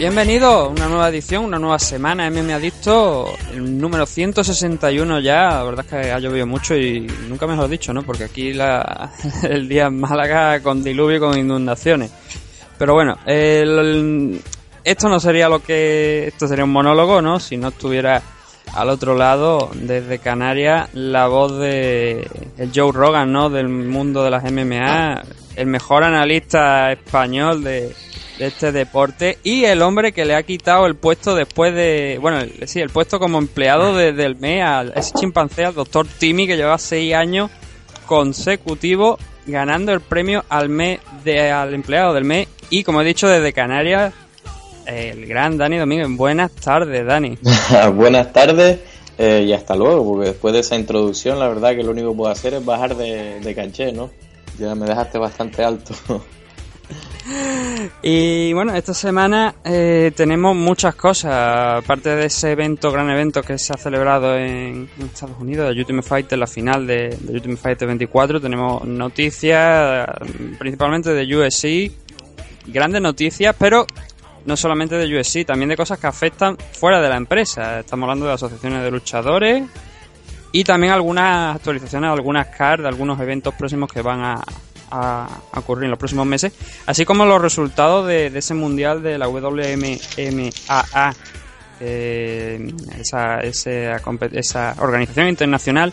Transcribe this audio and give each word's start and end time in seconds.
Bienvenido 0.00 0.48
a 0.48 0.68
una 0.68 0.88
nueva 0.88 1.10
edición, 1.10 1.44
una 1.44 1.58
nueva 1.58 1.78
semana 1.78 2.30
MM 2.30 2.54
Adicto, 2.54 3.34
el 3.52 3.78
número 3.78 4.06
161 4.06 5.20
ya, 5.20 5.50
la 5.50 5.62
verdad 5.62 5.84
es 5.84 5.90
que 5.90 6.10
ha 6.10 6.18
llovido 6.18 6.46
mucho 6.46 6.74
y 6.74 7.06
nunca 7.28 7.46
me 7.46 7.54
lo 7.54 7.66
he 7.66 7.68
dicho, 7.68 7.92
¿no? 7.92 8.02
Porque 8.02 8.24
aquí 8.24 8.54
la, 8.54 9.12
el 9.42 9.68
día 9.68 9.88
en 9.88 10.00
Málaga 10.00 10.60
con 10.62 10.82
diluvio 10.82 11.18
y 11.18 11.20
con 11.20 11.38
inundaciones. 11.38 12.10
Pero 12.78 12.94
bueno, 12.94 13.18
esto 13.26 15.08
no 15.10 15.20
sería 15.20 15.50
lo 15.50 15.62
que, 15.62 16.28
esto 16.28 16.48
sería 16.48 16.64
un 16.64 16.72
monólogo, 16.72 17.20
¿no? 17.20 17.38
Si 17.38 17.58
no 17.58 17.68
estuviera 17.68 18.22
al 18.72 18.88
otro 18.88 19.14
lado, 19.14 19.70
desde 19.74 20.18
Canarias, 20.18 20.88
la 20.94 21.26
voz 21.26 21.58
de 21.58 22.26
el 22.56 22.70
Joe 22.74 22.92
Rogan, 22.92 23.32
¿no? 23.32 23.50
Del 23.50 23.68
mundo 23.68 24.24
de 24.24 24.30
las 24.30 24.50
MMA, 24.50 25.20
el 25.56 25.66
mejor 25.66 26.04
analista 26.04 26.90
español 26.90 27.62
de 27.62 27.94
de 28.40 28.46
este 28.46 28.72
deporte 28.72 29.36
y 29.44 29.64
el 29.64 29.82
hombre 29.82 30.12
que 30.12 30.24
le 30.24 30.34
ha 30.34 30.42
quitado 30.42 30.86
el 30.86 30.94
puesto 30.94 31.34
después 31.34 31.74
de, 31.74 32.18
bueno, 32.22 32.40
sí, 32.64 32.80
el 32.80 32.88
puesto 32.88 33.18
como 33.18 33.36
empleado 33.36 33.94
del 33.94 34.36
mes 34.36 34.62
a 34.64 34.82
ese 34.96 35.12
chimpancé, 35.12 35.66
al 35.66 35.74
doctor 35.74 36.06
Timmy, 36.06 36.46
que 36.46 36.56
lleva 36.56 36.78
seis 36.78 37.12
años 37.12 37.50
consecutivos 38.06 39.20
ganando 39.46 39.92
el 39.92 40.00
premio 40.00 40.42
al 40.48 40.70
mes 40.70 41.00
de, 41.22 41.50
al 41.50 41.74
empleado 41.74 42.14
del 42.14 42.24
mes 42.24 42.48
y 42.70 42.82
como 42.82 43.02
he 43.02 43.04
dicho 43.04 43.28
desde 43.28 43.52
Canarias 43.52 44.14
el 44.86 45.26
gran 45.26 45.58
Dani 45.58 45.76
Domínguez. 45.76 46.08
Buenas 46.08 46.50
tardes, 46.52 47.04
Dani. 47.04 47.36
Buenas 47.94 48.32
tardes 48.32 48.78
eh, 49.18 49.44
y 49.46 49.52
hasta 49.52 49.76
luego, 49.76 50.02
porque 50.02 50.30
después 50.30 50.54
de 50.54 50.60
esa 50.60 50.76
introducción, 50.76 51.38
la 51.38 51.46
verdad 51.46 51.76
que 51.76 51.82
lo 51.82 51.90
único 51.90 52.12
que 52.12 52.16
puedo 52.16 52.32
hacer 52.32 52.54
es 52.54 52.64
bajar 52.64 52.96
de, 52.96 53.38
de 53.40 53.54
canché, 53.54 53.92
¿no? 53.92 54.10
Ya 54.58 54.74
me 54.74 54.86
dejaste 54.86 55.18
bastante 55.18 55.62
alto. 55.62 55.94
Y 58.02 58.52
bueno, 58.52 58.74
esta 58.74 58.94
semana 58.94 59.54
eh, 59.64 60.12
tenemos 60.14 60.56
muchas 60.56 60.94
cosas. 60.94 61.82
Aparte 61.82 62.10
de 62.16 62.26
ese 62.26 62.52
evento, 62.52 62.90
gran 62.90 63.10
evento 63.10 63.42
que 63.42 63.58
se 63.58 63.72
ha 63.72 63.76
celebrado 63.76 64.36
en, 64.36 64.88
Estados 64.98 65.38
Unidos, 65.38 65.74
de 65.74 65.80
Ultimate 65.80 66.08
Fighter, 66.08 66.38
la 66.38 66.46
final 66.46 66.86
de, 66.86 67.16
de 67.20 67.32
Ultimate 67.32 67.60
Fighter 67.60 67.88
24, 67.88 68.40
tenemos 68.40 68.84
noticias 68.84 70.06
principalmente 70.58 71.10
de 71.10 71.36
USC, 71.36 71.92
grandes 72.66 73.02
noticias, 73.02 73.54
pero 73.58 73.86
no 74.46 74.56
solamente 74.56 74.96
de 74.96 75.18
USC, 75.18 75.44
también 75.44 75.68
de 75.68 75.76
cosas 75.76 75.98
que 75.98 76.06
afectan 76.06 76.56
fuera 76.72 77.00
de 77.00 77.08
la 77.08 77.16
empresa. 77.16 77.80
Estamos 77.80 78.04
hablando 78.04 78.26
de 78.26 78.32
asociaciones 78.32 78.82
de 78.82 78.90
luchadores 78.90 79.64
y 80.52 80.64
también 80.64 80.92
algunas 80.92 81.56
actualizaciones, 81.56 82.10
algunas 82.10 82.48
cards 82.48 82.84
algunos 82.84 83.20
eventos 83.20 83.54
próximos 83.54 83.92
que 83.92 84.02
van 84.02 84.20
a, 84.20 84.42
a, 84.90 85.28
ocurrir 85.56 85.84
en 85.84 85.90
los 85.90 85.98
próximos 85.98 86.26
meses, 86.26 86.52
así 86.86 87.04
como 87.04 87.24
los 87.24 87.40
resultados 87.40 88.06
de, 88.06 88.26
ese 88.26 88.54
mundial 88.54 89.02
de 89.02 89.18
la 89.18 89.28
WMMAA, 89.28 91.14
eh, 91.80 92.74
esa, 92.98 93.40
esa, 93.40 94.74
organización 94.78 95.28
internacional 95.28 95.92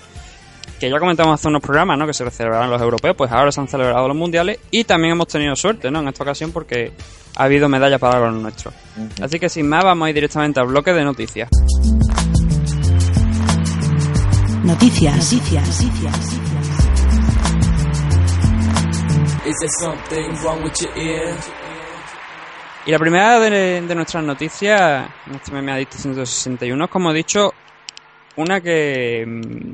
que 0.79 0.89
ya 0.89 0.99
comentamos 0.99 1.39
hace 1.39 1.47
unos 1.47 1.61
programas, 1.61 1.97
¿no? 1.97 2.05
Que 2.05 2.13
se 2.13 2.29
celebrarán 2.29 2.69
los 2.69 2.81
europeos, 2.81 3.15
pues 3.15 3.31
ahora 3.31 3.51
se 3.51 3.59
han 3.59 3.67
celebrado 3.67 4.07
los 4.07 4.17
mundiales 4.17 4.59
y 4.69 4.83
también 4.83 5.13
hemos 5.13 5.27
tenido 5.27 5.55
suerte, 5.55 5.89
¿no? 5.89 6.01
En 6.01 6.07
esta 6.07 6.23
ocasión 6.23 6.51
porque 6.51 6.91
ha 7.35 7.43
habido 7.43 7.67
medallas 7.69 7.99
para 7.99 8.19
los 8.19 8.41
nuestros. 8.41 8.73
Así 9.21 9.39
que 9.39 9.49
sin 9.49 9.67
más, 9.67 9.83
vamos 9.83 10.05
a 10.05 10.09
ir 10.09 10.15
directamente 10.15 10.59
al 10.59 10.67
bloque 10.67 10.93
de 10.93 11.03
noticias. 11.03 11.49
Noticias, 14.63 15.15
noticias, 15.33 15.83
noticias. 15.83 16.46
Y 22.85 22.91
la 22.91 22.99
primera 22.99 23.39
de, 23.39 23.81
nuestras 23.95 24.23
noticias, 24.23 25.09
en 25.27 25.35
este 25.35 25.51
meme 25.51 25.71
adicto 25.71 25.97
161, 25.97 26.85
es 26.85 26.89
como 26.89 27.11
he 27.11 27.13
dicho, 27.13 27.53
una 28.37 28.61
que, 28.61 29.25
mm, 29.25 29.73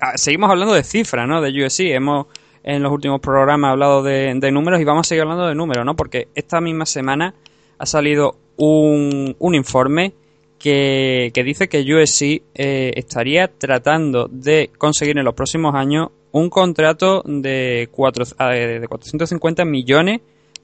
ah, 0.00 0.12
seguimos 0.16 0.50
hablando 0.50 0.74
de 0.74 0.82
cifras, 0.82 1.28
¿no? 1.28 1.40
De 1.40 1.50
USC. 1.50 1.94
Hemos 1.94 2.26
en 2.62 2.82
los 2.82 2.92
últimos 2.92 3.20
programas 3.20 3.70
hablado 3.70 4.02
de, 4.02 4.34
números 4.50 4.80
y 4.80 4.84
vamos 4.84 5.06
a 5.06 5.08
seguir 5.08 5.22
hablando 5.22 5.46
de 5.46 5.54
números, 5.54 5.84
¿no? 5.86 5.94
Porque 5.94 6.28
esta 6.34 6.60
misma 6.60 6.84
semana 6.84 7.34
ha 7.78 7.86
salido 7.86 8.36
un, 8.56 9.36
informe 9.54 10.14
que, 10.58 11.30
dice 11.44 11.68
que 11.68 11.80
USC 11.80 12.42
eh, 12.54 12.92
estaría 12.96 13.48
tratando 13.48 14.26
de 14.30 14.70
conseguir 14.76 15.16
en 15.16 15.24
los 15.24 15.34
próximos 15.34 15.74
años 15.74 16.08
un 16.38 16.50
contrato 16.50 17.22
de, 17.24 17.88
cuatro, 17.90 18.24
ah, 18.38 18.50
de 18.50 18.86
450 18.86 19.64
millones 19.64 20.20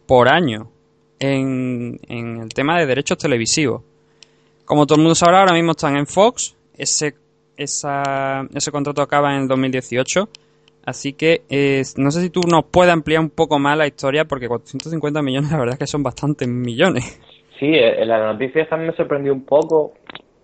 por 0.06 0.28
año 0.28 0.70
en, 1.18 1.98
el 2.08 2.48
tema 2.54 2.78
de 2.78 2.86
derechos 2.86 3.18
televisivos. 3.18 3.82
Como 4.64 4.86
todo 4.86 4.96
el 4.96 5.02
mundo 5.02 5.14
sabrá, 5.14 5.40
ahora 5.40 5.54
mismo 5.54 5.72
están 5.72 5.96
en 5.96 6.06
Fox. 6.06 6.56
Ese, 6.76 7.14
esa, 7.56 8.46
ese 8.54 8.70
contrato 8.70 9.02
acaba 9.02 9.34
en 9.34 9.42
el 9.42 9.48
2018. 9.48 10.28
Así 10.84 11.12
que 11.12 11.42
no 11.96 12.10
sé 12.10 12.22
si 12.22 12.30
tú 12.30 12.40
nos 12.48 12.64
puedes 12.64 12.92
ampliar 12.92 13.20
un 13.20 13.30
poco 13.30 13.58
más 13.58 13.78
la 13.78 13.86
historia, 13.86 14.24
porque 14.24 14.48
450 14.48 15.22
millones 15.22 15.52
la 15.52 15.58
verdad 15.58 15.74
es 15.74 15.78
que 15.78 15.86
son 15.86 16.02
bastantes 16.02 16.48
millones. 16.48 17.20
Sí, 17.58 17.70
en 17.72 18.08
la 18.08 18.32
noticia 18.32 18.68
también 18.68 18.90
me 18.90 18.96
sorprendió 18.96 19.32
un 19.32 19.44
poco, 19.44 19.92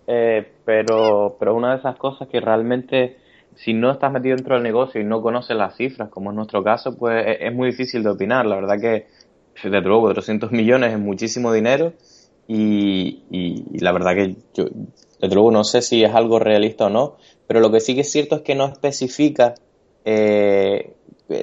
eh, 0.06 0.47
pero, 0.65 1.37
pero 1.38 1.56
una 1.56 1.72
de 1.72 1.78
esas 1.81 1.97
cosas 1.97 2.28
que 2.28 2.41
realmente 2.41 3.17
si 3.59 3.75
no 3.75 3.91
estás 3.91 4.13
metido 4.13 4.37
dentro 4.37 4.55
del 4.55 4.63
negocio 4.63 5.01
y 5.01 5.05
no 5.05 5.21
conoces 5.21 5.57
las 5.57 5.77
cifras, 5.77 6.09
como 6.11 6.31
es 6.31 6.37
nuestro 6.37 6.63
caso, 6.63 6.97
pues 6.97 7.39
es, 7.41 7.53
muy 7.53 7.71
difícil 7.71 8.05
de 8.05 8.11
opinar. 8.11 8.47
La 8.47 8.55
verdad 8.55 8.81
que, 8.81 9.07
desde 9.63 9.81
luego, 9.81 10.03
400 10.03 10.53
millones 10.53 10.93
es 10.93 10.99
muchísimo 11.01 11.53
dinero 11.53 11.93
y, 12.47 13.25
la 13.81 13.91
verdad 13.91 14.15
que 14.15 14.37
yo, 14.55 14.67
desde 15.21 15.35
luego, 15.35 15.51
no 15.51 15.65
sé 15.65 15.83
si 15.83 16.05
es 16.05 16.15
algo 16.15 16.39
realista 16.39 16.87
o 16.87 16.89
no, 16.89 17.17
pero 17.49 17.59
lo 17.59 17.73
que 17.73 17.81
sí 17.81 17.97
que 17.97 18.03
es 18.03 18.13
cierto 18.13 18.37
es 18.37 18.43
que 18.43 18.55
no 18.55 18.67
especifica, 18.67 19.55
eh, 20.05 20.95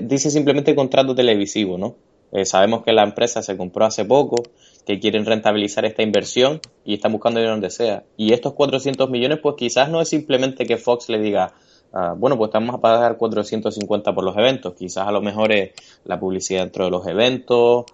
dice 0.04 0.30
simplemente 0.32 0.74
contrato 0.74 1.16
televisivo, 1.16 1.78
¿no? 1.78 1.98
Eh, 2.32 2.46
sabemos 2.46 2.84
que 2.84 2.94
la 2.94 3.04
empresa 3.04 3.44
se 3.44 3.58
compró 3.58 3.86
hace 3.86 4.06
poco, 4.06 4.42
que 4.86 5.00
quieren 5.00 5.26
rentabilizar 5.26 5.84
esta 5.84 6.02
inversión 6.02 6.62
y 6.86 6.94
están 6.94 7.12
buscando 7.12 7.40
dinero 7.40 7.56
donde 7.56 7.72
sea. 7.72 8.04
Y 8.16 8.32
estos 8.32 8.54
400 8.54 9.10
millones, 9.10 9.40
pues 9.42 9.56
quizás 9.58 9.90
no 9.90 10.00
es 10.00 10.08
simplemente 10.08 10.66
que 10.66 10.78
Fox 10.78 11.10
le 11.10 11.20
diga, 11.20 11.54
Ah, 11.98 12.14
bueno, 12.14 12.38
pues 12.38 12.50
estamos 12.50 12.76
a 12.76 12.82
pagar 12.82 13.16
450 13.16 14.14
por 14.14 14.26
los 14.26 14.36
eventos. 14.36 14.74
Quizás 14.74 15.08
a 15.08 15.14
lo 15.14 15.22
mejor 15.22 15.54
es 15.54 15.72
la 16.04 16.20
publicidad 16.20 16.64
dentro 16.64 16.84
de 16.84 16.92
los 16.92 17.08
eventos, 17.08 17.86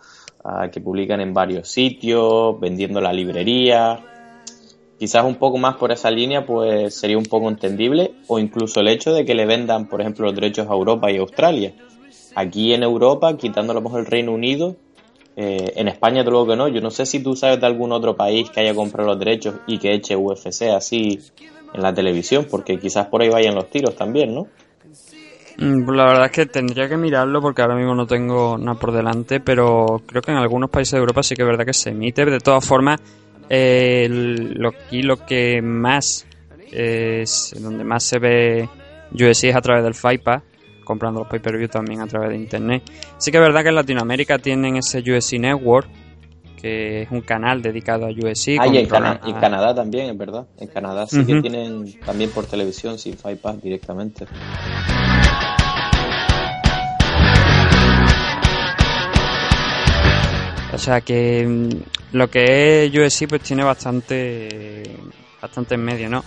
ah, 0.43 0.69
que 0.71 0.81
publican 0.81 1.21
en 1.21 1.35
varios 1.35 1.67
sitios, 1.67 2.59
vendiendo 2.59 2.99
la 2.99 3.13
librería. 3.13 3.99
Quizás 4.97 5.23
un 5.23 5.35
poco 5.35 5.59
más 5.59 5.75
por 5.75 5.91
esa 5.91 6.09
línea, 6.09 6.47
pues 6.47 6.95
sería 6.95 7.15
un 7.15 7.27
poco 7.27 7.47
entendible, 7.47 8.13
o 8.25 8.39
incluso 8.39 8.79
el 8.79 8.87
hecho 8.87 9.13
de 9.13 9.23
que 9.23 9.35
le 9.35 9.45
vendan, 9.45 9.87
por 9.87 10.01
ejemplo, 10.01 10.25
los 10.25 10.33
derechos 10.33 10.67
a 10.67 10.73
Europa 10.73 11.11
y 11.11 11.17
Australia. 11.17 11.73
Aquí 12.33 12.73
en 12.73 12.81
Europa, 12.81 13.37
quitando 13.37 13.71
a 13.71 13.75
lo 13.75 13.81
mejor 13.81 13.99
el 13.99 14.07
Reino 14.07 14.33
Unido, 14.33 14.77
eh, 15.35 15.73
en 15.75 15.87
España 15.87 16.25
creo 16.25 16.47
que 16.47 16.55
no. 16.55 16.67
Yo 16.69 16.81
no 16.81 16.89
sé 16.89 17.05
si 17.05 17.21
tú 17.21 17.35
sabes 17.35 17.61
de 17.61 17.67
algún 17.67 17.91
otro 17.91 18.15
país 18.15 18.49
que 18.49 18.61
haya 18.61 18.73
comprado 18.73 19.09
los 19.09 19.19
derechos 19.19 19.55
y 19.67 19.77
que 19.77 19.93
eche 19.93 20.15
UFC 20.15 20.69
así 20.75 21.19
en 21.73 21.81
la 21.81 21.93
televisión, 21.93 22.47
porque 22.49 22.77
quizás 22.77 23.07
por 23.07 23.21
ahí 23.21 23.29
vayan 23.29 23.55
los 23.55 23.69
tiros 23.69 23.95
también, 23.95 24.33
¿no? 24.33 24.47
Mm, 25.57 25.85
pues 25.85 25.97
la 25.97 26.05
verdad 26.05 26.25
es 26.25 26.31
que 26.31 26.45
tendría 26.45 26.89
que 26.89 26.97
mirarlo 26.97 27.41
porque 27.41 27.61
ahora 27.61 27.75
mismo 27.75 27.93
no 27.93 28.07
tengo 28.07 28.57
nada 28.57 28.79
por 28.79 28.91
delante, 28.91 29.39
pero 29.39 30.01
creo 30.05 30.21
que 30.21 30.31
en 30.31 30.37
algunos 30.37 30.69
países 30.69 30.93
de 30.93 30.99
Europa 30.99 31.23
sí 31.23 31.35
que 31.35 31.43
es 31.43 31.47
verdad 31.47 31.65
que 31.65 31.73
se 31.73 31.91
emite. 31.91 32.25
De 32.25 32.39
todas 32.39 32.65
formas, 32.65 32.99
eh, 33.49 34.07
lo, 34.09 34.69
aquí 34.69 35.01
lo 35.01 35.17
que 35.25 35.61
más 35.61 36.25
es 36.71 37.53
donde 37.59 37.83
más 37.83 38.03
se 38.03 38.19
ve 38.19 38.69
UFC 39.11 39.45
es 39.45 39.55
a 39.55 39.61
través 39.61 39.83
del 39.83 39.93
Fight 39.93 40.23
comprando 40.83 41.21
los 41.21 41.29
pay-per-view 41.29 41.67
también 41.67 42.01
a 42.01 42.07
través 42.07 42.29
de 42.29 42.37
internet. 42.37 42.83
Sí 43.17 43.31
que 43.31 43.37
es 43.37 43.43
verdad 43.43 43.61
que 43.61 43.69
en 43.69 43.75
Latinoamérica 43.75 44.39
tienen 44.39 44.77
ese 44.77 44.99
UFC 44.99 45.33
Network, 45.33 45.87
que 46.61 47.01
es 47.03 47.11
un 47.11 47.21
canal 47.21 47.61
dedicado 47.61 48.05
a 48.05 48.09
UFC. 48.09 48.57
Ah, 48.59 48.67
y 48.67 48.77
en, 48.77 48.87
en, 49.25 49.39
Canadá 49.39 49.73
también, 49.73 50.09
es 50.09 50.17
verdad. 50.17 50.45
En 50.57 50.67
Canadá 50.67 51.07
sí 51.07 51.25
que 51.25 51.41
tienen 51.41 51.99
también 52.05 52.29
por 52.29 52.45
televisión, 52.45 52.99
sin 52.99 53.17
Fight 53.17 53.41
directamente. 53.61 54.25
O 60.73 60.77
sea 60.77 61.01
que 61.01 61.45
mm, 61.45 62.15
lo 62.15 62.29
que 62.29 62.85
es 62.85 62.95
UFC 62.95 63.27
pues 63.27 63.41
tiene 63.41 63.63
bastante, 63.63 64.89
bastante 65.41 65.75
en 65.75 65.83
medio, 65.83 66.09
¿no? 66.09 66.23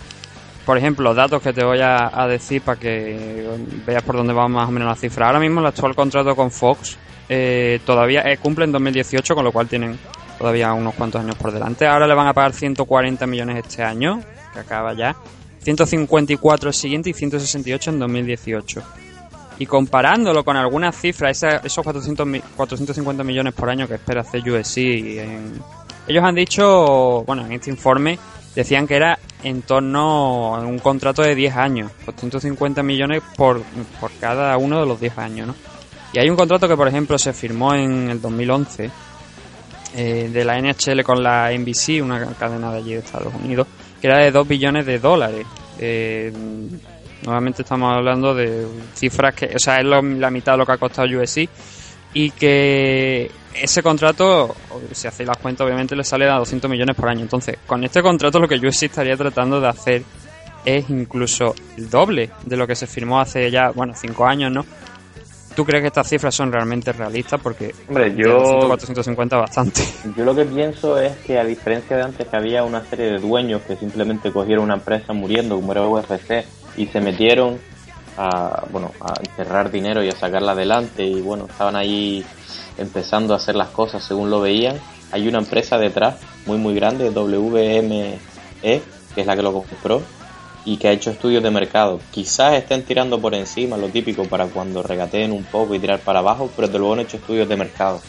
Por 0.65 0.77
ejemplo, 0.77 1.03
los 1.03 1.15
datos 1.15 1.41
que 1.41 1.53
te 1.53 1.63
voy 1.63 1.79
a, 1.81 2.27
decir 2.27 2.61
para 2.61 2.79
que 2.79 3.47
veas 3.85 4.01
por 4.01 4.15
dónde 4.15 4.33
va 4.33 4.47
más 4.47 4.67
o 4.67 4.71
menos 4.71 4.87
la 4.87 4.95
cifra. 4.95 5.27
Ahora 5.27 5.39
mismo 5.39 5.59
el 5.59 5.67
actual 5.67 5.95
contrato 5.95 6.35
con 6.35 6.49
Fox 6.49 6.97
eh, 7.29 7.79
todavía 7.85 8.21
eh, 8.21 8.37
cumple 8.37 8.65
en 8.65 8.71
2018, 8.71 9.35
con 9.35 9.43
lo 9.43 9.51
cual 9.51 9.67
tienen 9.67 9.97
todavía 10.37 10.73
unos 10.73 10.95
cuantos 10.95 11.21
años 11.21 11.35
por 11.35 11.51
delante. 11.51 11.87
Ahora 11.87 12.07
le 12.07 12.13
van 12.13 12.27
a 12.27 12.33
pagar 12.33 12.53
140 12.53 13.25
millones 13.27 13.65
este 13.65 13.83
año, 13.83 14.21
que 14.53 14.59
acaba 14.59 14.93
ya. 14.93 15.15
154 15.63 16.69
el 16.69 16.73
siguiente 16.73 17.09
y 17.09 17.13
168 17.13 17.89
en 17.89 17.99
2018. 17.99 18.83
Y 19.57 19.65
comparándolo 19.65 20.43
con 20.43 20.57
algunas 20.57 20.95
cifras, 20.95 21.41
esos 21.63 21.83
400, 21.83 22.27
450 22.55 23.23
millones 23.23 23.53
por 23.53 23.69
año 23.69 23.87
que 23.87 23.95
espera 23.95 24.21
hacer 24.21 24.41
USC, 24.49 24.77
ellos 26.07 26.23
han 26.23 26.35
dicho, 26.35 27.23
bueno, 27.25 27.45
en 27.45 27.53
este 27.53 27.69
informe 27.69 28.19
decían 28.53 28.85
que 28.85 28.95
era 28.95 29.17
en 29.43 29.61
torno 29.63 30.55
a 30.55 30.59
un 30.59 30.79
contrato 30.79 31.21
de 31.21 31.35
10 31.35 31.55
años, 31.55 31.91
250 32.05 32.83
millones 32.83 33.23
por, 33.35 33.61
por 33.99 34.11
cada 34.19 34.57
uno 34.57 34.79
de 34.79 34.85
los 34.85 34.99
10 34.99 35.17
años, 35.17 35.47
¿no? 35.47 35.55
Y 36.13 36.19
hay 36.19 36.29
un 36.29 36.35
contrato 36.37 36.67
que, 36.67 36.77
por 36.77 36.87
ejemplo, 36.87 37.17
se 37.17 37.33
firmó 37.33 37.73
en 37.73 38.09
el 38.09 38.21
2011 38.21 38.89
eh, 39.95 40.29
de 40.31 40.45
la 40.45 40.59
NHL 40.59 41.03
con 41.03 41.23
la 41.23 41.51
NBC, 41.51 42.03
una 42.03 42.25
cadena 42.33 42.71
de 42.71 42.77
allí 42.79 42.93
de 42.93 42.99
Estados 42.99 43.33
Unidos, 43.33 43.67
que 44.01 44.07
era 44.07 44.19
de 44.19 44.31
2 44.31 44.47
billones 44.47 44.85
de 44.85 44.99
dólares. 44.99 45.45
Eh, 45.79 46.31
nuevamente 47.23 47.61
estamos 47.61 47.95
hablando 47.95 48.33
de 48.33 48.67
cifras 48.93 49.33
que, 49.33 49.51
o 49.55 49.59
sea, 49.59 49.77
es 49.77 49.85
la 49.85 50.29
mitad 50.29 50.53
de 50.53 50.57
lo 50.57 50.65
que 50.65 50.71
ha 50.73 50.77
costado 50.77 51.07
USC 51.07 51.47
y 52.13 52.31
que 52.31 53.29
ese 53.53 53.83
contrato, 53.83 54.55
si 54.91 55.07
hacéis 55.07 55.27
las 55.27 55.37
cuentas, 55.37 55.65
obviamente 55.65 55.95
le 55.95 56.03
sale 56.03 56.29
a 56.29 56.37
200 56.37 56.69
millones 56.69 56.95
por 56.95 57.09
año. 57.09 57.21
Entonces, 57.21 57.57
con 57.65 57.83
este 57.83 58.01
contrato 58.01 58.39
lo 58.39 58.47
que 58.47 58.59
sí 58.71 58.85
estaría 58.85 59.15
tratando 59.17 59.59
de 59.59 59.67
hacer 59.67 60.03
es 60.65 60.89
incluso 60.89 61.53
el 61.77 61.89
doble 61.89 62.31
de 62.45 62.57
lo 62.57 62.65
que 62.65 62.75
se 62.75 62.87
firmó 62.87 63.19
hace 63.19 63.51
ya, 63.51 63.69
bueno, 63.69 63.93
5 63.95 64.25
años, 64.25 64.51
¿no? 64.51 64.65
¿Tú 65.55 65.63
crees 65.63 65.81
que 65.83 65.87
estas 65.87 66.09
cifras 66.09 66.35
son 66.35 66.51
realmente 66.51 66.91
realistas? 66.91 67.39
Porque 67.41 67.73
Hombre, 67.87 68.13
yo, 68.15 68.59
450 68.67 69.37
bastante. 69.37 69.81
Yo 70.15 70.25
lo 70.25 70.35
que 70.35 70.43
pienso 70.43 70.99
es 70.99 71.15
que 71.17 71.39
a 71.39 71.45
diferencia 71.45 71.95
de 71.95 72.03
antes 72.03 72.27
que 72.27 72.35
había 72.35 72.63
una 72.63 72.83
serie 72.83 73.05
de 73.05 73.19
dueños 73.19 73.61
que 73.61 73.77
simplemente 73.77 74.31
cogieron 74.31 74.65
una 74.65 74.75
empresa 74.75 75.13
muriendo 75.13 75.55
como 75.55 75.71
era 75.71 75.87
UFC 75.87 76.45
y 76.75 76.87
se 76.87 76.99
metieron 76.99 77.57
a, 78.17 78.65
bueno, 78.69 78.91
a 78.99 79.13
enterrar 79.19 79.71
dinero 79.71 80.03
y 80.03 80.09
a 80.09 80.15
sacarla 80.15 80.51
adelante 80.51 81.05
y 81.05 81.21
bueno, 81.21 81.45
estaban 81.49 81.77
ahí 81.77 82.25
empezando 82.77 83.33
a 83.33 83.37
hacer 83.37 83.55
las 83.55 83.69
cosas 83.69 84.03
según 84.03 84.29
lo 84.29 84.41
veían. 84.41 84.77
Hay 85.11 85.27
una 85.27 85.39
empresa 85.39 85.77
detrás 85.77 86.17
muy 86.45 86.57
muy 86.57 86.75
grande, 86.75 87.11
WME, 87.11 88.19
que 88.61 88.81
es 89.21 89.25
la 89.25 89.35
que 89.35 89.41
lo 89.41 89.53
compró 89.53 90.01
y 90.65 90.77
que 90.77 90.87
ha 90.87 90.91
hecho 90.91 91.11
estudios 91.11 91.43
de 91.43 91.51
mercado. 91.51 91.99
Quizás 92.11 92.55
estén 92.55 92.83
tirando 92.83 93.21
por 93.21 93.35
encima 93.35 93.77
lo 93.77 93.89
típico 93.89 94.25
para 94.25 94.47
cuando 94.47 94.81
regateen 94.81 95.31
un 95.31 95.43
poco 95.43 95.75
y 95.75 95.79
tirar 95.79 95.99
para 95.99 96.19
abajo, 96.19 96.49
pero 96.55 96.67
de 96.67 96.79
luego 96.79 96.93
han 96.93 97.01
hecho 97.01 97.17
estudios 97.17 97.47
de 97.47 97.55
mercado. 97.55 98.01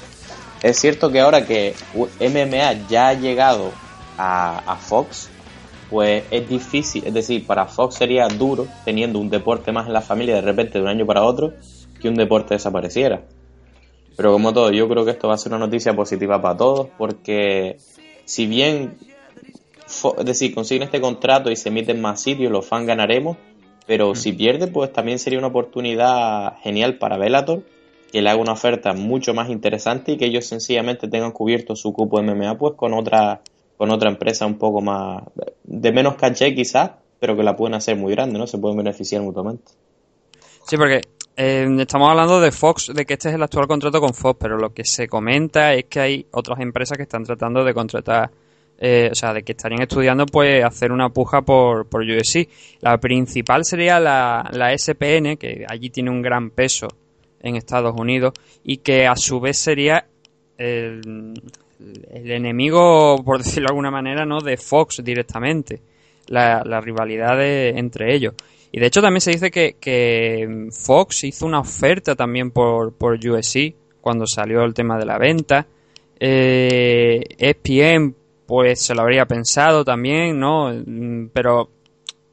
Es 0.63 0.79
cierto 0.79 1.13
que 1.13 1.21
ahora 1.21 1.45
que 1.45 1.75
MMA 1.95 2.89
ya 2.89 3.09
ha 3.09 3.15
llegado 3.15 3.73
a, 4.17 4.79
Fox, 4.81 5.29
pues 5.91 6.25
es 6.31 6.49
difícil, 6.49 7.05
es 7.07 7.13
decir, 7.13 7.47
para 7.47 7.67
Fox 7.67 7.97
sería 7.97 8.27
duro 8.29 8.67
teniendo 8.85 9.19
un 9.19 9.29
deporte 9.29 9.71
más 9.71 9.87
en 9.87 9.93
la 9.93 10.01
familia 10.01 10.35
de 10.35 10.41
repente 10.41 10.79
de 10.79 10.85
un 10.85 10.89
año 10.89 11.05
para 11.05 11.23
otro 11.23 11.53
que 12.01 12.09
un 12.09 12.15
deporte 12.15 12.55
desapareciera. 12.55 13.23
Pero 14.17 14.33
como 14.33 14.55
todo, 14.55 14.73
yo 14.73 14.89
creo 14.89 15.05
que 15.05 15.11
esto 15.11 15.29
va 15.29 15.35
a 15.35 15.39
ser 15.39 15.53
una 15.53 15.67
noticia 15.67 15.95
positiva 15.95 16.41
para 16.41 16.57
todos 16.57 16.89
porque 16.97 17.77
si 18.25 18.47
bien, 18.47 18.97
es 19.87 20.25
decir, 20.25 20.55
consiguen 20.55 20.85
este 20.85 21.01
contrato 21.01 21.51
y 21.51 21.57
se 21.57 21.69
emiten 21.69 22.01
más 22.01 22.21
sitios, 22.21 22.53
los 22.53 22.67
fans 22.67 22.87
ganaremos, 22.87 23.37
pero 23.87 24.15
si 24.15 24.33
pierde, 24.33 24.67
pues 24.67 24.93
también 24.93 25.19
sería 25.19 25.39
una 25.39 25.49
oportunidad 25.49 26.59
genial 26.63 26.99
para 26.99 27.17
Bellator 27.17 27.63
que 28.13 28.23
le 28.23 28.31
haga 28.31 28.41
una 28.41 28.53
oferta 28.53 28.93
mucho 28.93 29.35
más 29.35 29.51
interesante 29.51 30.13
y 30.13 30.17
que 30.17 30.27
ellos 30.27 30.47
sencillamente 30.47 31.09
tengan 31.09 31.33
cubierto 31.33 31.77
su 31.77 31.93
cupo 31.93 32.23
MMA 32.23 32.57
pues 32.57 32.75
con 32.75 32.95
otra 32.95 33.43
con 33.77 33.91
otra 33.91 34.09
empresa 34.09 34.47
un 34.47 34.59
poco 34.59 34.81
más 34.81 35.23
de 35.65 35.93
menos 35.93 36.17
caché 36.17 36.55
quizás, 36.55 36.93
pero 37.19 37.37
que 37.37 37.43
la 37.43 37.57
pueden 37.57 37.75
hacer 37.75 37.97
muy 37.97 38.13
grande, 38.13 38.39
¿no? 38.39 38.47
Se 38.47 38.59
pueden 38.59 38.79
beneficiar 38.79 39.23
mutuamente. 39.23 39.73
Sí, 40.67 40.77
porque 40.77 41.03
eh, 41.37 41.67
estamos 41.79 42.09
hablando 42.09 42.41
de 42.41 42.53
Fox, 42.53 42.91
de 42.95 43.05
que 43.05 43.15
este 43.15 43.29
es 43.29 43.35
el 43.35 43.43
actual 43.43 43.67
contrato 43.67 44.01
con 44.01 44.15
Fox, 44.15 44.39
pero 44.41 44.57
lo 44.57 44.73
que 44.73 44.85
se 44.85 45.07
comenta 45.07 45.75
es 45.75 45.85
que 45.85 46.01
hay 46.01 46.27
otras 46.33 46.61
empresas 46.61 46.97
que 46.97 47.03
están 47.03 47.25
tratando 47.25 47.63
de 47.65 47.75
contratar, 47.75 48.31
eh, 48.79 49.09
o 49.11 49.15
sea, 49.15 49.33
de 49.33 49.43
que 49.43 49.53
estarían 49.53 49.83
estudiando 49.83 50.27
pues 50.27 50.63
hacer 50.63 50.93
una 50.93 51.09
puja 51.09 51.43
por, 51.43 51.89
por. 51.89 52.05
La 52.81 52.99
principal 52.99 53.65
sería 53.65 53.99
la, 53.99 54.49
la 54.53 54.77
SPN, 54.77 55.37
que 55.37 55.65
allí 55.69 55.91
tiene 55.91 56.11
un 56.11 56.23
gran 56.23 56.51
peso 56.51 56.89
en 57.41 57.57
Estados 57.57 57.95
Unidos, 57.99 58.35
y 58.65 58.79
que 58.79 59.07
a 59.07 59.17
su 59.17 59.41
vez 59.41 59.57
sería 59.59 60.07
el, 60.59 61.35
el 62.11 62.31
enemigo, 62.31 63.23
por 63.25 63.39
decirlo 63.43 63.69
de 63.69 63.73
alguna 63.73 63.91
manera, 63.91 64.27
¿no? 64.27 64.41
de 64.41 64.57
Fox 64.57 65.03
directamente, 65.03 65.81
la, 66.29 66.63
la 66.65 66.81
rivalidad 66.81 67.43
entre 67.43 68.15
ellos. 68.15 68.35
Y 68.73 68.81
de 68.81 68.87
hecho 68.87 69.01
también 69.01 69.23
se 69.23 69.31
dice 69.31 69.51
que, 69.51 70.69
Fox 70.71 71.25
hizo 71.25 71.47
una 71.47 71.61
oferta 71.61 72.15
también 72.15 72.51
por, 72.51 72.93
por 72.93 73.19
cuando 74.03 74.27
salió 74.27 74.65
el 74.65 74.75
tema 74.75 74.99
de 74.99 75.07
la 75.07 75.19
venta. 75.19 75.67
Eh, 76.19 77.23
ESPN 77.39 78.15
pues 78.47 78.81
se 78.81 78.95
lo 78.95 79.03
habría 79.03 79.27
pensado 79.27 79.85
también, 79.85 80.39
¿no? 80.39 80.73
Mm, 80.73 81.29
pero 81.33 81.69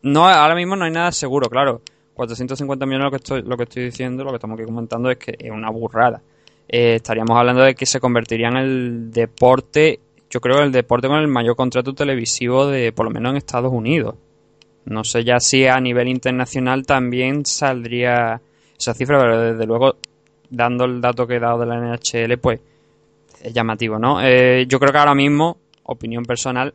no 0.03 0.27
ahora 0.27 0.55
mismo 0.55 0.75
no 0.75 0.85
hay 0.85 0.91
nada 0.91 1.11
seguro, 1.11 1.49
claro. 1.49 1.81
450 2.13 2.85
millones 2.85 3.05
lo 3.05 3.11
que 3.11 3.17
estoy, 3.17 3.41
lo 3.41 3.57
que 3.57 3.63
estoy 3.63 3.85
diciendo, 3.85 4.23
lo 4.23 4.29
que 4.29 4.35
estamos 4.35 4.59
aquí 4.59 4.65
comentando 4.65 5.09
es 5.09 5.17
que 5.17 5.35
es 5.37 5.51
una 5.51 5.69
burrada. 5.71 6.21
Eh, 6.67 6.95
estaríamos 6.95 7.37
hablando 7.37 7.63
de 7.63 7.75
que 7.75 7.85
se 7.85 7.99
convertiría 7.99 8.49
en 8.49 8.57
el 8.57 9.11
deporte, 9.11 9.99
yo 10.29 10.39
creo 10.39 10.61
el 10.61 10.71
deporte 10.71 11.07
con 11.07 11.17
el 11.17 11.27
mayor 11.27 11.55
contrato 11.55 11.93
televisivo 11.93 12.67
de, 12.67 12.91
por 12.91 13.05
lo 13.05 13.11
menos 13.11 13.31
en 13.31 13.37
Estados 13.37 13.71
Unidos. 13.71 14.15
No 14.85 15.03
sé 15.03 15.23
ya 15.23 15.39
si 15.39 15.65
a 15.65 15.79
nivel 15.79 16.07
internacional 16.07 16.85
también 16.85 17.45
saldría 17.45 18.41
esa 18.77 18.93
cifra, 18.93 19.19
pero 19.19 19.39
desde 19.39 19.65
luego, 19.65 19.95
dando 20.49 20.85
el 20.85 20.99
dato 21.01 21.25
que 21.25 21.35
he 21.35 21.39
dado 21.39 21.59
de 21.59 21.65
la 21.67 21.77
NHL, 21.77 22.37
pues 22.37 22.59
es 23.41 23.53
llamativo, 23.53 23.99
¿no? 23.99 24.21
Eh, 24.21 24.65
yo 24.67 24.79
creo 24.79 24.91
que 24.91 24.97
ahora 24.97 25.15
mismo, 25.15 25.57
opinión 25.83 26.23
personal, 26.23 26.73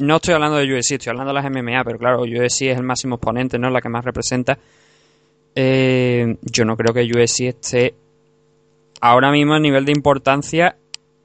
no 0.00 0.16
estoy 0.16 0.34
hablando 0.34 0.56
de 0.56 0.64
UFC, 0.64 0.92
estoy 0.92 1.10
hablando 1.10 1.32
de 1.32 1.40
las 1.40 1.50
MMA, 1.50 1.84
pero 1.84 1.98
claro, 1.98 2.22
UFC 2.22 2.62
es 2.62 2.76
el 2.76 2.82
máximo 2.82 3.16
exponente, 3.16 3.58
¿no? 3.58 3.70
La 3.70 3.80
que 3.80 3.88
más 3.88 4.04
representa. 4.04 4.58
Eh, 5.54 6.36
yo 6.42 6.64
no 6.64 6.76
creo 6.76 6.94
que 6.94 7.04
UFC 7.04 7.42
esté 7.42 7.94
ahora 9.00 9.30
mismo 9.30 9.54
a 9.54 9.60
nivel 9.60 9.84
de 9.84 9.92
importancia 9.92 10.76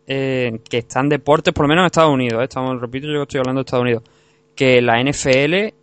eh, 0.05 0.59
que 0.69 0.79
están 0.79 1.09
deportes, 1.09 1.53
por 1.53 1.65
lo 1.65 1.69
menos 1.69 1.83
en 1.83 1.85
Estados 1.87 2.13
Unidos, 2.13 2.43
estamos, 2.43 2.79
repito, 2.79 3.07
yo 3.07 3.23
estoy 3.23 3.39
hablando 3.39 3.59
de 3.59 3.65
Estados 3.65 3.83
Unidos 3.83 4.03
que 4.55 4.81
la 4.81 5.01
NFL, 5.01 5.73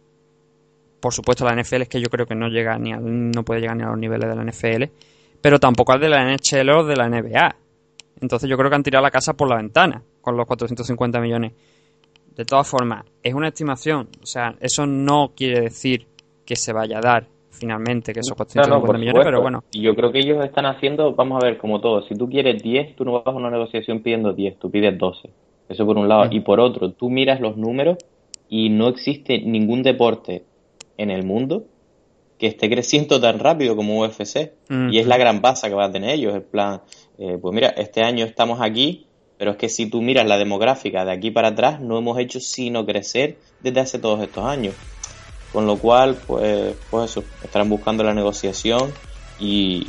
por 1.00 1.14
supuesto 1.14 1.44
la 1.44 1.54
NFL 1.54 1.82
es 1.82 1.88
que 1.88 2.00
yo 2.00 2.08
creo 2.08 2.26
que 2.26 2.34
no 2.34 2.48
llega 2.48 2.76
ni 2.78 2.92
a, 2.92 2.98
no 2.98 3.44
puede 3.44 3.60
llegar 3.60 3.76
ni 3.76 3.84
a 3.84 3.88
los 3.88 3.98
niveles 3.98 4.28
de 4.28 4.34
la 4.34 4.44
NFL, 4.44 4.84
pero 5.40 5.60
tampoco 5.60 5.92
al 5.92 6.00
de 6.00 6.08
la 6.08 6.24
NHL 6.24 6.70
o 6.70 6.84
de 6.84 6.96
la 6.96 7.08
NBA. 7.08 7.56
Entonces 8.20 8.50
yo 8.50 8.56
creo 8.56 8.68
que 8.68 8.76
han 8.76 8.82
tirado 8.82 9.04
la 9.04 9.10
casa 9.10 9.34
por 9.34 9.48
la 9.48 9.56
ventana 9.56 10.02
con 10.24 10.36
los 10.36 10.46
450 10.46 11.20
millones. 11.20 11.52
De 12.34 12.44
todas 12.44 12.66
formas, 12.66 13.04
es 13.22 13.34
una 13.34 13.48
estimación, 13.48 14.08
o 14.20 14.26
sea, 14.26 14.56
eso 14.60 14.86
no 14.86 15.32
quiere 15.36 15.60
decir 15.60 16.06
que 16.44 16.56
se 16.56 16.72
vaya 16.72 16.98
a 16.98 17.00
dar 17.00 17.26
finalmente, 17.50 18.12
que 18.12 18.20
esos 18.20 18.36
450 18.36 18.98
millones, 18.98 19.22
pero 19.24 19.40
bueno. 19.40 19.62
Y 19.70 19.82
yo 19.82 19.94
creo 19.94 20.10
que 20.10 20.18
ellos 20.18 20.44
están 20.44 20.66
haciendo, 20.66 21.14
vamos 21.14 21.40
a 21.40 21.46
ver, 21.46 21.58
como 21.58 21.80
todo, 21.80 22.02
si 22.02 22.16
tú 22.16 22.28
quieres 22.28 22.60
10, 22.62 22.96
tú 22.96 23.04
no 23.04 23.12
vas 23.12 23.26
a 23.26 23.30
una 23.30 23.50
negociación 23.50 24.00
pidiendo 24.00 24.32
10, 24.32 24.58
tú 24.58 24.70
pides 24.70 24.98
12. 24.98 25.30
Eso 25.68 25.86
por 25.86 25.96
un 25.96 26.08
lado. 26.08 26.26
Y 26.30 26.40
por 26.40 26.60
otro, 26.60 26.92
tú 26.92 27.08
miras 27.08 27.40
los 27.40 27.56
números 27.56 27.98
y 28.48 28.68
no 28.68 28.88
existe 28.88 29.38
ningún 29.40 29.82
deporte 29.82 30.44
en 30.98 31.10
el 31.10 31.24
mundo 31.24 31.64
que 32.38 32.48
esté 32.48 32.68
creciendo 32.68 33.20
tan 33.20 33.38
rápido 33.38 33.76
como 33.76 34.00
UFC. 34.00 34.52
Y 34.90 34.98
es 34.98 35.06
la 35.06 35.16
gran 35.16 35.40
base 35.40 35.68
que 35.68 35.74
va 35.74 35.86
a 35.86 35.92
tener 35.92 36.10
ellos. 36.10 36.34
El 36.34 36.42
plan, 36.42 36.82
eh, 37.18 37.38
pues 37.40 37.54
mira, 37.54 37.68
este 37.68 38.02
año 38.02 38.24
estamos 38.24 38.60
aquí, 38.60 39.06
pero 39.38 39.52
es 39.52 39.56
que 39.56 39.68
si 39.68 39.86
tú 39.86 40.00
miras 40.02 40.26
la 40.26 40.38
demográfica 40.38 41.04
de 41.04 41.12
aquí 41.12 41.30
para 41.30 41.48
atrás, 41.48 41.80
no 41.80 41.98
hemos 41.98 42.18
hecho 42.18 42.40
sino 42.40 42.86
crecer 42.86 43.36
desde 43.60 43.80
hace 43.80 43.98
todos 43.98 44.22
estos 44.22 44.44
años. 44.44 44.74
Con 45.52 45.66
lo 45.66 45.76
cual, 45.76 46.16
pues, 46.26 46.74
pues 46.90 47.10
eso, 47.10 47.24
estarán 47.42 47.68
buscando 47.68 48.02
la 48.04 48.14
negociación 48.14 48.92
y 49.38 49.88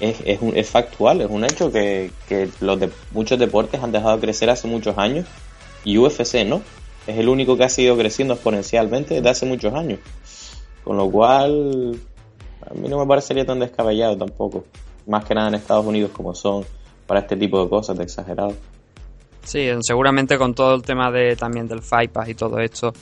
es, 0.00 0.18
es, 0.24 0.40
un, 0.42 0.56
es 0.56 0.68
factual, 0.68 1.20
es 1.20 1.30
un 1.30 1.44
hecho 1.44 1.70
que, 1.72 2.10
que 2.28 2.50
los 2.60 2.80
de, 2.80 2.90
muchos 3.12 3.38
deportes 3.38 3.82
han 3.82 3.92
dejado 3.92 4.16
de 4.16 4.20
crecer 4.20 4.50
hace 4.50 4.68
muchos 4.68 4.98
años 4.98 5.26
y 5.84 5.98
UFC 5.98 6.44
no. 6.46 6.62
Es 7.06 7.18
el 7.18 7.28
único 7.28 7.56
que 7.56 7.64
ha 7.64 7.68
seguido 7.68 7.96
creciendo 7.96 8.34
exponencialmente 8.34 9.14
desde 9.14 9.28
hace 9.28 9.46
muchos 9.46 9.74
años. 9.74 10.00
Con 10.84 10.96
lo 10.96 11.10
cual, 11.10 11.98
a 12.62 12.74
mí 12.74 12.88
no 12.88 12.98
me 12.98 13.06
parecería 13.06 13.44
tan 13.44 13.60
descabellado 13.60 14.16
tampoco. 14.16 14.64
Más 15.06 15.24
que 15.24 15.34
nada 15.34 15.48
en 15.48 15.54
Estados 15.54 15.84
Unidos 15.84 16.10
como 16.14 16.34
son 16.34 16.64
para 17.06 17.20
este 17.20 17.36
tipo 17.36 17.62
de 17.62 17.68
cosas, 17.68 17.96
de 17.96 18.04
exagerado. 18.04 18.54
Sí, 19.44 19.68
seguramente 19.80 20.38
con 20.38 20.54
todo 20.54 20.74
el 20.74 20.82
tema 20.82 21.10
de 21.10 21.36
también 21.36 21.68
del 21.68 21.82
Fight 21.82 22.10
y 22.26 22.34
todo 22.34 22.58
esto, 22.58 22.92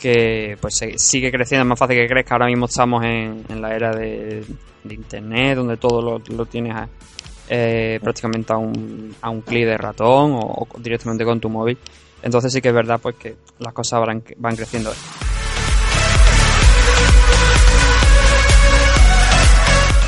que 0.00 0.56
pues 0.60 0.80
sigue 0.96 1.30
creciendo, 1.30 1.62
es 1.62 1.68
más 1.68 1.78
fácil 1.78 1.96
que 1.96 2.06
crezca. 2.06 2.34
Ahora 2.34 2.46
mismo 2.46 2.66
estamos 2.66 3.04
en, 3.04 3.44
la 3.60 3.74
era 3.74 3.94
de, 3.94 4.44
Internet, 4.88 5.56
donde 5.56 5.76
todo 5.76 6.18
lo, 6.26 6.46
tienes 6.46 6.74
eh, 7.48 8.00
prácticamente 8.02 8.52
a 8.52 8.56
un, 8.56 9.14
a 9.20 9.28
un 9.28 9.42
clic 9.42 9.66
de 9.66 9.76
ratón 9.76 10.32
o, 10.34 10.66
directamente 10.78 11.24
con 11.24 11.38
tu 11.38 11.50
móvil. 11.50 11.76
Entonces 12.22 12.52
sí 12.52 12.62
que 12.62 12.68
es 12.68 12.74
verdad 12.74 12.98
pues 13.00 13.16
que 13.16 13.36
las 13.58 13.74
cosas 13.74 14.00
van, 14.00 14.22
van 14.38 14.56
creciendo. 14.56 14.90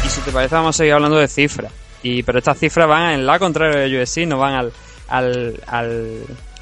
Y 0.04 0.08
si 0.08 0.20
te 0.22 0.32
parece 0.32 0.54
vamos 0.54 0.74
a 0.74 0.78
seguir 0.78 0.94
hablando 0.94 1.18
de 1.18 1.28
cifras. 1.28 1.72
Y, 2.02 2.22
pero 2.22 2.38
estas 2.38 2.58
cifras 2.58 2.88
van 2.88 3.12
en 3.12 3.26
la 3.26 3.38
contraria 3.38 3.80
de 3.80 4.02
USC, 4.02 4.26
no 4.26 4.38
van 4.38 4.54
al, 4.54 4.72
al, 5.08 5.60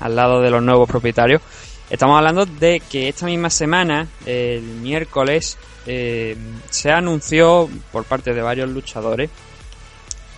al, 0.01 0.17
lado 0.17 0.41
de 0.41 0.51
los 0.51 0.63
nuevos 0.63 0.89
propietarios. 0.89 1.41
Estamos 1.89 2.17
hablando 2.19 2.47
de 2.47 2.81
que 2.89 3.09
esta 3.09 3.27
misma 3.27 3.51
semana, 3.51 4.07
el 4.27 4.63
miércoles, 4.63 5.59
eh, 5.87 6.37
se 6.69 6.91
anunció 6.91 7.69
por 7.91 8.05
parte 8.05 8.35
de 8.35 8.43
varios 8.43 8.69
luchadores 8.71 9.31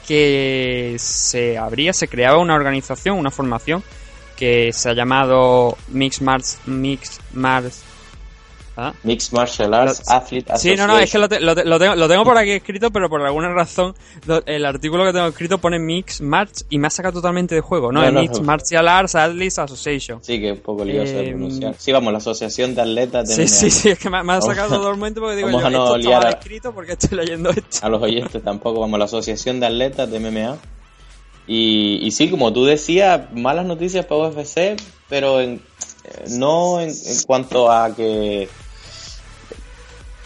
que 0.06 0.96
se 0.98 1.58
abría, 1.58 1.92
se 1.92 2.08
creaba 2.08 2.38
una 2.38 2.54
organización, 2.54 3.18
una 3.18 3.30
formación 3.30 3.82
que 4.36 4.72
se 4.72 4.90
ha 4.90 4.94
llamado 4.94 5.76
Mix 5.88 6.22
Mars, 6.22 6.58
Mix 6.66 7.20
Mars 7.32 7.82
¿Ah? 8.76 8.94
Mixed 9.02 9.32
Martial 9.32 9.74
Arts 9.74 10.08
Athlete 10.08 10.56
Sí, 10.56 10.74
no, 10.76 10.86
no, 10.86 10.98
es 10.98 11.10
que 11.12 11.18
lo, 11.18 11.28
tengo, 11.28 11.44
lo, 11.94 12.08
tengo, 12.08 12.24
por 12.24 12.38
aquí 12.38 12.52
escrito, 12.52 12.90
pero 12.90 13.10
por 13.10 13.20
alguna 13.20 13.52
razón 13.52 13.94
el 14.46 14.64
artículo 14.64 15.04
que 15.04 15.12
tengo 15.12 15.26
escrito 15.26 15.58
pone 15.58 15.78
Mixed 15.78 16.24
March 16.24 16.64
y 16.70 16.78
me 16.78 16.86
ha 16.86 16.90
sacado 16.90 17.14
totalmente 17.14 17.54
de 17.54 17.60
juego, 17.60 17.92
¿no? 17.92 18.10
Mixed 18.10 18.42
Martial 18.42 18.88
Arts 18.88 19.14
Athletes 19.14 19.58
Association. 19.58 20.20
Sí, 20.22 20.40
que 20.40 20.50
es 20.50 20.56
un 20.56 20.62
poco 20.62 20.84
lioso 20.84 21.12
de 21.12 21.28
eh, 21.28 21.30
pronunciar. 21.30 21.74
Sí, 21.78 21.92
vamos, 21.92 22.12
la 22.12 22.18
Asociación 22.18 22.74
de 22.74 22.82
Atletas 22.82 23.28
de 23.28 23.34
Sí, 23.34 23.48
sí, 23.48 23.70
sí, 23.70 23.90
es 23.90 23.98
que 23.98 24.08
me, 24.08 24.18
ha 24.18 24.40
sacado 24.40 24.76
todo 24.76 24.90
el 24.90 24.96
momento 24.96 25.20
porque 25.20 25.36
digo 25.36 25.50
yo, 25.50 25.58
esto 25.58 25.96
estaba 25.96 26.30
escrito 26.30 26.72
porque 26.72 26.92
estoy 26.92 27.18
leyendo 27.18 27.50
esto. 27.50 27.84
A 27.84 27.88
los 27.90 28.02
oyentes 28.02 28.42
tampoco, 28.42 28.80
vamos, 28.80 28.98
la 28.98 29.04
Asociación 29.04 29.60
de 29.60 29.66
Atletas 29.66 30.10
de 30.10 30.18
MMA. 30.18 30.58
Y, 31.46 31.98
y 32.02 32.10
sí, 32.12 32.30
como 32.30 32.52
tú 32.52 32.64
decías, 32.64 33.32
malas 33.32 33.66
noticias 33.66 34.06
para 34.06 34.28
UFC, 34.28 34.80
pero 35.08 35.40
en, 35.40 35.60
eh, 36.04 36.24
no 36.30 36.80
en 36.80 36.92
cuanto 37.26 37.70
a 37.70 37.94
que 37.94 38.48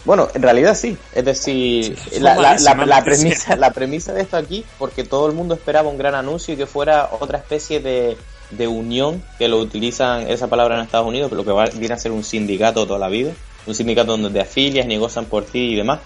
bueno, 0.07 0.29
en 0.33 0.41
realidad 0.41 0.73
sí. 0.73 0.97
Es 1.13 1.25
decir, 1.25 1.97
la, 2.21 3.03
premisa, 3.03 3.57
la 3.57 3.73
premisa 3.73 4.13
de 4.13 4.21
esto 4.21 4.37
aquí, 4.37 4.63
porque 4.79 5.03
todo 5.03 5.27
el 5.27 5.33
mundo 5.33 5.53
esperaba 5.53 5.89
un 5.89 5.97
gran 5.97 6.15
anuncio 6.15 6.53
y 6.53 6.57
que 6.57 6.65
fuera 6.65 7.09
otra 7.19 7.39
especie 7.39 7.81
de, 7.81 8.15
de 8.51 8.67
unión, 8.69 9.21
que 9.37 9.49
lo 9.49 9.59
utilizan 9.59 10.29
esa 10.29 10.47
palabra 10.47 10.75
en 10.75 10.85
Estados 10.85 11.07
Unidos, 11.07 11.29
pero 11.29 11.43
que 11.43 11.77
viene 11.77 11.93
a 11.93 11.99
ser 11.99 12.13
un 12.13 12.23
sindicato 12.23 12.87
toda 12.87 12.99
la 12.99 13.09
vida. 13.09 13.33
Un 13.65 13.75
sindicato 13.75 14.13
donde 14.13 14.29
te 14.29 14.39
afilias, 14.39 14.87
negocian 14.87 15.25
por 15.25 15.43
ti 15.43 15.73
y 15.73 15.75
demás. 15.75 15.99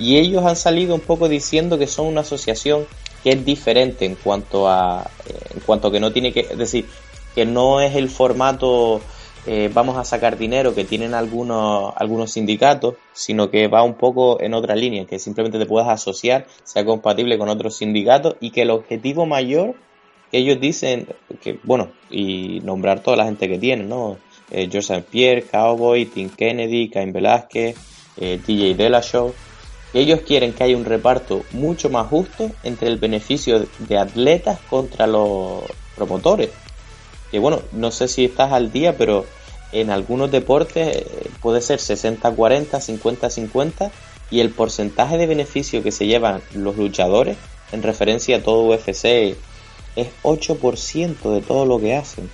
Y 0.00 0.16
ellos 0.16 0.44
han 0.44 0.56
salido 0.56 0.96
un 0.96 1.00
poco 1.00 1.28
diciendo 1.28 1.78
que 1.78 1.86
son 1.86 2.06
una 2.06 2.22
asociación 2.22 2.88
que 3.22 3.30
es 3.30 3.44
diferente 3.44 4.04
en 4.04 4.16
cuanto 4.16 4.68
a, 4.68 5.08
eh, 5.26 5.32
en 5.54 5.60
cuanto 5.60 5.86
a 5.86 5.92
que 5.92 6.00
no 6.00 6.10
tiene 6.10 6.32
que, 6.32 6.40
es 6.40 6.58
decir, 6.58 6.88
que 7.36 7.46
no 7.46 7.80
es 7.80 7.94
el 7.94 8.10
formato 8.10 9.00
eh, 9.46 9.70
vamos 9.72 9.98
a 9.98 10.04
sacar 10.04 10.38
dinero 10.38 10.74
que 10.74 10.84
tienen 10.84 11.12
algunos, 11.12 11.92
algunos 11.96 12.32
sindicatos, 12.32 12.94
sino 13.12 13.50
que 13.50 13.68
va 13.68 13.82
un 13.82 13.94
poco 13.94 14.40
en 14.40 14.54
otra 14.54 14.74
línea, 14.74 15.04
que 15.04 15.18
simplemente 15.18 15.58
te 15.58 15.66
puedas 15.66 15.88
asociar, 15.88 16.46
sea 16.62 16.84
compatible 16.84 17.36
con 17.36 17.50
otros 17.50 17.76
sindicatos 17.76 18.36
y 18.40 18.50
que 18.50 18.62
el 18.62 18.70
objetivo 18.70 19.26
mayor 19.26 19.74
que 20.30 20.38
ellos 20.38 20.58
dicen, 20.60 21.08
que 21.42 21.58
bueno, 21.62 21.90
y 22.10 22.60
nombrar 22.60 23.00
toda 23.00 23.18
la 23.18 23.26
gente 23.26 23.48
que 23.48 23.58
tienen, 23.58 23.88
¿no? 23.88 24.16
Eh. 24.50 24.68
Pierre, 25.10 25.42
Cowboy, 25.42 26.06
Tim 26.06 26.30
Kennedy, 26.30 26.88
Cain 26.88 27.12
Velázquez, 27.12 27.76
eh, 28.16 28.40
TJ 28.44 28.74
Dillashaw, 28.74 29.32
ellos 29.92 30.20
quieren 30.20 30.52
que 30.54 30.64
haya 30.64 30.76
un 30.76 30.84
reparto 30.84 31.42
mucho 31.52 31.90
más 31.90 32.08
justo 32.08 32.50
entre 32.62 32.88
el 32.88 32.96
beneficio 32.96 33.66
de 33.78 33.98
atletas 33.98 34.58
contra 34.70 35.06
los 35.06 35.64
promotores 35.94 36.50
que 37.34 37.40
bueno, 37.40 37.62
no 37.72 37.90
sé 37.90 38.06
si 38.06 38.26
estás 38.26 38.52
al 38.52 38.70
día, 38.70 38.96
pero 38.96 39.26
en 39.74 39.90
algunos 39.90 40.30
deportes 40.30 40.96
eh, 40.96 41.30
puede 41.42 41.60
ser 41.60 41.80
60-40, 41.80 42.70
50-50 42.70 43.90
y 44.30 44.40
el 44.40 44.50
porcentaje 44.50 45.18
de 45.18 45.26
beneficio 45.26 45.82
que 45.82 45.92
se 45.92 46.06
llevan 46.06 46.42
los 46.54 46.76
luchadores 46.76 47.36
en 47.72 47.82
referencia 47.82 48.36
a 48.36 48.42
todo 48.42 48.62
UFC 48.64 49.36
es 49.96 50.08
8% 50.22 51.34
de 51.34 51.40
todo 51.42 51.66
lo 51.66 51.78
que 51.78 51.94
hacen. 51.96 52.30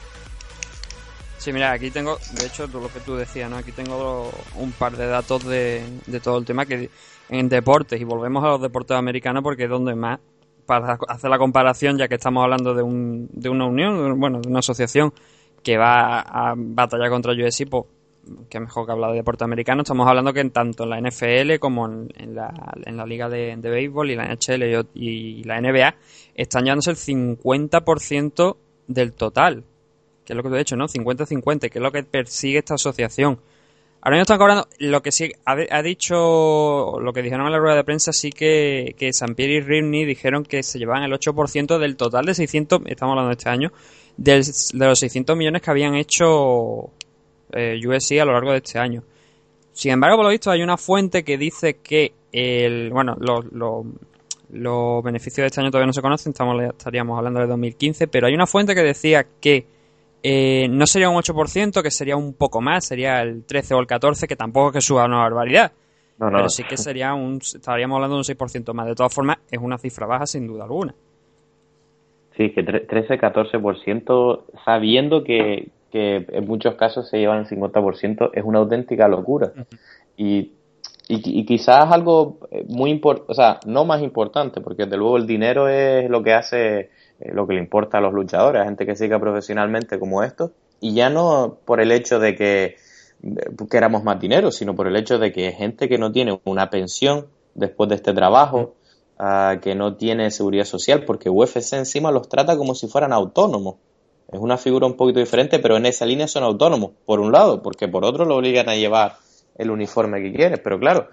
Sí, 1.38 1.52
mira, 1.52 1.72
aquí 1.72 1.90
tengo, 1.90 2.18
de 2.32 2.46
hecho, 2.46 2.66
lo 2.66 2.92
que 2.92 3.00
tú 3.00 3.16
decías, 3.16 3.50
¿no? 3.50 3.56
Aquí 3.56 3.72
tengo 3.72 4.30
un 4.56 4.72
par 4.72 4.96
de 4.96 5.06
datos 5.06 5.42
de, 5.44 5.82
de 6.06 6.20
todo 6.20 6.36
el 6.36 6.44
tema 6.44 6.66
que 6.66 6.90
en 7.30 7.48
deportes, 7.48 7.98
y 7.98 8.04
volvemos 8.04 8.44
a 8.44 8.48
los 8.48 8.60
deportes 8.60 8.96
americanos 8.96 9.42
porque 9.42 9.64
es 9.64 9.70
donde 9.70 9.94
más 9.94 10.18
para 10.66 10.98
hacer 11.08 11.30
la 11.30 11.38
comparación, 11.38 11.98
ya 11.98 12.08
que 12.08 12.16
estamos 12.16 12.44
hablando 12.44 12.74
de, 12.74 12.82
un, 12.82 13.28
de 13.32 13.48
una 13.48 13.66
unión, 13.66 14.20
bueno, 14.20 14.40
de 14.40 14.48
una 14.48 14.58
asociación 14.60 15.12
que 15.62 15.76
va 15.76 16.20
a 16.20 16.54
batallar 16.56 17.10
contra 17.10 17.32
UFC, 17.32 17.68
pues 17.68 17.84
que 18.48 18.60
mejor 18.60 18.86
que 18.86 18.92
hablar 18.92 19.10
de 19.10 19.18
deporte 19.18 19.44
americano, 19.44 19.82
estamos 19.82 20.06
hablando 20.06 20.32
que 20.32 20.40
en 20.40 20.50
tanto 20.50 20.84
en 20.84 20.90
la 20.90 21.00
NFL 21.00 21.58
como 21.58 21.86
en, 21.86 22.34
la, 22.34 22.52
en 22.84 22.96
la 22.96 23.06
liga 23.06 23.28
de, 23.28 23.56
béisbol 23.56 24.10
y 24.10 24.16
la 24.16 24.26
NHL 24.26 24.86
y, 24.94 25.42
la 25.44 25.60
NBA 25.60 25.94
están 26.34 26.64
llevándose 26.64 26.90
el 26.90 26.96
50% 26.96 28.56
del 28.86 29.12
total, 29.12 29.64
que 30.24 30.32
es 30.32 30.36
lo 30.36 30.42
que 30.42 30.48
te 30.50 30.54
he 30.56 30.58
dicho, 30.58 30.76
¿no? 30.76 30.86
50-50, 30.86 31.70
que 31.70 31.78
es 31.78 31.82
lo 31.82 31.92
que 31.92 32.02
persigue 32.02 32.58
esta 32.58 32.74
asociación. 32.74 33.40
Ahora 34.02 34.16
mismo 34.16 34.22
están 34.22 34.38
cobrando, 34.38 34.66
lo 34.78 35.02
que 35.02 35.12
sí 35.12 35.30
ha, 35.44 35.82
dicho, 35.82 36.98
lo 37.00 37.12
que 37.12 37.22
dijeron 37.22 37.46
en 37.46 37.52
la 37.52 37.58
rueda 37.58 37.76
de 37.76 37.84
prensa, 37.84 38.14
sí 38.14 38.30
que, 38.30 38.94
que 38.96 39.10
Pierre 39.36 39.54
y 39.54 39.60
Rimney 39.60 40.06
dijeron 40.06 40.44
que 40.44 40.62
se 40.62 40.78
llevaban 40.78 41.02
el 41.02 41.12
8% 41.12 41.78
del 41.78 41.96
total 41.96 42.24
de 42.24 42.34
600, 42.34 42.80
estamos 42.86 43.12
hablando 43.12 43.28
de 43.28 43.34
este 43.34 43.50
año, 43.50 43.72
de 44.16 44.42
los 44.72 44.98
600 44.98 45.36
millones 45.36 45.62
que 45.62 45.70
habían 45.70 45.94
hecho 45.94 46.90
eh, 47.52 47.80
USC 47.84 48.20
a 48.20 48.24
lo 48.24 48.32
largo 48.32 48.52
de 48.52 48.58
este 48.58 48.78
año. 48.78 49.02
Sin 49.72 49.92
embargo, 49.92 50.16
por 50.16 50.26
lo 50.26 50.30
visto, 50.30 50.50
hay 50.50 50.62
una 50.62 50.76
fuente 50.76 51.24
que 51.24 51.38
dice 51.38 51.78
que 51.78 52.12
el, 52.32 52.90
bueno, 52.90 53.16
los 54.52 55.04
beneficios 55.04 55.44
de 55.44 55.46
este 55.46 55.60
año 55.60 55.70
todavía 55.70 55.86
no 55.86 55.92
se 55.92 56.02
conocen, 56.02 56.30
estamos, 56.30 56.62
estaríamos 56.62 57.16
hablando 57.16 57.40
de 57.40 57.46
2015, 57.46 58.08
pero 58.08 58.26
hay 58.26 58.34
una 58.34 58.46
fuente 58.46 58.74
que 58.74 58.82
decía 58.82 59.26
que 59.40 59.66
eh, 60.22 60.68
no 60.68 60.86
sería 60.86 61.08
un 61.08 61.16
8%, 61.16 61.82
que 61.82 61.90
sería 61.90 62.16
un 62.16 62.34
poco 62.34 62.60
más, 62.60 62.84
sería 62.84 63.22
el 63.22 63.44
13 63.44 63.74
o 63.74 63.80
el 63.80 63.86
14, 63.86 64.28
que 64.28 64.36
tampoco 64.36 64.68
es 64.68 64.74
que 64.74 64.80
suba 64.80 65.06
una 65.06 65.18
barbaridad. 65.18 65.72
Pero 66.18 66.50
sí 66.50 66.64
que 66.64 66.76
sería 66.76 67.14
un, 67.14 67.38
estaríamos 67.38 67.96
hablando 67.96 68.16
de 68.16 68.30
un 68.30 68.36
6% 68.36 68.74
más. 68.74 68.86
De 68.86 68.94
todas 68.94 69.12
formas, 69.12 69.38
es 69.50 69.58
una 69.58 69.78
cifra 69.78 70.06
baja 70.06 70.26
sin 70.26 70.46
duda 70.46 70.64
alguna. 70.64 70.94
Sí, 72.40 72.52
que 72.52 72.64
13-14%, 72.64 74.44
sabiendo 74.64 75.24
que, 75.24 75.68
que 75.92 76.24
en 76.26 76.46
muchos 76.46 76.74
casos 76.76 77.06
se 77.06 77.18
llevan 77.18 77.40
el 77.40 77.46
50%, 77.46 78.30
es 78.32 78.42
una 78.42 78.60
auténtica 78.60 79.08
locura. 79.08 79.52
y, 80.16 80.52
y, 81.06 81.44
quizás 81.44 81.92
algo 81.92 82.38
eh, 82.50 82.64
muy 82.66 82.88
importante, 82.92 83.30
o 83.30 83.34
sea, 83.34 83.60
no 83.66 83.84
más 83.84 84.00
importante, 84.00 84.62
porque 84.62 84.84
desde 84.84 84.96
luego 84.96 85.18
el 85.18 85.26
dinero 85.26 85.68
es 85.68 86.08
lo 86.08 86.22
que 86.22 86.32
hace 86.32 86.78
eh, 86.78 87.30
lo 87.34 87.46
que 87.46 87.52
le 87.52 87.60
importa 87.60 87.98
a 87.98 88.00
los 88.00 88.14
luchadores, 88.14 88.62
a 88.62 88.64
gente 88.64 88.86
que 88.86 88.96
siga 88.96 89.18
profesionalmente 89.18 89.98
como 89.98 90.22
esto, 90.22 90.52
y 90.80 90.94
ya 90.94 91.10
no 91.10 91.58
por 91.66 91.82
el 91.82 91.92
hecho 91.92 92.20
de 92.20 92.36
que 92.36 92.76
queramos 93.70 94.02
más 94.02 94.18
dinero, 94.18 94.50
sino 94.50 94.74
por 94.74 94.86
el 94.86 94.96
hecho 94.96 95.18
de 95.18 95.30
que 95.30 95.52
gente 95.52 95.90
que 95.90 95.98
no 95.98 96.10
tiene 96.10 96.40
una 96.44 96.70
pensión 96.70 97.26
después 97.54 97.90
de 97.90 97.96
este 97.96 98.14
trabajo, 98.14 98.76
ah, 99.20 99.58
que 99.62 99.74
no 99.74 99.96
tiene 99.96 100.30
seguridad 100.30 100.64
social, 100.64 101.04
porque 101.04 101.30
UFC 101.30 101.74
encima 101.74 102.10
los 102.10 102.28
trata 102.28 102.56
como 102.56 102.74
si 102.74 102.88
fueran 102.88 103.12
autónomos. 103.12 103.76
Es 104.32 104.40
una 104.40 104.56
figura 104.56 104.86
un 104.86 104.96
poquito 104.96 105.20
diferente, 105.20 105.58
pero 105.58 105.76
en 105.76 105.86
esa 105.86 106.06
línea 106.06 106.26
son 106.26 106.44
autónomos, 106.44 106.92
por 107.04 107.20
un 107.20 107.32
lado, 107.32 107.62
porque 107.62 107.88
por 107.88 108.04
otro 108.04 108.24
lo 108.24 108.36
obligan 108.36 108.68
a 108.68 108.76
llevar 108.76 109.16
el 109.56 109.70
uniforme 109.70 110.22
que 110.22 110.32
quiere, 110.32 110.56
pero 110.58 110.78
claro, 110.78 111.08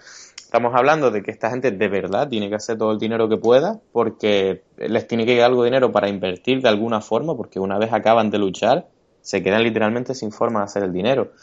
Estamos 0.48 0.74
hablando 0.76 1.12
de 1.12 1.24
que 1.24 1.32
esta 1.32 1.50
gente 1.50 1.72
de 1.72 1.88
verdad 1.90 2.30
tiene 2.30 2.48
que 2.48 2.56
hacer 2.56 2.78
todo 2.78 2.94
el 2.94 3.00
dinero 3.00 3.28
que 3.28 3.36
pueda 3.36 3.82
porque 3.92 4.64
les 4.78 5.06
tiene 5.06 5.26
que 5.26 5.34
llegar 5.34 5.48
algo 5.48 5.64
de 5.64 5.68
dinero 5.68 5.92
para 5.92 6.08
invertir 6.08 6.62
de 6.62 6.70
alguna 6.70 7.02
forma 7.02 7.36
porque 7.36 7.60
una 7.60 7.78
vez 7.78 7.92
acaban 7.92 8.30
de 8.30 8.38
luchar 8.38 8.88
se 9.20 9.44
quedan 9.44 9.64
literalmente 9.64 10.16
sin 10.16 10.32
forma 10.32 10.60
de 10.60 10.64
hacer 10.64 10.84
el 10.84 10.94
dinero. 10.94 11.34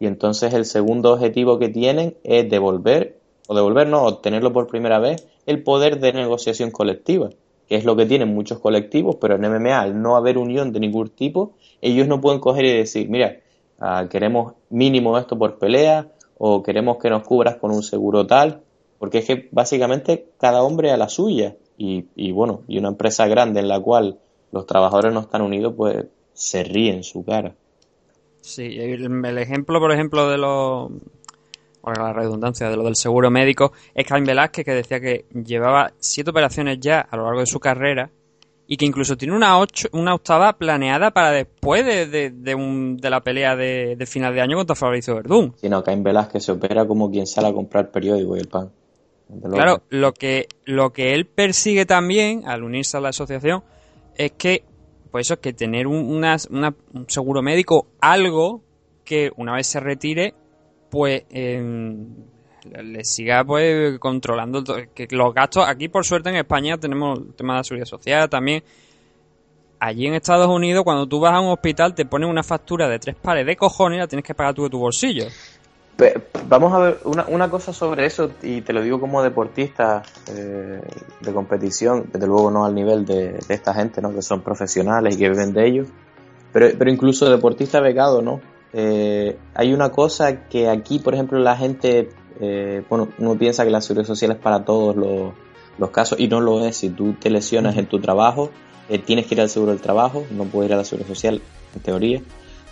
Y 0.00 0.06
entonces 0.06 0.54
el 0.54 0.64
segundo 0.64 1.12
objetivo 1.12 1.58
que 1.58 1.68
tienen 1.68 2.16
es 2.24 2.48
devolver, 2.48 3.18
o 3.48 3.54
devolver 3.54 3.86
no, 3.86 4.04
obtenerlo 4.04 4.50
por 4.54 4.66
primera 4.66 4.98
vez, 4.98 5.26
el 5.46 5.62
poder 5.62 6.00
de 6.00 6.12
negociación 6.12 6.70
colectiva, 6.70 7.30
que 7.68 7.76
es 7.76 7.84
lo 7.84 7.96
que 7.96 8.06
tienen 8.06 8.34
muchos 8.34 8.58
colectivos, 8.58 9.16
pero 9.20 9.36
en 9.36 9.42
MMA 9.42 9.80
al 9.80 10.00
no 10.00 10.16
haber 10.16 10.38
unión 10.38 10.72
de 10.72 10.80
ningún 10.80 11.08
tipo, 11.10 11.52
ellos 11.80 12.08
no 12.08 12.20
pueden 12.20 12.40
coger 12.40 12.64
y 12.64 12.72
decir, 12.72 13.08
mira, 13.08 13.40
ah, 13.80 14.06
queremos 14.10 14.54
mínimo 14.70 15.18
esto 15.18 15.38
por 15.38 15.58
pelea, 15.58 16.08
o 16.38 16.62
queremos 16.62 16.98
que 16.98 17.10
nos 17.10 17.22
cubras 17.22 17.56
con 17.56 17.70
un 17.70 17.82
seguro 17.82 18.26
tal, 18.26 18.62
porque 18.98 19.18
es 19.18 19.26
que 19.26 19.48
básicamente 19.52 20.26
cada 20.38 20.62
hombre 20.62 20.90
a 20.90 20.96
la 20.96 21.08
suya 21.08 21.56
y, 21.78 22.06
y 22.16 22.32
bueno, 22.32 22.62
y 22.68 22.78
una 22.78 22.88
empresa 22.88 23.26
grande 23.26 23.60
en 23.60 23.68
la 23.68 23.80
cual 23.80 24.18
los 24.52 24.66
trabajadores 24.66 25.12
no 25.12 25.20
están 25.20 25.42
unidos, 25.42 25.74
pues 25.76 26.06
se 26.32 26.64
ríen 26.64 27.02
su 27.02 27.24
cara. 27.24 27.54
Sí, 28.40 28.78
el, 28.78 29.38
ejemplo, 29.38 29.80
por 29.80 29.90
ejemplo, 29.90 30.28
de 30.28 30.36
los. 30.36 30.90
La 31.86 32.12
redundancia 32.12 32.68
de 32.70 32.76
lo 32.76 32.84
del 32.84 32.96
seguro 32.96 33.30
médico 33.30 33.72
es 33.94 34.06
Caín 34.06 34.24
Velázquez 34.24 34.64
que 34.64 34.72
decía 34.72 35.00
que 35.00 35.26
llevaba 35.32 35.92
siete 35.98 36.30
operaciones 36.30 36.78
ya 36.80 37.00
a 37.00 37.16
lo 37.16 37.24
largo 37.24 37.40
de 37.40 37.46
su 37.46 37.60
carrera 37.60 38.10
y 38.66 38.76
que 38.76 38.86
incluso 38.86 39.16
tiene 39.16 39.36
una, 39.36 39.58
ocho, 39.58 39.88
una 39.92 40.14
octava 40.14 40.54
planeada 40.54 41.10
para 41.10 41.30
después 41.30 41.84
de, 41.84 42.30
de, 42.30 42.54
un, 42.54 42.96
de 42.96 43.10
la 43.10 43.20
pelea 43.20 43.56
de, 43.56 44.02
final 44.06 44.34
de 44.34 44.40
año 44.40 44.56
contra 44.56 44.74
Fabricio 44.74 45.14
Verdún. 45.14 45.54
Sí, 45.60 45.68
no, 45.68 45.82
Caín 45.84 46.02
Velázquez 46.02 46.44
se 46.44 46.52
opera 46.52 46.86
como 46.86 47.10
quien 47.10 47.26
sale 47.26 47.48
a 47.48 47.52
comprar 47.52 47.90
periódico 47.90 48.36
y 48.36 48.40
el 48.40 48.48
pan. 48.48 48.70
Claro, 49.42 49.82
lo 49.88 50.12
que, 50.12 50.48
lo 50.64 50.92
que 50.92 51.14
él 51.14 51.26
persigue 51.26 51.86
también 51.86 52.46
al 52.46 52.62
unirse 52.62 52.96
a 52.96 53.00
la 53.00 53.08
asociación 53.08 53.64
es 54.16 54.32
que, 54.32 54.64
pues 55.10 55.26
eso, 55.26 55.34
es 55.34 55.40
que 55.40 55.52
tener 55.52 55.86
un, 55.86 55.96
una, 55.96 56.36
un 56.50 57.06
seguro 57.08 57.42
médico, 57.42 57.86
algo 58.00 58.62
que 59.04 59.30
una 59.36 59.54
vez 59.54 59.66
se 59.66 59.80
retire, 59.80 60.34
pues 60.94 61.24
le 61.32 63.04
siga 63.04 63.44
pues 63.44 63.98
controlando 63.98 64.62
que 64.94 65.08
los 65.10 65.34
gastos. 65.34 65.64
Aquí, 65.68 65.88
por 65.88 66.04
suerte, 66.04 66.30
en 66.30 66.36
España 66.36 66.78
tenemos 66.78 67.18
el 67.18 67.34
tema 67.34 67.54
de 67.54 67.58
la 67.58 67.64
seguridad 67.64 67.86
social 67.86 68.30
también. 68.30 68.62
Allí 69.80 70.06
en 70.06 70.14
Estados 70.14 70.48
Unidos, 70.48 70.84
cuando 70.84 71.08
tú 71.08 71.18
vas 71.18 71.34
a 71.34 71.40
un 71.40 71.50
hospital, 71.50 71.96
te 71.96 72.06
ponen 72.06 72.28
una 72.28 72.44
factura 72.44 72.88
de 72.88 73.00
tres 73.00 73.16
pares 73.16 73.44
de 73.44 73.56
cojones 73.56 73.96
y 73.96 74.00
la 74.00 74.06
tienes 74.06 74.24
que 74.24 74.34
pagar 74.34 74.54
tú 74.54 74.62
de 74.62 74.70
tu 74.70 74.78
bolsillo. 74.78 75.24
Vamos 76.48 76.72
a 76.72 76.78
ver 76.78 76.98
una, 77.04 77.24
una, 77.26 77.50
cosa 77.50 77.72
sobre 77.72 78.06
eso, 78.06 78.30
y 78.42 78.60
te 78.62 78.72
lo 78.72 78.82
digo 78.82 79.00
como 79.00 79.20
deportista 79.20 80.02
eh, 80.28 80.80
de 81.20 81.32
competición, 81.32 82.08
desde 82.12 82.26
luego 82.28 82.52
no 82.52 82.64
al 82.64 82.74
nivel 82.74 83.04
de, 83.04 83.38
esta 83.48 83.74
gente, 83.74 84.00
¿no? 84.00 84.14
que 84.14 84.22
son 84.22 84.42
profesionales 84.42 85.16
y 85.16 85.18
que 85.18 85.28
viven 85.28 85.52
de 85.52 85.66
ellos, 85.66 85.88
pero, 86.52 86.68
pero 86.78 86.90
incluso 86.90 87.28
deportista 87.28 87.80
becado, 87.80 88.22
¿no? 88.22 88.40
Eh, 88.74 89.36
hay 89.54 89.72
una 89.72 89.90
cosa 89.90 90.48
que 90.48 90.68
aquí, 90.68 90.98
por 90.98 91.14
ejemplo, 91.14 91.38
la 91.38 91.56
gente, 91.56 92.10
eh, 92.40 92.82
bueno, 92.88 93.08
uno 93.18 93.38
piensa 93.38 93.64
que 93.64 93.70
la 93.70 93.80
seguridad 93.80 94.06
social 94.06 94.32
es 94.32 94.38
para 94.38 94.64
todos 94.64 94.96
los, 94.96 95.32
los 95.78 95.90
casos, 95.90 96.18
y 96.18 96.28
no 96.28 96.40
lo 96.40 96.64
es. 96.64 96.76
Si 96.76 96.90
tú 96.90 97.14
te 97.14 97.30
lesionas 97.30 97.76
en 97.76 97.86
tu 97.86 98.00
trabajo, 98.00 98.50
tienes 99.06 99.26
que 99.26 99.34
ir 99.34 99.40
al 99.40 99.48
seguro 99.48 99.72
del 99.72 99.80
trabajo, 99.80 100.24
no 100.30 100.44
puedes 100.44 100.70
ir 100.70 100.74
a 100.74 100.78
la 100.78 100.84
seguridad 100.84 101.08
social, 101.08 101.40
en 101.74 101.80
teoría 101.80 102.20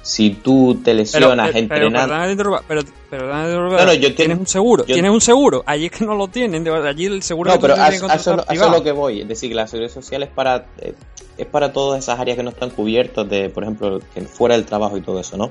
si 0.03 0.31
tú 0.31 0.81
te 0.83 0.95
lesionas 0.95 1.53
pero, 1.53 1.59
entrenando. 1.59 2.61
Pero, 2.69 2.89
pero, 3.09 3.95
yo 3.95 4.15
tienes 4.15 4.39
un 4.39 4.47
seguro, 4.47 4.85
tienes 4.85 5.11
un 5.11 5.21
seguro. 5.21 5.63
Allí 5.65 5.87
es 5.87 5.93
que 5.93 6.05
no 6.05 6.15
lo 6.15 6.29
tienen, 6.29 6.67
allí 6.69 7.07
el 7.07 7.23
seguro. 7.23 7.53
No, 7.53 7.61
pero 7.61 7.75
a, 7.77 7.89
eso, 7.89 8.09
es 8.51 8.61
lo 8.61 8.83
que 8.83 8.91
voy. 8.91 9.21
Es 9.21 9.29
decir, 9.29 9.49
que 9.49 9.55
la 9.55 9.67
seguridad 9.69 9.93
social 9.93 10.25
es 10.25 10.29
para 10.29 10.67
eh, 10.79 10.95
es 11.39 11.47
para 11.47 11.73
todas 11.73 12.03
esas 12.03 12.19
áreas 12.19 12.37
que 12.37 12.43
no 12.43 12.51
están 12.51 12.71
cubiertas 12.71 13.29
de, 13.29 13.49
por 13.49 13.63
ejemplo, 13.63 14.01
que 14.13 14.21
fuera 14.23 14.57
del 14.57 14.67
trabajo 14.67 14.97
y 14.97 15.03
todo 15.03 15.21
eso, 15.21 15.37
¿no? 15.37 15.51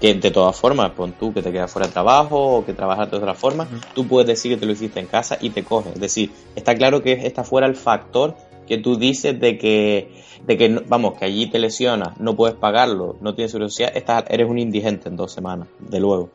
Que 0.00 0.14
de 0.14 0.30
todas 0.30 0.54
formas, 0.56 0.90
pon 0.90 1.12
tú 1.12 1.32
que 1.32 1.42
te 1.42 1.50
quedas 1.50 1.70
fuera 1.70 1.86
del 1.86 1.92
trabajo 1.92 2.58
o 2.58 2.66
que 2.66 2.74
trabajas 2.74 3.10
de 3.10 3.16
otra 3.16 3.34
forma, 3.34 3.66
tú 3.94 4.06
puedes 4.06 4.26
decir 4.26 4.52
que 4.52 4.58
te 4.58 4.66
lo 4.66 4.72
hiciste 4.72 5.00
en 5.00 5.06
casa 5.06 5.38
y 5.40 5.50
te 5.50 5.64
coges. 5.64 5.94
Es 5.94 6.00
decir, 6.00 6.30
está 6.54 6.74
claro 6.74 7.02
que 7.02 7.12
está 7.26 7.44
fuera 7.44 7.66
el 7.66 7.76
factor 7.76 8.36
que 8.66 8.78
tú 8.78 8.96
dices 8.96 9.38
de 9.40 9.56
que, 9.56 10.10
de 10.46 10.56
que 10.56 10.68
vamos, 10.86 11.18
que 11.18 11.24
allí 11.24 11.46
te 11.46 11.58
lesionas, 11.58 12.18
no 12.20 12.36
puedes 12.36 12.56
pagarlo, 12.56 13.16
no 13.20 13.34
tienes 13.34 13.52
seguridad 13.52 13.70
social, 13.70 13.92
estás, 13.94 14.24
eres 14.28 14.48
un 14.48 14.58
indigente 14.58 15.08
en 15.08 15.16
dos 15.16 15.32
semanas, 15.32 15.68
de 15.78 16.00
luego. 16.00 16.30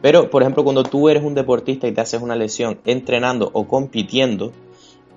Pero, 0.00 0.30
por 0.30 0.42
ejemplo, 0.42 0.64
cuando 0.64 0.82
tú 0.82 1.08
eres 1.08 1.22
un 1.22 1.34
deportista 1.34 1.88
y 1.88 1.92
te 1.92 2.00
haces 2.00 2.22
una 2.22 2.36
lesión 2.36 2.78
entrenando 2.84 3.50
o 3.52 3.66
compitiendo, 3.66 4.52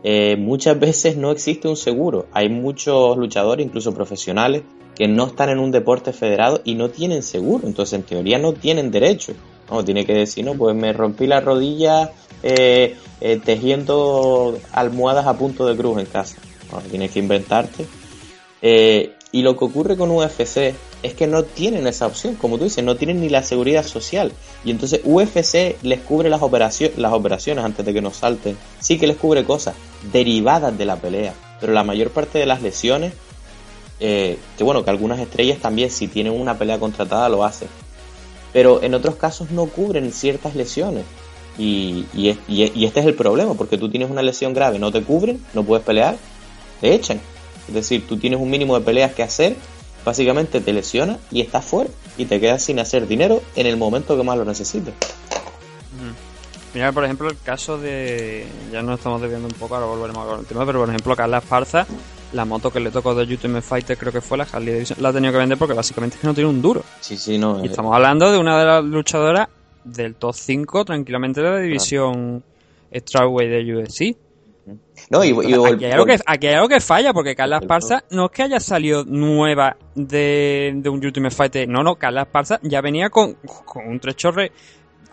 eh, 0.04 0.36
muchas 0.38 0.80
veces 0.88 1.18
no 1.18 1.32
existe 1.32 1.68
un 1.68 1.76
seguro. 1.76 2.26
Hay 2.32 2.50
muchos 2.50 3.18
luchadores, 3.18 3.66
incluso 3.66 3.94
profesionales, 3.94 4.64
que 4.98 5.08
no 5.08 5.28
están 5.28 5.50
en 5.50 5.60
un 5.60 5.72
deporte 5.72 6.12
federado 6.12 6.62
y 6.64 6.74
no 6.74 6.90
tienen 6.90 7.22
seguro. 7.22 7.68
Entonces, 7.68 7.94
en 7.94 8.04
teoría, 8.04 8.40
no 8.40 8.54
tienen 8.54 8.90
derecho. 8.90 9.34
No, 9.70 9.86
tiene 9.86 10.06
que 10.06 10.14
decir, 10.14 10.44
no, 10.44 10.56
pues 10.56 10.76
me 10.76 10.92
rompí 10.92 11.28
la 11.28 11.40
rodilla 11.40 12.12
eh, 12.42 12.96
eh, 13.22 13.40
tejiendo 13.44 14.58
almohadas 14.72 15.28
a 15.28 15.38
punto 15.38 15.68
de 15.68 15.76
cruz 15.76 16.00
en 16.00 16.06
casa. 16.08 16.38
tienes 16.90 17.12
que 17.12 17.20
inventarte. 17.20 17.86
Eh, 18.62 19.14
y 19.32 19.44
lo 19.44 19.56
que 19.56 19.66
ocurre 19.66 19.98
con 19.98 20.10
UFC 20.10 20.74
es 21.04 21.14
que 21.14 21.28
no 21.28 21.44
tienen 21.44 21.86
esa 21.86 22.08
opción, 22.08 22.36
como 22.36 22.58
tú 22.58 22.64
dices, 22.64 22.84
no 22.84 22.96
tienen 22.96 23.22
ni 23.22 23.30
la 23.30 23.44
seguridad 23.44 23.86
social. 23.86 24.32
Y 24.64 24.72
entonces 24.72 25.02
UFC 25.04 25.76
les 25.84 26.00
cubre 26.00 26.30
las, 26.30 26.42
las 26.98 27.14
operaciones 27.14 27.64
antes 27.64 27.86
de 27.86 27.94
que 27.94 28.02
nos 28.02 28.16
salten. 28.16 28.58
Sí 28.80 28.98
que 28.98 29.06
les 29.06 29.18
cubre 29.18 29.44
cosas 29.44 29.76
derivadas 30.12 30.76
de 30.76 30.86
la 30.86 30.96
pelea, 30.96 31.34
pero 31.60 31.74
la 31.74 31.84
mayor 31.84 32.10
parte 32.10 32.40
de 32.40 32.46
las 32.46 32.62
lesiones, 32.64 33.14
que 34.00 34.64
bueno, 34.64 34.84
que 34.84 34.90
algunas 34.90 35.20
estrellas 35.20 35.60
también 35.60 35.90
si 35.90 36.08
tienen 36.08 36.40
una 36.40 36.58
pelea 36.58 36.80
contratada 36.80 37.30
lo 37.30 37.44
hacen. 37.44 37.68
Pero 38.54 38.82
en 38.82 38.94
otros 38.94 39.16
casos 39.16 39.52
no 39.52 39.66
cubren 39.66 40.12
ciertas 40.12 40.56
lesiones. 40.56 41.04
Y, 41.58 42.06
y, 42.14 42.30
este 42.86 43.00
es 43.00 43.06
el 43.06 43.16
problema, 43.16 43.56
porque 43.56 43.78
tú 43.78 43.90
tienes 43.90 44.12
una 44.12 44.22
lesión 44.22 44.54
grave, 44.54 44.78
no 44.78 44.92
te 44.92 45.02
cubren, 45.02 45.44
no 45.54 45.64
puedes 45.64 45.84
pelear, 45.84 46.16
te 46.82 46.94
echan. 46.94 47.20
Es 47.68 47.74
decir, 47.74 48.08
tú 48.08 48.18
tienes 48.18 48.40
un 48.40 48.50
mínimo 48.50 48.78
de 48.78 48.86
peleas 48.86 49.14
que 49.14 49.24
hacer, 49.24 49.56
básicamente 50.06 50.62
te 50.62 50.72
lesionas 50.72 51.18
y 51.32 51.42
estás 51.42 51.66
fuera 51.66 51.90
y 52.18 52.26
te 52.26 52.40
quedas 52.40 52.64
sin 52.64 52.80
hacer 52.80 53.08
dinero 53.08 53.42
en 53.56 53.66
el 53.66 53.76
momento 53.76 54.16
que 54.16 54.24
más 54.24 54.38
lo 54.38 54.46
necesites. 54.46 54.94
Mira, 56.74 56.92
por 56.92 57.04
ejemplo, 57.06 57.28
el 57.28 57.38
caso 57.40 57.80
de. 57.80 58.46
Ya 58.72 58.84
nos 58.84 59.00
estamos 59.00 59.20
desviando 59.20 59.48
un 59.48 59.54
poco, 59.54 59.76
ahora 59.76 59.88
volveremos 59.88 60.32
a 60.32 60.40
el 60.40 60.46
tema, 60.46 60.64
pero 60.64 60.80
por 60.80 60.90
ejemplo, 60.90 61.16
Carla 61.16 61.40
Esparza, 61.40 61.88
la 62.34 62.46
moto 62.46 62.72
que 62.72 62.80
le 62.80 62.92
tocó 62.92 63.16
de 63.16 63.26
YouTube 63.26 63.62
Fighter, 63.62 63.98
creo 63.98 64.12
que 64.12 64.22
fue 64.22 64.38
la 64.38 64.48
Harley 64.52 64.74
Davidson, 64.74 64.98
la 65.00 65.10
ha 65.10 65.14
tenido 65.14 65.32
que 65.34 65.40
vender 65.40 65.58
porque 65.58 65.74
básicamente 65.74 66.16
es 66.16 66.22
que 66.22 66.28
no 66.28 66.34
tiene 66.34 66.50
un 66.50 66.62
duro. 66.62 66.84
Sí, 67.00 67.18
sí, 67.18 67.38
no. 67.38 67.60
Y 67.60 67.68
eh. 67.68 67.70
estamos 67.70 67.94
hablando 67.96 68.32
de 68.32 68.38
una 68.38 68.60
de 68.60 68.66
las 68.66 68.84
luchadoras 68.84 69.48
del 69.84 70.16
top 70.16 70.34
5 70.34 70.86
tranquilamente 70.86 71.42
de 71.42 71.50
la 71.50 71.60
división 71.60 72.44
Strawway 72.94 73.48
de 73.48 73.76
UFC. 73.76 74.18
No, 75.10 75.24
y, 75.24 75.32
aquí, 75.32 75.86
hay 75.86 75.92
algo 75.92 76.06
que, 76.06 76.20
aquí, 76.26 76.48
hay 76.48 76.56
algo 76.56 76.68
que, 76.68 76.82
falla, 76.82 77.14
porque 77.14 77.36
Carla 77.36 77.60
Esparza 77.60 78.04
no 78.12 78.26
es 78.26 78.32
que 78.32 78.44
haya 78.44 78.60
salido 78.60 79.06
nueva 79.06 79.78
de, 79.96 80.74
de 80.76 80.90
un 80.90 81.04
Ultimate 81.06 81.34
Fighter. 81.34 81.70
No, 81.70 81.84
no, 81.84 81.96
Carla 81.96 82.24
Esparza 82.24 82.60
ya 82.64 82.82
venía 82.82 83.10
con, 83.10 83.36
con 83.64 83.88
un 83.88 84.00
trechorre 84.02 84.52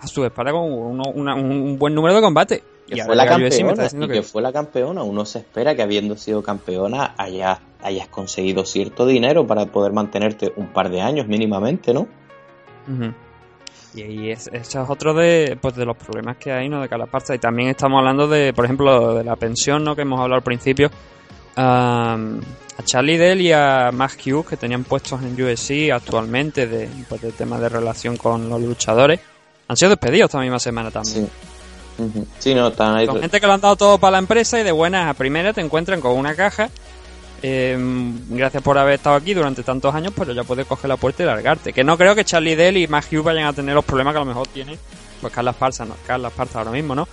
a 0.04 0.06
su 0.06 0.24
espalda 0.24 0.52
con 0.52 0.62
un 0.62 1.78
buen 1.78 1.94
número 1.94 2.14
de 2.14 2.20
combate. 2.20 2.62
y 2.86 3.00
fue 3.00 3.16
la 3.16 3.26
campeona, 3.26 3.86
y 3.86 4.08
que, 4.08 4.22
fue 4.22 4.42
la 4.42 4.52
campeona. 4.52 5.02
Uno 5.02 5.24
se 5.24 5.38
espera 5.38 5.74
que 5.74 5.82
habiendo 5.82 6.16
sido 6.16 6.42
campeona 6.42 7.14
hayas, 7.16 7.58
hayas 7.82 8.08
conseguido 8.08 8.64
cierto 8.64 9.06
dinero 9.06 9.46
para 9.46 9.66
poder 9.66 9.92
mantenerte 9.92 10.52
un 10.56 10.68
par 10.68 10.90
de 10.90 11.00
años 11.00 11.26
mínimamente, 11.26 11.94
¿no? 11.94 12.06
Y, 13.94 14.30
eso 14.30 14.50
es 14.52 14.76
otro 14.76 15.14
de, 15.14 15.56
pues, 15.60 15.76
de 15.76 15.84
los 15.84 15.96
problemas 15.96 16.36
que 16.36 16.52
hay, 16.52 16.68
¿no? 16.68 16.82
De 16.82 16.88
cada 16.88 17.06
parte. 17.06 17.34
Y 17.34 17.38
también 17.38 17.68
estamos 17.70 17.98
hablando 17.98 18.26
de, 18.26 18.52
por 18.52 18.64
ejemplo, 18.64 19.14
de 19.14 19.24
la 19.24 19.36
pensión, 19.36 19.84
¿no? 19.84 19.94
Que 19.94 20.02
hemos 20.02 20.20
hablado 20.20 20.36
al 20.36 20.42
principio. 20.42 20.90
a 21.56 22.18
Charlie 22.84 23.16
Dell 23.16 23.40
y 23.40 23.52
a 23.52 23.90
Max 23.92 24.18
Hughes, 24.26 24.46
que 24.46 24.56
tenían 24.56 24.82
puestos 24.82 25.22
en 25.22 25.40
USC 25.40 25.92
actualmente, 25.92 26.66
de, 26.66 26.88
pues, 27.08 27.22
de 27.22 27.30
tema 27.30 27.58
de 27.60 27.68
relación 27.68 28.16
con 28.16 28.48
los 28.48 28.60
luchadores, 28.60 29.20
han 29.68 29.76
sido 29.76 29.90
despedidos 29.90 30.28
esta 30.28 30.40
misma 30.40 30.58
semana 30.58 30.90
también. 30.90 31.28
Sí. 32.38 32.54
no, 32.54 32.68
están 32.68 32.96
ahí. 32.96 33.06
Con 33.06 33.20
gente 33.20 33.40
que 33.40 33.46
lo 33.46 33.52
han 33.52 33.60
dado 33.60 33.76
todo 33.76 33.98
para 33.98 34.12
la 34.12 34.18
empresa 34.18 34.58
y 34.58 34.64
de 34.64 34.72
buenas 34.72 35.08
a 35.08 35.14
primeras 35.14 35.54
te 35.54 35.60
encuentran 35.60 36.00
con 36.00 36.12
una 36.12 36.34
caja 36.34 36.70
eh, 37.46 37.76
gracias 38.30 38.62
por 38.62 38.78
haber 38.78 38.94
estado 38.94 39.16
aquí 39.16 39.34
durante 39.34 39.62
tantos 39.62 39.94
años, 39.94 40.14
pero 40.16 40.32
ya 40.32 40.44
puedes 40.44 40.66
coger 40.66 40.88
la 40.88 40.96
puerta 40.96 41.22
y 41.22 41.26
largarte. 41.26 41.74
Que 41.74 41.84
no 41.84 41.98
creo 41.98 42.14
que 42.14 42.24
Charlie 42.24 42.56
Dell 42.56 42.78
y 42.78 42.86
Matt 42.86 43.12
Hughes 43.12 43.22
vayan 43.22 43.44
a 43.44 43.52
tener 43.52 43.74
los 43.74 43.84
problemas 43.84 44.14
que 44.14 44.16
a 44.16 44.20
lo 44.20 44.26
mejor 44.26 44.46
tiene 44.46 44.78
pues 45.20 45.30
Carla 45.30 45.50
Esparza, 45.50 45.84
no, 45.84 45.94
Carla 46.06 46.28
Esparza 46.28 46.60
ahora 46.60 46.70
mismo, 46.70 46.94
¿no? 46.94 47.06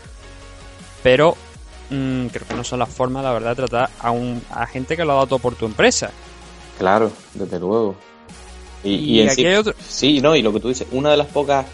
Pero 1.03 1.35
mm, 1.89 2.27
creo 2.27 2.47
que 2.47 2.53
no 2.53 2.63
son 2.63 2.79
las 2.79 2.87
formas, 2.87 3.25
la 3.25 3.33
verdad, 3.33 3.49
de 3.49 3.55
tratar 3.57 3.89
a, 3.99 4.11
un, 4.11 4.41
a 4.51 4.65
gente 4.67 4.95
que 4.95 5.03
lo 5.03 5.11
ha 5.11 5.15
dado 5.15 5.27
todo 5.27 5.39
por 5.39 5.55
tu 5.55 5.65
empresa. 5.65 6.11
Claro, 6.77 7.11
desde 7.33 7.59
luego. 7.59 7.97
Y, 8.85 9.19
en 9.19 9.31
sí, 9.31 9.45
sí, 9.85 10.21
no, 10.21 10.33
y 10.33 10.41
lo 10.41 10.53
que 10.53 10.61
tú 10.61 10.69
dices, 10.69 10.87
una 10.91 11.11
de 11.11 11.17
las 11.17 11.27
pocas 11.27 11.65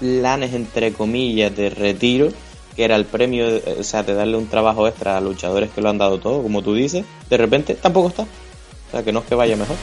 planes, 0.00 0.54
entre 0.54 0.92
comillas, 0.92 1.54
de 1.56 1.70
retiro 1.70 2.30
que 2.78 2.84
era 2.84 2.94
el 2.94 3.06
premio, 3.06 3.44
o 3.76 3.82
sea, 3.82 4.04
de 4.04 4.14
darle 4.14 4.36
un 4.36 4.46
trabajo 4.46 4.86
extra 4.86 5.16
a 5.16 5.20
luchadores 5.20 5.68
que 5.70 5.80
lo 5.80 5.88
han 5.88 5.98
dado 5.98 6.20
todo, 6.20 6.44
como 6.44 6.62
tú 6.62 6.74
dices, 6.74 7.04
de 7.28 7.36
repente 7.36 7.74
tampoco 7.74 8.06
está. 8.06 8.22
O 8.22 8.90
sea, 8.92 9.02
que 9.02 9.10
no 9.10 9.18
es 9.18 9.26
que 9.26 9.34
vaya 9.34 9.56
mejor. 9.56 9.74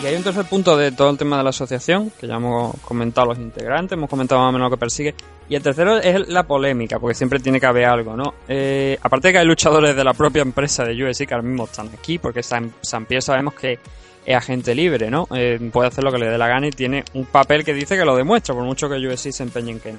Y 0.00 0.06
hay 0.06 0.14
un 0.14 0.22
tercer 0.22 0.44
punto 0.44 0.76
de 0.76 0.92
todo 0.92 1.10
el 1.10 1.18
tema 1.18 1.38
de 1.38 1.42
la 1.42 1.50
asociación, 1.50 2.12
que 2.20 2.28
ya 2.28 2.36
hemos 2.36 2.76
comentado 2.82 3.26
los 3.26 3.38
integrantes, 3.38 3.96
hemos 3.96 4.08
comentado 4.08 4.40
más 4.40 4.50
o 4.50 4.52
menos 4.52 4.66
lo 4.70 4.76
que 4.76 4.78
persigue. 4.80 5.16
Y 5.52 5.54
el 5.54 5.62
tercero 5.62 5.98
es 5.98 6.30
la 6.30 6.44
polémica, 6.44 6.98
porque 6.98 7.14
siempre 7.14 7.38
tiene 7.38 7.60
que 7.60 7.66
haber 7.66 7.84
algo, 7.84 8.16
¿no? 8.16 8.36
Eh, 8.48 8.96
aparte 9.02 9.28
de 9.28 9.32
que 9.32 9.38
hay 9.40 9.44
luchadores 9.44 9.94
de 9.94 10.02
la 10.02 10.14
propia 10.14 10.40
empresa 10.40 10.82
de 10.82 10.94
UFC 10.94 11.26
que 11.26 11.34
ahora 11.34 11.46
mismo 11.46 11.64
están 11.64 11.90
aquí, 11.90 12.16
porque 12.16 12.42
San, 12.42 12.72
San 12.80 13.04
Pierre 13.04 13.20
sabemos 13.20 13.52
que 13.52 13.78
es 14.24 14.34
agente 14.34 14.74
libre, 14.74 15.10
¿no? 15.10 15.28
Eh, 15.36 15.60
puede 15.70 15.88
hacer 15.88 16.04
lo 16.04 16.10
que 16.10 16.16
le 16.16 16.30
dé 16.30 16.38
la 16.38 16.48
gana 16.48 16.68
y 16.68 16.70
tiene 16.70 17.04
un 17.12 17.26
papel 17.26 17.66
que 17.66 17.74
dice 17.74 17.98
que 17.98 18.04
lo 18.06 18.16
demuestra, 18.16 18.54
por 18.54 18.64
mucho 18.64 18.88
que 18.88 18.94
UFC 18.94 19.30
se 19.30 19.42
empeñen 19.42 19.78
que 19.78 19.92
no. 19.92 19.98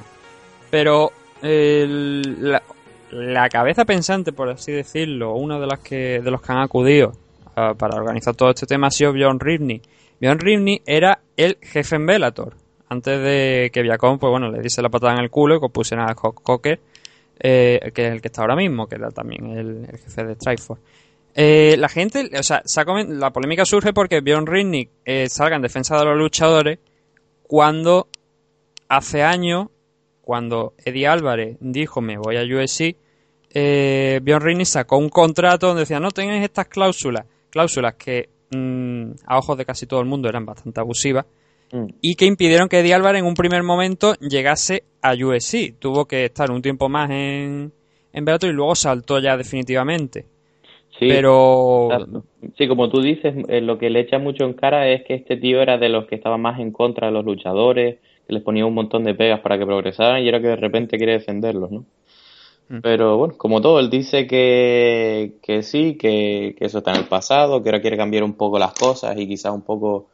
Pero 0.72 1.12
la, 1.44 2.64
la, 3.12 3.50
cabeza 3.50 3.86
pensante, 3.86 4.34
por 4.34 4.50
así 4.50 4.72
decirlo, 4.72 5.36
uno 5.36 5.60
de 5.60 5.68
los 5.68 5.78
que, 5.82 6.20
de 6.20 6.32
los 6.32 6.42
que 6.42 6.52
han 6.52 6.64
acudido 6.64 7.12
para 7.54 7.96
organizar 7.96 8.34
todo 8.34 8.50
este 8.50 8.66
tema 8.66 8.88
ha 8.88 8.90
sido 8.90 9.14
Bjorn 9.14 9.40
Rivney. 9.40 9.84
Bjorn 10.20 10.40
Rivney 10.40 10.82
era 10.88 11.20
el 11.38 11.60
jefe 11.62 11.98
en 11.98 12.08
Bellator. 12.08 12.63
Antes 12.90 13.20
de 13.22 13.72
que 13.74 13.82
Viacom, 13.82 14.20
pues 14.20 14.30
bueno, 14.30 14.52
le 14.52 14.62
diese 14.62 14.82
la 14.82 14.90
patada 14.90 15.14
en 15.14 15.20
el 15.20 15.30
culo 15.30 15.56
y 15.56 15.60
que 15.60 15.70
pusieran 15.70 16.10
a 16.10 16.16
Cocker, 16.16 16.80
eh, 17.40 17.92
que 17.94 18.08
es 18.08 18.14
el 18.14 18.22
que 18.22 18.28
está 18.28 18.42
ahora 18.42 18.56
mismo, 18.56 18.88
que 18.88 18.96
era 18.96 19.10
también 19.10 19.50
el, 19.52 19.88
jefe 19.88 20.24
de 20.24 20.36
Strikeforce. 20.36 20.84
Eh, 21.36 21.76
la 21.80 21.90
gente, 21.90 22.30
o 22.38 22.44
sea, 22.44 22.64
la 23.08 23.34
polémica 23.34 23.66
surge 23.66 23.92
porque 23.92 24.22
Bjorn 24.22 24.46
Rivney 24.46 24.88
eh, 25.04 25.28
salga 25.30 25.56
en 25.56 25.64
defensa 25.64 25.98
de 25.98 26.06
los 26.06 26.18
luchadores 26.18 26.78
cuando 27.42 28.08
hace 28.88 29.24
años, 29.24 29.68
cuando 30.22 30.74
Eddie 30.78 31.08
Álvarez 31.08 31.58
dijo 31.60 32.02
me 32.02 32.18
voy 32.18 32.38
a 32.38 32.44
USC, 32.44 32.96
eh, 33.50 34.20
Bjorn 34.22 34.46
Rivney 34.46 34.66
sacó 34.66 34.98
un 34.98 35.10
contrato 35.10 35.68
donde 35.68 35.82
decía 35.82 36.00
no 36.00 36.12
tengáis 36.12 36.44
estas 36.44 36.68
cláusulas, 36.68 37.26
cláusulas 37.50 37.96
que 37.96 38.30
mm, 38.52 39.12
a 39.26 39.38
ojos 39.40 39.58
de 39.58 39.66
casi 39.66 39.88
todo 39.88 40.02
el 40.02 40.06
mundo 40.06 40.30
eran 40.30 40.46
bastante 40.46 40.80
abusivas 40.80 41.26
mm. 41.74 41.88
y 42.02 42.16
que 42.16 42.26
impidieron 42.26 42.70
que 42.70 42.80
Eddie 42.80 42.94
Álvarez 42.94 43.22
en 43.22 43.28
un 43.28 43.34
primer 43.34 43.64
momento 43.64 44.14
llegase 44.22 44.84
a 45.02 45.14
USC. 45.14 45.78
Tuvo 45.80 46.06
que 46.06 46.26
estar 46.26 46.50
un 46.52 46.62
tiempo 46.62 46.88
más 46.88 47.10
en, 47.10 47.74
en 48.14 48.26
Bellator 48.26 48.50
y 48.50 48.54
luego 48.54 48.76
saltó 48.76 49.20
ya 49.20 49.36
definitivamente. 49.36 50.26
Sí, 51.00 51.08
pero 51.10 51.90
sí, 52.56 52.68
como 52.68 52.88
tú 52.90 53.02
dices, 53.02 53.34
eh, 53.48 53.62
lo 53.62 53.80
que 53.80 53.90
le 53.90 54.02
echa 54.02 54.20
mucho 54.20 54.46
en 54.46 54.54
cara 54.54 54.88
es 54.90 55.04
que 55.04 55.16
este 55.16 55.38
tío 55.38 55.62
era 55.62 55.78
de 55.78 55.90
los 55.90 56.06
que 56.06 56.16
estaba 56.16 56.38
más 56.38 56.60
en 56.60 56.72
contra 56.72 57.08
de 57.08 57.14
los 57.14 57.26
luchadores, 57.26 57.98
que 58.28 58.34
les 58.34 58.44
ponía 58.44 58.66
un 58.66 58.76
montón 58.76 59.04
de 59.04 59.16
pegas 59.16 59.40
para 59.40 59.58
que 59.58 59.66
progresaran 59.66 60.22
y 60.22 60.28
era 60.28 60.40
que 60.40 60.50
de 60.50 60.56
repente 60.56 60.98
quiere 60.98 61.14
defenderlos, 61.14 61.72
¿no? 61.72 61.86
Mm. 62.70 62.80
Pero 62.82 63.18
bueno, 63.18 63.34
como 63.38 63.60
todo, 63.60 63.80
él 63.80 63.90
dice 63.90 64.28
que, 64.28 65.34
que 65.42 65.64
sí, 65.64 65.98
que, 65.98 66.56
que, 66.58 66.66
eso 66.66 66.78
está 66.78 66.92
en 66.92 67.00
el 67.00 67.08
pasado, 67.08 67.62
que 67.62 67.70
ahora 67.70 67.82
quiere 67.82 67.98
cambiar 67.98 68.24
un 68.24 68.34
poco 68.34 68.60
las 68.60 68.74
cosas 68.74 69.18
y 69.18 69.28
quizás 69.28 69.52
un 69.52 69.64
poco 69.64 70.10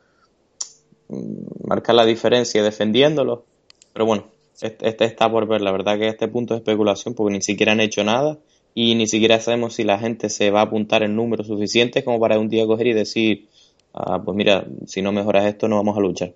marcar 1.63 1.95
la 1.95 2.05
diferencia 2.05 2.63
defendiéndolo. 2.63 3.45
Pero 3.93 4.05
bueno, 4.05 4.25
este, 4.61 4.87
este 4.87 5.05
está 5.05 5.29
por 5.29 5.47
ver, 5.47 5.61
la 5.61 5.71
verdad 5.71 5.97
que 5.97 6.07
este 6.07 6.27
punto 6.27 6.53
de 6.53 6.59
especulación 6.59 7.13
porque 7.13 7.33
ni 7.33 7.41
siquiera 7.41 7.71
han 7.71 7.79
hecho 7.79 8.03
nada 8.03 8.37
y 8.73 8.95
ni 8.95 9.07
siquiera 9.07 9.39
sabemos 9.39 9.73
si 9.75 9.83
la 9.83 9.99
gente 9.99 10.29
se 10.29 10.51
va 10.51 10.61
a 10.61 10.63
apuntar 10.63 11.03
en 11.03 11.15
números 11.15 11.47
suficientes 11.47 12.03
como 12.03 12.19
para 12.19 12.39
un 12.39 12.49
día 12.49 12.65
coger 12.65 12.87
y 12.87 12.93
decir, 12.93 13.47
ah, 13.93 14.21
pues 14.23 14.35
mira, 14.35 14.65
si 14.85 15.01
no 15.01 15.11
mejoras 15.11 15.45
esto 15.45 15.67
no 15.67 15.77
vamos 15.77 15.97
a 15.97 16.01
luchar. 16.01 16.33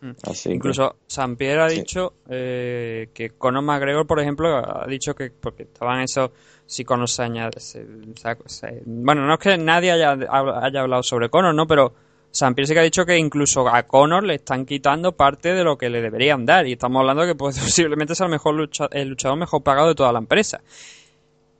Hmm. 0.00 0.12
Así 0.22 0.50
Incluso 0.50 0.96
San 1.06 1.36
Pierre 1.36 1.62
ha 1.62 1.68
dicho 1.68 2.14
eh, 2.28 3.08
que 3.12 3.30
Conor 3.30 3.62
McGregor, 3.62 4.06
por 4.06 4.20
ejemplo, 4.20 4.56
ha 4.56 4.86
dicho 4.86 5.14
que 5.14 5.30
porque 5.30 5.64
estaban 5.64 6.00
esos 6.00 6.30
si 6.66 6.84
Conor 6.84 7.08
se 7.08 7.22
añade, 7.22 7.58
bueno, 8.86 9.26
no 9.26 9.34
es 9.34 9.40
que 9.40 9.58
nadie 9.58 9.90
haya, 9.90 10.12
haya 10.12 10.80
hablado 10.80 11.02
sobre 11.02 11.28
Conor, 11.28 11.54
¿no? 11.54 11.66
Pero 11.66 11.92
San 12.30 12.54
Pierre 12.54 12.68
sí 12.68 12.74
que 12.74 12.80
ha 12.80 12.84
dicho 12.84 13.04
que 13.04 13.18
incluso 13.18 13.68
a 13.68 13.82
Conor 13.84 14.24
le 14.24 14.36
están 14.36 14.64
quitando 14.64 15.12
parte 15.12 15.52
de 15.52 15.64
lo 15.64 15.76
que 15.76 15.90
le 15.90 16.00
deberían 16.00 16.46
dar 16.46 16.66
y 16.66 16.72
estamos 16.72 17.00
hablando 17.00 17.22
de 17.22 17.28
que 17.28 17.34
posiblemente 17.36 18.14
sea 18.14 18.26
el 18.26 18.32
mejor 18.32 18.68
el 18.92 19.08
luchador 19.08 19.38
mejor 19.38 19.62
pagado 19.62 19.88
de 19.88 19.94
toda 19.94 20.12
la 20.12 20.18
empresa 20.20 20.60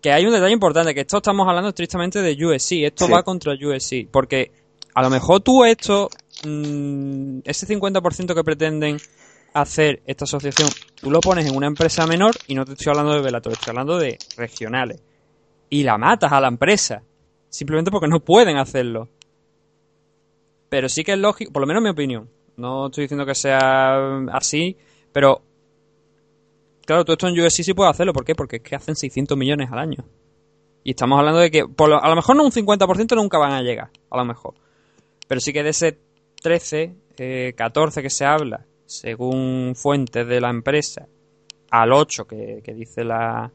que 0.01 0.13
hay 0.13 0.25
un 0.25 0.33
detalle 0.33 0.53
importante, 0.53 0.95
que 0.95 1.01
esto 1.01 1.19
estamos 1.19 1.47
hablando 1.47 1.69
estrictamente 1.69 2.23
de 2.23 2.33
USC, 2.33 2.85
esto 2.85 3.09
va 3.09 3.23
contra 3.23 3.53
USC, 3.53 4.09
porque 4.11 4.51
a 4.95 5.03
lo 5.03 5.11
mejor 5.11 5.41
tú 5.41 5.65
esto, 5.65 6.09
mm, 6.45 7.41
ese 7.45 7.67
50% 7.67 8.35
que 8.35 8.45
pretenden 8.45 8.97
hacer 9.53 10.03
esta 10.07 10.25
asociación, 10.25 10.69
tú 10.95 11.11
lo 11.11 11.21
pones 11.21 11.47
en 11.47 11.57
una 11.57 11.67
empresa 11.67 12.07
menor 12.07 12.35
y 12.47 12.55
no 12.55 12.65
te 12.65 12.73
estoy 12.73 12.91
hablando 12.91 13.15
de 13.15 13.21
Velator, 13.21 13.53
estoy 13.53 13.71
hablando 13.71 13.99
de 13.99 14.19
regionales. 14.37 15.03
Y 15.69 15.83
la 15.85 15.99
matas 15.99 16.33
a 16.33 16.41
la 16.41 16.49
empresa, 16.49 17.03
simplemente 17.49 17.91
porque 17.91 18.09
no 18.09 18.21
pueden 18.21 18.57
hacerlo. 18.57 19.09
Pero 20.71 20.89
sí 20.89 21.05
que 21.05 21.13
es 21.13 21.19
lógico, 21.19 21.53
por 21.53 21.61
lo 21.61 21.67
menos 21.67 21.81
en 21.81 21.85
mi 21.85 21.91
opinión, 21.91 22.31
no 22.57 22.87
estoy 22.87 23.05
diciendo 23.05 23.27
que 23.27 23.35
sea 23.35 24.19
así, 24.33 24.79
pero 25.13 25.43
claro, 26.87 27.05
tú 27.05 27.13
esto 27.13 27.29
en 27.29 27.39
USC 27.39 27.63
sí 27.63 27.75
puedes 27.75 27.91
hacerlo. 27.91 28.13
¿Por 28.13 28.25
qué? 28.25 28.35
Porque 28.35 28.57
es 28.57 28.63
que 28.63 28.75
hacen 28.75 28.97
600 28.97 29.37
millones 29.37 29.71
al 29.71 29.79
año. 29.79 30.05
Y 30.83 30.91
estamos 30.91 31.19
hablando 31.19 31.41
de 31.41 31.51
que 31.51 31.61
a 31.61 32.09
lo 32.09 32.17
mejor 32.17 32.37
no 32.37 32.45
un 32.45 32.53
50% 32.53 33.15
nunca 33.15 33.39
van 33.39 33.53
a 33.53 33.63
llegar, 33.63 33.91
a 34.11 34.17
lo 34.17 34.25
mejor. 34.25 34.55
Pero 35.29 35.41
sí 35.41 35.53
que 35.53 35.63
de 35.63 35.71
ese 35.71 35.99
13, 36.43 37.55
14 37.55 38.01
eh, 38.01 38.03
que 38.03 38.11
se 38.11 38.25
habla, 38.25 38.65
según 38.87 39.75
fuentes 39.77 40.27
de 40.27 40.41
la 40.41 40.51
empresa, 40.51 41.07
al 41.71 41.93
8 41.93 42.27
que, 42.27 42.63
dice 42.75 43.05
la, 43.05 43.53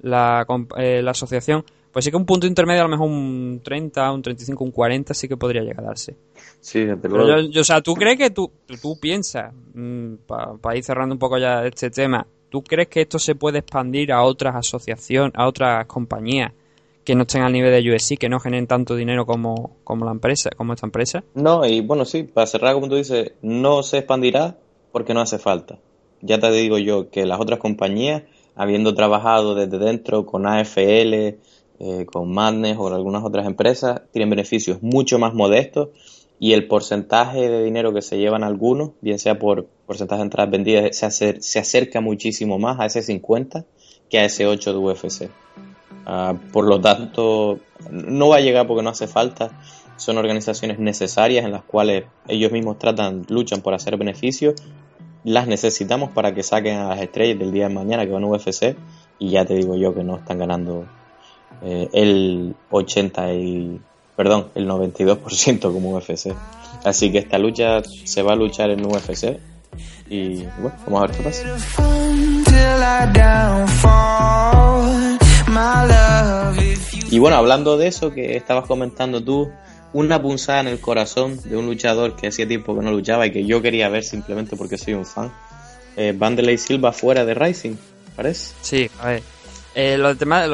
la, 0.00 0.46
eh, 0.78 1.02
la, 1.02 1.10
asociación, 1.10 1.64
pues 1.94 2.04
sí 2.04 2.10
que 2.10 2.18
un 2.18 2.26
punto 2.26 2.46
intermedio, 2.46 2.82
a 2.82 2.84
lo 2.84 2.90
mejor 2.90 3.08
un 3.08 3.62
30, 3.64 4.12
un 4.12 4.20
35, 4.20 4.62
un 4.62 4.70
40 4.70 5.14
sí 5.14 5.26
que 5.26 5.38
podría 5.38 5.62
llegar 5.62 5.84
a 5.84 5.88
darse. 5.88 6.14
Sí, 6.60 6.86
Pero 7.00 7.40
yo, 7.40 7.60
o 7.62 7.64
sea, 7.64 7.80
¿tú 7.80 7.94
crees 7.94 8.18
que 8.18 8.28
tú, 8.28 8.52
tú, 8.82 9.00
piensas, 9.00 9.54
mm, 9.72 10.14
para 10.60 10.76
ir 10.76 10.84
cerrando 10.84 11.14
un 11.14 11.18
poco 11.18 11.38
ya 11.38 11.64
este 11.64 11.90
tema, 11.90 12.26
¿Tú 12.54 12.62
crees 12.62 12.86
que 12.86 13.00
esto 13.00 13.18
se 13.18 13.34
puede 13.34 13.58
expandir 13.58 14.12
a 14.12 14.22
otras 14.22 14.54
asociaciones, 14.54 15.32
a 15.34 15.48
otras 15.48 15.86
compañías 15.86 16.52
que 17.02 17.16
no 17.16 17.22
estén 17.22 17.42
al 17.42 17.52
nivel 17.52 17.72
de 17.72 17.92
USC, 17.92 18.16
que 18.16 18.28
no 18.28 18.38
generen 18.38 18.68
tanto 18.68 18.94
dinero 18.94 19.26
como, 19.26 19.78
como 19.82 20.04
la 20.04 20.12
empresa, 20.12 20.50
como 20.56 20.72
esta 20.72 20.86
empresa? 20.86 21.24
No, 21.34 21.66
y 21.66 21.80
bueno, 21.80 22.04
sí, 22.04 22.22
para 22.22 22.46
cerrar, 22.46 22.74
como 22.74 22.88
tú 22.88 22.94
dices, 22.94 23.32
no 23.42 23.82
se 23.82 23.98
expandirá 23.98 24.56
porque 24.92 25.14
no 25.14 25.20
hace 25.20 25.40
falta. 25.40 25.80
Ya 26.20 26.38
te 26.38 26.48
digo 26.52 26.78
yo 26.78 27.10
que 27.10 27.26
las 27.26 27.40
otras 27.40 27.58
compañías, 27.58 28.22
habiendo 28.54 28.94
trabajado 28.94 29.56
desde 29.56 29.78
dentro 29.78 30.24
con 30.24 30.46
AFL, 30.46 31.40
eh, 31.80 32.06
con 32.06 32.32
Madness 32.32 32.76
o 32.78 32.86
algunas 32.88 33.24
otras 33.24 33.46
empresas, 33.46 34.02
tienen 34.12 34.30
beneficios 34.30 34.82
mucho 34.82 35.18
más 35.18 35.34
modestos 35.34 35.88
y 36.38 36.52
el 36.52 36.66
porcentaje 36.66 37.48
de 37.48 37.64
dinero 37.64 37.92
que 37.94 38.02
se 38.02 38.18
llevan 38.18 38.44
algunos, 38.44 38.90
bien 39.00 39.18
sea 39.18 39.38
por 39.38 39.66
porcentaje 39.86 40.18
de 40.18 40.24
entradas 40.24 40.50
vendidas, 40.50 40.96
se, 40.96 41.40
se 41.40 41.58
acerca 41.58 42.00
muchísimo 42.00 42.58
más 42.58 42.80
a 42.80 42.86
ese 42.86 43.02
50 43.02 43.64
que 44.08 44.18
a 44.18 44.24
ese 44.24 44.46
8 44.46 44.72
de 44.72 44.78
UFC. 44.78 45.30
Ah, 46.06 46.34
por 46.52 46.66
lo 46.66 46.80
tanto, 46.80 47.60
no 47.90 48.28
va 48.28 48.36
a 48.36 48.40
llegar 48.40 48.66
porque 48.66 48.82
no 48.82 48.90
hace 48.90 49.06
falta. 49.06 49.50
Son 49.96 50.18
organizaciones 50.18 50.78
necesarias 50.78 51.44
en 51.44 51.52
las 51.52 51.62
cuales 51.62 52.04
ellos 52.28 52.52
mismos 52.52 52.78
tratan, 52.78 53.24
luchan 53.28 53.62
por 53.62 53.74
hacer 53.74 53.96
beneficios. 53.96 54.54
Las 55.22 55.46
necesitamos 55.46 56.10
para 56.10 56.34
que 56.34 56.42
saquen 56.42 56.76
a 56.76 56.88
las 56.88 57.00
estrellas 57.00 57.38
del 57.38 57.52
día 57.52 57.68
de 57.68 57.74
mañana 57.74 58.04
que 58.04 58.12
van 58.12 58.24
a 58.24 58.26
UFC. 58.26 58.76
Y 59.18 59.30
ya 59.30 59.44
te 59.44 59.54
digo 59.54 59.76
yo 59.76 59.94
que 59.94 60.04
no 60.04 60.16
están 60.16 60.38
ganando 60.38 60.86
eh, 61.62 61.88
el 61.92 62.54
80 62.70 63.32
y 63.34 63.80
perdón, 64.16 64.48
el 64.54 64.68
92% 64.68 65.60
como 65.60 65.96
UFC. 65.96 66.34
Así 66.84 67.10
que 67.10 67.18
esta 67.18 67.38
lucha 67.38 67.82
se 67.82 68.22
va 68.22 68.32
a 68.32 68.36
luchar 68.36 68.70
en 68.70 68.84
UFC 68.84 69.38
y 70.08 70.44
bueno, 70.58 70.76
vamos 70.86 71.02
a 71.02 71.06
ver 71.06 71.16
qué 71.16 71.22
pasa. 71.22 71.42
Y 77.10 77.18
bueno, 77.18 77.36
hablando 77.36 77.78
de 77.78 77.86
eso 77.86 78.10
que 78.10 78.36
estabas 78.36 78.66
comentando 78.66 79.22
tú, 79.22 79.50
una 79.92 80.20
punzada 80.20 80.60
en 80.60 80.68
el 80.68 80.80
corazón 80.80 81.40
de 81.44 81.56
un 81.56 81.66
luchador 81.66 82.16
que 82.16 82.26
hacía 82.28 82.46
tiempo 82.46 82.74
que 82.74 82.84
no 82.84 82.90
luchaba 82.90 83.26
y 83.26 83.32
que 83.32 83.46
yo 83.46 83.62
quería 83.62 83.88
ver 83.88 84.04
simplemente 84.04 84.56
porque 84.56 84.76
soy 84.76 84.94
un 84.94 85.06
fan. 85.06 85.32
Eh, 85.96 86.12
Vanderlei 86.16 86.58
Silva 86.58 86.92
fuera 86.92 87.24
de 87.24 87.34
Rising, 87.34 87.76
¿parece? 88.16 88.52
Sí, 88.60 88.90
a 89.00 89.08
ver. 89.08 89.33
Eh, 89.74 89.98
los 89.98 90.16
temas, 90.16 90.44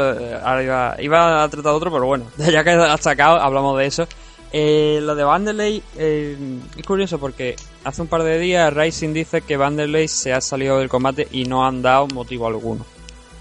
ahora 0.42 0.96
iba, 0.98 1.42
a 1.42 1.48
tratar 1.48 1.72
otro, 1.72 1.92
pero 1.92 2.06
bueno, 2.06 2.26
ya 2.38 2.64
que 2.64 2.70
has 2.70 3.00
sacado, 3.00 3.40
hablamos 3.40 3.78
de 3.78 3.86
eso. 3.86 4.08
Eh, 4.52 4.98
lo 5.02 5.14
de 5.14 5.22
Vanderlei 5.22 5.80
eh, 5.96 6.36
es 6.76 6.84
curioso 6.84 7.20
porque 7.20 7.54
hace 7.84 8.02
un 8.02 8.08
par 8.08 8.24
de 8.24 8.36
días 8.40 8.74
Rising 8.74 9.12
dice 9.12 9.42
que 9.42 9.56
Vanderlei 9.56 10.08
se 10.08 10.32
ha 10.32 10.40
salido 10.40 10.80
del 10.80 10.88
combate 10.88 11.28
y 11.30 11.44
no 11.44 11.64
han 11.64 11.82
dado 11.82 12.08
motivo 12.08 12.48
alguno. 12.48 12.84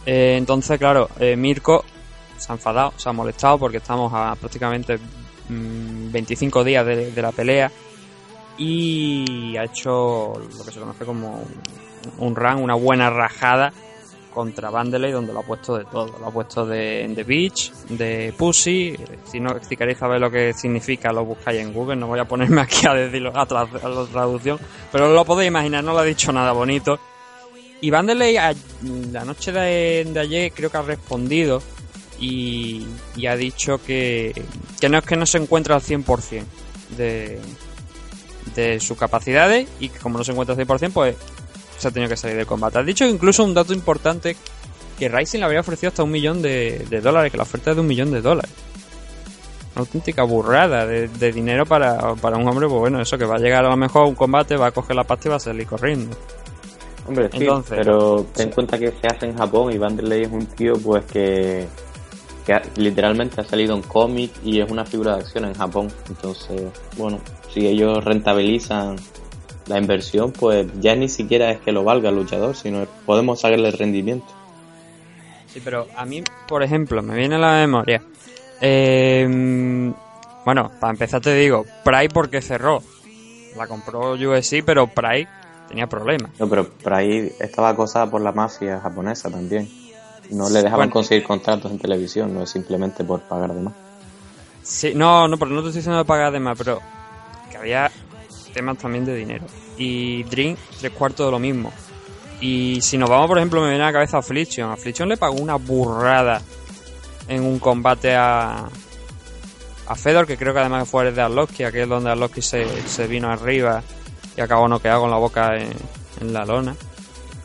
Eh, 0.05 0.35
entonces, 0.37 0.77
claro, 0.77 1.09
Mirko 1.37 1.83
se 2.37 2.51
ha 2.51 2.55
enfadado, 2.55 2.93
se 2.95 3.09
ha 3.09 3.13
molestado 3.13 3.57
porque 3.57 3.77
estamos 3.77 4.11
a 4.13 4.35
prácticamente 4.35 4.99
25 5.49 6.59
mm, 6.59 6.63
días 6.63 6.85
de, 6.85 7.21
la 7.21 7.31
pelea 7.31 7.71
y 8.57 9.57
ha 9.57 9.63
hecho 9.63 10.33
lo 10.57 10.63
que 10.63 10.71
se 10.71 10.79
conoce 10.79 11.05
como 11.05 11.43
un 12.19 12.35
run, 12.35 12.57
una 12.57 12.75
buena 12.75 13.09
rajada 13.09 13.73
contra 14.33 14.69
Vanderlei 14.69 15.11
donde 15.11 15.33
lo 15.33 15.39
ha 15.39 15.43
puesto 15.43 15.77
de 15.77 15.85
todo. 15.85 16.17
Lo 16.19 16.27
ha 16.27 16.31
puesto 16.31 16.65
de 16.65 17.11
The 17.15 17.23
Beach, 17.23 17.71
de 17.89 18.33
Pussy. 18.37 18.95
Si 19.25 19.39
no 19.39 19.55
si 19.61 19.75
queréis 19.75 19.97
saber 19.97 20.19
lo 20.19 20.31
que 20.31 20.53
significa, 20.53 21.11
lo 21.11 21.25
buscáis 21.25 21.59
en 21.59 21.73
Google. 21.73 21.95
No 21.95 22.07
voy 22.07 22.19
a 22.19 22.25
ponerme 22.25 22.61
aquí 22.61 22.87
a 22.87 22.93
decirlo 22.93 23.31
a, 23.35 23.45
la 23.49 24.05
traducción. 24.11 24.59
Pero 24.91 25.13
lo 25.13 25.25
podéis 25.25 25.49
imaginar, 25.49 25.83
no 25.83 25.93
lo 25.93 25.99
ha 25.99 26.03
dicho 26.03 26.31
nada 26.31 26.51
bonito. 26.51 26.99
Y 27.81 27.89
Vanderlei 27.89 28.37
la 29.11 29.25
noche 29.25 29.51
de, 29.51 30.19
ayer 30.19 30.51
creo 30.51 30.69
que 30.69 30.77
ha 30.77 30.81
respondido 30.81 31.61
y, 32.19 32.85
ha 33.25 33.35
dicho 33.35 33.81
que, 33.81 34.33
que 34.79 34.89
no 34.89 34.97
es 34.97 35.05
que 35.05 35.15
no 35.15 35.25
se 35.25 35.37
encuentra 35.37 35.75
al 35.75 35.81
100% 35.81 36.43
de, 36.97 37.39
de 38.55 38.79
sus 38.79 38.97
capacidades 38.97 39.67
y 39.79 39.89
que 39.89 39.99
como 39.99 40.17
no 40.17 40.23
se 40.23 40.31
encuentra 40.31 40.55
al 40.55 40.65
100% 40.65 40.91
pues 40.91 41.15
se 41.79 41.87
ha 41.87 41.91
tenido 41.91 42.09
que 42.09 42.17
salir 42.17 42.37
del 42.37 42.45
combate. 42.45 42.79
Has 42.79 42.85
dicho 42.85 43.05
incluso 43.05 43.43
un 43.43 43.53
dato 43.53 43.73
importante 43.73 44.35
que 44.97 45.07
Rising 45.07 45.39
le 45.39 45.45
habría 45.45 45.61
ofrecido 45.61 45.89
hasta 45.89 46.03
un 46.03 46.11
millón 46.11 46.41
de, 46.41 46.85
dólares, 47.01 47.31
que 47.31 47.37
la 47.37 47.43
oferta 47.43 47.71
es 47.71 47.77
de 47.77 47.81
un 47.81 47.87
millón 47.87 48.11
de 48.11 48.21
dólares. 48.21 48.51
Una 49.75 49.81
auténtica 49.81 50.23
burrada 50.23 50.85
de, 50.85 51.31
dinero 51.31 51.65
para, 51.65 52.15
para, 52.15 52.37
un 52.37 52.47
hombre, 52.47 52.67
pues 52.67 52.79
bueno, 52.79 53.01
eso 53.01 53.17
que 53.17 53.25
va 53.25 53.35
a 53.35 53.39
llegar 53.39 53.65
a 53.65 53.69
lo 53.69 53.77
mejor 53.77 54.03
a 54.03 54.05
un 54.07 54.15
combate, 54.15 54.57
va 54.57 54.67
a 54.67 54.71
coger 54.71 54.95
la 54.95 55.05
pasta 55.05 55.27
y 55.27 55.31
va 55.31 55.37
a 55.37 55.39
salir 55.39 55.65
corriendo. 55.65 56.15
Hombre, 57.07 57.29
sí, 57.31 57.47
pero 57.69 58.25
ten 58.35 58.49
en 58.49 58.53
cuenta 58.53 58.77
que 58.77 58.91
se 58.91 59.07
hace 59.07 59.25
en 59.25 59.35
Japón 59.35 59.73
y 59.73 59.77
Vanderlei 59.77 60.23
es 60.23 60.31
un 60.31 60.45
tío 60.45 60.73
pues 60.73 61.05
que, 61.05 61.65
que 62.45 62.61
literalmente 62.75 63.41
ha 63.41 63.43
salido 63.43 63.75
en 63.75 63.81
cómic 63.81 64.31
y 64.43 64.59
es 64.59 64.69
una 64.69 64.85
figura 64.85 65.15
de 65.15 65.21
acción 65.21 65.45
en 65.45 65.53
Japón. 65.55 65.87
Entonces, 66.07 66.61
bueno, 66.97 67.19
si 67.51 67.65
ellos 67.65 68.03
rentabilizan 68.03 68.97
la 69.69 69.77
inversión, 69.77 70.31
pues 70.31 70.67
ya 70.81 70.95
ni 70.95 71.07
siquiera 71.07 71.51
es 71.51 71.59
que 71.59 71.71
lo 71.71 71.83
valga 71.83 72.09
el 72.09 72.15
luchador, 72.15 72.55
sino 72.55 72.85
podemos 73.05 73.39
sacarle 73.41 73.69
el 73.69 73.77
rendimiento. 73.77 74.27
Sí, 75.47 75.61
pero 75.63 75.87
a 75.95 76.05
mí, 76.05 76.23
por 76.47 76.63
ejemplo, 76.63 77.01
me 77.01 77.15
viene 77.15 77.35
a 77.35 77.39
la 77.39 77.53
memoria. 77.53 78.01
Em, 78.59 79.93
bueno, 80.43 80.71
para 80.79 80.91
empezar 80.91 81.21
te 81.21 81.33
digo, 81.35 81.65
Pride 81.83 82.09
porque 82.09 82.41
cerró. 82.41 82.81
La 83.55 83.67
compró 83.67 84.13
USC, 84.13 84.63
pero 84.65 84.87
Pride 84.87 85.27
tenía 85.67 85.87
problemas. 85.87 86.31
No, 86.39 86.47
pero 86.49 86.67
Pride 86.67 87.35
estaba 87.39 87.69
acosada 87.69 88.09
por 88.09 88.21
la 88.21 88.31
mafia 88.31 88.79
japonesa 88.79 89.29
también. 89.29 89.69
No 90.31 90.49
le 90.49 90.63
dejaban 90.63 90.89
conseguir 90.89 91.23
contratos 91.23 91.71
en 91.71 91.79
televisión, 91.79 92.33
no 92.33 92.43
es 92.43 92.49
simplemente 92.49 93.03
por 93.03 93.21
pagar 93.21 93.53
de 93.53 93.61
más. 93.61 93.73
Sí, 94.63 94.93
no, 94.95 95.27
no, 95.27 95.37
pero 95.37 95.51
no 95.51 95.61
te 95.61 95.69
estoy 95.69 95.79
diciendo 95.79 95.99
de 95.99 96.05
pagar 96.05 96.31
de 96.31 96.39
más, 96.39 96.57
pero 96.57 96.79
que 97.49 97.57
había 97.57 97.91
temas 98.53 98.77
también 98.77 99.05
de 99.05 99.15
dinero. 99.15 99.45
Y 99.77 100.23
Dream, 100.23 100.55
tres 100.79 100.91
cuartos 100.91 101.27
de 101.27 101.31
lo 101.31 101.39
mismo. 101.39 101.71
Y 102.41 102.79
si 102.81 102.97
nos 102.97 103.09
vamos, 103.09 103.27
por 103.27 103.37
ejemplo, 103.37 103.61
me 103.61 103.69
viene 103.69 103.83
a 103.83 103.87
la 103.87 103.93
cabeza 103.93 104.17
Affliction. 104.17 104.71
Affliction 104.71 105.09
le 105.09 105.17
pagó 105.17 105.35
una 105.35 105.55
burrada 105.55 106.41
en 107.27 107.43
un 107.43 107.59
combate 107.59 108.15
a, 108.15 108.69
a 109.87 109.95
Fedor, 109.95 110.25
que 110.25 110.37
creo 110.37 110.53
que 110.53 110.59
además 110.59 110.87
fue 110.87 111.07
el 111.07 111.15
de 111.15 111.21
Arlovsky, 111.21 111.63
aquí 111.63 111.79
es 111.79 111.89
donde 111.89 112.09
Arlovsky 112.11 112.41
se, 112.41 112.65
se 112.87 113.07
vino 113.07 113.29
arriba 113.29 113.83
y 114.35 114.41
acabó 114.41 114.67
noqueado 114.67 115.01
con 115.01 115.11
la 115.11 115.17
boca 115.17 115.55
en, 115.57 115.71
en 116.21 116.33
la 116.33 116.45
lona. 116.45 116.75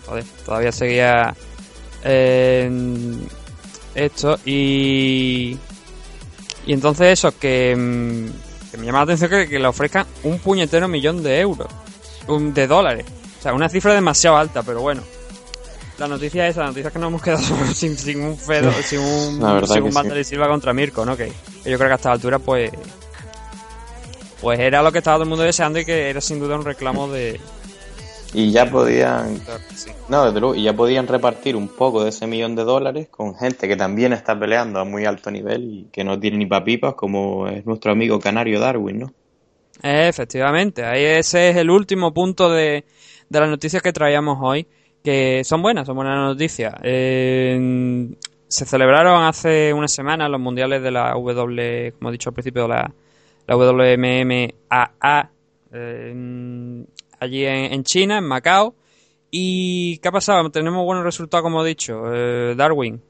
Joder, 0.06 0.24
todavía 0.44 0.72
seguía 0.72 1.34
esto 3.94 4.38
y 4.44 5.56
y 6.66 6.72
entonces 6.72 7.18
eso 7.18 7.38
que, 7.38 7.76
mm, 7.76 8.28
que 8.74 8.80
me 8.80 8.86
llama 8.86 8.98
la 8.98 9.04
atención 9.04 9.30
que, 9.30 9.48
que, 9.48 9.58
le 9.58 9.66
ofrezcan 9.66 10.06
un 10.24 10.38
puñetero 10.38 10.88
millón 10.88 11.22
de 11.22 11.40
euros 11.40 11.68
un, 12.26 12.52
de 12.52 12.66
dólares 12.66 13.06
sea, 13.44 13.52
una 13.52 13.68
cifra 13.68 13.94
demasiado 13.94 14.36
alta, 14.36 14.62
pero 14.62 14.80
bueno. 14.80 15.02
La 15.98 16.08
noticia 16.08 16.48
es, 16.48 16.56
la 16.56 16.66
noticia 16.66 16.88
es 16.88 16.92
que 16.92 16.98
nos 16.98 17.08
hemos 17.08 17.22
quedado 17.22 17.42
sin, 17.74 17.96
sin 17.96 18.22
un 18.22 18.36
Fedo, 18.36 18.72
sin 18.82 18.98
un, 18.98 19.66
sin 19.68 19.82
un 19.82 20.24
Silva 20.24 20.48
contra 20.48 20.72
Mirko, 20.72 21.04
¿no? 21.04 21.16
Que, 21.16 21.28
yo 21.28 21.76
creo 21.76 21.78
que 21.78 21.92
a 21.92 21.94
esta 21.94 22.10
altura, 22.10 22.38
pues. 22.38 22.72
Pues 24.40 24.58
era 24.58 24.82
lo 24.82 24.92
que 24.92 24.98
estaba 24.98 25.16
todo 25.16 25.22
el 25.24 25.28
mundo 25.30 25.44
deseando 25.44 25.78
y 25.78 25.84
que 25.84 26.10
era 26.10 26.20
sin 26.20 26.40
duda 26.40 26.56
un 26.56 26.64
reclamo 26.64 27.08
de. 27.08 27.40
Y 28.34 28.50
ya 28.50 28.68
podían. 28.68 29.40
No, 30.08 30.26
desde 30.26 30.40
luego, 30.40 30.56
y 30.56 30.64
ya 30.64 30.72
podían 30.72 31.06
repartir 31.06 31.54
un 31.54 31.68
poco 31.68 32.02
de 32.02 32.10
ese 32.10 32.26
millón 32.26 32.56
de 32.56 32.64
dólares 32.64 33.08
con 33.08 33.36
gente 33.36 33.68
que 33.68 33.76
también 33.76 34.12
está 34.12 34.38
peleando 34.38 34.80
a 34.80 34.84
muy 34.84 35.04
alto 35.04 35.30
nivel 35.30 35.62
y 35.62 35.88
que 35.92 36.02
no 36.02 36.18
tiene 36.18 36.38
ni 36.38 36.46
papipas, 36.46 36.94
como 36.94 37.46
es 37.46 37.64
nuestro 37.64 37.92
amigo 37.92 38.18
canario 38.18 38.58
Darwin, 38.58 38.98
¿no? 38.98 39.12
Efectivamente, 39.82 40.84
ahí 40.84 41.04
ese 41.04 41.50
es 41.50 41.56
el 41.56 41.70
último 41.70 42.12
punto 42.12 42.50
de, 42.50 42.84
de 43.28 43.40
las 43.40 43.48
noticias 43.48 43.82
que 43.82 43.92
traíamos 43.92 44.38
hoy, 44.40 44.66
que 45.02 45.44
son 45.44 45.62
buenas, 45.62 45.86
son 45.86 45.96
buenas 45.96 46.16
noticias. 46.16 46.74
se 46.82 48.64
celebraron 48.66 49.22
hace 49.22 49.72
una 49.72 49.88
semana 49.88 50.28
los 50.28 50.40
mundiales 50.40 50.82
de 50.82 50.90
la 50.90 51.12
W, 51.12 51.92
como 51.98 52.08
he 52.08 52.12
dicho 52.12 52.30
al 52.30 52.34
principio, 52.34 52.66
la, 52.66 52.90
la 53.46 53.56
WMMAA, 53.56 55.30
allí 57.24 57.44
en, 57.44 57.82
China, 57.84 58.18
en 58.18 58.24
Macao. 58.24 58.74
¿Y 59.30 59.98
qué 59.98 60.08
ha 60.08 60.12
pasado? 60.12 60.48
Tenemos 60.50 60.84
buenos 60.84 61.04
resultados, 61.04 61.42
como 61.42 61.64
he 61.64 61.68
dicho. 61.68 62.04
Eh, 62.12 62.54
Darwin, 62.56 63.02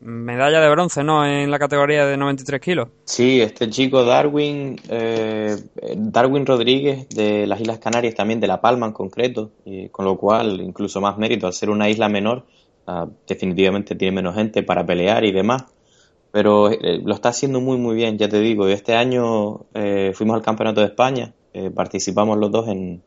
medalla 0.00 0.60
de 0.60 0.70
bronce, 0.70 1.02
¿no? 1.02 1.24
En 1.24 1.50
la 1.50 1.58
categoría 1.58 2.06
de 2.06 2.16
93 2.16 2.60
kilos. 2.60 2.88
Sí, 3.04 3.40
este 3.40 3.70
chico 3.70 4.04
Darwin, 4.04 4.80
eh, 4.88 5.56
Darwin 5.96 6.46
Rodríguez 6.46 7.08
de 7.08 7.46
las 7.46 7.60
Islas 7.60 7.78
Canarias, 7.78 8.14
también 8.14 8.40
de 8.40 8.46
La 8.46 8.60
Palma 8.60 8.86
en 8.86 8.92
concreto, 8.92 9.50
y 9.64 9.88
con 9.88 10.04
lo 10.04 10.16
cual 10.16 10.60
incluso 10.60 11.00
más 11.00 11.18
mérito 11.18 11.46
al 11.46 11.52
ser 11.52 11.70
una 11.70 11.88
isla 11.88 12.08
menor, 12.08 12.44
ah, 12.86 13.06
definitivamente 13.26 13.94
tiene 13.94 14.16
menos 14.16 14.34
gente 14.34 14.62
para 14.62 14.84
pelear 14.84 15.24
y 15.24 15.32
demás. 15.32 15.64
Pero 16.30 16.70
eh, 16.70 17.00
lo 17.02 17.14
está 17.14 17.30
haciendo 17.30 17.60
muy 17.60 17.78
muy 17.78 17.94
bien, 17.94 18.18
ya 18.18 18.28
te 18.28 18.40
digo. 18.40 18.68
Este 18.68 18.94
año 18.94 19.66
eh, 19.74 20.12
fuimos 20.14 20.36
al 20.36 20.42
Campeonato 20.42 20.80
de 20.80 20.88
España, 20.88 21.32
participamos 21.74 22.36
los 22.36 22.50
dos 22.50 22.68
en, 22.68 23.02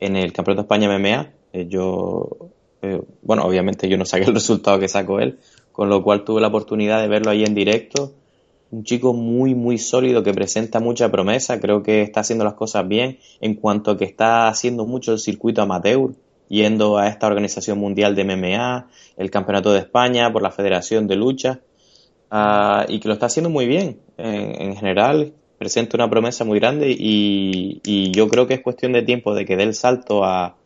en 0.00 0.16
el 0.16 0.32
Campeonato 0.32 0.62
de 0.62 0.66
España 0.66 0.98
MMA. 0.98 1.32
yo, 1.68 2.50
bueno, 3.22 3.44
obviamente 3.44 3.88
yo 3.88 3.96
no 3.96 4.04
saqué 4.04 4.24
el 4.24 4.34
resultado 4.34 4.78
que 4.78 4.88
sacó 4.88 5.20
él, 5.20 5.38
con 5.72 5.88
lo 5.88 6.02
cual 6.02 6.24
tuve 6.24 6.40
la 6.40 6.48
oportunidad 6.48 7.00
de 7.00 7.08
verlo 7.08 7.30
ahí 7.30 7.44
en 7.44 7.54
directo. 7.54 8.12
Un 8.70 8.82
chico 8.82 9.12
muy, 9.12 9.54
muy 9.54 9.78
sólido 9.78 10.22
que 10.22 10.34
presenta 10.34 10.80
mucha 10.80 11.10
promesa, 11.10 11.60
creo 11.60 11.82
que 11.82 12.02
está 12.02 12.20
haciendo 12.20 12.44
las 12.44 12.54
cosas 12.54 12.86
bien 12.88 13.18
en 13.40 13.54
cuanto 13.54 13.92
a 13.92 13.96
que 13.96 14.04
está 14.04 14.48
haciendo 14.48 14.86
mucho 14.86 15.12
el 15.12 15.18
circuito 15.20 15.62
amateur, 15.62 16.10
yendo 16.48 16.98
a 16.98 17.08
esta 17.08 17.26
organización 17.26 17.78
mundial 17.78 18.14
de 18.14 18.24
MMA, 18.24 18.88
el 19.16 19.30
Campeonato 19.30 19.72
de 19.72 19.80
España, 19.80 20.32
por 20.32 20.42
la 20.42 20.50
Federación 20.50 21.06
de 21.06 21.16
Lucha, 21.16 21.60
ah, 22.30 22.84
y 22.88 23.00
que 23.00 23.08
lo 23.08 23.14
está 23.14 23.26
haciendo 23.26 23.50
muy 23.50 23.66
bien 23.66 24.00
en, 24.16 24.76
general. 24.76 25.32
Presenta 25.58 25.96
una 25.96 26.10
promesa 26.10 26.44
muy 26.44 26.58
grande 26.58 26.90
y, 26.90 27.80
y 27.84 28.10
yo 28.10 28.28
creo 28.28 28.46
que 28.46 28.54
es 28.54 28.60
cuestión 28.60 28.92
de 28.92 29.02
tiempo 29.02 29.34
de 29.34 29.44
que 29.44 29.56
dé 29.56 29.62
el 29.62 29.74
salto 29.74 30.24
a, 30.24 30.56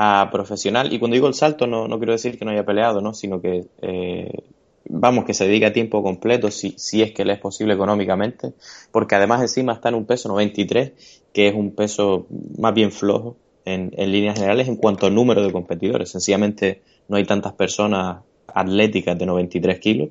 a 0.00 0.30
profesional. 0.30 0.92
Y 0.92 1.00
cuando 1.00 1.16
digo 1.16 1.26
el 1.26 1.34
salto, 1.34 1.66
no, 1.66 1.88
no 1.88 1.98
quiero 1.98 2.12
decir 2.12 2.38
que 2.38 2.44
no 2.44 2.52
haya 2.52 2.64
peleado, 2.64 3.00
¿no? 3.00 3.14
Sino 3.14 3.40
que, 3.40 3.66
eh, 3.82 4.32
vamos, 4.88 5.24
que 5.24 5.34
se 5.34 5.44
dedique 5.44 5.66
a 5.66 5.72
tiempo 5.72 6.04
completo, 6.04 6.52
si, 6.52 6.74
si 6.76 7.02
es 7.02 7.10
que 7.10 7.24
le 7.24 7.32
es 7.32 7.40
posible 7.40 7.74
económicamente. 7.74 8.52
Porque 8.92 9.16
además 9.16 9.40
encima 9.40 9.72
está 9.72 9.88
en 9.88 9.96
un 9.96 10.06
peso 10.06 10.28
93, 10.28 10.92
que 11.32 11.48
es 11.48 11.54
un 11.54 11.74
peso 11.74 12.26
más 12.58 12.72
bien 12.74 12.92
flojo 12.92 13.36
en, 13.64 13.92
en 13.96 14.12
líneas 14.12 14.36
generales 14.36 14.68
en 14.68 14.76
cuanto 14.76 15.06
al 15.06 15.16
número 15.16 15.42
de 15.42 15.50
competidores. 15.50 16.10
Sencillamente 16.10 16.80
no 17.08 17.16
hay 17.16 17.24
tantas 17.24 17.54
personas 17.54 18.18
atléticas 18.46 19.18
de 19.18 19.26
93 19.26 19.80
kilos. 19.80 20.10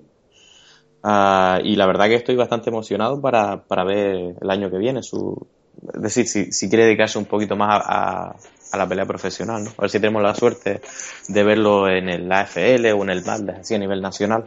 Uh, 1.08 1.64
y 1.64 1.78
la 1.78 1.86
verdad 1.86 2.08
que 2.08 2.16
estoy 2.16 2.36
bastante 2.36 2.70
emocionado 2.70 3.22
para, 3.22 3.64
para 3.64 3.86
ver 3.86 4.36
el 4.42 4.50
año 4.50 4.70
que 4.70 4.78
viene 4.78 5.02
su, 5.02 5.48
es 5.94 6.02
decir, 6.02 6.28
si, 6.28 6.52
si 6.52 6.68
quiere 6.68 6.84
dedicarse 6.84 7.18
un 7.18 7.24
poquito 7.24 7.56
más 7.56 7.82
a, 7.82 8.36
a 8.74 8.78
la 8.78 8.86
pelea 8.86 9.06
profesional, 9.06 9.64
¿no? 9.64 9.70
A 9.78 9.84
ver 9.84 9.90
si 9.90 10.02
tenemos 10.02 10.22
la 10.22 10.36
suerte 10.36 10.82
de 11.30 11.44
verlo 11.46 11.88
en 11.88 12.10
el 12.10 12.30
AFL 12.30 12.88
o 12.88 13.04
en 13.04 13.10
el 13.10 13.24
MAD, 13.24 13.52
así 13.52 13.74
a 13.74 13.78
nivel 13.78 14.02
nacional. 14.02 14.44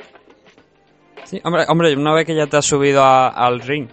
Sí, 1.24 1.40
hombre, 1.44 1.64
hombre, 1.66 1.96
una 1.96 2.12
vez 2.12 2.26
que 2.26 2.34
ya 2.34 2.46
te 2.46 2.58
has 2.58 2.66
subido 2.66 3.02
al 3.02 3.60
ring 3.60 3.88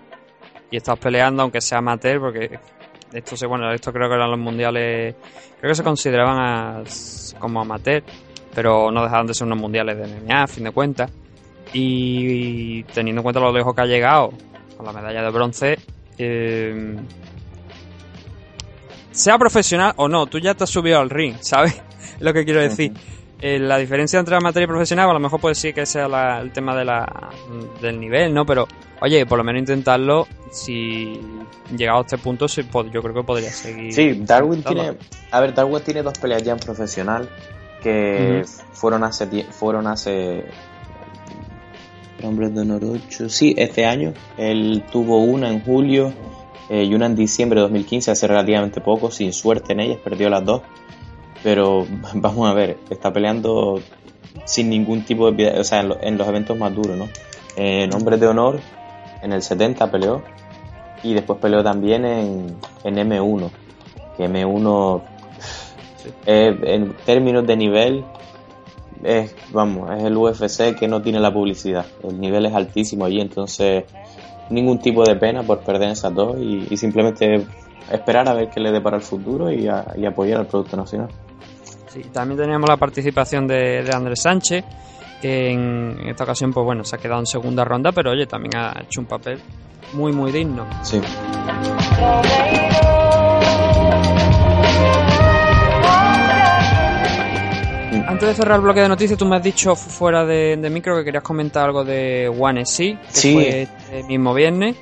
y 0.69 0.75
estás 0.75 0.99
peleando, 0.99 1.43
aunque 1.43 1.62
sea 1.62 1.77
amateur, 1.77 2.19
porque 2.19 2.60
esto 3.13 3.38
se, 3.38 3.45
bueno, 3.45 3.71
esto 3.71 3.93
creo 3.93 4.10
que 4.10 4.15
eran 4.15 4.30
los 4.30 4.39
mundiales, 4.41 5.15
creo 5.58 5.71
que 5.71 5.75
se 5.75 5.84
consideraban 5.84 6.84
como 7.39 7.62
amateur, 7.62 8.03
pero 8.53 8.91
no 8.91 9.03
dejaban 9.03 9.27
de 9.27 9.34
ser 9.34 9.47
unos 9.47 9.60
mundiales 9.60 9.97
de 9.97 10.03
MMA, 10.06 10.43
a 10.43 10.47
fin 10.47 10.65
de 10.65 10.71
cuentas. 10.71 11.10
Y, 11.73 12.84
teniendo 12.93 13.19
en 13.19 13.23
cuenta 13.23 13.39
lo 13.39 13.51
lejos 13.51 13.75
que 13.75 13.82
ha 13.82 13.86
llegado 13.86 14.32
con 14.75 14.86
la 14.86 14.93
medalla 14.93 15.23
de 15.23 15.30
bronce, 15.30 15.77
eh, 16.17 16.95
sea 19.12 19.38
profesional 19.38 19.93
o 19.97 20.08
no, 20.08 20.27
tú 20.27 20.39
ya 20.39 20.53
te 20.53 20.63
has 20.63 20.69
subido 20.69 20.99
al 20.99 21.10
ring, 21.10 21.36
¿sabes? 21.41 21.82
lo 22.19 22.34
que 22.34 22.45
quiero 22.45 22.62
decir. 22.62 22.93
Eh, 23.39 23.60
la 23.60 23.77
diferencia 23.77 24.19
entre 24.19 24.39
materia 24.39 24.65
y 24.65 24.67
profesional, 24.67 25.10
a 25.12 25.13
lo 25.13 25.19
mejor 25.19 25.39
puede 25.39 25.53
ser 25.53 25.73
que 25.73 25.86
sea 25.86 26.39
el 26.39 26.51
tema 26.51 26.75
de 26.75 26.86
la, 26.86 27.30
del 27.80 27.99
nivel, 27.99 28.34
¿no? 28.34 28.45
Pero, 28.47 28.67
oye, 28.99 29.27
por 29.27 29.38
lo 29.38 29.43
menos 29.43 29.60
intentarlo, 29.60 30.27
si 30.51 31.19
llegado 31.75 31.99
a 31.99 32.01
este 32.01 32.17
punto, 32.17 32.47
yo 32.47 33.01
creo 33.01 33.13
que 33.13 33.23
podría 33.23 33.51
seguir. 33.51 33.93
Sí, 33.93 34.21
Darwin 34.23 34.63
tiene. 34.63 34.93
A 35.32 35.39
ver, 35.39 35.53
Darwin 35.53 35.84
tiene 35.84 36.01
dos 36.01 36.17
peleas 36.17 36.41
ya 36.41 36.53
en 36.53 36.60
profesional 36.60 37.30
que 37.84 38.43
fueron 38.73 39.03
hace. 39.03 39.43
Fueron 39.51 39.86
hace. 39.86 40.45
Hombres 42.23 42.53
de 42.53 42.62
Honor 42.62 42.84
8. 42.84 43.30
Sí, 43.30 43.53
este 43.58 43.86
año. 43.86 44.13
Él 44.38 44.84
tuvo 44.91 45.19
una 45.19 45.49
en 45.49 45.62
julio 45.62 46.13
eh, 46.69 46.84
y 46.84 46.93
una 46.93 47.06
en 47.06 47.15
diciembre 47.15 47.60
de 47.60 47.63
2015, 47.63 48.12
hace 48.12 48.27
relativamente 48.27 48.82
poco, 48.82 49.12
sin 49.12 49.34
suerte 49.34 49.73
en 49.73 49.82
ellas, 49.82 49.99
perdió 50.03 50.30
las 50.30 50.43
dos. 50.43 50.62
Pero 51.43 51.86
vamos 52.13 52.49
a 52.49 52.53
ver, 52.53 52.77
está 52.89 53.12
peleando 53.12 53.82
sin 54.45 54.69
ningún 54.69 55.03
tipo 55.03 55.32
de... 55.32 55.60
O 55.60 55.63
sea, 55.63 55.82
en, 55.82 56.17
los 56.17 56.27
eventos 56.27 56.58
más 56.58 56.73
duros, 56.73 56.97
¿no? 56.97 57.08
en 57.56 57.93
Hombres 57.95 58.19
de 58.19 58.27
Honor, 58.27 58.60
en 59.23 59.34
el 59.34 59.41
70 59.41 59.89
peleó, 59.89 60.21
y 61.01 61.15
después 61.15 61.39
peleó 61.39 61.63
también 61.63 62.06
en, 62.06 62.56
en 62.84 62.95
M1, 62.95 63.49
que 64.15 64.30
M1 64.30 65.01
Eh, 66.25 66.58
en 66.63 66.93
términos 67.06 67.45
de 67.45 67.56
nivel, 67.56 68.06
es, 69.03 69.36
vamos, 69.51 69.89
es 69.97 70.03
el 70.03 70.15
UFC 70.15 70.75
que 70.77 70.88
no 70.88 71.01
tiene 71.01 71.19
la 71.19 71.33
publicidad. 71.33 71.86
El 72.03 72.19
nivel 72.19 72.45
es 72.45 72.53
altísimo 72.53 73.05
allí, 73.05 73.19
entonces 73.19 73.86
ningún 74.49 74.79
tipo 74.79 75.03
de 75.03 75.15
pena 75.15 75.43
por 75.43 75.60
perder 75.60 75.91
esas 75.91 76.13
dos 76.13 76.38
y, 76.39 76.75
simplemente 76.77 77.45
esperar 77.91 78.27
a 78.27 78.33
ver 78.33 78.49
qué 78.49 78.60
le 78.60 78.71
depara 78.71 78.97
el 78.97 79.03
futuro 79.03 79.51
y, 79.51 79.67
y 79.97 80.05
apoyar 80.05 80.39
al 80.39 80.47
producto 80.47 80.77
nacional. 80.77 81.10
Sí, 81.88 82.01
también 82.12 82.39
teníamos 82.39 82.69
la 82.69 82.77
participación 82.77 83.47
de, 83.47 83.83
de 83.83 83.91
Andrés 83.93 84.21
Sánchez, 84.21 84.63
que 85.21 85.51
en, 85.51 85.99
esta 86.07 86.23
ocasión, 86.23 86.51
pues 86.53 86.65
bueno, 86.65 86.83
se 86.83 86.95
ha 86.95 86.99
quedado 86.99 87.19
en 87.19 87.25
segunda 87.25 87.63
ronda, 87.63 87.91
pero 87.91 88.12
oye, 88.12 88.25
también 88.25 88.55
ha 88.57 88.81
hecho 88.81 89.01
un 89.01 89.07
papel 89.07 89.39
muy, 89.93 90.12
muy 90.12 90.31
digno. 90.31 90.65
Sí. 90.83 91.01
Antes 98.17 98.30
de 98.30 98.36
cerrar 98.36 98.56
el 98.56 98.63
bloque 98.63 98.82
de 98.82 98.89
noticias, 98.89 99.19
tú 99.19 99.27
me 99.27 99.36
has 99.36 99.43
dicho 99.43 99.75
fuera 99.75 100.25
de, 100.25 100.58
micro 100.71 100.97
que 100.97 101.06
querías 101.06 101.21
comentar 101.21 101.65
algo 101.65 101.86
de 101.86 102.27
One 102.27 102.62
SC, 102.62 102.77
que 102.77 102.97
sí. 103.10 103.34
fue 103.36 103.62
este 103.62 104.03
mismo 104.06 104.34
viernes. 104.34 104.75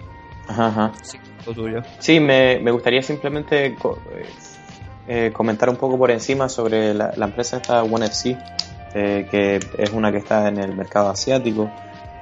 Ajá, 0.48 0.68
ajá. 0.68 0.92
Sí, 1.02 1.18
lo 1.46 1.52
tuyo. 1.52 1.82
Sí, 2.00 2.22
me, 2.22 2.60
me 2.60 2.72
gustaría 2.72 3.02
simplemente 3.02 3.66
eh, 3.66 3.76
eh, 5.10 5.32
comentar 5.34 5.70
un 5.70 5.76
poco 5.76 5.98
por 5.98 6.12
encima 6.12 6.48
sobre 6.48 6.94
la, 6.94 7.14
empresa 7.18 7.58
esta 7.58 7.84
One 7.84 8.06
FC, 8.06 8.38
eh, 8.94 9.28
que 9.30 9.60
es 9.80 9.90
una 9.92 10.14
que 10.14 10.20
está 10.20 10.48
en 10.48 10.58
el 10.58 10.74
mercado 10.74 11.10
asiático. 11.10 11.70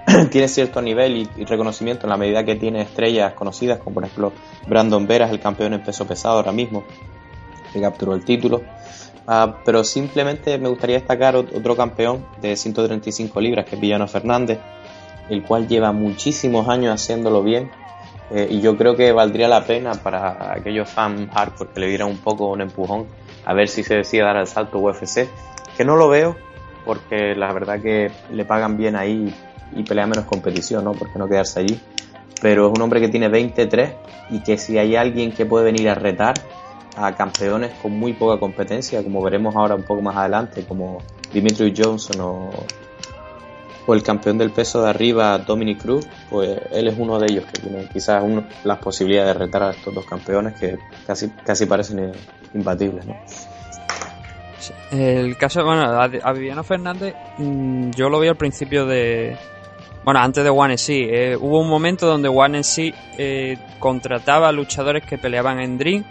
tiene 0.31 0.47
cierto 0.47 0.81
nivel 0.81 1.15
y, 1.15 1.29
y, 1.37 1.45
reconocimiento 1.45 2.07
en 2.07 2.09
la 2.09 2.17
medida 2.17 2.43
que 2.43 2.55
tiene 2.55 2.81
estrellas 2.81 3.33
conocidas, 3.33 3.77
como 3.77 3.93
por 3.93 4.05
ejemplo 4.05 4.33
Brandon 4.65 5.05
Veras, 5.05 5.29
el 5.29 5.39
campeón 5.39 5.73
en 5.73 5.83
peso 5.83 6.07
pesado 6.07 6.37
ahora 6.37 6.51
mismo, 6.51 6.83
que 7.71 7.79
capturó 7.79 8.15
el 8.15 8.25
título. 8.25 8.63
Uh, 9.25 9.53
pero 9.63 9.83
simplemente 9.83 10.57
me 10.57 10.67
gustaría 10.67 10.97
destacar 10.97 11.35
otro 11.35 11.75
campeón 11.77 12.25
de 12.41 12.57
135 12.57 13.39
libras, 13.39 13.65
que 13.65 13.75
es 13.75 13.81
Villano 13.81 14.07
Fernández, 14.07 14.59
el 15.29 15.43
cual 15.43 15.67
lleva 15.67 15.91
muchísimos 15.93 16.67
años 16.67 16.93
haciéndolo 16.93 17.41
bien. 17.41 17.71
Eh, 18.31 18.47
y 18.49 18.61
yo 18.61 18.75
creo 18.77 18.95
que 18.95 19.11
valdría 19.11 19.47
la 19.47 19.63
pena 19.65 19.93
para 19.93 20.53
aquellos 20.53 20.89
fans 20.89 21.29
hardcore 21.31 21.69
que 21.73 21.79
le 21.79 21.87
dieran 21.87 22.09
un 22.09 22.17
poco 22.17 22.47
un 22.47 22.61
empujón 22.61 23.05
a 23.45 23.53
ver 23.53 23.67
si 23.67 23.83
se 23.83 23.95
decide 23.95 24.23
dar 24.23 24.37
el 24.37 24.47
salto 24.47 24.79
UFC. 24.79 25.27
Que 25.77 25.85
no 25.85 25.95
lo 25.95 26.09
veo, 26.09 26.35
porque 26.85 27.35
la 27.35 27.51
verdad 27.53 27.81
que 27.81 28.11
le 28.31 28.45
pagan 28.45 28.77
bien 28.77 28.95
ahí 28.95 29.33
y 29.75 29.83
pelea 29.83 30.05
menos 30.05 30.25
competición, 30.25 30.83
¿no? 30.83 30.91
Porque 30.93 31.17
no 31.17 31.27
quedarse 31.27 31.61
allí. 31.61 31.79
Pero 32.41 32.67
es 32.67 32.73
un 32.75 32.81
hombre 32.81 32.99
que 32.99 33.07
tiene 33.07 33.29
23 33.29 33.93
y 34.31 34.43
que 34.43 34.57
si 34.57 34.77
hay 34.77 34.95
alguien 34.95 35.31
que 35.31 35.45
puede 35.45 35.65
venir 35.65 35.89
a 35.89 35.95
retar, 35.95 36.35
a 36.95 37.15
campeones 37.15 37.71
con 37.81 37.91
muy 37.91 38.13
poca 38.13 38.39
competencia, 38.39 39.03
como 39.03 39.21
veremos 39.21 39.55
ahora 39.55 39.75
un 39.75 39.83
poco 39.83 40.01
más 40.01 40.15
adelante, 40.15 40.65
como 40.65 40.99
Dimitri 41.33 41.73
Johnson 41.75 42.21
o, 42.21 42.49
el 43.93 44.01
campeón 44.01 44.37
del 44.37 44.51
peso 44.51 44.81
de 44.81 44.89
arriba, 44.89 45.37
Dominic 45.39 45.81
Cruz, 45.81 46.07
pues 46.29 46.57
él 46.71 46.87
es 46.87 46.95
uno 46.97 47.19
de 47.19 47.27
ellos 47.29 47.45
que 47.45 47.59
tiene 47.61 47.89
quizás 47.91 48.23
las 48.63 48.77
posibilidades 48.77 49.33
de 49.33 49.45
retar 49.45 49.63
a 49.63 49.71
estos 49.71 49.93
dos 49.93 50.05
campeones 50.05 50.57
que 50.57 50.77
casi, 51.05 51.29
casi 51.45 51.65
parecen 51.65 52.13
imbatibles. 52.53 53.05
¿no? 53.05 53.15
El 54.91 55.35
caso, 55.37 55.65
bueno, 55.65 55.83
a, 55.83 56.33
Viviano 56.33 56.63
Fernández, 56.63 57.13
mm, 57.37 57.91
yo 57.91 58.09
lo 58.09 58.19
vi 58.19 58.27
al 58.27 58.37
principio 58.37 58.85
de. 58.85 59.35
Bueno, 60.05 60.19
antes 60.19 60.43
de 60.43 60.49
One 60.49 60.77
C. 60.77 61.31
Eh, 61.31 61.37
hubo 61.37 61.59
un 61.59 61.69
momento 61.69 62.05
donde 62.05 62.29
One 62.29 62.63
C 62.63 62.93
eh, 63.17 63.57
contrataba 63.79 64.51
luchadores 64.51 65.05
que 65.05 65.17
peleaban 65.17 65.59
en 65.59 65.77
Dream 65.77 66.05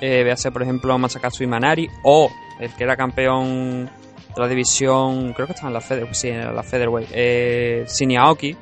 eh, 0.00 0.22
véase 0.24 0.50
por 0.50 0.62
ejemplo 0.62 0.96
Masakatsu 0.98 1.44
Imanari 1.44 1.88
o 2.02 2.30
el 2.58 2.70
que 2.74 2.84
era 2.84 2.96
campeón 2.96 3.86
de 3.86 4.40
la 4.40 4.48
división, 4.48 5.32
creo 5.32 5.46
que 5.46 5.52
estaba 5.52 5.68
en 5.68 5.74
la 5.74 5.80
Feder, 5.80 6.14
sí, 6.14 6.28
en 6.28 6.54
la 6.54 6.62
Featherweight, 6.62 7.08
eh, 7.12 7.86
Aoki, 8.18 8.56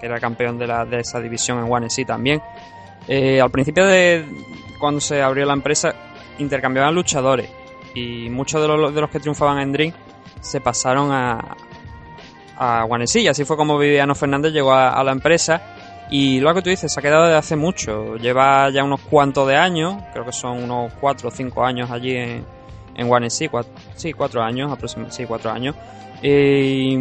que 0.00 0.06
era 0.06 0.18
campeón 0.20 0.58
de, 0.58 0.66
la, 0.66 0.84
de 0.84 1.00
esa 1.00 1.20
división 1.20 1.58
en 1.58 1.72
One 1.72 1.90
C 1.90 2.04
también. 2.04 2.42
Eh, 3.08 3.40
al 3.40 3.50
principio 3.50 3.84
de 3.86 4.24
cuando 4.78 5.00
se 5.00 5.22
abrió 5.22 5.44
la 5.44 5.54
empresa 5.54 5.94
intercambiaban 6.38 6.94
luchadores 6.94 7.50
y 7.94 8.30
muchos 8.30 8.60
de 8.62 8.68
los, 8.68 8.94
de 8.94 9.00
los 9.00 9.10
que 9.10 9.20
triunfaban 9.20 9.58
en 9.60 9.72
Dream 9.72 9.92
se 10.40 10.60
pasaron 10.60 11.10
a, 11.12 11.56
a 12.56 12.84
One 12.84 13.04
y 13.14 13.28
así 13.28 13.44
fue 13.44 13.56
como 13.56 13.78
Viviano 13.78 14.14
Fernández 14.14 14.52
llegó 14.52 14.72
a 14.72 15.02
la 15.02 15.12
empresa 15.12 15.81
y 16.12 16.40
lo 16.40 16.52
que 16.52 16.60
tú 16.60 16.68
dices, 16.68 16.92
se 16.92 17.00
ha 17.00 17.02
quedado 17.02 17.24
desde 17.24 17.38
hace 17.38 17.56
mucho. 17.56 18.16
Lleva 18.16 18.68
ya 18.68 18.84
unos 18.84 19.00
cuantos 19.00 19.48
de 19.48 19.56
años, 19.56 19.94
creo 20.12 20.26
que 20.26 20.32
son 20.32 20.62
unos 20.62 20.92
4 21.00 21.26
o 21.26 21.32
5 21.32 21.64
años 21.64 21.90
allí 21.90 22.14
en, 22.14 22.44
en 22.94 23.10
One 23.10 23.30
sí, 23.30 23.48
sí, 23.94 24.12
4 24.12 24.42
años, 24.42 24.70
aproximadamente, 24.70 25.16
sí, 25.16 25.24
4 25.24 25.50
años. 25.50 25.74
Y, 26.22 26.98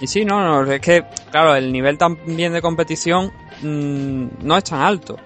y 0.00 0.06
sí, 0.06 0.24
no, 0.24 0.40
no, 0.40 0.70
es 0.70 0.80
que, 0.80 1.04
claro, 1.32 1.56
el 1.56 1.72
nivel 1.72 1.98
también 1.98 2.52
de 2.52 2.62
competición 2.62 3.32
mmm, 3.60 4.26
no 4.44 4.56
es 4.56 4.62
tan 4.62 4.82
alto. 4.82 5.16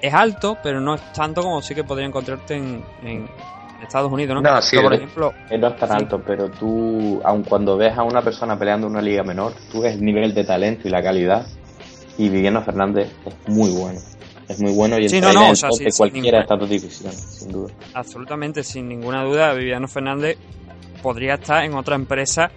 Es 0.00 0.14
alto, 0.14 0.56
pero 0.62 0.80
no 0.80 0.94
es 0.94 1.12
tanto 1.12 1.42
como 1.42 1.60
sí 1.60 1.74
que 1.74 1.84
podría 1.84 2.06
encontrarte 2.06 2.54
en, 2.54 2.82
en 3.02 3.28
Estados 3.82 4.10
Unidos, 4.10 4.34
¿no? 4.34 4.50
No, 4.50 4.62
sí, 4.62 4.78
por 4.78 4.94
ejemplo, 4.94 5.34
no 5.50 5.66
es 5.68 5.76
tan 5.76 5.92
alto, 5.92 6.22
pero 6.26 6.48
tú, 6.48 7.20
aun 7.22 7.42
cuando 7.42 7.76
ves 7.76 7.98
a 7.98 8.02
una 8.02 8.22
persona 8.22 8.58
peleando 8.58 8.86
en 8.86 8.94
una 8.94 9.02
liga 9.02 9.22
menor, 9.24 9.52
tú 9.70 9.82
ves 9.82 9.96
el 9.96 10.02
nivel 10.02 10.32
de 10.32 10.44
talento 10.44 10.88
y 10.88 10.90
la 10.90 11.02
calidad 11.02 11.44
y 12.18 12.28
Viviano 12.28 12.62
Fernández 12.62 13.10
es 13.24 13.48
muy 13.48 13.70
bueno. 13.70 14.00
Es 14.48 14.60
muy 14.60 14.72
bueno 14.72 14.98
y 14.98 15.04
el 15.04 15.10
sí, 15.10 15.20
no, 15.20 15.32
no, 15.32 15.50
o 15.50 15.54
sea, 15.54 15.68
de 15.78 15.90
cualquiera 15.96 16.38
de 16.38 16.42
estas 16.42 16.58
dos 16.58 16.68
divisiones, 16.68 17.20
sin 17.20 17.52
duda. 17.52 17.72
Absolutamente, 17.94 18.64
sin 18.64 18.88
ninguna 18.88 19.22
duda, 19.22 19.52
Viviano 19.52 19.88
Fernández 19.88 20.38
podría 21.02 21.34
estar 21.34 21.64
en 21.64 21.74
otra 21.74 21.96
empresa 21.96 22.50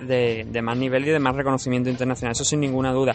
de, 0.00 0.46
de 0.50 0.62
más 0.62 0.76
nivel 0.76 1.06
y 1.06 1.10
de 1.10 1.18
más 1.18 1.36
reconocimiento 1.36 1.90
internacional, 1.90 2.32
eso 2.32 2.44
sin 2.44 2.60
ninguna 2.60 2.92
duda. 2.92 3.14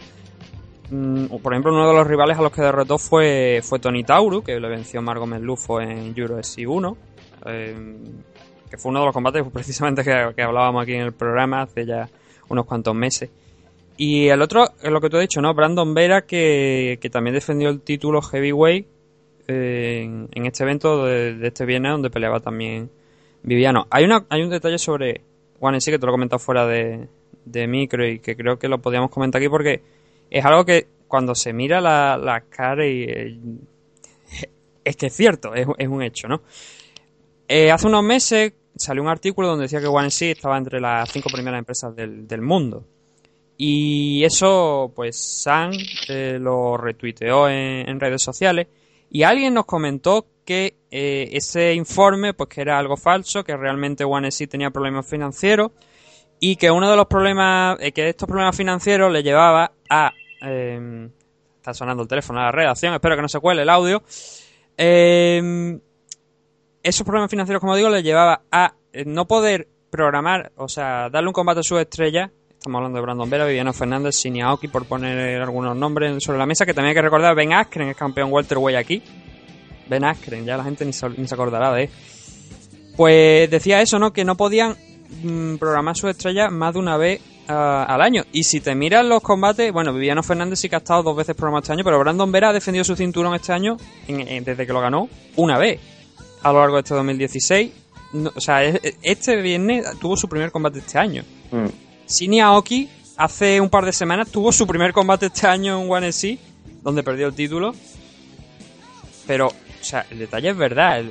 Mm, 0.92 1.38
por 1.42 1.54
ejemplo, 1.54 1.72
uno 1.72 1.88
de 1.88 1.96
los 1.96 2.06
rivales 2.06 2.38
a 2.38 2.42
los 2.42 2.52
que 2.52 2.62
derrotó 2.62 2.98
fue, 2.98 3.62
fue 3.64 3.80
Tony 3.80 4.04
Tauru, 4.04 4.44
que 4.44 4.60
le 4.60 4.70
venció 4.70 5.02
Margo 5.02 5.26
Lufo 5.26 5.82
en 5.82 6.14
Euro 6.16 6.38
S1, 6.38 6.96
eh, 7.48 7.76
que 8.70 8.78
fue 8.78 8.92
uno 8.92 9.00
de 9.00 9.06
los 9.06 9.14
combates 9.14 9.44
precisamente 9.54 10.04
que, 10.04 10.34
que 10.36 10.44
hablábamos 10.44 10.84
aquí 10.84 10.94
en 10.94 11.02
el 11.02 11.14
programa 11.14 11.64
hace 11.64 11.86
ya 11.86 12.08
unos 12.50 12.66
cuantos 12.66 12.94
meses. 12.94 13.30
Y 13.98 14.28
el 14.28 14.42
otro, 14.42 14.71
es 14.82 14.92
lo 14.92 15.02
que 15.02 15.10
tú 15.10 15.18
has 15.18 15.22
dicho, 15.22 15.42
¿no? 15.42 15.54
Brandon 15.54 15.94
Vera, 15.94 16.26
que, 16.26 16.98
también 17.12 17.34
defendió 17.34 17.70
el 17.70 17.82
título 17.82 18.22
Heavyweight 18.22 18.88
eh, 19.48 20.28
en, 20.32 20.46
este 20.46 20.64
evento 20.64 21.06
de, 21.06 21.48
este 21.48 21.66
viernes, 21.66 21.92
donde 21.94 22.10
peleaba 22.10 22.40
también 22.40 22.90
Viviano. 23.44 23.88
Hay, 23.90 24.06
una, 24.06 24.26
hay 24.30 24.44
un 24.44 24.50
detalle 24.50 24.78
sobre 24.78 25.22
One 25.60 25.82
sí 25.82 25.92
que 25.92 26.00
te 26.00 26.06
lo 26.06 26.12
he 26.12 26.16
comentado 26.16 26.40
fuera 26.40 26.66
de, 26.66 27.08
micro 27.68 28.08
y 28.08 28.20
que 28.20 28.36
creo 28.36 28.58
que 28.58 28.68
lo 28.68 28.82
podíamos 28.82 29.10
comentar 29.10 29.40
aquí 29.40 29.50
porque 29.50 29.82
es 30.30 30.46
algo 30.46 30.66
que 30.66 30.88
cuando 31.08 31.36
se 31.36 31.54
mira 31.54 31.82
la, 31.82 32.18
la 32.18 32.42
cara 32.42 32.86
y. 32.86 33.04
Eh, 33.04 33.40
es 34.84 34.96
que 34.96 35.08
es 35.08 35.14
cierto, 35.14 35.54
es, 35.54 35.88
un 35.88 36.02
hecho, 36.02 36.28
¿no? 36.28 36.42
Eh, 37.48 37.72
hace 37.72 37.88
unos 37.88 38.04
meses 38.04 38.54
salió 38.76 39.04
un 39.04 39.10
artículo 39.10 39.50
donde 39.50 39.64
decía 39.64 39.82
que 39.82 39.88
One 39.88 40.08
estaba 40.08 40.58
entre 40.58 40.80
las 40.80 41.12
cinco 41.12 41.30
primeras 41.32 41.60
empresas 41.60 41.96
del, 41.96 42.28
del 42.28 42.42
mundo. 42.42 42.86
Y 43.64 44.26
eso, 44.26 44.92
pues 44.96 45.18
Sam 45.44 45.70
eh, 46.10 46.40
lo 46.42 46.78
retuiteó 46.78 47.48
en, 47.48 48.00
redes 48.00 48.24
sociales 48.24 48.66
y 49.08 49.22
alguien 49.22 49.54
nos 49.54 49.68
comentó 49.68 50.26
que 50.44 50.78
eh, 50.90 51.30
ese 51.32 51.76
informe, 51.76 52.34
pues 52.34 52.50
que 52.50 52.62
era 52.62 52.80
algo 52.80 52.98
falso, 52.98 53.44
que 53.44 53.56
realmente 53.56 54.04
OneSea 54.04 54.48
tenía 54.48 54.72
problemas 54.72 55.08
financieros 55.08 55.74
y 56.40 56.56
que 56.56 56.72
uno 56.72 56.90
de 56.90 56.98
los 56.98 57.06
problemas, 57.06 57.78
eh, 57.82 57.92
que 57.92 58.10
estos 58.10 58.28
problemas 58.28 58.58
financieros 58.58 59.14
le 59.14 59.22
llevaba 59.22 59.72
a... 59.88 60.12
Em, 60.42 61.12
está 61.58 61.76
sonando 61.76 62.02
el 62.02 62.10
teléfono 62.10 62.40
a 62.40 62.46
la 62.46 62.52
redacción, 62.52 62.96
espero 62.96 63.16
que 63.16 63.22
no 63.22 63.30
se 63.30 63.40
cuele 63.40 63.62
el 63.62 63.70
audio. 63.70 64.02
Em, 64.76 65.80
esos 66.82 67.06
problemas 67.06 67.30
financieros, 67.30 67.62
como 67.62 67.76
digo, 67.76 67.90
le 67.90 68.02
llevaba 68.02 68.42
a 68.52 68.74
no 69.06 69.28
poder 69.28 69.68
programar, 69.92 70.52
o 70.56 70.68
sea, 70.68 71.12
darle 71.12 71.28
un 71.28 71.34
combate 71.34 71.60
a 71.60 71.64
su 71.64 71.78
estrella 71.78 72.32
Estamos 72.62 72.78
hablando 72.78 72.98
de 72.98 73.02
Brandon 73.02 73.28
Vera, 73.28 73.46
Viviano 73.48 73.74
Fernández, 73.74 74.18
Siniaoki, 74.18 74.68
por 74.68 74.86
poner 74.86 75.42
algunos 75.42 75.76
nombres 75.76 76.24
sobre 76.24 76.38
la 76.38 76.46
mesa, 76.46 76.64
que 76.64 76.76
también 76.76 76.90
hay 76.90 76.94
que 76.94 77.02
recordar, 77.02 77.34
Ben 77.34 77.54
Askren 77.54 77.90
es 77.90 77.98
campeón 77.98 78.32
welterweight 78.32 78.78
aquí. 78.78 79.02
Ben 79.90 80.04
Askren, 80.04 80.46
ya 80.46 80.58
la 80.58 80.64
gente 80.64 80.86
ni 80.86 80.94
se, 80.94 81.08
acordará 81.08 81.74
de. 81.74 81.90
Pues 82.96 83.50
decía 83.50 83.82
eso, 83.82 83.98
¿no? 83.98 84.14
Que 84.14 84.24
no 84.24 84.38
podían 84.38 84.76
mm, 85.24 85.56
programar 85.56 85.98
su 85.98 86.08
estrella 86.08 86.52
más 86.52 86.76
de 86.76 86.80
una 86.80 86.98
vez 86.98 87.20
ah, 87.48 87.84
al 87.90 88.00
año. 88.00 88.26
Y 88.32 88.44
si 88.44 88.60
te 88.60 88.76
miras 88.76 89.04
los 89.08 89.24
combates, 89.24 89.74
bueno, 89.74 89.92
Viviano 89.92 90.22
Fernández 90.22 90.60
sí 90.60 90.70
que 90.70 90.76
ha 90.76 90.86
estado 90.86 91.02
dos 91.02 91.18
veces 91.18 91.36
programado 91.36 91.64
este 91.64 91.74
año, 91.74 91.84
pero 91.84 91.98
Brandon 91.98 92.32
Vera 92.32 92.50
ha 92.50 92.54
defendido 92.54 92.84
su 92.84 92.96
cinturón 92.96 93.34
este 93.34 93.54
año, 93.54 93.78
desde 94.08 94.68
que 94.68 94.72
lo 94.72 94.82
ganó, 94.82 95.10
una 95.36 95.58
vez. 95.58 95.80
A 96.44 96.52
lo 96.52 96.60
largo 96.60 96.76
de 96.76 96.82
este 96.82 96.94
2016. 96.94 97.72
o 98.36 98.40
sea, 98.40 98.64
este 98.64 99.42
viernes 99.42 99.84
tuvo 100.00 100.16
su 100.16 100.30
primer 100.30 100.52
combate 100.52 100.78
este 100.78 101.00
año. 101.00 101.24
Mm. 101.50 101.91
Shinya 102.12 102.48
Aoki 102.48 102.90
hace 103.18 103.62
un 103.62 103.70
par 103.70 103.86
de 103.86 103.94
semanas 103.94 104.30
tuvo 104.30 104.52
su 104.52 104.68
primer 104.68 104.94
combate 104.94 105.28
este 105.28 105.48
año 105.48 105.82
en 105.82 105.90
One 105.90 106.10
donde 106.84 107.04
perdió 107.04 107.28
el 107.28 107.34
título. 107.34 107.74
Pero, 109.26 109.48
o 109.48 109.84
sea, 109.84 110.06
el 110.12 110.20
detalle 110.20 110.50
es 110.50 110.58
verdad. 110.58 111.04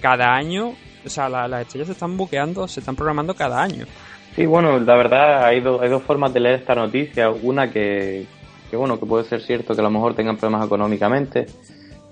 cada 0.00 0.34
año, 0.34 0.74
o 1.04 1.08
sea, 1.08 1.28
las 1.28 1.62
estrellas 1.62 1.88
se 1.88 1.92
están 1.92 2.16
buqueando, 2.16 2.66
se 2.66 2.80
están 2.80 2.96
programando 2.96 3.34
cada 3.34 3.62
año. 3.62 3.86
Sí, 4.34 4.46
bueno, 4.46 4.78
la 4.78 4.96
verdad 4.96 5.44
hay, 5.44 5.56
hay 5.56 5.88
dos 5.88 6.02
formas 6.02 6.32
de 6.32 6.40
leer 6.40 6.60
esta 6.60 6.74
noticia. 6.74 7.30
Una 7.30 7.70
que, 7.70 8.26
que, 8.70 8.76
bueno, 8.76 8.98
que 8.98 9.06
puede 9.06 9.24
ser 9.24 9.42
cierto 9.42 9.74
que 9.74 9.80
a 9.80 9.84
lo 9.84 9.90
mejor 9.90 10.14
tengan 10.14 10.36
problemas 10.36 10.66
económicamente, 10.66 11.46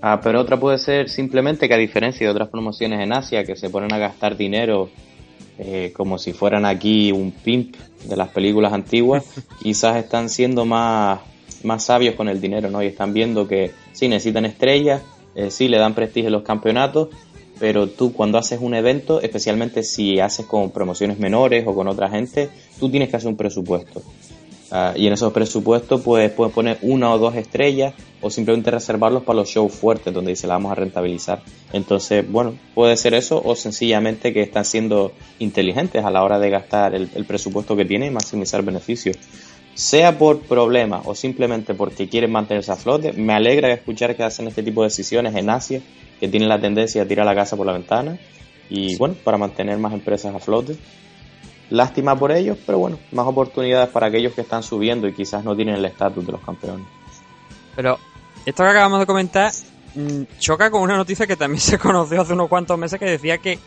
ah, 0.02 0.20
pero 0.22 0.40
otra 0.40 0.58
puede 0.58 0.78
ser 0.78 1.08
simplemente 1.08 1.68
que 1.68 1.74
a 1.74 1.78
diferencia 1.78 2.26
de 2.26 2.30
otras 2.32 2.48
promociones 2.48 3.00
en 3.00 3.12
Asia 3.12 3.44
que 3.44 3.56
se 3.56 3.70
ponen 3.70 3.92
a 3.92 3.98
gastar 3.98 4.36
dinero 4.36 4.90
eh, 5.58 5.92
como 5.96 6.18
si 6.18 6.32
fueran 6.32 6.64
aquí 6.64 7.12
un 7.12 7.30
pimp 7.30 7.76
de 8.08 8.16
las 8.16 8.28
películas 8.28 8.72
antiguas, 8.72 9.24
quizás 9.62 9.96
están 9.96 10.28
siendo 10.28 10.64
más, 10.64 11.20
más 11.62 11.84
sabios 11.84 12.14
con 12.14 12.28
el 12.28 12.40
dinero, 12.40 12.70
¿no? 12.70 12.82
Y 12.82 12.86
están 12.86 13.12
viendo 13.12 13.46
que 13.46 13.72
sí 13.92 14.08
necesitan 14.08 14.44
estrellas, 14.44 15.02
eh, 15.34 15.50
sí 15.50 15.68
le 15.68 15.78
dan 15.78 15.94
prestigio 15.94 16.28
a 16.28 16.32
los 16.32 16.42
campeonatos, 16.42 17.08
pero 17.58 17.88
tú 17.88 18.12
cuando 18.12 18.38
haces 18.38 18.60
un 18.60 18.74
evento, 18.74 19.20
especialmente 19.20 19.82
si 19.84 20.18
haces 20.18 20.46
con 20.46 20.70
promociones 20.70 21.18
menores 21.18 21.64
o 21.66 21.74
con 21.74 21.88
otra 21.88 22.10
gente, 22.10 22.50
tú 22.80 22.90
tienes 22.90 23.08
que 23.08 23.16
hacer 23.16 23.28
un 23.28 23.36
presupuesto. 23.36 24.02
Ah, 24.70 24.94
y 24.96 25.06
en 25.06 25.12
esos 25.12 25.32
presupuestos 25.32 26.00
pues, 26.00 26.30
puedes 26.32 26.52
poner 26.52 26.78
una 26.82 27.12
o 27.12 27.18
dos 27.18 27.36
estrellas 27.36 27.94
o 28.20 28.30
simplemente 28.30 28.70
reservarlos 28.70 29.22
para 29.22 29.36
los 29.36 29.48
shows 29.48 29.72
fuertes 29.72 30.12
donde 30.12 30.32
dice 30.32 30.46
la 30.46 30.54
vamos 30.54 30.72
a 30.72 30.74
rentabilizar. 30.76 31.42
Entonces, 31.72 32.28
bueno, 32.30 32.54
puede 32.74 32.96
ser 32.96 33.14
eso 33.14 33.40
o 33.44 33.54
sencillamente 33.54 34.32
que 34.32 34.42
están 34.42 34.64
siendo 34.64 35.12
inteligentes 35.38 36.04
a 36.04 36.10
la 36.10 36.24
hora 36.24 36.38
de 36.38 36.50
gastar 36.50 36.94
el, 36.94 37.08
presupuesto 37.26 37.76
que 37.76 37.84
tienen 37.84 38.08
y 38.08 38.14
maximizar 38.14 38.62
beneficios. 38.62 39.16
Sea 39.74 40.18
por 40.18 40.40
problemas 40.40 41.02
o 41.04 41.14
simplemente 41.14 41.74
porque 41.74 42.08
quieren 42.08 42.32
mantenerse 42.32 42.72
a 42.72 42.76
flote, 42.76 43.12
me 43.12 43.34
alegra 43.34 43.72
escuchar 43.72 44.16
que 44.16 44.22
hacen 44.22 44.48
este 44.48 44.62
tipo 44.62 44.82
de 44.82 44.86
decisiones 44.88 45.34
en 45.34 45.50
Asia, 45.50 45.82
que 46.20 46.28
tienen 46.28 46.48
la 46.48 46.60
tendencia 46.60 47.02
a 47.02 47.06
tirar 47.06 47.26
la 47.26 47.34
casa 47.34 47.56
por 47.56 47.66
la 47.66 47.72
ventana 47.72 48.18
y 48.70 48.96
bueno, 48.96 49.14
para 49.22 49.36
mantener 49.36 49.76
más 49.78 49.92
empresas 49.92 50.34
a 50.34 50.38
flote. 50.38 50.76
Lástima 51.74 52.16
por 52.16 52.30
ellos, 52.30 52.56
pero 52.64 52.78
bueno, 52.78 53.00
más 53.10 53.26
oportunidades 53.26 53.88
para 53.88 54.06
aquellos 54.06 54.32
que 54.32 54.42
están 54.42 54.62
subiendo 54.62 55.08
y 55.08 55.12
quizás 55.12 55.42
no 55.42 55.56
tienen 55.56 55.74
el 55.74 55.84
estatus 55.84 56.24
de 56.24 56.30
los 56.30 56.40
campeones. 56.40 56.86
Pero 57.74 57.98
esto 58.46 58.62
que 58.62 58.68
acabamos 58.68 59.00
de 59.00 59.06
comentar 59.06 59.50
mm, 59.96 60.38
choca 60.38 60.70
con 60.70 60.82
una 60.82 60.96
noticia 60.96 61.26
que 61.26 61.34
también 61.34 61.60
se 61.60 61.76
conoció 61.76 62.20
hace 62.20 62.32
unos 62.32 62.48
cuantos 62.48 62.78
meses 62.78 63.00
que 63.00 63.06
decía 63.06 63.38
que 63.38 63.58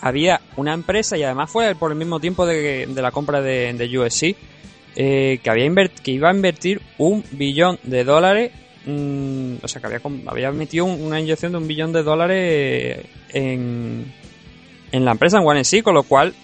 había 0.00 0.40
una 0.56 0.72
empresa, 0.72 1.18
y 1.18 1.22
además 1.22 1.50
fue 1.50 1.74
por 1.74 1.92
el 1.92 1.98
mismo 1.98 2.18
tiempo 2.18 2.46
de, 2.46 2.88
la 2.94 3.10
compra 3.10 3.42
de, 3.42 3.74
de 3.74 3.98
USC, 3.98 4.34
eh, 4.96 5.38
que, 5.42 5.50
había 5.50 5.70
que 6.02 6.12
iba 6.12 6.30
a 6.30 6.34
invertir 6.34 6.80
un 6.96 7.22
billón 7.32 7.78
de 7.82 8.04
dólares, 8.04 8.52
mm, 8.86 9.56
o 9.62 9.68
sea, 9.68 9.82
que 9.82 9.86
había, 9.86 10.00
había 10.28 10.50
metido 10.50 10.86
una 10.86 11.20
inyección 11.20 11.52
de 11.52 11.58
un 11.58 11.68
billón 11.68 11.92
de 11.92 12.02
dólares 12.02 13.04
en, 13.34 14.10
en 14.92 15.04
la 15.04 15.10
empresa, 15.10 15.36
en 15.36 15.46
One 15.46 15.62
con 15.82 15.92
lo 15.92 16.04
cual 16.04 16.34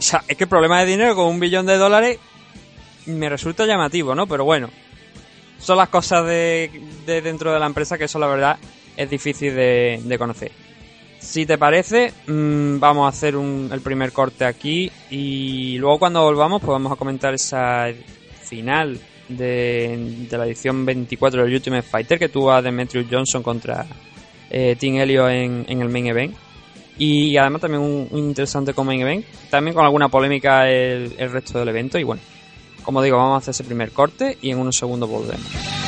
o 0.00 0.02
sea, 0.02 0.24
es 0.26 0.34
que 0.34 0.44
el 0.44 0.48
problema 0.48 0.80
de 0.80 0.86
dinero 0.86 1.14
con 1.14 1.26
un 1.26 1.38
billón 1.38 1.66
de 1.66 1.76
dólares 1.76 2.18
me 3.04 3.28
resulta 3.28 3.66
llamativo, 3.66 4.14
¿no? 4.14 4.26
Pero 4.26 4.46
bueno, 4.46 4.70
son 5.58 5.76
las 5.76 5.90
cosas 5.90 6.24
de, 6.24 6.70
dentro 7.04 7.52
de 7.52 7.60
la 7.60 7.66
empresa 7.66 7.98
que 7.98 8.04
eso 8.04 8.18
la 8.18 8.26
verdad 8.26 8.58
es 8.96 9.10
difícil 9.10 9.54
de, 9.54 10.16
conocer. 10.18 10.52
Si 11.18 11.44
te 11.44 11.58
parece, 11.58 12.14
mm, 12.26 12.78
vamos 12.78 13.04
a 13.04 13.08
hacer 13.08 13.34
el 13.34 13.80
primer 13.82 14.10
corte 14.12 14.46
aquí 14.46 14.90
y 15.10 15.76
luego 15.76 15.98
cuando 15.98 16.22
volvamos 16.22 16.62
pues 16.62 16.70
vamos 16.70 16.92
a 16.92 16.96
comentar 16.96 17.34
esa 17.34 17.88
final 18.42 18.98
de, 19.28 20.26
la 20.30 20.46
edición 20.46 20.86
24 20.86 21.44
del 21.44 21.52
Ultimate 21.52 21.82
Fighter 21.82 22.18
que 22.18 22.30
tuvo 22.30 22.52
a 22.52 22.62
Demetrius 22.62 23.06
Johnson 23.10 23.42
contra 23.42 23.84
eh, 24.48 24.76
Team 24.80 24.94
Helio 24.94 25.28
en 25.28 25.66
el 25.68 25.88
main 25.90 26.06
event. 26.06 26.49
Y 27.00 27.34
además 27.38 27.62
también 27.62 27.82
un, 27.82 28.08
interesante 28.18 28.74
coming 28.74 29.00
event. 29.00 29.24
También 29.48 29.74
con 29.74 29.86
alguna 29.86 30.10
polémica 30.10 30.68
el, 30.68 31.14
el 31.16 31.32
resto 31.32 31.58
del 31.58 31.70
evento. 31.70 31.98
Y 31.98 32.04
bueno, 32.04 32.20
como 32.82 33.00
digo, 33.00 33.16
vamos 33.16 33.36
a 33.36 33.38
hacer 33.38 33.52
ese 33.52 33.64
primer 33.64 33.90
corte 33.90 34.36
y 34.42 34.50
en 34.50 34.58
unos 34.58 34.76
segundos 34.76 35.08
volvemos. 35.08 35.79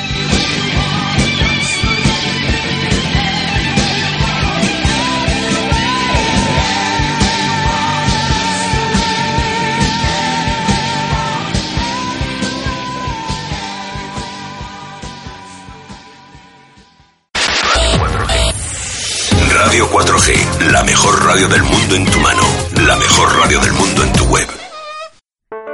La 20.73 20.81
mejor 20.81 21.23
radio 21.23 21.47
del 21.49 21.61
mundo 21.61 21.95
en 21.95 22.05
tu 22.05 22.19
mano, 22.19 22.41
la 22.87 22.95
mejor 22.95 23.29
radio 23.41 23.59
del 23.59 23.73
mundo 23.73 24.03
en 24.05 24.13
tu 24.13 24.23
web. 24.25 24.47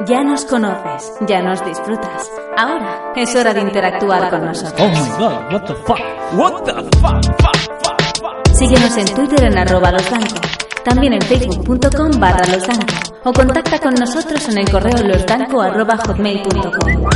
Ya 0.05 0.25
nos 0.25 0.43
conoces, 0.43 1.13
ya 1.25 1.41
nos 1.41 1.63
disfrutas. 1.63 2.29
Ahora 2.57 3.13
es 3.15 3.33
hora 3.33 3.53
de 3.53 3.61
interactuar 3.61 4.29
con 4.29 4.43
nosotros. 4.43 4.77
Oh 4.77 4.89
my 4.89 5.09
god, 5.17 5.53
what 5.53 5.63
the 5.67 5.75
fuck? 5.85 5.99
What 6.33 6.63
the 6.65 6.73
fuck? 6.99 7.23
Síguenos 8.53 8.97
en 8.97 9.05
Twitter 9.15 9.45
en 9.45 9.57
arroba 9.57 9.89
los 9.93 10.03
También 10.83 11.13
en 11.13 11.21
facebook.com 11.21 12.19
barra 12.19 12.45
los 12.47 12.63
O 13.23 13.31
contacta 13.31 13.79
con 13.79 13.93
nosotros 13.93 14.49
en 14.49 14.57
el 14.57 14.69
correo 14.69 15.01
losdanco 15.01 15.61
arroba 15.61 15.95
hotmail.com 15.95 17.07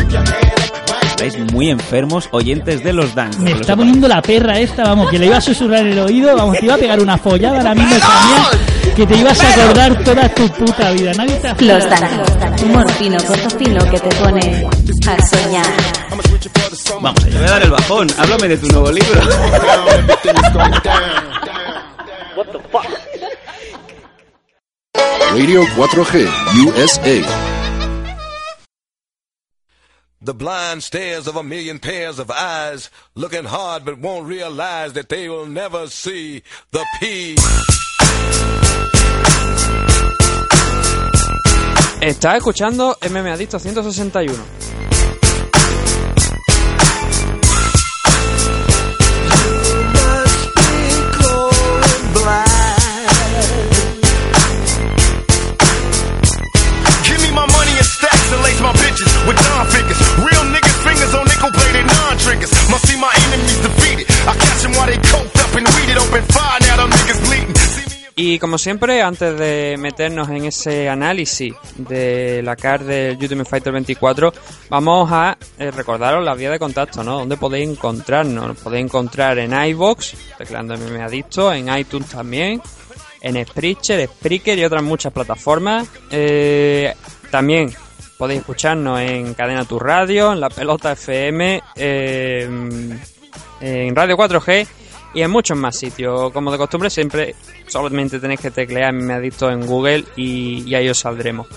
muy 1.51 1.69
enfermos 1.69 2.27
oyentes 2.31 2.83
de 2.83 2.93
los 2.93 3.13
Dan. 3.15 3.31
Me 3.39 3.51
está 3.51 3.75
poniendo 3.75 4.07
la 4.07 4.21
perra 4.21 4.59
esta, 4.59 4.83
vamos, 4.83 5.09
que 5.09 5.19
le 5.19 5.27
iba 5.27 5.37
a 5.37 5.41
susurrar 5.41 5.85
el 5.85 5.97
oído, 5.99 6.35
vamos, 6.35 6.57
te 6.57 6.65
iba 6.65 6.75
a 6.75 6.77
pegar 6.77 6.99
una 6.99 7.17
follada 7.17 7.57
ahora 7.57 7.75
mismo 7.75 7.95
también, 7.95 8.95
que 8.95 9.05
te 9.05 9.17
ibas 9.17 9.39
a 9.39 9.53
acordar 9.53 10.03
toda 10.03 10.29
tu 10.29 10.47
puta 10.49 10.91
vida. 10.91 11.13
Nadie 11.13 11.35
te 11.35 11.65
Los 11.65 11.89
Dan, 11.89 12.63
humor 12.63 12.91
fino, 12.93 13.17
corto 13.25 13.49
fino 13.57 13.91
que 13.91 13.99
te 13.99 14.15
pone 14.15 14.67
a 15.07 15.25
soñar. 15.25 15.65
Vamos, 16.09 16.25
te 17.23 17.37
voy 17.37 17.47
a 17.47 17.49
dar 17.49 17.63
el 17.63 17.71
bajón, 17.71 18.07
háblame 18.17 18.47
de 18.47 18.57
tu 18.57 18.67
nuevo 18.67 18.91
libro. 18.91 19.21
Radio 25.33 25.63
4G 25.75 26.27
USA. 26.65 27.52
The 30.23 30.33
blind 30.33 30.83
stares 30.83 31.27
of 31.27 31.35
a 31.35 31.43
million 31.43 31.79
pairs 31.79 32.17
of 32.17 32.31
eyes, 32.31 32.89
looking 33.13 33.43
hard 33.43 33.83
but 33.83 33.97
won't 33.99 34.25
realize 34.25 34.93
that 34.93 35.09
they 35.09 35.27
will 35.27 35.45
never 35.45 35.87
see 35.87 36.43
the 36.71 36.85
P. 36.97 37.35
Está 41.99 42.37
escuchando 42.37 42.95
MM 43.01 43.33
Adicto 43.33 43.57
161. 43.57 45.22
Y 68.15 68.37
como 68.37 68.57
siempre, 68.57 69.01
antes 69.01 69.37
de 69.39 69.75
meternos 69.79 70.29
en 70.29 70.45
ese 70.45 70.87
análisis 70.87 71.53
de 71.77 72.41
la 72.43 72.55
card 72.55 72.85
del 72.85 73.17
Ultimate 73.17 73.49
Fighter 73.49 73.73
24, 73.73 74.33
vamos 74.69 75.09
a 75.11 75.37
eh, 75.57 75.71
recordaros 75.71 76.23
la 76.23 76.35
vía 76.35 76.51
de 76.51 76.59
contacto, 76.59 77.03
¿no? 77.03 77.19
Donde 77.19 77.37
podéis 77.37 77.69
encontrarnos. 77.69 78.47
Nos 78.47 78.57
podéis 78.59 78.85
encontrar 78.85 79.39
en 79.39 79.53
iBox, 79.53 80.15
tecleando 80.37 80.77
MM 80.77 81.01
Adicto, 81.01 81.51
en 81.51 81.75
iTunes 81.75 82.09
también, 82.09 82.61
en 83.21 83.45
Spreaker, 83.45 84.07
Spreaker 84.07 84.59
y 84.59 84.65
otras 84.65 84.83
muchas 84.83 85.11
plataformas. 85.11 85.87
Eh, 86.11 86.93
también 87.31 87.73
podéis 88.17 88.41
escucharnos 88.41 88.99
en 88.99 89.33
Cadena 89.33 89.65
Tu 89.65 89.79
Radio, 89.79 90.33
en 90.33 90.39
La 90.39 90.49
Pelota 90.49 90.91
FM, 90.91 91.61
eh, 91.75 92.47
en 93.61 93.95
Radio 93.95 94.17
4G 94.17 94.67
y 95.13 95.21
en 95.21 95.31
muchos 95.31 95.57
más 95.57 95.77
sitios. 95.77 96.31
Como 96.31 96.51
de 96.51 96.57
costumbre, 96.57 96.89
siempre 96.89 97.35
solamente 97.67 98.19
tenéis 98.19 98.39
que 98.39 98.49
teclear 98.51 98.93
Me 98.93 99.13
Adicto 99.13 99.49
en 99.49 99.65
Google 99.65 100.05
y, 100.15 100.73
ahí 100.73 100.87
os 100.89 100.99
saldremos. 100.99 101.47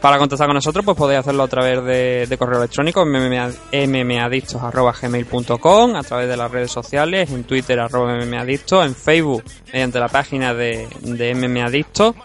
Para 0.00 0.18
contactar 0.18 0.48
con 0.48 0.56
nosotros, 0.56 0.84
pues 0.84 0.96
podéis 0.96 1.20
hacerlo 1.20 1.44
a 1.44 1.48
través 1.48 1.84
de, 1.84 2.36
correo 2.36 2.58
electrónico 2.58 3.06
mmadictos.gmail.com, 3.06 5.94
a 5.94 6.02
través 6.02 6.28
de 6.28 6.36
las 6.36 6.50
redes 6.50 6.72
sociales, 6.72 7.30
en 7.30 7.44
Twitter 7.44 7.78
arroba 7.78 8.16
mmadictos, 8.16 8.84
en 8.84 8.96
Facebook 8.96 9.44
mediante 9.72 10.00
la 10.00 10.08
página 10.08 10.54
de, 10.54 10.88
de 11.02 11.34
mmadictos. 11.36 12.16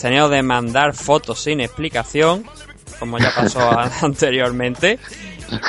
tenido 0.00 0.28
de 0.28 0.42
mandar 0.42 0.92
fotos 0.92 1.38
sin 1.38 1.60
explicación, 1.60 2.44
como 2.98 3.18
ya 3.18 3.32
pasó 3.32 3.60
anteriormente. 4.02 4.98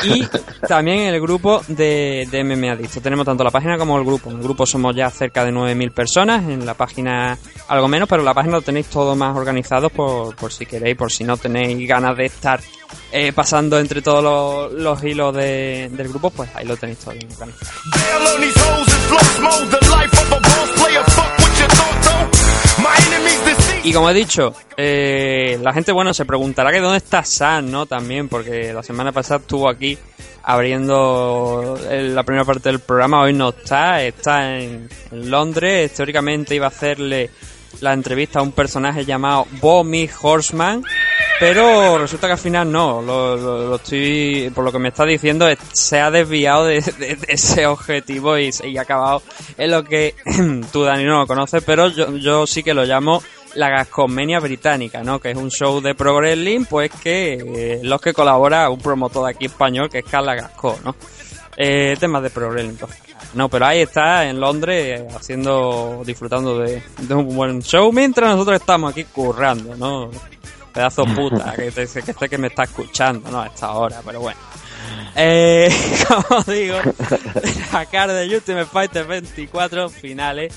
Y 0.03 0.25
también 0.67 0.99
en 0.99 1.13
el 1.15 1.21
grupo 1.21 1.61
de, 1.67 2.27
de 2.31 2.43
MMA 2.43 2.73
Adicto. 2.73 3.01
Tenemos 3.01 3.25
tanto 3.25 3.43
la 3.43 3.51
página 3.51 3.77
como 3.77 3.97
el 3.97 4.05
grupo. 4.05 4.29
En 4.29 4.37
el 4.37 4.43
grupo 4.43 4.65
somos 4.65 4.95
ya 4.95 5.09
cerca 5.09 5.43
de 5.45 5.51
9.000 5.51 5.91
personas, 5.93 6.43
en 6.43 6.65
la 6.65 6.73
página 6.73 7.37
algo 7.67 7.87
menos, 7.87 8.07
pero 8.09 8.23
la 8.23 8.33
página 8.33 8.55
lo 8.57 8.61
tenéis 8.61 8.87
todo 8.87 9.15
más 9.15 9.35
organizado 9.35 9.89
por, 9.89 10.35
por 10.35 10.51
si 10.51 10.65
queréis, 10.65 10.95
por 10.97 11.11
si 11.11 11.23
no 11.23 11.37
tenéis 11.37 11.87
ganas 11.87 12.15
de 12.17 12.25
estar 12.25 12.59
eh, 13.11 13.31
pasando 13.33 13.79
entre 13.79 14.01
todos 14.01 14.23
los, 14.23 14.73
los 14.81 15.03
hilos 15.03 15.33
de- 15.35 15.89
del 15.91 16.07
grupo, 16.09 16.29
pues 16.29 16.49
ahí 16.55 16.65
lo 16.65 16.75
tenéis 16.77 16.99
todo 16.99 17.11
bien 17.13 17.27
organizado. 17.31 17.71
Y 23.85 23.93
como 23.93 24.09
he 24.09 24.15
dicho, 24.15 24.51
eh, 24.77 25.59
la 25.61 25.71
gente, 25.71 25.91
bueno, 25.91 26.11
se 26.11 26.25
preguntará 26.25 26.71
que 26.71 26.79
dónde 26.79 26.97
está 26.97 27.23
Sam, 27.23 27.69
¿no? 27.69 27.85
También, 27.85 28.27
porque 28.27 28.73
la 28.73 28.81
semana 28.81 29.11
pasada 29.11 29.41
estuvo 29.41 29.69
aquí 29.69 29.95
abriendo 30.41 31.77
la 31.91 32.23
primera 32.23 32.45
parte 32.45 32.69
del 32.69 32.79
programa, 32.79 33.21
hoy 33.21 33.33
no 33.33 33.49
está, 33.49 34.01
está 34.01 34.57
en, 34.57 34.89
Londres, 35.11 35.93
teóricamente 35.93 36.55
iba 36.55 36.65
a 36.65 36.69
hacerle 36.69 37.29
la 37.79 37.93
entrevista 37.93 38.39
a 38.39 38.41
un 38.41 38.53
personaje 38.53 39.05
llamado 39.05 39.45
Bommy 39.61 40.09
Horseman, 40.19 40.83
pero 41.39 41.99
resulta 41.99 42.25
que 42.25 42.33
al 42.33 42.39
final 42.39 42.71
no, 42.71 43.03
lo, 43.03 43.75
estoy, 43.75 44.51
por 44.55 44.63
lo 44.63 44.71
que 44.71 44.79
me 44.79 44.89
está 44.89 45.05
diciendo, 45.05 45.47
se 45.73 46.01
ha 46.01 46.09
desviado 46.09 46.65
de, 46.65 46.77
ese 47.27 47.67
objetivo 47.67 48.35
y, 48.39 48.49
y 48.63 48.77
ha 48.79 48.81
acabado 48.81 49.21
en 49.59 49.69
lo 49.69 49.83
que 49.83 50.15
tú, 50.71 50.83
Dani, 50.83 51.03
no 51.03 51.19
lo 51.19 51.27
conoces, 51.27 51.63
pero 51.63 51.89
yo, 51.89 52.17
yo 52.17 52.47
sí 52.47 52.63
que 52.63 52.73
lo 52.73 52.83
llamo 52.83 53.21
la 53.55 53.69
Gascomenia 53.69 54.39
Británica, 54.39 55.01
¿no? 55.03 55.19
Que 55.19 55.31
es 55.31 55.37
un 55.37 55.49
show 55.49 55.81
de 55.81 55.95
Pro 55.95 56.15
Wrestling, 56.17 56.65
pues 56.65 56.91
que 56.91 57.33
eh, 57.33 57.79
los 57.83 57.99
que 58.01 58.13
colabora 58.13 58.69
un 58.69 58.79
promotor 58.79 59.25
de 59.25 59.31
aquí 59.31 59.45
español, 59.45 59.89
que 59.89 59.99
es 59.99 60.05
Carla 60.05 60.35
Gasco, 60.35 60.77
¿no? 60.83 60.95
Eh, 61.57 61.95
temas 61.99 62.21
de 62.23 62.29
Pro 62.29 62.49
Wrestling, 62.49 62.71
entonces. 62.71 62.99
No, 63.33 63.49
pero 63.49 63.65
ahí 63.65 63.81
está 63.81 64.25
en 64.29 64.39
Londres 64.39 65.01
haciendo, 65.15 66.03
disfrutando 66.05 66.59
de, 66.59 66.81
de 66.99 67.13
un 67.13 67.35
buen 67.35 67.61
show 67.61 67.91
mientras 67.91 68.29
nosotros 68.31 68.59
estamos 68.59 68.91
aquí 68.91 69.03
currando, 69.05 69.75
¿no? 69.75 70.09
Pedazo 70.73 71.05
puta, 71.15 71.53
que, 71.55 71.71
te- 71.71 71.87
que 71.87 72.11
este 72.11 72.29
que 72.29 72.37
me 72.37 72.47
está 72.47 72.63
escuchando, 72.63 73.29
¿no? 73.31 73.41
A 73.41 73.47
esta 73.47 73.71
hora, 73.71 74.01
pero 74.05 74.19
bueno. 74.21 74.39
Eh, 75.15 75.69
como 76.07 76.43
digo, 76.43 76.77
la 77.73 77.85
cara 77.85 78.13
de 78.13 78.35
Ultimate 78.35 78.65
Fighter 78.65 79.05
24 79.05 79.89
finales. 79.89 80.53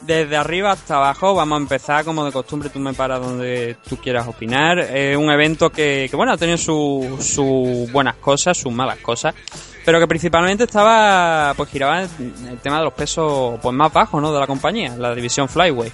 Desde 0.00 0.36
arriba 0.36 0.72
hasta 0.72 0.96
abajo 0.96 1.34
vamos 1.34 1.58
a 1.58 1.62
empezar 1.62 2.04
como 2.04 2.24
de 2.24 2.32
costumbre, 2.32 2.70
tú 2.70 2.78
me 2.78 2.94
paras 2.94 3.20
donde 3.20 3.76
tú 3.88 3.96
quieras 3.98 4.26
opinar. 4.26 4.78
Es 4.78 5.16
un 5.16 5.30
evento 5.30 5.70
que, 5.70 6.06
que, 6.10 6.16
bueno, 6.16 6.32
ha 6.32 6.36
tenido 6.36 6.56
sus 6.56 7.24
sus 7.24 7.90
buenas 7.92 8.16
cosas, 8.16 8.56
sus 8.56 8.72
malas 8.72 8.98
cosas, 8.98 9.34
pero 9.84 10.00
que 10.00 10.06
principalmente 10.06 10.64
estaba, 10.64 11.52
pues 11.54 11.68
giraba 11.70 12.02
el 12.02 12.58
tema 12.62 12.78
de 12.78 12.84
los 12.84 12.94
pesos 12.94 13.58
pues 13.60 13.74
más 13.74 13.92
bajos, 13.92 14.22
¿no? 14.22 14.32
De 14.32 14.40
la 14.40 14.46
compañía, 14.46 14.96
la 14.96 15.14
división 15.14 15.48
Flyway. 15.48 15.92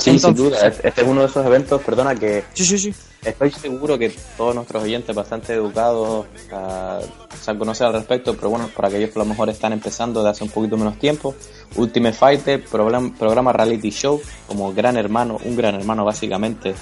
Sí, 0.00 0.10
Entonces- 0.10 0.22
sin 0.42 0.50
duda. 0.50 0.66
Este 0.66 1.00
es 1.02 1.06
uno 1.06 1.20
de 1.20 1.26
esos 1.26 1.44
eventos, 1.46 1.82
perdona, 1.82 2.14
que 2.14 2.42
Sí, 2.54 2.64
sí, 2.64 2.78
sí. 2.78 2.94
estoy 3.24 3.50
seguro 3.50 3.98
que 3.98 4.10
todos 4.36 4.54
nuestros 4.54 4.82
oyentes 4.82 5.14
bastante 5.14 5.52
educados 5.52 6.26
ah, 6.52 7.00
se 7.40 7.56
conocen 7.58 7.88
al 7.88 7.92
respecto, 7.94 8.34
pero 8.34 8.50
bueno, 8.50 8.68
para 8.74 8.88
aquellos 8.88 9.10
que 9.10 9.18
a 9.18 9.22
lo 9.22 9.28
mejor 9.28 9.50
están 9.50 9.72
empezando 9.72 10.22
de 10.22 10.30
hace 10.30 10.44
un 10.44 10.50
poquito 10.50 10.76
menos 10.76 10.98
tiempo, 10.98 11.34
Ultimate 11.76 12.14
Fighter, 12.14 12.64
program- 12.64 13.14
programa 13.16 13.52
reality 13.52 13.90
show, 13.90 14.20
como 14.46 14.72
gran 14.72 14.96
hermano, 14.96 15.38
un 15.44 15.54
gran 15.56 15.74
hermano 15.74 16.04
básicamente, 16.04 16.74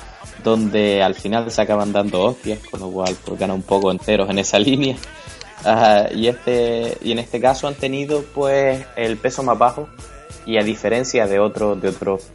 donde 0.45 1.03
al 1.03 1.15
final 1.17 1.51
se 1.51 1.63
acaban 1.63 1.93
dando 1.93 2.23
hostias, 2.23 2.61
con 2.71 2.81
lo 2.81 2.89
cual 2.91 3.17
pues 3.25 3.39
gana 3.41 3.55
un 3.55 3.63
poco 3.63 3.91
enteros 3.91 4.31
en 4.31 4.39
esa 4.39 4.59
línea. 4.61 4.97
Ah, 5.65 6.07
y 6.15 6.29
este 6.29 6.97
y 7.03 7.11
en 7.11 7.19
este 7.19 7.41
caso 7.41 7.67
han 7.67 7.75
tenido 7.75 8.23
pues 8.33 8.81
el 8.95 9.17
peso 9.17 9.43
más 9.43 9.59
bajo 9.59 9.89
y 10.49 10.57
a 10.57 10.63
diferencia 10.63 11.27
de 11.27 11.39
otros 11.39 11.79
de 11.83 11.91
otros 11.91 12.27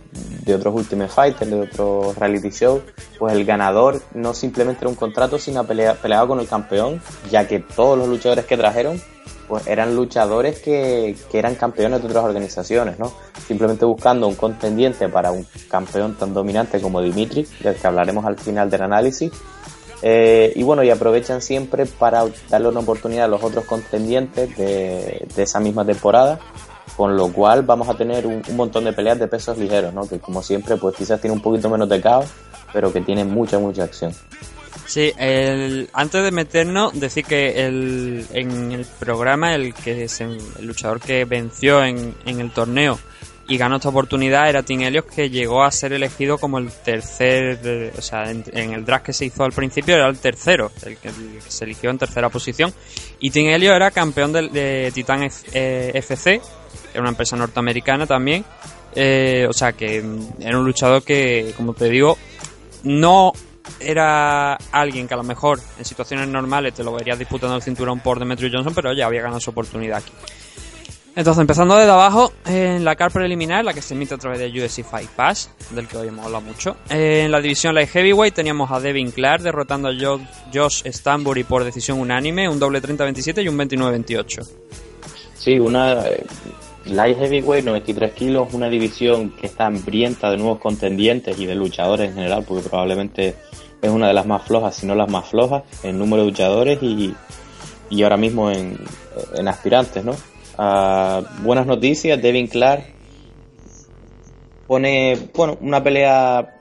de 0.46 0.54
otros 0.54 0.76
Ultimate 0.76 1.10
Fighter 1.10 1.48
de 1.48 1.62
otros 1.62 2.16
reality 2.16 2.52
show 2.52 2.80
pues 3.18 3.34
el 3.34 3.44
ganador 3.44 4.04
no 4.14 4.36
simplemente 4.36 4.82
era 4.82 4.90
un 4.90 4.96
contrato 4.96 5.40
sino 5.40 5.64
pelea, 5.66 5.96
peleaba 5.96 6.28
con 6.28 6.40
el 6.40 6.48
campeón 6.48 7.02
ya 7.32 7.48
que 7.48 7.60
todos 7.60 7.98
los 7.98 8.08
luchadores 8.08 8.46
que 8.46 8.56
trajeron 8.56 9.02
pues 9.48 9.66
eran 9.66 9.96
luchadores 9.96 10.60
que, 10.60 11.16
que 11.32 11.40
eran 11.40 11.56
campeones 11.56 12.04
de 12.04 12.08
otras 12.08 12.24
organizaciones 12.24 13.00
no 13.00 13.12
simplemente 13.48 13.84
buscando 13.84 14.28
un 14.28 14.36
contendiente 14.36 15.10
para 15.10 15.32
un 15.32 15.48
campeón 15.68 16.16
tan 16.16 16.36
dominante 16.36 16.80
como 16.80 17.02
Dimitri 17.02 17.48
del 17.62 17.76
que 17.76 17.88
hablaremos 17.88 18.26
al 18.26 18.38
final 18.38 18.70
del 18.70 18.84
análisis. 18.84 19.32
Eh, 20.06 20.52
y 20.58 20.64
bueno, 20.64 20.84
y 20.84 20.90
aprovechan 20.90 21.42
siempre 21.42 21.86
para 21.86 22.26
darle 22.50 22.68
una 22.68 22.82
oportunidad 22.82 23.26
a 23.26 23.28
los 23.30 23.42
otros 23.42 23.64
contendientes 23.64 24.56
de, 24.58 25.26
de 25.34 25.44
esa 25.44 25.62
misma 25.62 25.86
temporada, 25.86 26.40
con 26.98 27.16
lo 27.16 27.32
cual 27.32 27.64
vamos 27.64 27.90
a 27.90 27.96
tener 27.96 28.26
un, 28.28 28.42
montón 28.56 28.84
de 28.86 28.94
peleas 28.94 29.20
de 29.20 29.28
pesos 29.28 29.58
ligeros, 29.58 29.94
¿no? 29.94 30.08
Que 30.08 30.20
como 30.20 30.42
siempre, 30.44 30.78
pues 30.78 30.96
quizás 30.96 31.20
tiene 31.22 31.36
un 31.36 31.42
poquito 31.42 31.70
menos 31.70 31.90
de 31.90 32.00
caos, 32.02 32.26
pero 32.72 32.92
que 32.94 33.02
tiene 33.02 33.24
mucha, 33.26 33.58
mucha 33.60 33.84
acción. 33.84 34.14
Sí, 34.86 35.14
el, 35.18 35.90
antes 35.94 36.24
de 36.24 36.32
meternos, 36.32 37.00
decir 37.00 37.26
que 37.26 37.66
el, 37.66 38.26
en 38.34 38.72
el 38.74 38.86
programa 39.00 39.56
el 39.56 39.74
que 39.74 40.08
se- 40.10 40.26
el 40.26 40.66
luchador 40.68 41.00
que 41.00 41.26
venció 41.26 41.84
en, 41.84 42.14
en 42.26 42.40
el 42.42 42.52
torneo 42.52 43.00
y 43.48 43.58
ganó 43.58 43.76
esta 43.76 43.90
oportunidad 43.90 44.48
era 44.50 44.64
Tim 44.64 44.82
Helios 44.82 45.06
que 45.06 45.30
llegó 45.30 45.64
a 45.64 45.72
ser 45.72 45.94
elegido 45.94 46.38
como 46.38 46.60
el 46.60 46.72
tercer, 46.72 47.92
o 47.98 48.02
sea, 48.02 48.32
en, 48.32 48.46
el 48.74 48.86
draft 48.86 49.06
que 49.06 49.14
se 49.14 49.26
hizo 49.26 49.44
al 49.44 49.52
principio 49.52 49.96
era 49.96 50.08
el 50.08 50.18
tercero, 50.18 50.72
el 50.86 50.98
que, 50.98 51.12
se 51.48 51.66
eligió 51.66 51.90
en 51.90 51.98
tercera 51.98 52.30
posición 52.30 52.74
y 53.20 53.32
Tim 53.32 53.48
Helios 53.48 53.76
era 53.76 53.92
campeón 53.92 54.32
del- 54.32 54.52
de, 54.52 54.92
Titan 54.94 55.30
eh, 55.54 55.92
FC, 55.94 56.42
una 56.96 57.10
empresa 57.10 57.36
norteamericana 57.36 58.06
también, 58.08 58.46
eh, 58.96 59.46
o 59.50 59.54
sea 59.54 59.74
que 59.74 60.04
era 60.40 60.58
un 60.58 60.66
luchador 60.66 61.04
que, 61.04 61.54
como 61.58 61.74
te 61.74 61.90
digo, 61.90 62.18
no 62.84 63.34
era 63.80 64.56
alguien 64.72 65.08
que 65.08 65.14
a 65.14 65.18
lo 65.18 65.24
mejor 65.24 65.60
en 65.78 65.86
situaciones 65.86 66.28
normales 66.28 66.74
te 66.74 66.84
lo 66.84 66.94
verías 66.94 67.18
disputando 67.20 67.56
el 67.56 67.62
cinturón 67.62 68.00
por 68.00 68.20
Demetrius 68.20 68.52
Johnson, 68.54 68.74
pero 68.74 68.94
ya 68.94 69.06
había 69.06 69.22
ganado 69.22 69.40
su 69.40 69.50
oportunidad 69.50 69.98
aquí. 69.98 70.12
Entonces, 71.16 71.42
empezando 71.42 71.76
desde 71.76 71.92
abajo, 71.92 72.34
en 72.48 72.84
la 72.84 72.96
car 72.96 73.12
preliminar, 73.12 73.64
la 73.64 73.74
que 73.74 73.84
se 73.84 73.94
emite 73.94 74.16
a 74.16 74.18
través 74.18 74.40
de 74.40 74.48
UFC 74.50 74.84
Fight 74.84 75.10
Pass, 75.12 75.52
del 75.70 75.88
que 75.88 75.98
hoy 75.98 76.08
hemos 76.08 76.26
hablado 76.26 76.44
mucho. 76.44 76.76
En 76.90 77.32
la 77.32 77.40
división 77.40 77.76
Light 77.76 77.90
Heavyweight 77.90 78.34
teníamos 78.34 78.72
a 78.72 78.80
Devin 78.80 79.12
Clark 79.12 79.44
derrotando 79.44 79.90
a 79.90 79.92
Jo- 79.94 80.20
Josh 80.52 80.82
Stanbury 80.92 81.44
por 81.44 81.64
decisión 81.64 82.00
unánime, 82.00 82.50
un 82.50 82.58
doble 82.60 82.82
30-27 82.82 83.44
y 83.44 83.48
un 83.48 83.58
29-28. 83.60 84.48
Sí, 85.36 85.60
una 85.60 86.02
eh, 86.08 86.26
light 86.86 87.18
heavyweight, 87.20 87.64
93 87.66 88.14
kilos, 88.14 88.48
una 88.54 88.68
división 88.68 89.30
que 89.32 89.46
está 89.46 89.68
hambrienta 89.68 90.32
de 90.32 90.38
nuevos 90.38 90.60
contendientes 90.60 91.38
y 91.38 91.46
de 91.46 91.54
luchadores 91.54 92.10
en 92.10 92.16
general, 92.16 92.44
porque 92.48 92.68
probablemente 92.68 93.36
es 93.84 93.90
una 93.92 94.08
de 94.08 94.14
las 94.16 94.26
más 94.26 94.42
flojas, 94.48 94.76
si 94.76 94.88
no 94.88 94.96
las 94.96 95.10
más 95.12 95.30
flojas, 95.30 95.62
en 95.84 96.00
número 96.00 96.24
de 96.24 96.30
luchadores 96.30 96.80
y, 96.82 97.14
y 97.92 98.02
ahora 98.02 98.18
mismo 98.18 98.50
en 98.50 98.80
aspirantes, 99.48 100.04
¿no? 100.04 100.16
Ah, 100.58 101.24
buenas 101.42 101.66
noticias, 101.66 102.22
Devin 102.22 102.48
Clark 102.48 102.94
pone, 104.68 105.18
bueno, 105.36 105.58
una 105.62 105.84
pelea, 105.84 106.60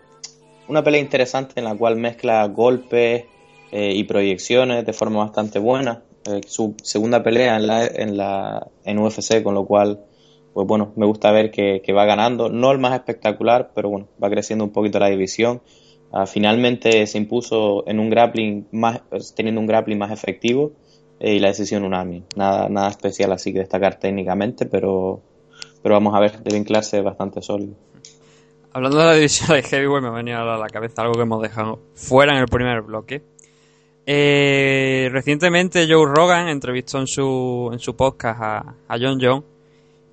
una 0.68 0.82
pelea 0.82 1.00
interesante 1.00 1.54
en 1.56 1.64
la 1.64 1.74
cual 1.74 1.96
mezcla 1.96 2.46
golpes 2.48 3.24
eh, 3.70 3.92
y 3.94 4.04
proyecciones 4.04 4.84
de 4.84 4.92
forma 4.92 5.20
bastante 5.20 5.58
buena. 5.58 6.02
Eh, 6.26 6.40
su 6.46 6.74
segunda 6.82 7.22
pelea 7.22 7.56
en 7.56 7.66
la, 7.66 7.86
en 7.86 8.16
la 8.16 8.66
en 8.84 8.98
UFC, 8.98 9.42
con 9.42 9.54
lo 9.54 9.64
cual, 9.64 10.00
pues 10.52 10.66
bueno, 10.66 10.92
me 10.96 11.06
gusta 11.06 11.32
ver 11.32 11.50
que, 11.50 11.80
que 11.82 11.92
va 11.92 12.04
ganando. 12.04 12.48
No 12.48 12.70
el 12.70 12.78
más 12.78 12.94
espectacular, 12.94 13.72
pero 13.74 13.88
bueno, 13.88 14.08
va 14.22 14.30
creciendo 14.30 14.64
un 14.64 14.72
poquito 14.72 14.98
la 14.98 15.08
división. 15.08 15.62
Ah, 16.12 16.26
finalmente 16.26 17.06
se 17.06 17.16
impuso 17.16 17.88
en 17.88 17.98
un 17.98 18.10
grappling 18.10 18.68
más, 18.72 19.00
teniendo 19.34 19.60
un 19.60 19.66
grappling 19.66 19.98
más 19.98 20.12
efectivo 20.12 20.72
y 21.22 21.38
la 21.38 21.48
decisión 21.48 21.84
unánime. 21.84 22.24
Nada, 22.36 22.68
nada 22.68 22.88
especial 22.88 23.32
así 23.32 23.52
que 23.52 23.60
destacar 23.60 23.98
técnicamente, 23.98 24.66
pero, 24.66 25.20
pero 25.82 25.94
vamos 25.94 26.14
a 26.14 26.20
ver, 26.20 26.42
Devin 26.42 26.64
Clark 26.64 26.84
se 26.84 26.96
ve 26.98 27.02
bastante 27.04 27.40
sólido. 27.40 27.74
Hablando 28.72 28.98
de 28.98 29.04
la 29.04 29.14
división 29.14 29.56
de 29.56 29.62
Heavyweight, 29.62 30.02
me 30.02 30.08
ha 30.08 30.12
venido 30.12 30.38
a 30.38 30.58
la 30.58 30.68
cabeza 30.68 31.02
algo 31.02 31.14
que 31.14 31.22
hemos 31.22 31.42
dejado 31.42 31.78
fuera 31.94 32.32
en 32.32 32.38
el 32.38 32.48
primer 32.48 32.82
bloque. 32.82 33.22
Eh, 34.04 35.08
recientemente 35.12 35.86
Joe 35.88 36.06
Rogan 36.12 36.48
entrevistó 36.48 36.98
en 36.98 37.06
su, 37.06 37.70
en 37.72 37.78
su 37.78 37.94
podcast 37.94 38.40
a, 38.42 38.74
a 38.88 38.98
John 38.98 39.18
John 39.20 39.44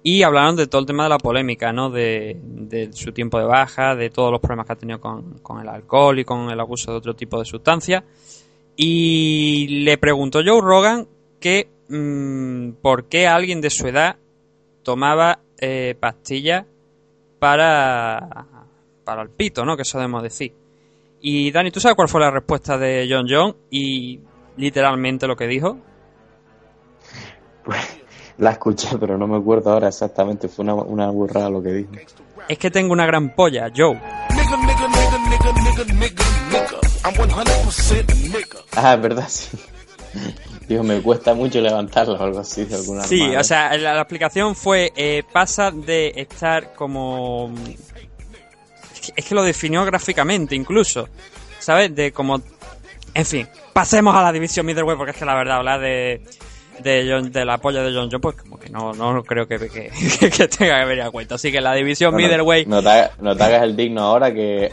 y 0.03 0.21
hablaron 0.21 0.55
de 0.55 0.67
todo 0.67 0.81
el 0.81 0.87
tema 0.87 1.03
de 1.03 1.09
la 1.09 1.17
polémica, 1.17 1.73
¿no? 1.73 1.89
De, 1.89 2.39
de 2.43 2.93
su 2.93 3.11
tiempo 3.11 3.39
de 3.39 3.45
baja, 3.45 3.95
de 3.95 4.11
todos 4.11 4.31
los 4.31 4.39
problemas 4.39 4.67
que 4.67 4.73
ha 4.73 4.75
tenido 4.75 4.99
con, 4.99 5.39
con 5.39 5.59
el 5.59 5.67
alcohol 5.67 6.19
y 6.19 6.25
con 6.25 6.49
el 6.51 6.59
abuso 6.59 6.91
de 6.91 6.97
otro 6.97 7.15
tipo 7.15 7.39
de 7.39 7.45
sustancias. 7.45 8.03
Y 8.81 9.83
le 9.83 9.97
preguntó 9.97 10.39
Joe 10.41 10.61
Rogan 10.61 11.05
que 11.41 11.69
mm, 11.89 12.81
por 12.81 13.09
qué 13.09 13.27
alguien 13.27 13.59
de 13.59 13.69
su 13.69 13.85
edad 13.89 14.15
tomaba 14.83 15.39
eh, 15.59 15.97
pastillas 15.99 16.65
para, 17.39 18.45
para 19.03 19.21
el 19.21 19.31
pito, 19.31 19.65
¿no? 19.65 19.75
Que 19.75 19.81
eso 19.81 19.97
debemos 19.97 20.23
decir. 20.23 20.53
Y 21.19 21.51
Dani, 21.51 21.71
¿tú 21.71 21.81
sabes 21.81 21.97
cuál 21.97 22.07
fue 22.07 22.21
la 22.21 22.31
respuesta 22.31 22.77
de 22.77 23.05
John 23.11 23.25
John? 23.29 23.57
Y 23.69 24.21
literalmente 24.55 25.27
lo 25.27 25.35
que 25.35 25.47
dijo? 25.47 25.77
Pues 27.65 27.99
la 28.37 28.51
escuché, 28.51 28.97
pero 28.97 29.17
no 29.17 29.27
me 29.27 29.35
acuerdo 29.35 29.73
ahora 29.73 29.89
exactamente. 29.89 30.47
Fue 30.47 30.63
una, 30.63 30.75
una 30.75 31.09
burrada 31.09 31.49
lo 31.49 31.61
que 31.61 31.73
dijo. 31.73 31.91
Es 32.47 32.57
que 32.57 32.71
tengo 32.71 32.93
una 32.93 33.05
gran 33.05 33.35
polla, 33.35 33.69
Joe. 33.75 33.99
Ah, 38.75 38.93
es 38.93 39.01
verdad, 39.01 39.27
sí. 39.29 39.57
Digo, 40.67 40.83
me 40.83 41.01
cuesta 41.01 41.33
mucho 41.33 41.61
levantarlo 41.61 42.13
o 42.13 42.23
algo 42.23 42.39
así 42.39 42.65
de 42.65 42.75
alguna 42.75 43.03
Sí, 43.03 43.35
o 43.35 43.43
sea, 43.43 43.75
la, 43.77 43.93
la 43.93 44.01
explicación 44.01 44.55
fue, 44.55 44.91
eh, 44.95 45.23
pasa 45.31 45.71
de 45.71 46.13
estar 46.15 46.73
como... 46.73 47.53
Es 48.93 49.01
que, 49.01 49.13
es 49.15 49.25
que 49.25 49.35
lo 49.35 49.43
definió 49.43 49.83
gráficamente 49.85 50.55
incluso, 50.55 51.09
¿sabes? 51.59 51.93
De 51.95 52.11
como... 52.11 52.41
En 53.13 53.25
fin, 53.25 53.47
pasemos 53.73 54.15
a 54.15 54.21
la 54.21 54.31
división 54.31 54.65
middleweight 54.65 54.97
porque 54.97 55.11
es 55.11 55.17
que 55.17 55.25
la 55.25 55.35
verdad 55.35 55.57
hablar 55.57 55.79
de... 55.79 56.21
De, 56.83 57.07
John, 57.09 57.31
de 57.31 57.45
la 57.45 57.57
polla 57.57 57.83
de 57.83 57.93
John 57.93 58.09
John, 58.11 58.21
pues 58.21 58.35
como 58.35 58.57
que 58.59 58.69
no, 58.69 58.93
no 58.93 59.23
creo 59.23 59.47
que, 59.47 59.57
que, 59.59 59.89
que 60.29 60.47
tenga 60.47 60.79
que 60.79 60.85
venir 60.85 61.03
a 61.03 61.11
cuenta. 61.11 61.35
Así 61.35 61.51
que 61.51 61.59
la 61.61 61.73
división 61.73 62.11
Bueno, 62.13 62.27
middleweight... 62.27 62.67
No 62.67 62.81
te, 62.81 62.89
hagas, 62.89 63.11
no 63.19 63.35
te 63.35 63.43
hagas 63.43 63.63
el 63.63 63.75
digno 63.75 64.01
ahora 64.01 64.33
que 64.33 64.71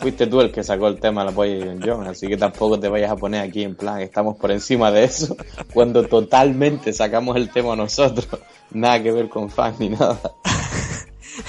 fuiste 0.00 0.26
tú 0.26 0.40
el 0.40 0.50
que 0.52 0.62
sacó 0.62 0.88
el 0.88 1.00
tema 1.00 1.22
de 1.22 1.30
la 1.30 1.34
polla 1.34 1.54
de 1.54 1.64
John 1.64 1.80
John, 1.84 2.06
así 2.06 2.26
que 2.28 2.36
tampoco 2.36 2.78
te 2.78 2.88
vayas 2.88 3.10
a 3.10 3.16
poner 3.16 3.40
aquí 3.42 3.62
en 3.62 3.74
plan, 3.74 4.00
estamos 4.00 4.36
por 4.36 4.50
encima 4.50 4.90
de 4.90 5.04
eso, 5.04 5.36
cuando 5.72 6.06
totalmente 6.06 6.92
sacamos 6.92 7.36
el 7.36 7.50
tema 7.50 7.74
nosotros. 7.76 8.28
Nada 8.70 9.02
que 9.02 9.12
ver 9.12 9.28
con 9.28 9.48
fans 9.50 9.78
ni 9.80 9.88
nada. 9.90 10.18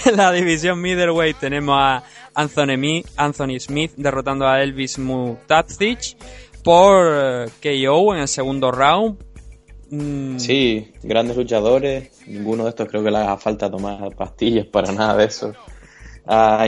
En 0.06 0.16
la 0.18 0.32
división 0.32 0.82
middleweight 0.82 1.38
tenemos 1.40 1.76
a 1.80 2.04
Anthony, 2.36 2.78
Mi- 2.78 3.04
Anthony 3.16 3.60
Smith 3.60 3.92
derrotando 3.98 4.48
a 4.48 4.62
Elvis 4.62 5.00
Mutacic 5.00 6.16
por 6.64 7.08
eh, 7.10 7.46
KO 7.62 8.14
en 8.14 8.22
el 8.22 8.28
segundo 8.28 8.72
round. 8.72 9.18
Mm, 9.90 10.38
Sí, 10.38 10.92
grandes 11.04 11.38
luchadores, 11.38 12.12
ninguno 12.28 12.64
de 12.64 12.70
estos 12.70 12.88
creo 12.88 13.04
que 13.04 13.12
le 13.12 13.18
haga 13.18 13.38
falta 13.38 13.70
tomar 13.70 14.16
pastillas 14.16 14.66
para 14.68 14.92
nada 14.92 15.16
de 15.18 15.26
eso. 15.26 15.54
Ah, 16.30 16.68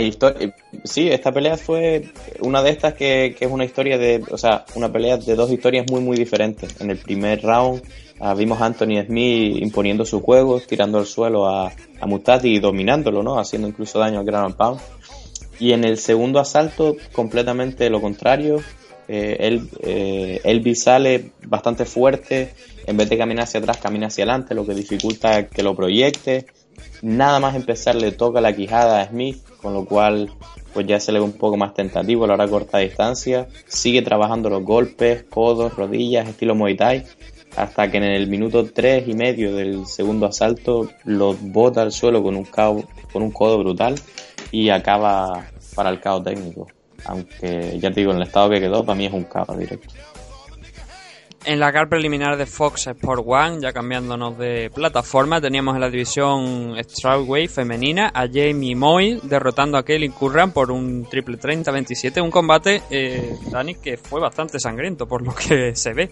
sí, 0.86 1.10
esta 1.10 1.34
pelea 1.34 1.58
fue 1.58 2.14
una 2.40 2.64
de 2.64 2.70
estas 2.70 2.94
que, 2.94 3.36
es 3.38 3.52
una 3.52 3.66
historia 3.66 3.98
de, 3.98 4.24
o 4.32 4.38
sea, 4.38 4.64
una 4.76 4.90
pelea 4.90 5.18
de 5.18 5.36
dos 5.36 5.52
historias 5.52 5.86
muy 5.92 6.00
muy 6.00 6.16
diferentes. 6.16 6.80
En 6.80 6.90
el 6.92 6.98
primer 6.98 7.42
round 7.42 7.82
ah, 8.22 8.34
vimos 8.34 8.62
a 8.62 8.68
Anthony 8.68 9.04
Smith 9.06 9.62
imponiendo 9.62 10.06
su 10.06 10.22
juego, 10.22 10.62
tirando 10.62 10.98
al 10.98 11.06
suelo 11.06 11.48
a, 11.48 11.68
a 11.68 12.40
y 12.44 12.60
dominándolo, 12.60 13.22
¿no? 13.22 13.38
Haciendo 13.38 13.68
incluso 13.68 14.00
daño 14.00 14.20
al 14.20 14.26
ground 14.26 14.46
and 14.46 14.56
pound. 14.56 14.80
Y 15.60 15.74
en 15.74 15.84
el 15.84 15.98
segundo 15.98 16.40
asalto, 16.40 16.96
completamente 17.12 17.90
lo 17.90 18.00
contrario. 18.00 18.62
Eh, 19.10 19.38
él, 19.40 19.70
eh, 19.82 20.76
sale 20.76 21.32
bastante 21.46 21.84
fuerte. 21.84 22.54
En 22.90 22.98
vez 22.98 23.08
de 23.08 23.20
caminar 23.20 23.44
hacia 23.44 23.60
atrás, 23.60 23.78
camina 23.78 24.08
hacia 24.08 24.24
adelante, 24.24 24.56
lo 24.56 24.66
que 24.66 24.74
dificulta 24.74 25.48
que 25.48 25.62
lo 25.62 25.76
proyecte. 25.76 26.48
Nada 27.04 27.40
más 27.40 27.56
empezar 27.56 27.94
le 27.94 28.12
toca 28.12 28.42
la 28.42 28.56
quijada 28.56 29.00
a 29.00 29.08
Smith, 29.08 29.38
con 29.62 29.76
lo 29.76 29.86
cual 29.86 30.32
pues 30.74 30.88
ya 30.88 31.00
se 31.00 31.12
le 31.12 31.20
ve 31.20 31.26
un 31.26 31.34
poco 31.34 31.56
más 31.56 31.76
tentativo 31.76 32.24
a 32.24 32.28
la 32.30 32.34
hora 32.34 32.48
corta 32.48 32.80
distancia. 32.80 33.48
Sigue 33.68 34.02
trabajando 34.02 34.50
los 34.50 34.64
golpes, 34.64 35.22
codos, 35.30 35.76
rodillas, 35.76 36.28
estilo 36.28 36.56
Muay 36.56 36.76
Thai, 36.76 37.04
hasta 37.56 37.92
que 37.92 37.98
en 37.98 38.06
el 38.06 38.26
minuto 38.26 38.66
tres 38.66 39.08
y 39.08 39.14
medio 39.14 39.56
del 39.56 39.86
segundo 39.86 40.26
asalto 40.26 40.90
lo 41.04 41.36
bota 41.36 41.84
al 41.84 41.92
suelo 41.92 42.24
con 42.24 42.36
un, 42.36 42.46
con 42.46 43.22
un 43.22 43.30
codo 43.30 43.60
brutal 43.60 43.94
y 44.52 44.70
acaba 44.70 45.46
para 45.76 45.92
el 45.92 46.00
caos 46.00 46.24
técnico. 46.24 46.66
Aunque 47.06 47.78
ya 47.80 47.92
te 47.92 48.00
digo, 48.00 48.12
en 48.12 48.18
el 48.18 48.24
estado 48.24 48.50
que 48.50 48.60
quedó, 48.60 48.84
para 48.84 48.98
mí 48.98 49.06
es 49.06 49.14
un 49.14 49.26
caos 49.26 49.56
directo. 49.58 49.94
En 51.46 51.60
la 51.60 51.72
car 51.72 51.88
preliminar 51.88 52.36
de 52.36 52.46
Fox 52.46 52.88
Sport 52.88 53.24
One, 53.26 53.62
ya 53.62 53.72
cambiándonos 53.72 54.38
de 54.38 54.70
plataforma, 54.74 55.40
teníamos 55.40 55.74
en 55.76 55.82
la 55.82 55.90
división 55.90 56.76
Strawweight 56.78 57.50
femenina 57.50 58.12
a 58.14 58.28
Jamie 58.28 58.76
Moy 58.76 59.22
derrotando 59.24 59.78
a 59.78 59.86
Kelly 59.86 60.10
Curran 60.10 60.52
por 60.52 60.70
un 60.70 61.06
triple 61.10 61.40
30-27. 61.40 62.22
Un 62.22 62.30
combate, 62.30 62.82
eh, 62.90 63.36
Dani, 63.50 63.76
que 63.76 63.96
fue 63.96 64.20
bastante 64.20 64.60
sangriento 64.60 65.08
por 65.08 65.22
lo 65.22 65.34
que 65.34 65.76
se 65.76 65.94
ve. 65.94 66.12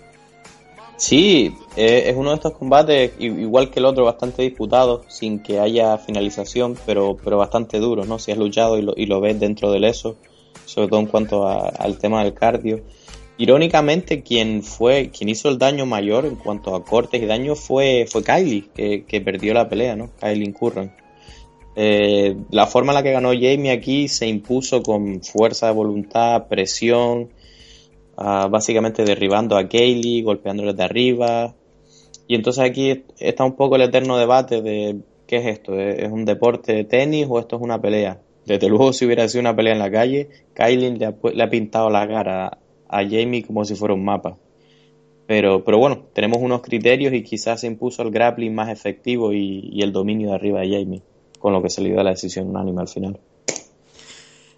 Sí, 0.96 1.54
eh, 1.76 2.06
es 2.08 2.16
uno 2.16 2.30
de 2.30 2.38
estos 2.38 2.54
combates, 2.54 3.12
igual 3.20 3.70
que 3.70 3.80
el 3.80 3.86
otro, 3.86 4.06
bastante 4.06 4.42
disputado, 4.42 5.04
sin 5.10 5.44
que 5.44 5.60
haya 5.60 5.98
finalización, 5.98 6.76
pero, 6.86 7.18
pero 7.22 7.38
bastante 7.38 7.80
duro, 7.80 8.06
¿no? 8.06 8.18
Si 8.18 8.32
has 8.32 8.38
luchado 8.38 8.80
y 8.80 8.82
lo, 8.82 8.94
y 8.96 9.06
lo 9.06 9.20
ves 9.20 9.40
dentro 9.40 9.72
del 9.72 9.84
eso, 9.84 10.16
sobre 10.66 10.88
todo 10.88 11.02
en 11.02 11.06
cuanto 11.06 11.48
al 11.48 11.98
tema 12.00 12.24
del 12.24 12.34
cardio. 12.34 12.82
Irónicamente, 13.40 14.24
quien 14.24 14.64
fue, 14.64 15.12
quien 15.12 15.30
hizo 15.30 15.50
el 15.50 15.60
daño 15.60 15.86
mayor 15.86 16.26
en 16.26 16.36
cuanto 16.36 16.76
a 16.76 16.84
cortes 16.84 17.22
y 17.22 17.26
daño 17.26 17.56
fue, 17.56 18.06
fue 18.10 18.24
Kylie, 18.24 18.70
que, 18.74 19.04
que 19.06 19.22
perdió 19.22 19.54
la 19.54 19.70
pelea, 19.70 19.96
¿no? 19.96 20.10
Kylie 20.20 20.54
Curran. 20.54 20.92
Eh, 21.80 22.36
la 22.50 22.66
forma 22.66 22.92
en 22.92 22.96
la 22.96 23.04
que 23.04 23.12
ganó 23.12 23.30
Jamie 23.34 23.70
aquí 23.70 24.08
se 24.08 24.28
impuso 24.28 24.82
con 24.82 25.22
fuerza 25.22 25.68
de 25.68 25.74
voluntad, 25.74 26.48
presión, 26.48 27.30
ah, 28.18 28.48
básicamente 28.50 29.06
derribando 29.06 29.56
a 29.56 29.70
Kaylee, 29.70 30.24
golpeándole 30.24 30.74
de 30.74 30.84
arriba. 30.84 31.54
Y 32.28 32.34
entonces 32.34 32.64
aquí 32.64 33.04
está 33.20 33.44
un 33.44 33.56
poco 33.56 33.76
el 33.76 33.84
eterno 33.84 34.18
debate 34.18 34.64
de 34.64 34.98
qué 35.28 35.38
es 35.38 35.46
esto, 35.46 35.80
¿es 35.80 36.12
un 36.12 36.26
deporte 36.26 36.74
de 36.74 36.84
tenis 36.84 37.28
o 37.30 37.40
esto 37.40 37.58
es 37.58 37.62
una 37.62 37.80
pelea? 37.80 38.22
Desde 38.48 38.70
luego 38.70 38.92
si 38.92 39.06
hubiera 39.06 39.28
sido 39.28 39.42
una 39.42 39.56
pelea 39.56 39.74
en 39.74 39.80
la 39.80 39.92
calle, 39.92 40.30
Kylie 40.56 40.98
le 40.98 41.06
ha, 41.06 41.16
le 41.32 41.44
ha 41.44 41.50
pintado 41.52 41.92
la 41.92 42.08
cara 42.08 42.58
a 42.90 43.04
Jamie 43.04 43.44
como 43.44 43.66
si 43.66 43.76
fuera 43.76 43.94
un 43.94 44.04
mapa. 44.04 44.38
Pero, 45.28 45.64
pero 45.64 45.78
bueno, 45.78 46.06
tenemos 46.14 46.40
unos 46.42 46.62
criterios 46.62 47.14
y 47.14 47.22
quizás 47.22 47.62
se 47.62 47.68
impuso 47.68 48.02
el 48.02 48.12
grappling 48.12 48.56
más 48.56 48.70
efectivo 48.70 49.34
y, 49.34 49.82
el 49.82 49.92
dominio 49.92 50.30
de 50.30 50.36
arriba 50.36 50.62
de 50.62 50.70
Jamie, 50.72 51.02
con 51.38 51.52
lo 51.52 51.62
que 51.62 51.70
se 51.70 51.82
le 51.82 51.90
dio 51.90 52.02
la 52.02 52.12
decisión 52.12 52.48
unánime 52.48 52.82
al 52.82 52.88
final. 52.88 53.20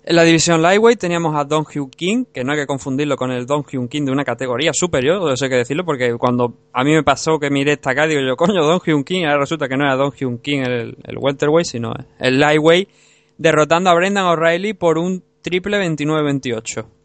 En 0.06 0.16
la 0.16 0.24
división 0.24 0.62
Lightweight 0.62 1.00
teníamos 1.00 1.36
a 1.36 1.44
Don 1.44 1.66
Hyun 1.66 1.90
King, 1.90 2.26
que 2.32 2.44
no 2.44 2.52
hay 2.52 2.60
que 2.60 2.68
confundirlo 2.68 3.18
con 3.18 3.32
el 3.32 3.46
Don 3.46 3.64
Hyun 3.64 3.88
King 3.88 4.06
de 4.06 4.12
una 4.12 4.24
categoría 4.24 4.72
superior, 4.74 5.32
eso 5.32 5.46
hay 5.46 5.52
que 5.52 5.58
decirlo, 5.58 5.86
porque 5.86 6.16
cuando 6.18 6.54
a 6.72 6.84
mí 6.84 6.94
me 6.94 7.04
pasó 7.04 7.40
que 7.40 7.50
miré 7.50 7.74
esta 7.74 7.92
acá, 7.92 8.08
digo 8.08 8.22
yo, 8.22 8.36
coño, 8.36 8.64
Don 8.64 8.80
Hyun 8.80 9.04
King, 9.04 9.26
ahora 9.26 9.40
resulta 9.40 9.68
que 9.68 9.76
no 9.76 9.86
era 9.86 9.96
Don 9.96 10.12
Hyun 10.12 10.38
King 10.38 10.62
el, 10.62 10.98
el 11.04 11.18
welterweight, 11.20 11.68
sino 11.68 11.94
el 12.20 12.40
lightweight, 12.40 12.90
derrotando 13.38 13.90
a 13.90 13.96
Brendan 13.96 14.26
O'Reilly 14.26 14.74
por 14.74 15.00
un 15.00 15.24
triple 15.42 15.78
29-28. 15.80 16.99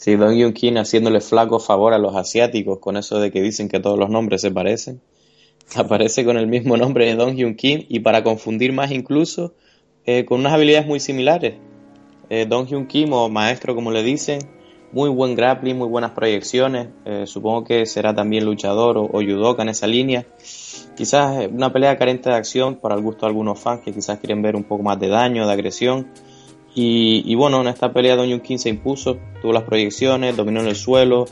Sí, 0.00 0.16
Don 0.16 0.34
Yun 0.34 0.54
King 0.54 0.78
haciéndole 0.78 1.20
flaco 1.20 1.60
favor 1.60 1.92
a 1.92 1.98
los 1.98 2.16
asiáticos 2.16 2.78
con 2.78 2.96
eso 2.96 3.20
de 3.20 3.30
que 3.30 3.42
dicen 3.42 3.68
que 3.68 3.80
todos 3.80 3.98
los 3.98 4.08
nombres 4.08 4.40
se 4.40 4.50
parecen. 4.50 5.02
Aparece 5.76 6.24
con 6.24 6.38
el 6.38 6.46
mismo 6.46 6.78
nombre 6.78 7.04
de 7.04 7.16
Don 7.16 7.36
Hyun 7.36 7.54
Kim 7.54 7.84
y 7.86 8.00
para 8.00 8.24
confundir 8.24 8.72
más 8.72 8.92
incluso, 8.92 9.52
eh, 10.06 10.24
con 10.24 10.40
unas 10.40 10.54
habilidades 10.54 10.86
muy 10.86 11.00
similares. 11.00 11.56
Eh, 12.30 12.46
Don 12.48 12.66
Hyun 12.66 12.86
Kim 12.86 13.12
o 13.12 13.28
maestro 13.28 13.74
como 13.74 13.90
le 13.90 14.02
dicen, 14.02 14.38
muy 14.90 15.10
buen 15.10 15.34
grappling, 15.34 15.76
muy 15.76 15.88
buenas 15.88 16.12
proyecciones. 16.12 16.88
eh, 17.04 17.24
supongo 17.26 17.64
que 17.64 17.84
será 17.84 18.14
también 18.14 18.46
luchador 18.46 18.96
o, 18.96 19.04
o 19.04 19.20
judoka 19.20 19.62
en 19.64 19.68
esa 19.68 19.86
línea. 19.86 20.24
Quizás 20.96 21.42
eh, 21.42 21.50
una 21.52 21.74
pelea 21.74 21.98
carente 21.98 22.30
de 22.30 22.36
acción 22.36 22.76
para 22.76 22.94
el 22.94 23.02
gusto 23.02 23.26
de 23.26 23.32
algunos 23.32 23.60
fans 23.60 23.82
que 23.82 23.92
quizás 23.92 24.18
quieren 24.18 24.40
ver 24.40 24.56
un 24.56 24.64
poco 24.64 24.82
más 24.82 24.98
de 24.98 25.08
daño, 25.08 25.46
de 25.46 25.52
agresión. 25.52 26.06
Y, 26.74 27.34
bueno, 27.34 27.60
en 27.60 27.66
esta 27.66 27.92
pelea 27.92 28.16
Don 28.16 28.40
King 28.40 28.58
se 28.58 28.68
impuso, 28.68 29.18
tuvo 29.42 29.52
las 29.52 29.64
proyecciones, 29.64 30.36
dominó 30.36 30.60
en 30.60 30.68
el 30.68 30.76
suelo, 30.76 31.26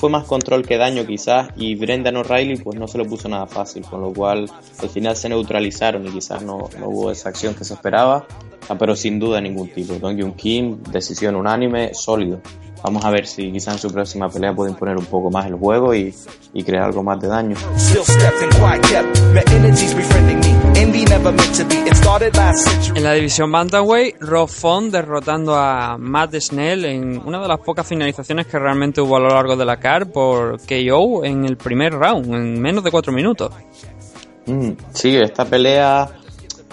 fue 0.00 0.08
más 0.08 0.24
control 0.24 0.66
que 0.66 0.78
daño 0.78 1.06
quizás 1.06 1.50
y 1.56 1.74
Brendan 1.74 2.16
O'Reilly 2.16 2.56
pues 2.56 2.78
no 2.78 2.88
se 2.88 2.96
lo 2.96 3.04
puso 3.04 3.28
nada 3.28 3.46
fácil, 3.46 3.84
con 3.84 4.00
lo 4.00 4.10
cual 4.14 4.50
al 4.80 4.88
final 4.88 5.14
se 5.14 5.28
neutralizaron 5.28 6.06
y 6.06 6.10
quizás 6.10 6.42
no, 6.42 6.70
hubo 6.82 7.10
esa 7.10 7.28
acción 7.28 7.54
que 7.54 7.64
se 7.64 7.74
esperaba, 7.74 8.26
ah, 8.70 8.78
pero 8.78 8.96
sin 8.96 9.18
duda 9.18 9.42
ningún 9.42 9.68
tipo. 9.68 9.92
Don 9.98 10.32
Kim, 10.32 10.82
decisión 10.84 11.36
unánime, 11.36 11.92
sólido. 11.92 12.40
Vamos 12.82 13.04
a 13.04 13.10
ver 13.10 13.26
si 13.26 13.52
quizás 13.52 13.74
en 13.74 13.80
su 13.80 13.92
próxima 13.92 14.28
pelea 14.28 14.54
puede 14.54 14.70
imponer 14.70 14.96
un 14.96 15.04
poco 15.04 15.30
más 15.30 15.46
el 15.46 15.54
juego 15.54 15.94
y, 15.94 16.14
y 16.54 16.64
crear 16.64 16.84
algo 16.84 17.02
más 17.02 17.20
de 17.20 17.28
daño. 17.28 17.56
En 22.94 23.02
la 23.02 23.12
división 23.12 23.52
Bantamweight, 23.52 24.16
Rob 24.20 24.48
Font 24.48 24.92
derrotando 24.92 25.54
a 25.56 25.96
Matt 25.98 26.34
Snell 26.36 26.84
en 26.84 27.18
una 27.24 27.40
de 27.40 27.48
las 27.48 27.58
pocas 27.60 27.86
finalizaciones 27.86 28.46
que 28.46 28.58
realmente 28.58 29.00
hubo 29.00 29.16
a 29.16 29.20
lo 29.20 29.28
largo 29.28 29.56
de 29.56 29.64
la 29.64 29.78
CAR 29.78 30.10
por 30.10 30.58
KO 30.60 31.24
en 31.24 31.44
el 31.44 31.56
primer 31.56 31.92
round, 31.92 32.34
en 32.34 32.60
menos 32.60 32.82
de 32.82 32.90
cuatro 32.90 33.12
minutos. 33.12 33.52
Mm, 34.46 34.70
sí, 34.92 35.16
esta 35.16 35.44
pelea. 35.44 36.10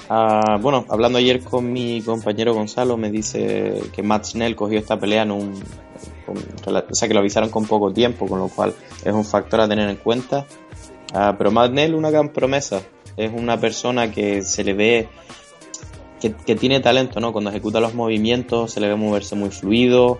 ah, 0.10 0.58
bueno, 0.62 0.86
hablando 0.90 1.18
ayer 1.20 1.42
con 1.42 1.72
mi 1.72 2.02
compañero 2.02 2.54
Gonzalo, 2.54 2.98
me 2.98 3.12
dice 3.12 3.82
que 3.94 4.02
Matt 4.04 4.26
Snell 4.26 4.56
cogió 4.56 4.80
esta 4.80 5.00
pelea 5.00 5.24
en 5.24 5.32
un. 5.32 5.64
Con- 6.28 6.38
o 6.38 6.94
sea, 6.96 7.08
que 7.08 7.14
lo 7.16 7.22
avisaron 7.22 7.50
con 7.50 7.66
poco 7.66 7.92
tiempo, 7.92 8.28
con 8.28 8.38
lo 8.40 8.50
cual 8.50 8.76
es 9.04 9.14
un 9.14 9.26
factor 9.26 9.62
a 9.62 9.68
tener 9.68 9.90
en 9.90 9.96
cuenta. 9.96 10.46
Ah, 11.14 11.34
pero 11.38 11.50
Matt 11.50 11.72
Snell, 11.72 11.96
una 11.96 12.12
gran 12.12 12.30
promesa. 12.30 12.82
Es 13.16 13.32
una 13.34 13.60
persona 13.60 14.12
que 14.12 14.44
se 14.44 14.64
le 14.64 14.74
ve. 14.74 15.10
Que, 16.22 16.34
que 16.34 16.56
tiene 16.56 16.80
talento, 16.80 17.20
¿no? 17.20 17.32
Cuando 17.32 17.50
ejecuta 17.50 17.80
los 17.80 17.94
movimientos 17.96 18.72
se 18.74 18.80
le 18.80 18.90
ve 18.90 18.96
moverse 18.96 19.36
muy 19.36 19.50
fluido. 19.50 20.20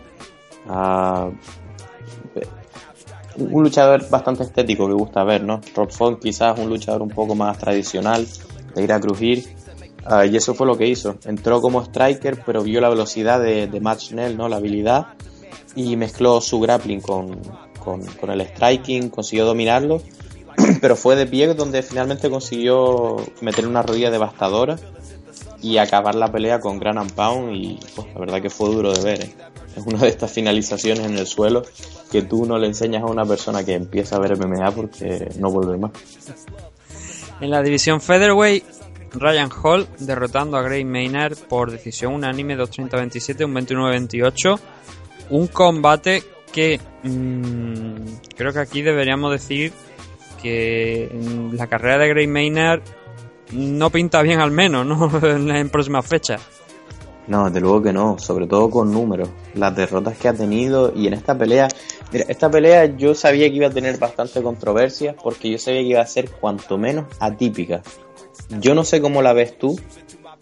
ah, 0.70 1.30
un 3.38 3.64
luchador 3.64 4.10
bastante 4.10 4.44
estético 4.44 4.88
que 4.88 4.94
gusta 4.94 5.24
ver, 5.24 5.44
¿no? 5.44 5.62
Rob 5.76 5.92
Font 5.92 6.20
quizás 6.20 6.58
un 6.60 6.70
luchador 6.70 7.02
un 7.02 7.10
poco 7.10 7.36
más 7.36 7.58
tradicional, 7.58 8.26
de 8.74 8.84
ir 8.84 8.92
a 8.92 9.00
crujir, 9.00 9.56
ah, 10.06 10.26
y 10.26 10.36
eso 10.36 10.54
fue 10.56 10.66
lo 10.66 10.78
que 10.78 10.88
hizo. 10.88 11.16
Entró 11.26 11.62
como 11.62 11.84
striker, 11.84 12.42
pero 12.46 12.64
vio 12.64 12.82
la 12.82 12.90
velocidad 12.90 13.40
de, 13.40 13.68
de 13.68 13.96
Schnell, 14.00 14.38
¿no? 14.38 14.50
La 14.50 14.58
habilidad, 14.58 15.08
y 15.78 15.96
mezcló 15.96 16.42
su 16.42 16.60
grappling 16.60 17.02
con, 17.02 17.40
con, 17.80 18.32
el 18.32 18.42
striking, 18.42 19.10
consiguió 19.10 19.46
dominarlo, 19.46 20.02
pero 20.82 20.96
fue 20.96 21.16
de 21.16 21.28
pie 21.28 21.54
donde 21.54 21.84
finalmente 21.84 22.32
consiguió 22.32 23.18
meter 23.42 23.68
una 23.68 23.84
rodilla 23.84 24.10
devastadora 24.10 24.78
y 25.62 25.78
acabar 25.78 26.16
la 26.16 26.32
pelea 26.32 26.60
con 26.60 26.80
Gran 26.80 27.08
Pound 27.08 27.56
y 27.56 27.80
pues, 27.96 28.08
la 28.12 28.20
verdad 28.20 28.42
que 28.42 28.50
fue 28.50 28.70
duro 28.70 28.92
de 28.92 29.04
ver. 29.04 29.24
¿eh? 29.24 29.36
Es 29.76 29.86
una 29.86 30.00
de 30.00 30.08
estas 30.08 30.32
finalizaciones 30.32 31.06
en 31.06 31.16
el 31.16 31.28
suelo 31.28 31.62
que 32.12 32.24
tú 32.24 32.48
no 32.48 32.58
le 32.58 32.66
enseñas 32.66 33.04
a 33.04 33.06
una 33.06 33.24
persona 33.24 33.64
que 33.64 33.76
empieza 33.76 34.16
a 34.16 34.20
ver 34.20 34.36
MMA 34.36 34.72
porque 34.72 35.30
no 35.38 35.52
vuelve 35.52 35.78
más. 35.78 35.92
En 37.40 37.52
la 37.52 37.62
división 37.62 38.02
Featherweight, 38.02 38.64
Ryan 39.14 39.52
Hall 39.52 39.88
derrotando 40.00 40.58
a 40.58 40.64
Gray 40.64 40.84
Maynard 40.84 41.38
por 41.48 41.70
decisión 41.70 42.16
unánime 42.16 42.58
2-30-27, 42.58 43.46
un 43.46 43.54
29-28. 43.54 44.60
Un 45.30 45.48
combate 45.48 46.24
que 46.52 46.80
mmm, 47.04 47.96
creo 48.36 48.54
que 48.54 48.60
aquí 48.60 48.82
deberíamos 48.82 49.32
decir 49.32 49.74
que 50.42 51.10
la 51.52 51.68
carrera 51.68 51.98
de 51.98 52.10
Gray 52.10 52.28
Maynard 52.28 52.82
no 53.52 53.90
pinta 53.90 54.22
bien 54.22 54.40
al 54.40 54.52
menos, 54.52 54.86
¿no? 54.86 55.12
en 55.56 55.70
próximas 55.70 56.06
fechas. 56.06 56.42
No, 57.28 57.46
desde 57.46 57.60
luego 57.60 57.84
que 57.84 57.92
no, 57.92 58.18
sobre 58.20 58.48
todo 58.48 58.70
con 58.70 58.92
números. 58.92 59.30
Las 59.54 59.76
derrotas 59.76 60.18
que 60.18 60.30
ha 60.30 60.34
tenido 60.34 60.94
y 60.96 61.08
en 61.08 61.14
esta 61.14 61.38
pelea, 61.38 61.68
mira, 62.14 62.26
esta 62.30 62.50
pelea 62.50 62.86
yo 62.86 63.14
sabía 63.16 63.50
que 63.50 63.56
iba 63.56 63.68
a 63.68 63.72
tener 63.72 63.98
bastante 63.98 64.42
controversia 64.42 65.14
porque 65.22 65.52
yo 65.52 65.58
sabía 65.58 65.82
que 65.82 65.88
iba 65.88 66.02
a 66.02 66.08
ser 66.08 66.30
cuanto 66.32 66.78
menos 66.78 67.06
atípica. 67.20 67.82
Yo 68.62 68.76
no 68.76 68.86
sé 68.86 69.02
cómo 69.02 69.22
la 69.22 69.34
ves 69.34 69.58
tú, 69.58 69.78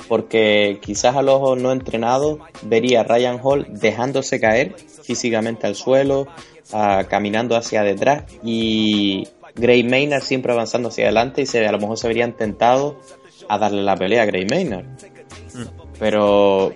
porque 0.07 0.79
quizás 0.81 1.15
al 1.15 1.29
ojo 1.29 1.55
no 1.55 1.71
entrenado 1.71 2.39
vería 2.63 3.01
a 3.01 3.03
Ryan 3.03 3.39
Hall 3.41 3.67
dejándose 3.69 4.39
caer 4.39 4.75
físicamente 5.03 5.67
al 5.67 5.75
suelo, 5.75 6.27
uh, 6.73 7.05
caminando 7.09 7.55
hacia 7.55 7.83
detrás 7.83 8.23
y 8.43 9.27
Gray 9.55 9.83
Maynard 9.83 10.23
siempre 10.23 10.51
avanzando 10.51 10.89
hacia 10.89 11.05
adelante 11.05 11.41
y 11.41 11.45
se, 11.45 11.65
a 11.65 11.71
lo 11.71 11.79
mejor 11.79 11.97
se 11.97 12.07
verían 12.07 12.33
tentados 12.33 12.95
a 13.47 13.57
darle 13.57 13.83
la 13.83 13.95
pelea 13.95 14.23
a 14.23 14.25
Gray 14.25 14.45
Maynard. 14.45 14.85
Mm. 15.53 15.63
Pero 15.99 16.73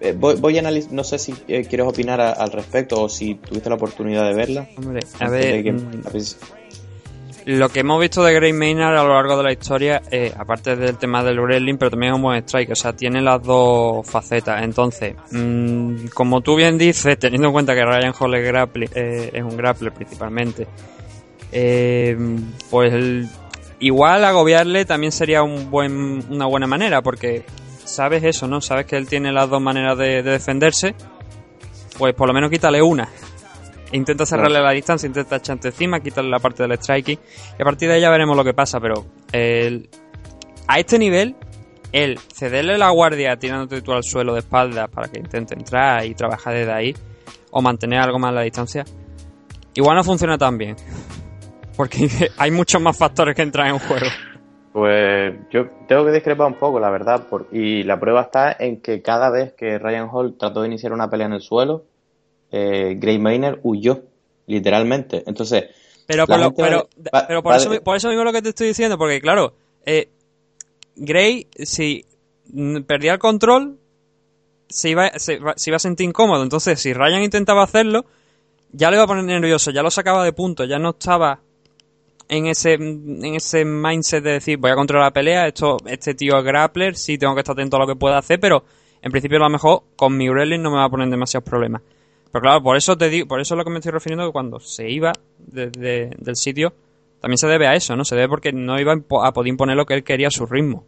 eh, 0.00 0.14
voy, 0.18 0.34
voy, 0.36 0.56
a 0.56 0.60
analizar, 0.60 0.92
no 0.92 1.04
sé 1.04 1.18
si 1.18 1.32
eh, 1.48 1.64
quieres 1.64 1.86
opinar 1.86 2.20
a, 2.20 2.32
al 2.32 2.50
respecto 2.50 3.02
o 3.02 3.08
si 3.08 3.36
tuviste 3.36 3.68
la 3.68 3.76
oportunidad 3.76 4.26
de 4.26 4.34
verla. 4.34 4.68
Hombre, 4.76 5.00
a 5.20 5.30
ver, 5.30 5.62
que, 5.62 5.72
mm, 5.72 6.02
a 6.04 6.10
ver 6.10 6.22
lo 7.46 7.68
que 7.68 7.80
hemos 7.80 8.00
visto 8.00 8.22
de 8.22 8.32
Gray 8.34 8.52
Maynard 8.52 8.96
a 8.96 9.02
lo 9.02 9.14
largo 9.14 9.36
de 9.36 9.42
la 9.42 9.52
historia, 9.52 10.02
eh, 10.10 10.32
aparte 10.36 10.76
del 10.76 10.96
tema 10.96 11.22
del 11.24 11.40
wrestling, 11.40 11.76
pero 11.76 11.90
también 11.90 12.12
es 12.12 12.16
un 12.16 12.22
buen 12.22 12.38
strike, 12.38 12.70
o 12.70 12.76
sea, 12.76 12.92
tiene 12.92 13.20
las 13.20 13.42
dos 13.42 14.08
facetas. 14.08 14.62
Entonces, 14.62 15.14
mmm, 15.30 16.06
como 16.14 16.40
tú 16.40 16.56
bien 16.56 16.78
dices, 16.78 17.18
teniendo 17.18 17.48
en 17.48 17.52
cuenta 17.52 17.74
que 17.74 17.84
Ryan 17.84 18.12
Hall 18.18 18.34
es, 18.34 18.46
grapple, 18.46 18.88
eh, 18.94 19.30
es 19.32 19.42
un 19.42 19.56
grappler 19.56 19.92
principalmente, 19.92 20.66
eh, 21.50 22.16
pues 22.70 23.28
igual 23.80 24.24
agobiarle 24.24 24.84
también 24.84 25.12
sería 25.12 25.42
un 25.42 25.70
buen, 25.70 26.24
una 26.30 26.46
buena 26.46 26.66
manera, 26.66 27.02
porque 27.02 27.44
sabes 27.84 28.22
eso, 28.24 28.46
¿no? 28.46 28.60
Sabes 28.60 28.86
que 28.86 28.96
él 28.96 29.08
tiene 29.08 29.32
las 29.32 29.50
dos 29.50 29.60
maneras 29.60 29.98
de, 29.98 30.22
de 30.22 30.30
defenderse, 30.30 30.94
pues 31.98 32.14
por 32.14 32.28
lo 32.28 32.34
menos 32.34 32.50
quítale 32.50 32.80
una 32.80 33.08
intenta 33.92 34.26
cerrarle 34.26 34.60
la 34.60 34.72
distancia, 34.72 35.06
intenta 35.06 35.36
echarte 35.36 35.68
encima, 35.68 36.00
quitarle 36.00 36.30
la 36.30 36.38
parte 36.38 36.62
del 36.62 36.76
striking 36.78 37.18
y 37.58 37.62
a 37.62 37.64
partir 37.64 37.88
de 37.88 37.94
ahí 37.96 38.00
ya 38.00 38.10
veremos 38.10 38.36
lo 38.36 38.44
que 38.44 38.54
pasa, 38.54 38.80
pero 38.80 39.06
el, 39.32 39.88
a 40.66 40.78
este 40.78 40.98
nivel, 40.98 41.36
el 41.92 42.18
cederle 42.18 42.78
la 42.78 42.90
guardia 42.90 43.36
tirándote 43.36 43.82
tú 43.82 43.92
al 43.92 44.02
suelo 44.02 44.32
de 44.32 44.40
espaldas 44.40 44.88
para 44.88 45.08
que 45.08 45.18
intente 45.18 45.54
entrar 45.54 46.04
y 46.04 46.14
trabajar 46.14 46.54
desde 46.54 46.72
ahí 46.72 46.94
o 47.50 47.60
mantener 47.60 48.00
algo 48.00 48.18
más 48.18 48.32
la 48.32 48.42
distancia, 48.42 48.84
igual 49.74 49.96
no 49.96 50.04
funciona 50.04 50.38
tan 50.38 50.58
bien. 50.58 50.76
Porque 51.76 52.08
hay 52.38 52.50
muchos 52.50 52.80
más 52.80 52.96
factores 52.96 53.34
que 53.34 53.42
entran 53.42 53.68
en 53.68 53.78
juego. 53.78 54.06
Pues 54.72 55.34
yo 55.50 55.66
tengo 55.86 56.06
que 56.06 56.12
discrepar 56.12 56.46
un 56.46 56.54
poco, 56.54 56.80
la 56.80 56.90
verdad, 56.90 57.26
por, 57.28 57.48
y 57.52 57.82
la 57.82 58.00
prueba 58.00 58.22
está 58.22 58.56
en 58.58 58.80
que 58.80 59.02
cada 59.02 59.30
vez 59.30 59.52
que 59.52 59.78
Ryan 59.78 60.08
Hall 60.10 60.36
trató 60.38 60.62
de 60.62 60.68
iniciar 60.68 60.94
una 60.94 61.10
pelea 61.10 61.26
en 61.26 61.34
el 61.34 61.42
suelo, 61.42 61.84
eh, 62.52 62.94
Gray 62.98 63.18
Maynard 63.18 63.60
huyó, 63.62 64.02
literalmente. 64.46 65.22
Entonces, 65.26 65.64
pero, 66.06 66.26
por, 66.26 66.38
lo, 66.38 66.54
pero, 66.54 66.88
va, 67.12 67.26
pero 67.26 67.42
por, 67.42 67.52
va, 67.52 67.56
eso, 67.56 67.82
por, 67.82 67.96
eso, 67.96 68.08
mismo 68.08 68.24
lo 68.24 68.32
que 68.32 68.42
te 68.42 68.50
estoy 68.50 68.68
diciendo, 68.68 68.98
porque 68.98 69.20
claro, 69.20 69.54
eh, 69.84 70.10
Gray, 70.96 71.48
si 71.54 72.04
perdía 72.86 73.14
el 73.14 73.18
control, 73.18 73.78
se 74.68 74.90
iba, 74.90 75.10
se, 75.18 75.40
se, 75.56 75.70
iba 75.70 75.76
a 75.76 75.80
sentir 75.80 76.06
incómodo. 76.06 76.42
Entonces, 76.42 76.80
si 76.80 76.92
Ryan 76.92 77.22
intentaba 77.22 77.62
hacerlo, 77.62 78.04
ya 78.72 78.90
le 78.90 78.96
iba 78.96 79.04
a 79.04 79.06
poner 79.06 79.24
nervioso, 79.24 79.70
ya 79.70 79.82
lo 79.82 79.90
sacaba 79.90 80.24
de 80.24 80.32
punto, 80.32 80.64
ya 80.64 80.78
no 80.78 80.90
estaba 80.90 81.40
en 82.28 82.46
ese, 82.46 82.74
en 82.74 83.34
ese 83.34 83.64
mindset 83.64 84.24
de 84.24 84.32
decir, 84.32 84.58
voy 84.58 84.70
a 84.70 84.74
controlar 84.74 85.08
la 85.08 85.12
pelea, 85.12 85.46
esto, 85.46 85.76
este 85.86 86.14
tío 86.14 86.38
es 86.38 86.44
grappler, 86.44 86.96
sí 86.96 87.18
tengo 87.18 87.34
que 87.34 87.40
estar 87.40 87.52
atento 87.52 87.76
a 87.76 87.80
lo 87.80 87.86
que 87.86 87.96
pueda 87.96 88.18
hacer, 88.18 88.40
pero 88.40 88.64
en 89.02 89.10
principio 89.10 89.36
a 89.38 89.42
lo 89.42 89.50
mejor 89.50 89.82
con 89.96 90.16
mi 90.16 90.30
wrestling 90.30 90.60
no 90.60 90.70
me 90.70 90.78
va 90.78 90.84
a 90.84 90.88
poner 90.88 91.08
demasiados 91.08 91.44
problemas. 91.44 91.82
Pero 92.32 92.42
claro, 92.42 92.62
por 92.62 92.76
eso 92.76 92.96
te 92.96 93.10
digo, 93.10 93.28
por 93.28 93.40
eso 93.40 93.54
es 93.54 93.58
lo 93.58 93.64
que 93.64 93.70
me 93.70 93.78
estoy 93.78 93.92
refiriendo 93.92 94.26
que 94.26 94.32
cuando 94.32 94.58
se 94.58 94.90
iba 94.90 95.12
de, 95.38 95.70
de, 95.70 96.10
del 96.18 96.36
sitio, 96.36 96.72
también 97.20 97.38
se 97.38 97.46
debe 97.46 97.68
a 97.68 97.74
eso, 97.74 97.94
¿no? 97.94 98.04
Se 98.04 98.16
debe 98.16 98.28
porque 98.28 98.52
no 98.52 98.80
iba 98.80 98.94
a 98.94 99.32
poder 99.32 99.48
imponer 99.48 99.76
lo 99.76 99.84
que 99.84 99.94
él 99.94 100.02
quería 100.02 100.28
a 100.28 100.30
su 100.30 100.46
ritmo. 100.46 100.84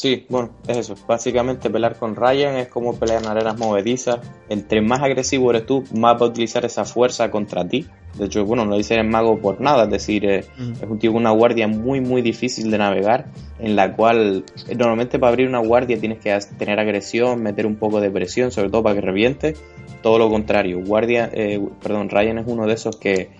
Sí, 0.00 0.24
bueno, 0.30 0.52
es 0.66 0.78
eso. 0.78 0.94
Básicamente 1.06 1.68
pelear 1.68 1.98
con 1.98 2.16
Ryan 2.16 2.56
es 2.56 2.68
como 2.68 2.98
pelear 2.98 3.22
en 3.22 3.28
arenas 3.28 3.58
movedizas. 3.58 4.18
Entre 4.48 4.80
más 4.80 5.02
agresivo 5.02 5.50
eres 5.50 5.66
tú, 5.66 5.84
más 5.92 6.14
va 6.14 6.24
a 6.24 6.28
utilizar 6.30 6.64
esa 6.64 6.86
fuerza 6.86 7.30
contra 7.30 7.68
ti. 7.68 7.84
De 8.16 8.24
hecho, 8.24 8.46
bueno, 8.46 8.64
no 8.64 8.78
dice 8.78 8.94
el 8.94 9.06
mago 9.06 9.38
por 9.40 9.60
nada, 9.60 9.84
es 9.84 9.90
decir, 9.90 10.24
eh, 10.24 10.46
mm. 10.56 10.72
es 10.82 10.88
un 10.88 10.98
tío 10.98 11.12
con 11.12 11.20
una 11.20 11.32
guardia 11.32 11.68
muy, 11.68 12.00
muy 12.00 12.22
difícil 12.22 12.70
de 12.70 12.78
navegar, 12.78 13.26
en 13.58 13.76
la 13.76 13.94
cual 13.94 14.46
eh, 14.68 14.74
normalmente 14.74 15.18
para 15.18 15.32
abrir 15.32 15.46
una 15.46 15.58
guardia 15.58 16.00
tienes 16.00 16.18
que 16.18 16.34
tener 16.56 16.80
agresión, 16.80 17.42
meter 17.42 17.66
un 17.66 17.76
poco 17.76 18.00
de 18.00 18.10
presión, 18.10 18.52
sobre 18.52 18.70
todo 18.70 18.82
para 18.82 18.94
que 18.94 19.02
reviente. 19.02 19.54
Todo 20.00 20.18
lo 20.18 20.30
contrario, 20.30 20.82
guardia, 20.82 21.28
eh, 21.30 21.60
perdón, 21.82 22.08
Ryan 22.08 22.38
es 22.38 22.46
uno 22.46 22.66
de 22.66 22.72
esos 22.72 22.96
que 22.96 23.32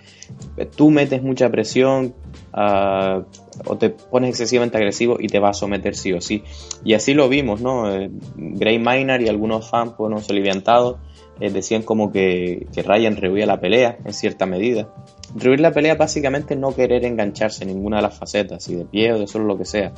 tú 0.75 0.91
metes 0.91 1.23
mucha 1.23 1.49
presión, 1.49 2.13
uh, 2.53 3.23
o 3.65 3.77
te 3.77 3.89
pones 3.89 4.29
excesivamente 4.29 4.77
agresivo 4.77 5.17
y 5.19 5.27
te 5.27 5.39
va 5.39 5.49
a 5.49 5.53
someter 5.53 5.95
sí 5.95 6.13
o 6.13 6.21
sí. 6.21 6.43
Y 6.83 6.93
así 6.93 7.13
lo 7.13 7.29
vimos, 7.29 7.61
¿no? 7.61 7.91
Eh, 7.93 8.09
Gray 8.35 8.79
Minor 8.79 9.21
y 9.21 9.29
algunos 9.29 9.69
fans, 9.69 9.93
bueno, 9.97 10.19
soliviantados, 10.21 10.97
eh, 11.39 11.49
decían 11.49 11.81
como 11.83 12.11
que, 12.11 12.67
que 12.73 12.83
Ryan 12.83 13.15
rehuía 13.15 13.45
la 13.45 13.59
pelea 13.59 13.97
en 14.05 14.13
cierta 14.13 14.45
medida. 14.45 14.93
Rehuir 15.35 15.59
la 15.59 15.71
pelea 15.71 15.95
básicamente 15.95 16.55
no 16.55 16.75
querer 16.75 17.05
engancharse 17.05 17.63
en 17.63 17.69
ninguna 17.69 17.97
de 17.97 18.03
las 18.03 18.17
facetas, 18.17 18.63
si 18.63 18.75
de 18.75 18.85
pie 18.85 19.13
o 19.13 19.19
de 19.19 19.27
solo 19.27 19.45
lo 19.45 19.57
que 19.57 19.65
sea. 19.65 19.93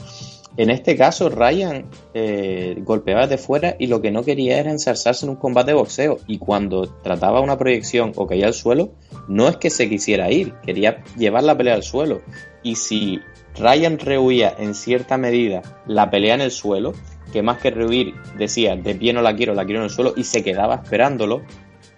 En 0.55 0.69
este 0.69 0.95
caso, 0.95 1.29
Ryan 1.29 1.85
eh, 2.13 2.75
golpeaba 2.81 3.25
de 3.25 3.39
fuera 3.39 3.75
y 3.79 3.87
lo 3.87 4.01
que 4.01 4.11
no 4.11 4.23
quería 4.23 4.59
era 4.59 4.69
ensarzarse 4.69 5.25
en 5.25 5.31
un 5.31 5.35
combate 5.37 5.71
de 5.71 5.77
boxeo. 5.77 6.19
Y 6.27 6.37
cuando 6.37 6.87
trataba 6.87 7.41
una 7.41 7.57
proyección 7.57 8.11
o 8.15 8.27
caía 8.27 8.45
al 8.45 8.53
suelo, 8.53 8.91
no 9.27 9.47
es 9.47 9.57
que 9.57 9.71
se 9.71 9.89
quisiera 9.89 10.29
ir, 10.29 10.53
quería 10.63 11.03
llevar 11.17 11.43
la 11.43 11.57
pelea 11.57 11.73
al 11.73 11.83
suelo. 11.83 12.21
Y 12.61 12.75
si 12.75 13.19
Ryan 13.57 13.99
rehuía 13.99 14.53
en 14.57 14.73
cierta 14.73 15.17
medida 15.17 15.61
la 15.85 16.09
pelea 16.09 16.35
en 16.35 16.41
el 16.41 16.51
suelo, 16.51 16.93
que 17.31 17.41
más 17.41 17.59
que 17.59 17.71
rehuir 17.71 18.13
decía 18.37 18.75
de 18.75 18.95
pie 18.95 19.13
no 19.13 19.21
la 19.21 19.35
quiero, 19.35 19.53
la 19.53 19.65
quiero 19.65 19.79
en 19.79 19.85
el 19.85 19.89
suelo 19.89 20.13
y 20.15 20.23
se 20.23 20.43
quedaba 20.43 20.75
esperándolo, 20.75 21.41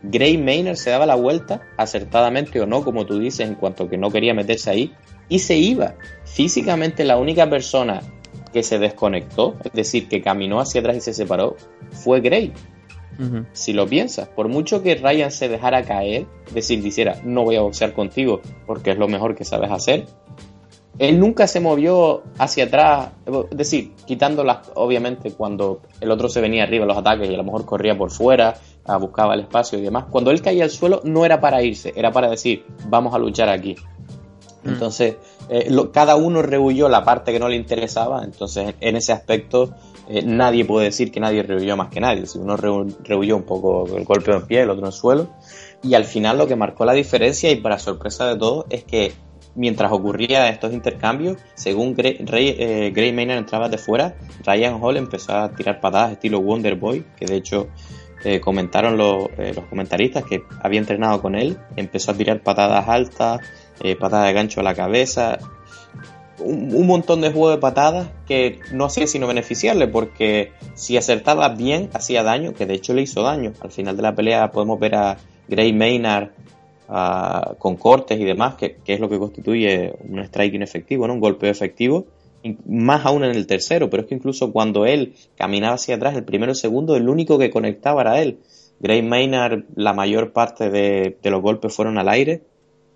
Gray 0.04 0.38
Maynard 0.38 0.76
se 0.76 0.92
daba 0.92 1.06
la 1.06 1.16
vuelta, 1.16 1.62
acertadamente 1.78 2.62
o 2.62 2.66
no, 2.66 2.84
como 2.84 3.06
tú 3.06 3.20
dices, 3.20 3.48
en 3.48 3.56
cuanto 3.56 3.90
que 3.90 3.98
no 3.98 4.12
quería 4.12 4.34
meterse 4.34 4.70
ahí, 4.70 4.94
y 5.30 5.40
se 5.40 5.58
iba. 5.58 5.96
Físicamente 6.26 7.04
la 7.04 7.18
única 7.18 7.50
persona 7.50 8.02
que 8.54 8.62
se 8.64 8.78
desconectó, 8.78 9.58
es 9.64 9.74
decir, 9.74 10.08
que 10.08 10.22
caminó 10.22 10.60
hacia 10.60 10.82
atrás 10.82 10.98
y 10.98 11.02
se 11.02 11.14
separó, 11.14 11.56
fue 11.92 12.22
Gray. 12.22 12.54
Uh 13.18 13.24
-huh. 13.24 13.46
Si 13.54 13.74
lo 13.74 13.88
piensas, 13.88 14.28
por 14.28 14.48
mucho 14.50 14.84
que 14.84 14.96
Ryan 14.96 15.32
se 15.32 15.48
dejara 15.50 15.84
caer, 15.84 16.28
es 16.48 16.54
decir, 16.54 16.84
dijera, 16.84 17.20
no 17.24 17.44
voy 17.44 17.56
a 17.56 17.62
boxear 17.62 17.94
contigo 17.94 18.42
porque 18.68 18.92
es 18.92 18.98
lo 18.98 19.08
mejor 19.08 19.36
que 19.36 19.46
sabes 19.46 19.72
hacer, 19.72 20.06
él 21.00 21.20
nunca 21.20 21.48
se 21.48 21.60
movió 21.60 22.24
hacia 22.38 22.66
atrás, 22.66 23.10
es 23.52 23.58
decir, 23.58 23.92
quitándolas, 24.06 24.60
obviamente, 24.76 25.32
cuando 25.32 25.82
el 26.00 26.10
otro 26.12 26.30
se 26.30 26.40
venía 26.42 26.64
arriba 26.64 26.86
los 26.86 26.98
ataques 26.98 27.30
y 27.30 27.34
a 27.34 27.38
lo 27.38 27.44
mejor 27.44 27.66
corría 27.66 27.98
por 27.98 28.12
fuera, 28.12 28.56
buscaba 29.00 29.34
el 29.34 29.42
espacio 29.42 29.78
y 29.80 29.82
demás. 29.82 30.06
Cuando 30.10 30.32
él 30.32 30.42
caía 30.42 30.64
al 30.64 30.70
suelo 30.70 31.02
no 31.04 31.26
era 31.26 31.42
para 31.42 31.62
irse, 31.64 31.92
era 31.96 32.12
para 32.12 32.30
decir, 32.30 32.66
vamos 32.88 33.14
a 33.14 33.18
luchar 33.20 33.50
aquí. 33.50 33.76
Mm. 34.64 34.70
Entonces, 34.70 35.16
eh, 35.50 35.68
lo- 35.70 35.92
cada 35.92 36.16
uno 36.16 36.42
rehuyó 36.42 36.88
la 36.90 37.04
parte 37.04 37.32
que 37.32 37.40
no 37.40 37.50
le 37.50 37.56
interesaba, 37.56 38.24
entonces 38.24 38.76
en 38.80 38.96
ese 38.96 39.12
aspecto 39.12 39.72
eh, 40.08 40.22
nadie 40.24 40.66
puede 40.66 40.86
decir 40.86 41.12
que 41.12 41.20
nadie 41.20 41.42
rehuyó 41.44 41.76
más 41.76 41.90
que 41.90 42.00
nadie. 42.00 42.26
Si 42.28 42.38
uno 42.38 42.56
rehu- 42.58 42.96
rehuyó 43.04 43.36
un 43.38 43.44
poco 43.44 43.86
el 43.98 44.06
golpe 44.06 44.32
en 44.32 44.46
pie, 44.46 44.62
el 44.62 44.70
otro 44.70 44.82
en 44.84 44.88
el 44.88 44.94
suelo, 44.94 45.28
y 45.84 45.94
al 45.96 46.06
final 46.06 46.38
lo 46.38 46.48
que 46.48 46.56
marcó 46.56 46.86
la 46.86 46.94
diferencia 46.94 47.52
y 47.52 47.56
para 47.58 47.80
sorpresa 47.80 48.28
de 48.28 48.38
todos 48.38 48.66
es 48.70 48.84
que 48.84 49.14
mientras 49.56 49.92
ocurría 49.92 50.50
estos 50.50 50.74
intercambios, 50.74 51.38
según 51.56 51.96
eh, 51.98 52.92
Gray 52.94 53.14
Maynard 53.14 53.40
entraba 53.40 53.70
de 53.70 53.78
fuera, 53.78 54.16
Ryan 54.46 54.82
Hall 54.82 54.98
empezó 54.98 55.34
a 55.34 55.52
tirar 55.52 55.80
patadas 55.80 56.14
estilo 56.14 56.42
Wonder 56.42 56.76
Boy, 56.76 57.06
que 57.16 57.26
de 57.26 57.38
hecho 57.38 57.70
eh, 58.24 58.40
comentaron 58.40 58.98
los, 58.98 59.30
eh, 59.38 59.54
los 59.56 59.66
comentaristas 59.66 60.24
que 60.26 60.44
había 60.62 60.80
entrenado 60.80 61.22
con 61.22 61.36
él, 61.36 61.58
empezó 61.76 62.12
a 62.12 62.16
tirar 62.16 62.42
patadas 62.42 62.88
altas, 62.88 63.40
patadas 64.00 64.28
de 64.28 64.34
gancho 64.34 64.62
a 64.62 64.64
la 64.64 64.74
cabeza, 64.74 65.38
un, 66.40 66.74
un 66.74 66.88
montón 66.88 67.22
de 67.22 67.32
juego 67.32 67.50
de 67.50 67.58
patadas 67.58 68.08
que 68.26 68.60
no 68.72 68.86
hacía 68.86 69.06
sino 69.06 69.28
beneficiarle 69.28 69.88
porque 69.88 70.54
si 70.76 70.96
acertaba 70.96 71.50
bien 71.50 71.90
hacía 71.94 72.24
daño, 72.24 72.54
que 72.54 72.66
de 72.66 72.74
hecho 72.74 72.94
le 72.94 73.02
hizo 73.02 73.22
daño. 73.24 73.54
Al 73.60 73.72
final 73.72 73.98
de 73.98 74.04
la 74.04 74.16
pelea 74.16 74.52
podemos 74.52 74.80
ver 74.80 74.96
a 74.96 75.18
Gray 75.48 75.74
Maynard 75.74 76.30
con 76.88 77.76
cortes 77.78 78.20
y 78.20 78.24
demás, 78.24 78.56
que, 78.56 78.78
es 78.86 79.00
lo 79.00 79.10
que 79.10 79.18
constituye 79.18 79.94
un 80.08 80.20
strike 80.20 80.54
inefectivo, 80.54 81.08
¿no? 81.08 81.14
un 81.14 81.20
golpe 81.20 81.50
efectivo, 81.50 82.06
más 82.68 83.06
aún 83.06 83.24
en 83.24 83.32
el 83.32 83.48
tercero, 83.48 83.90
pero 83.90 84.04
es 84.04 84.10
que 84.10 84.16
incluso 84.16 84.52
cuando 84.52 84.86
él 84.86 85.16
caminaba 85.36 85.76
hacia 85.76 85.96
atrás, 85.96 86.16
el 86.16 86.24
primero 86.24 86.52
y 86.52 86.54
el 86.54 86.58
segundo, 86.58 86.96
el 86.96 87.10
único 87.10 87.40
que 87.40 87.50
conectaba 87.50 88.02
era 88.02 88.22
él. 88.22 88.40
Gray 88.80 89.02
Maynard, 89.02 89.64
la 89.76 89.94
mayor 89.94 90.32
parte 90.32 90.70
de, 90.70 91.18
los 91.24 91.42
golpes 91.42 91.74
fueron 91.74 91.98
al 91.98 92.10
aire, 92.10 92.44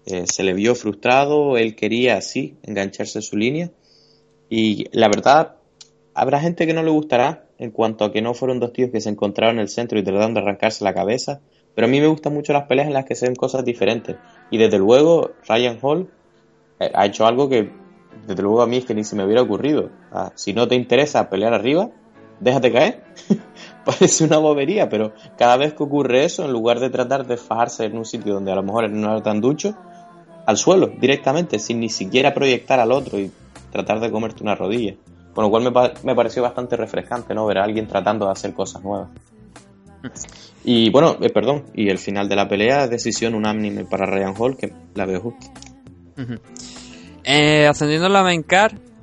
eh, 0.06 0.26
se 0.32 0.44
le 0.44 0.54
vio 0.54 0.76
frustrado, 0.76 1.58
él 1.58 1.76
quería, 1.76 2.22
sí, 2.22 2.56
engancharse 2.64 3.20
en 3.20 3.24
su 3.24 3.38
línea. 3.38 3.72
Y 4.50 4.86
la 4.92 5.08
verdad, 5.08 5.56
habrá 6.14 6.40
gente 6.40 6.68
que 6.68 6.74
no 6.74 6.84
le 6.84 6.92
gustará 6.92 7.46
en 7.58 7.72
cuanto 7.72 8.06
a 8.06 8.12
que 8.12 8.22
no 8.22 8.34
fueron 8.34 8.60
dos 8.60 8.74
tíos 8.74 8.92
que 8.92 9.02
se 9.02 9.10
encontraron 9.10 9.56
en 9.56 9.62
el 9.62 9.70
centro 9.70 9.98
y 9.98 10.04
trataron 10.04 10.34
de 10.34 10.42
arrancarse 10.42 10.84
la 10.84 10.94
cabeza. 10.94 11.42
Pero 11.80 11.88
a 11.88 11.92
mí 11.92 12.02
me 12.02 12.08
gustan 12.08 12.34
mucho 12.34 12.52
las 12.52 12.66
peleas 12.66 12.88
en 12.90 12.94
las 12.94 13.06
que 13.06 13.16
se 13.16 13.26
ven 13.26 13.38
cosas 13.38 13.64
diferentes. 13.64 14.18
Y 14.52 14.58
desde 14.58 14.78
luego, 14.78 15.32
Ryan 15.48 15.78
Hall 15.82 16.10
eh, 16.78 16.92
ha 16.94 17.06
hecho 17.06 17.26
algo 17.26 17.48
que, 17.48 17.72
desde 18.28 18.44
luego, 18.44 18.62
a 18.62 18.68
mí 18.68 18.76
es 18.76 18.84
que 18.84 18.94
ni 18.94 19.06
se 19.06 19.16
me 19.16 19.24
hubiera 19.24 19.42
ocurrido. 19.42 19.90
Ah, 20.12 20.34
si 20.36 20.52
no 20.52 20.68
te 20.68 20.76
interesa 20.76 21.30
pelear 21.30 21.54
arriba, 21.54 21.90
déjate 22.42 22.74
caer. 22.74 23.06
Parece 23.86 24.26
una 24.26 24.40
bobería, 24.40 24.90
pero 24.90 25.14
cada 25.38 25.56
vez 25.56 25.74
que 25.74 25.84
ocurre 25.84 26.26
eso, 26.26 26.44
en 26.44 26.52
lugar 26.52 26.82
de 26.82 26.90
tratar 26.90 27.26
de 27.26 27.38
fajarse 27.38 27.86
en 27.86 27.98
un 27.98 28.04
sitio 28.04 28.34
donde 28.34 28.52
a 28.52 28.56
lo 28.56 28.64
mejor 28.64 28.90
no 28.90 29.12
era 29.12 29.24
tan 29.24 29.40
ducho, 29.40 29.74
al 30.46 30.58
suelo 30.58 30.88
directamente, 30.88 31.60
sin 31.60 31.80
ni 31.80 31.88
siquiera 31.88 32.34
proyectar 32.34 32.82
al 32.82 32.92
otro 32.92 33.20
y 33.20 33.32
tratar 33.72 34.02
de 34.02 34.12
comerte 34.12 34.44
una 34.44 34.54
rodilla. 34.54 34.96
Con 35.34 35.46
lo 35.46 35.50
cual 35.50 35.64
me, 35.64 35.72
me 36.04 36.14
pareció 36.14 36.44
bastante 36.44 36.76
refrescante, 36.76 37.34
¿no? 37.34 37.46
Ver 37.46 37.60
a 37.60 37.64
alguien 37.64 37.88
tratando 37.88 38.26
de 38.26 38.34
hacer 38.34 38.54
cosas 38.54 38.84
nuevas. 38.84 39.08
Y 40.64 40.90
bueno, 40.90 41.18
eh, 41.22 41.30
perdón, 41.30 41.66
y 41.74 41.90
el 41.90 41.98
final 41.98 42.28
de 42.28 42.36
la 42.36 42.48
pelea, 42.48 42.88
decisión 42.88 43.34
unánime 43.34 43.86
para 43.86 44.06
Ryan 44.06 44.34
Hall, 44.38 44.58
que 44.58 44.72
la 44.96 45.06
veo 45.06 45.22
justa. 45.22 45.48
Eh, 47.24 47.68
ascendiendo 47.68 48.08
a 48.08 48.10
la 48.10 48.24
main 48.24 48.44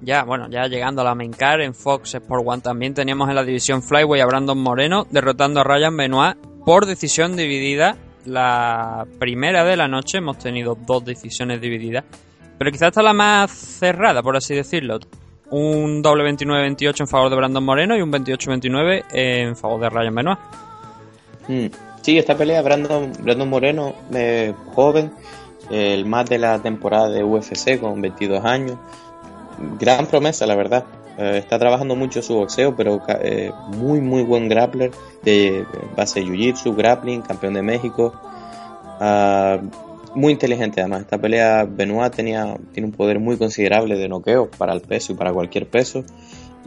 ya, 0.03 0.25
bueno, 0.25 0.49
ya 0.51 0.67
llegando 0.67 1.01
a 1.01 1.05
la 1.05 1.15
main 1.15 1.33
en 1.41 1.75
Fox 1.75 2.15
Sport 2.15 2.43
One 2.47 2.63
también 2.63 2.93
teníamos 2.93 3.29
en 3.29 3.35
la 3.35 3.45
división 3.45 3.83
Flyway 3.83 4.21
a 4.21 4.27
Brandon 4.27 4.59
Moreno 4.59 5.07
derrotando 5.11 5.61
a 5.61 5.65
Ryan 5.65 5.97
Benoit 5.97 6.37
por 6.65 6.87
decisión 6.87 7.37
dividida. 7.37 7.97
La 8.27 9.07
primera 9.19 9.65
de 9.65 9.77
la 9.77 9.89
noche 9.89 10.19
hemos 10.19 10.39
tenido 10.39 10.77
dos 10.87 11.05
decisiones 11.05 11.61
divididas, 11.61 12.05
pero 12.59 12.71
quizás 12.71 12.89
esta 12.89 13.03
la 13.03 13.13
más 13.13 13.51
cerrada, 13.51 14.23
por 14.23 14.37
así 14.37 14.55
decirlo. 14.55 14.99
Un 15.51 16.03
doble 16.03 16.25
29-28 16.25 17.01
en 17.01 17.07
favor 17.07 17.31
de 17.31 17.37
Brandon 17.37 17.65
Moreno 17.65 17.97
y 17.97 18.03
un 18.03 18.13
28-29 18.13 19.05
en 19.13 19.57
favor 19.57 19.81
de 19.81 19.91
Ryan 19.91 20.15
Benoit. 20.15 20.39
Mm. 21.49 21.67
Sí, 22.03 22.19
esta 22.19 22.37
pelea, 22.37 22.63
Brandon, 22.63 23.13
Brandon 23.21 23.49
Moreno, 23.49 23.95
eh, 24.15 24.55
joven, 24.75 25.11
el 25.71 26.07
más 26.07 26.29
de 26.29 26.39
la 26.39 26.61
temporada 26.61 27.09
de 27.09 27.25
UFC 27.25 27.81
con 27.81 28.01
22 28.01 28.45
años. 28.45 28.79
Gran 29.81 30.07
promesa, 30.07 30.47
la 30.47 30.55
verdad. 30.55 30.85
Eh, 31.19 31.39
está 31.39 31.59
trabajando 31.59 31.97
mucho 31.97 32.23
su 32.23 32.35
boxeo, 32.35 32.77
pero 32.77 33.03
eh, 33.09 33.51
muy, 33.77 34.01
muy 34.01 34.23
buen 34.23 34.49
grappler 34.49 34.91
de 35.25 35.65
base 35.97 36.23
jiu-jitsu, 36.23 36.77
grappling, 36.77 37.23
campeón 37.23 37.55
de 37.55 37.63
México. 37.63 38.13
Ah, 39.01 39.59
muy 40.15 40.33
inteligente 40.33 40.81
además. 40.81 41.03
Esta 41.03 41.19
pelea, 41.19 41.65
Benoit 41.69 42.15
tenía, 42.15 42.57
tiene 42.73 42.89
un 42.89 42.93
poder 42.93 43.19
muy 43.19 43.37
considerable 43.37 43.97
de 43.97 44.09
noqueo 44.09 44.51
para 44.51 44.73
el 44.73 44.81
peso 44.81 45.13
y 45.13 45.17
para 45.17 45.33
cualquier 45.33 45.67
peso. 45.67 46.05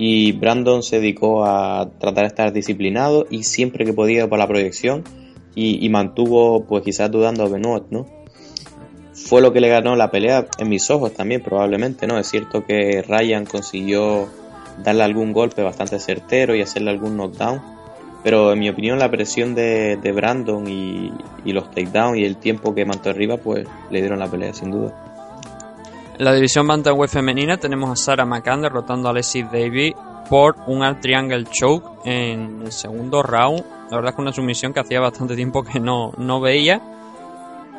Y 0.01 0.31
Brandon 0.31 0.81
se 0.81 1.01
dedicó 1.01 1.43
a 1.43 1.89
tratar 1.99 2.23
de 2.23 2.27
estar 2.27 2.53
disciplinado 2.53 3.27
y 3.29 3.43
siempre 3.43 3.83
que 3.83 3.91
podía 3.91 4.29
para 4.29 4.43
la 4.43 4.47
proyección 4.47 5.03
y, 5.55 5.89
mantuvo, 5.89 6.63
pues 6.63 6.85
quizás 6.85 7.11
dudando 7.11 7.43
a 7.43 7.49
Benoit, 7.49 7.83
¿no? 7.89 8.05
Fue 9.11 9.41
lo 9.41 9.51
que 9.51 9.59
le 9.59 9.67
ganó 9.67 9.97
la 9.97 10.09
pelea 10.09 10.47
en 10.57 10.69
mis 10.69 10.89
ojos 10.89 11.13
también, 11.13 11.43
probablemente, 11.43 12.07
¿no? 12.07 12.17
Es 12.17 12.27
cierto 12.27 12.65
que 12.65 13.01
Ryan 13.05 13.45
consiguió 13.45 14.29
darle 14.81 15.03
algún 15.03 15.33
golpe 15.33 15.63
bastante 15.63 15.99
certero 15.99 16.55
y 16.55 16.61
hacerle 16.61 16.91
algún 16.91 17.17
knockdown, 17.17 17.61
pero 18.23 18.53
en 18.53 18.59
mi 18.59 18.69
opinión 18.69 18.99
la 18.99 19.11
presión 19.11 19.53
de, 19.53 19.97
de 19.97 20.11
Brandon 20.13 20.65
y, 20.65 21.11
y 21.43 21.51
los 21.51 21.71
takedowns 21.71 22.19
y 22.19 22.23
el 22.23 22.37
tiempo 22.37 22.73
que 22.73 22.85
mantuvo 22.85 23.09
arriba, 23.09 23.35
pues 23.35 23.67
le 23.91 23.99
dieron 23.99 24.19
la 24.19 24.31
pelea, 24.31 24.53
sin 24.53 24.71
duda. 24.71 25.09
La 26.20 26.34
división 26.34 26.67
Bantamweight 26.67 27.09
femenina 27.09 27.55
tenemos 27.55 27.89
a 27.89 27.95
Sarah 27.95 28.26
McCann 28.26 28.61
derrotando 28.61 29.07
a 29.07 29.13
Leslie 29.13 29.45
Davy 29.45 29.95
por 30.30 30.57
un 30.67 30.84
Alt 30.84 30.99
Triangle 30.99 31.45
Choke 31.45 32.01
en 32.03 32.63
el 32.65 32.74
segundo 32.74 33.24
round. 33.24 33.63
La 33.89 33.95
verdad 33.95 34.09
es 34.09 34.15
que 34.17 34.22
una 34.22 34.34
sumisión 34.34 34.74
que 34.74 34.82
hacía 34.82 34.99
bastante 34.99 35.38
tiempo 35.38 35.63
que 35.63 35.80
no, 35.80 36.11
no 36.17 36.41
veía. 36.41 36.82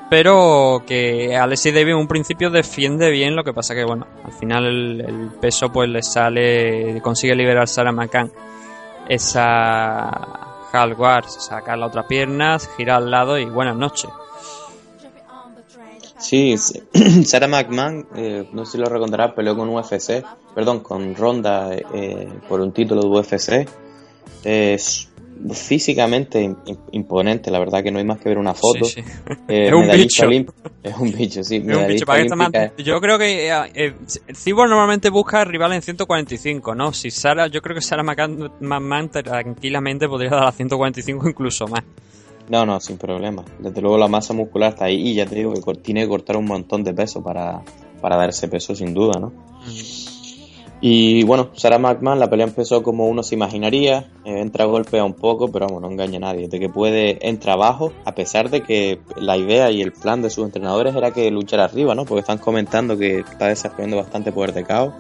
Pero 0.09 0.82
que 0.86 1.36
Alexis 1.36 1.74
Davis 1.74 1.93
en 1.93 1.99
un 1.99 2.09
principio 2.09 2.49
defiende 2.49 3.11
bien, 3.11 3.36
lo 3.36 3.45
que 3.45 3.53
pasa 3.53 3.74
que 3.74 3.84
bueno, 3.84 4.07
al 4.24 4.32
final 4.32 4.64
el, 4.64 5.30
peso 5.38 5.70
pues 5.70 5.91
le 5.91 6.03
sale, 6.03 6.99
consigue 7.03 7.34
liberar 7.34 7.68
Sarah 7.68 7.93
McCann 7.93 8.32
esa 9.07 10.09
half 10.72 10.97
guard, 10.97 11.26
sacar 11.26 11.76
la 11.76 11.88
otra 11.88 12.07
pierna, 12.07 12.59
girar 12.59 13.03
al 13.03 13.11
lado 13.11 13.38
y 13.38 13.45
buenas 13.45 13.76
noches. 13.76 14.11
Sí. 16.20 16.54
Sarah 17.24 17.48
McMahon, 17.48 18.06
eh, 18.14 18.44
no 18.52 18.64
sé 18.64 18.72
si 18.72 18.78
lo 18.78 18.86
recordarás, 18.86 19.32
peleó 19.34 19.56
con 19.56 19.68
UFC, 19.68 20.24
perdón, 20.54 20.80
con 20.80 21.14
Ronda 21.14 21.70
eh, 21.74 22.28
por 22.48 22.60
un 22.60 22.72
título 22.72 23.02
de 23.02 23.08
UFC. 23.08 23.68
Es 24.44 25.08
físicamente 25.54 26.42
im- 26.42 26.56
imponente, 26.92 27.50
la 27.50 27.58
verdad 27.58 27.82
que 27.82 27.90
no 27.90 27.98
hay 27.98 28.04
más 28.04 28.18
que 28.18 28.28
ver 28.28 28.38
una 28.38 28.52
foto. 28.54 28.84
Sí, 28.84 29.02
sí. 29.02 29.04
Eh, 29.48 29.66
Es 29.68 29.72
un 29.72 29.86
bicho. 30.02 30.22
Es 30.82 30.96
un 30.96 31.12
bicho, 31.12 31.42
sí. 31.42 31.56
Es 31.66 31.76
un 31.82 31.86
bicho, 31.88 32.04
para 32.06 32.18
más-. 32.36 32.50
Yo 32.78 33.00
creo 33.00 33.18
que 33.18 33.48
eh, 33.48 33.70
eh, 33.74 33.94
Cyborg 34.34 34.68
normalmente 34.70 35.08
busca 35.08 35.44
rivales 35.44 35.76
en 35.76 35.82
145, 35.82 36.74
¿no? 36.74 36.92
Si 36.92 37.10
Sara, 37.10 37.46
yo 37.46 37.62
creo 37.62 37.74
que 37.74 37.80
Sara 37.82 38.02
McMahon 38.02 39.08
tranquilamente 39.08 40.08
podría 40.08 40.30
dar 40.30 40.44
a 40.48 40.52
145 40.52 41.28
incluso 41.28 41.66
más. 41.68 41.82
No, 42.51 42.66
no, 42.66 42.80
sin 42.80 42.98
problema. 42.98 43.44
Desde 43.61 43.80
luego 43.80 43.96
la 43.96 44.09
masa 44.09 44.34
muscular 44.34 44.70
está 44.70 44.86
ahí 44.86 45.11
y 45.11 45.14
ya 45.14 45.24
te 45.24 45.36
digo 45.36 45.55
que 45.55 45.74
tiene 45.74 46.03
que 46.03 46.09
cortar 46.09 46.36
un 46.36 46.46
montón 46.46 46.82
de 46.82 46.92
peso 46.92 47.22
para, 47.22 47.62
para 48.01 48.16
dar 48.16 48.30
ese 48.30 48.48
peso 48.48 48.74
sin 48.74 48.92
duda, 48.92 49.20
¿no? 49.20 49.32
Y 50.80 51.22
bueno, 51.24 51.51
Sarah 51.55 51.78
McMahon, 51.78 52.18
la 52.18 52.28
pelea 52.28 52.46
empezó 52.46 52.82
como 52.82 53.07
uno 53.07 53.22
se 53.22 53.36
imaginaría, 53.36 54.11
eh, 54.24 54.40
entra 54.40 54.64
golpea 54.64 55.05
un 55.05 55.14
poco, 55.14 55.53
pero 55.53 55.66
vamos, 55.66 55.82
no 55.82 55.90
engaña 55.90 56.16
a 56.16 56.20
nadie, 56.20 56.48
de 56.48 56.59
que 56.59 56.68
puede, 56.68 57.28
entra 57.28 57.53
abajo, 57.53 57.92
a 58.05 58.16
pesar 58.16 58.51
de 58.51 58.62
que 58.62 58.98
la 59.16 59.36
idea 59.36 59.70
y 59.70 59.80
el 59.80 59.92
plan 59.92 60.20
de 60.20 60.30
sus 60.30 60.44
entrenadores 60.44 60.96
era 60.96 61.12
que 61.12 61.30
luchara 61.30 61.66
arriba, 61.66 61.94
¿no? 61.94 62.05
Porque 62.05 62.20
están 62.20 62.38
comentando 62.38 62.98
que 62.98 63.20
está 63.20 63.46
desarrollando 63.46 63.98
bastante 63.98 64.32
poder 64.32 64.55
de 64.55 64.64
caos. 64.64 64.94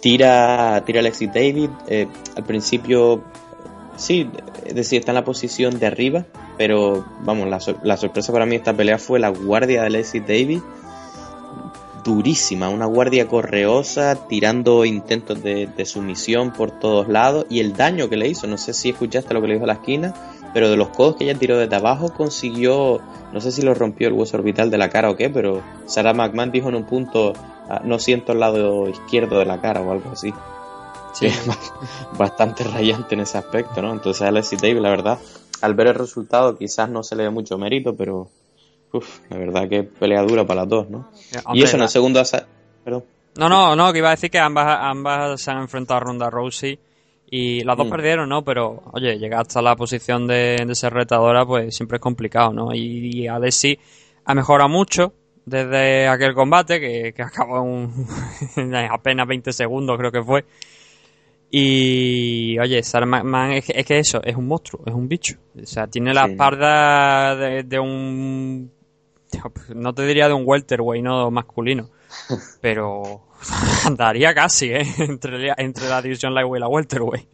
Tira, 0.00 0.82
tira 0.84 1.00
Alexis 1.00 1.32
David, 1.32 1.70
eh, 1.86 2.08
al 2.34 2.44
principio, 2.44 3.22
sí, 3.98 4.30
es 4.64 4.74
decir, 4.74 5.00
está 5.00 5.12
en 5.12 5.16
la 5.16 5.24
posición 5.24 5.78
de 5.78 5.86
arriba, 5.86 6.24
pero 6.56 7.04
vamos, 7.20 7.48
la, 7.48 7.58
la 7.82 7.96
sorpresa 7.96 8.32
para 8.32 8.46
mí 8.46 8.56
esta 8.56 8.72
pelea 8.72 8.98
fue 8.98 9.20
la 9.20 9.28
guardia 9.28 9.82
de 9.82 9.86
Alexis 9.88 10.26
David, 10.26 10.60
durísima, 12.04 12.70
una 12.70 12.86
guardia 12.86 13.28
correosa, 13.28 14.26
tirando 14.28 14.84
intentos 14.84 15.42
de, 15.42 15.66
de 15.66 15.84
sumisión 15.84 16.52
por 16.52 16.70
todos 16.70 17.08
lados 17.08 17.44
y 17.50 17.60
el 17.60 17.74
daño 17.74 18.08
que 18.08 18.16
le 18.16 18.28
hizo, 18.28 18.46
no 18.46 18.56
sé 18.56 18.72
si 18.72 18.90
escuchaste 18.90 19.34
lo 19.34 19.42
que 19.42 19.48
le 19.48 19.54
dijo 19.54 19.64
a 19.64 19.68
la 19.68 19.74
esquina, 19.74 20.14
pero 20.54 20.70
de 20.70 20.76
los 20.76 20.88
codos 20.88 21.16
que 21.16 21.24
ella 21.24 21.38
tiró 21.38 21.58
desde 21.58 21.76
abajo 21.76 22.14
consiguió, 22.14 23.00
no 23.32 23.40
sé 23.40 23.52
si 23.52 23.62
lo 23.62 23.74
rompió 23.74 24.08
el 24.08 24.14
hueso 24.14 24.38
orbital 24.38 24.70
de 24.70 24.78
la 24.78 24.88
cara 24.88 25.10
o 25.10 25.16
qué, 25.16 25.28
pero 25.28 25.60
Sarah 25.86 26.14
McMahon 26.14 26.50
dijo 26.50 26.68
en 26.70 26.76
un 26.76 26.84
punto, 26.84 27.34
"Ah, 27.68 27.82
no 27.84 27.98
siento 27.98 28.32
el 28.32 28.40
lado 28.40 28.88
izquierdo 28.88 29.38
de 29.38 29.44
la 29.44 29.60
cara 29.60 29.82
o 29.82 29.92
algo 29.92 30.10
así. 30.10 30.32
Sí. 31.18 31.28
Bastante 32.18 32.64
rayante 32.64 33.14
en 33.14 33.20
ese 33.20 33.38
aspecto, 33.38 33.82
¿no? 33.82 33.92
Entonces 33.92 34.22
Alexis 34.22 34.60
Davis, 34.60 34.80
la 34.82 34.90
verdad, 34.90 35.18
al 35.60 35.74
ver 35.74 35.88
el 35.88 35.94
resultado 35.94 36.56
quizás 36.56 36.88
no 36.88 37.02
se 37.02 37.16
le 37.16 37.24
dé 37.24 37.30
mucho 37.30 37.58
mérito, 37.58 37.94
pero 37.96 38.28
uf, 38.92 39.20
la 39.30 39.36
verdad 39.38 39.68
que 39.68 39.82
pelea 39.82 40.22
dura 40.22 40.44
para 40.46 40.60
las 40.62 40.68
dos, 40.68 40.88
¿no? 40.90 41.08
Y 41.54 41.62
eso 41.62 41.76
en 41.76 41.80
la- 41.80 41.84
el 41.86 41.90
segundo 41.90 42.22
perdón. 42.84 43.04
No, 43.36 43.48
no, 43.48 43.76
no, 43.76 43.92
que 43.92 43.98
iba 43.98 44.08
a 44.08 44.12
decir 44.12 44.30
que 44.30 44.38
ambas, 44.38 44.78
ambas 44.80 45.40
se 45.40 45.50
han 45.50 45.58
enfrentado 45.58 45.98
a 45.98 46.00
Ronda 46.00 46.30
Rousey 46.30 46.78
y 47.30 47.62
las 47.62 47.76
dos 47.76 47.86
Mm. 47.86 47.90
perdieron, 47.90 48.28
¿no? 48.28 48.42
Pero, 48.42 48.82
oye, 48.92 49.18
llegar 49.18 49.42
hasta 49.42 49.60
la 49.62 49.76
posición 49.76 50.26
de, 50.26 50.64
de 50.66 50.74
ser 50.74 50.92
retadora, 50.94 51.44
pues 51.44 51.76
siempre 51.76 51.96
es 51.96 52.00
complicado, 52.02 52.52
¿no? 52.52 52.74
Y, 52.74 53.10
y 53.22 53.28
Alessi 53.28 53.78
ha 54.24 54.34
mejorado 54.34 54.68
mucho 54.68 55.12
desde 55.44 56.08
aquel 56.08 56.34
combate, 56.34 56.80
que, 56.80 57.12
que 57.14 57.22
acabó 57.22 57.64
en 58.56 58.74
apenas 58.90 59.26
20 59.28 59.52
segundos, 59.52 59.96
creo 59.98 60.10
que 60.12 60.22
fue. 60.22 60.44
Y, 61.50 62.58
oye, 62.58 62.82
Sarah 62.82 63.06
McMahon 63.06 63.52
es, 63.52 63.64
que- 63.64 63.72
es 63.80 63.86
que 63.86 63.98
eso, 63.98 64.22
es 64.22 64.36
un 64.36 64.46
monstruo, 64.46 64.82
es 64.86 64.92
un 64.92 65.08
bicho. 65.08 65.36
O 65.60 65.64
sea, 65.66 65.86
tiene 65.86 66.12
la 66.12 66.24
Sí. 66.26 66.32
espalda 66.32 67.36
de, 67.36 67.62
de 67.62 67.78
un... 67.78 68.70
No 69.74 69.94
te 69.94 70.06
diría 70.06 70.28
de 70.28 70.34
un 70.34 70.42
welterweight, 70.46 71.02
no 71.04 71.30
masculino. 71.30 71.88
Pero 72.60 73.22
andaría 73.86 74.34
casi, 74.34 74.66
¿eh? 74.72 74.82
Entre, 74.98 75.38
la- 75.38 75.54
entre 75.58 75.88
la 75.88 76.02
división 76.02 76.34
lightweight 76.34 76.60
y 76.60 76.60
la 76.60 76.68
welterweight. 76.68 77.28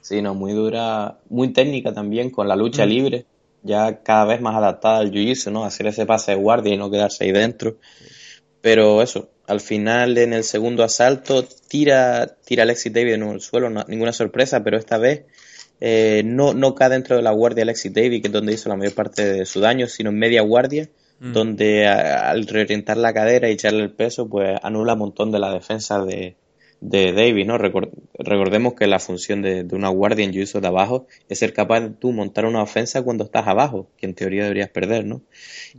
Sí, 0.00 0.22
no, 0.22 0.34
muy 0.34 0.52
dura, 0.52 1.18
muy 1.28 1.48
técnica 1.52 1.92
también 1.92 2.30
con 2.30 2.46
la 2.48 2.54
lucha 2.56 2.86
Mm. 2.86 2.88
libre, 2.88 3.26
ya 3.62 4.02
cada 4.02 4.24
vez 4.24 4.40
más 4.40 4.54
adaptada 4.54 4.98
al 4.98 5.10
jiu-jitsu, 5.10 5.50
¿no? 5.50 5.64
Hacer 5.64 5.88
ese 5.88 6.06
pase 6.06 6.30
de 6.32 6.38
guardia 6.38 6.72
y 6.72 6.78
no 6.78 6.90
quedarse 6.90 7.24
ahí 7.24 7.32
dentro. 7.32 7.76
Pero 8.60 9.02
eso, 9.02 9.28
al 9.46 9.60
final 9.60 10.16
en 10.18 10.32
el 10.32 10.44
segundo 10.44 10.82
asalto 10.84 11.44
tira, 11.68 12.36
tira 12.44 12.62
a 12.62 12.64
Alexis 12.64 12.92
Davis 12.92 13.18
nuevo 13.18 13.34
al 13.34 13.40
suelo, 13.40 13.70
no- 13.70 13.84
ninguna 13.88 14.12
sorpresa, 14.12 14.62
pero 14.64 14.76
esta 14.78 14.98
vez 14.98 15.22
eh, 15.80 16.22
no, 16.24 16.54
no 16.54 16.74
cae 16.74 16.88
dentro 16.88 17.16
de 17.16 17.22
la 17.22 17.32
guardia 17.32 17.62
Alexis 17.64 17.92
Davis, 17.92 18.20
que 18.22 18.28
es 18.28 18.32
donde 18.32 18.52
hizo 18.54 18.68
la 18.68 18.76
mayor 18.76 18.94
parte 18.94 19.24
de 19.24 19.44
su 19.46 19.60
daño, 19.60 19.86
sino 19.88 20.10
en 20.10 20.18
media 20.18 20.42
guardia, 20.42 20.88
Mm. 21.18 21.32
donde 21.32 21.86
a- 21.86 22.28
al 22.30 22.46
reorientar 22.46 22.96
la 22.98 23.12
cadera 23.14 23.48
y 23.48 23.52
echarle 23.52 23.82
el 23.82 23.90
peso, 23.92 24.28
pues 24.28 24.58
anula 24.62 24.92
un 24.94 24.98
montón 24.98 25.32
de 25.32 25.38
la 25.38 25.50
defensa 25.52 26.04
de, 26.04 26.36
de 26.82 27.12
Davis, 27.14 27.46
¿no? 27.46 27.56
Recor- 27.56 27.90
recordemos 28.18 28.74
que 28.74 28.86
la 28.86 28.98
función 28.98 29.40
de, 29.40 29.64
de 29.64 29.74
una 29.76 29.88
guardia 29.88 30.24
en 30.26 30.32
jiu-jitsu 30.32 30.60
de 30.60 30.68
abajo 30.68 31.06
es 31.28 31.38
ser 31.38 31.54
capaz 31.54 31.80
de 31.80 31.90
tú 31.90 32.12
montar 32.12 32.44
una 32.44 32.62
ofensa 32.62 33.00
cuando 33.02 33.24
estás 33.24 33.46
abajo, 33.46 33.88
que 33.96 34.04
en 34.04 34.14
teoría 34.14 34.42
deberías 34.42 34.68
perder, 34.68 35.06
¿no? 35.06 35.22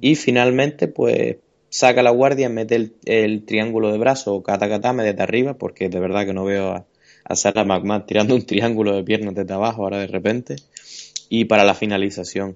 Y 0.01 0.15
finalmente, 0.15 0.87
pues 0.87 1.37
saca 1.69 2.03
la 2.03 2.11
guardia, 2.11 2.49
mete 2.49 2.75
el, 2.75 2.95
el 3.05 3.45
triángulo 3.45 3.91
de 3.91 3.97
brazo 3.97 4.35
o 4.35 4.43
katakatame 4.43 5.03
desde 5.03 5.23
arriba, 5.23 5.55
porque 5.55 5.89
de 5.89 5.99
verdad 5.99 6.25
que 6.25 6.33
no 6.33 6.45
veo 6.45 6.71
a, 6.71 6.85
a 7.25 7.35
Sarah 7.35 7.65
McMahon 7.65 8.05
tirando 8.05 8.35
un 8.35 8.45
triángulo 8.45 8.95
de 8.95 9.03
piernas 9.03 9.35
desde 9.35 9.53
abajo 9.53 9.83
ahora 9.83 9.99
de 9.99 10.07
repente. 10.07 10.55
Y 11.29 11.45
para 11.45 11.65
la 11.65 11.73
finalización. 11.73 12.55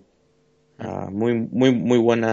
Ah, 0.79 1.09
muy, 1.11 1.33
muy, 1.33 1.71
muy 1.71 1.99
buen 1.99 2.23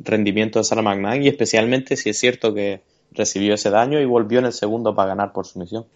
rendimiento 0.00 0.58
de 0.58 0.64
Sarah 0.64 0.82
McMahon 0.82 1.22
y 1.22 1.28
especialmente 1.28 1.96
si 1.96 2.10
es 2.10 2.18
cierto 2.18 2.52
que 2.52 2.80
recibió 3.12 3.54
ese 3.54 3.70
daño 3.70 4.00
y 4.00 4.04
volvió 4.04 4.40
en 4.40 4.46
el 4.46 4.52
segundo 4.52 4.94
para 4.94 5.10
ganar 5.10 5.32
por 5.32 5.46
sumisión. 5.46 5.86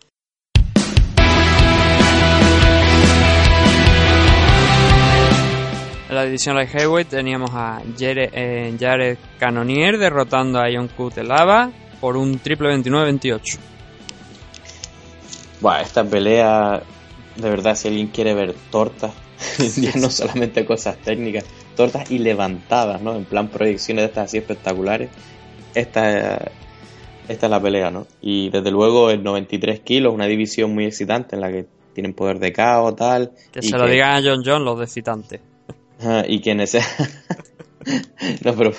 La 6.17 6.25
división 6.25 6.57
light 6.57 6.71
heavyweight 6.71 7.09
teníamos 7.09 7.51
a 7.53 7.83
Jared, 7.99 8.31
eh, 8.33 8.75
Jared 8.81 9.19
Cannonier 9.39 9.99
derrotando 9.99 10.59
a 10.59 10.71
Ion 10.71 10.89
Kutelava 10.89 11.71
por 12.01 12.17
un 12.17 12.39
triple 12.39 12.71
29-28. 12.75 13.59
Buah, 15.61 15.83
esta 15.83 16.05
pelea, 16.05 16.83
de 17.37 17.51
verdad, 17.51 17.77
si 17.77 17.89
alguien 17.89 18.09
quiere 18.09 18.33
ver 18.33 18.55
tortas, 18.71 19.13
ya 19.77 19.93
no 20.01 20.09
solamente 20.11 20.65
cosas 20.65 20.97
técnicas, 20.97 21.45
tortas 21.77 22.11
y 22.11 22.19
levantadas, 22.19 23.03
¿no? 23.03 23.15
En 23.15 23.27
plan 23.27 23.49
proyecciones 23.49 24.03
de 24.03 24.07
estas 24.07 24.25
así 24.25 24.39
espectaculares. 24.39 25.11
Esta, 25.75 26.51
esta 27.29 27.47
es 27.47 27.51
la 27.51 27.61
pelea, 27.61 27.91
¿no? 27.91 28.07
Y 28.23 28.49
desde 28.49 28.71
luego 28.71 29.11
el 29.11 29.23
93 29.23 29.81
kilos, 29.81 30.15
una 30.15 30.27
división 30.27 30.73
muy 30.73 30.87
excitante 30.87 31.37
en 31.37 31.43
la 31.43 31.51
que 31.51 31.67
tienen 31.93 32.15
poder 32.15 32.39
de 32.39 32.53
caos, 32.55 32.97
tal. 32.97 33.33
Que 33.53 33.61
y 33.61 33.69
se 33.69 33.77
lo 33.77 33.87
digan 33.87 34.13
a 34.13 34.23
John 34.23 34.43
John 34.43 34.65
los 34.65 34.79
de 34.79 34.87
citante. 34.87 35.56
Ajá, 35.99 36.25
y 36.27 36.41
que 36.41 36.51
en 36.51 36.61
ese... 36.61 36.81
no, 38.45 38.55
pero, 38.55 38.73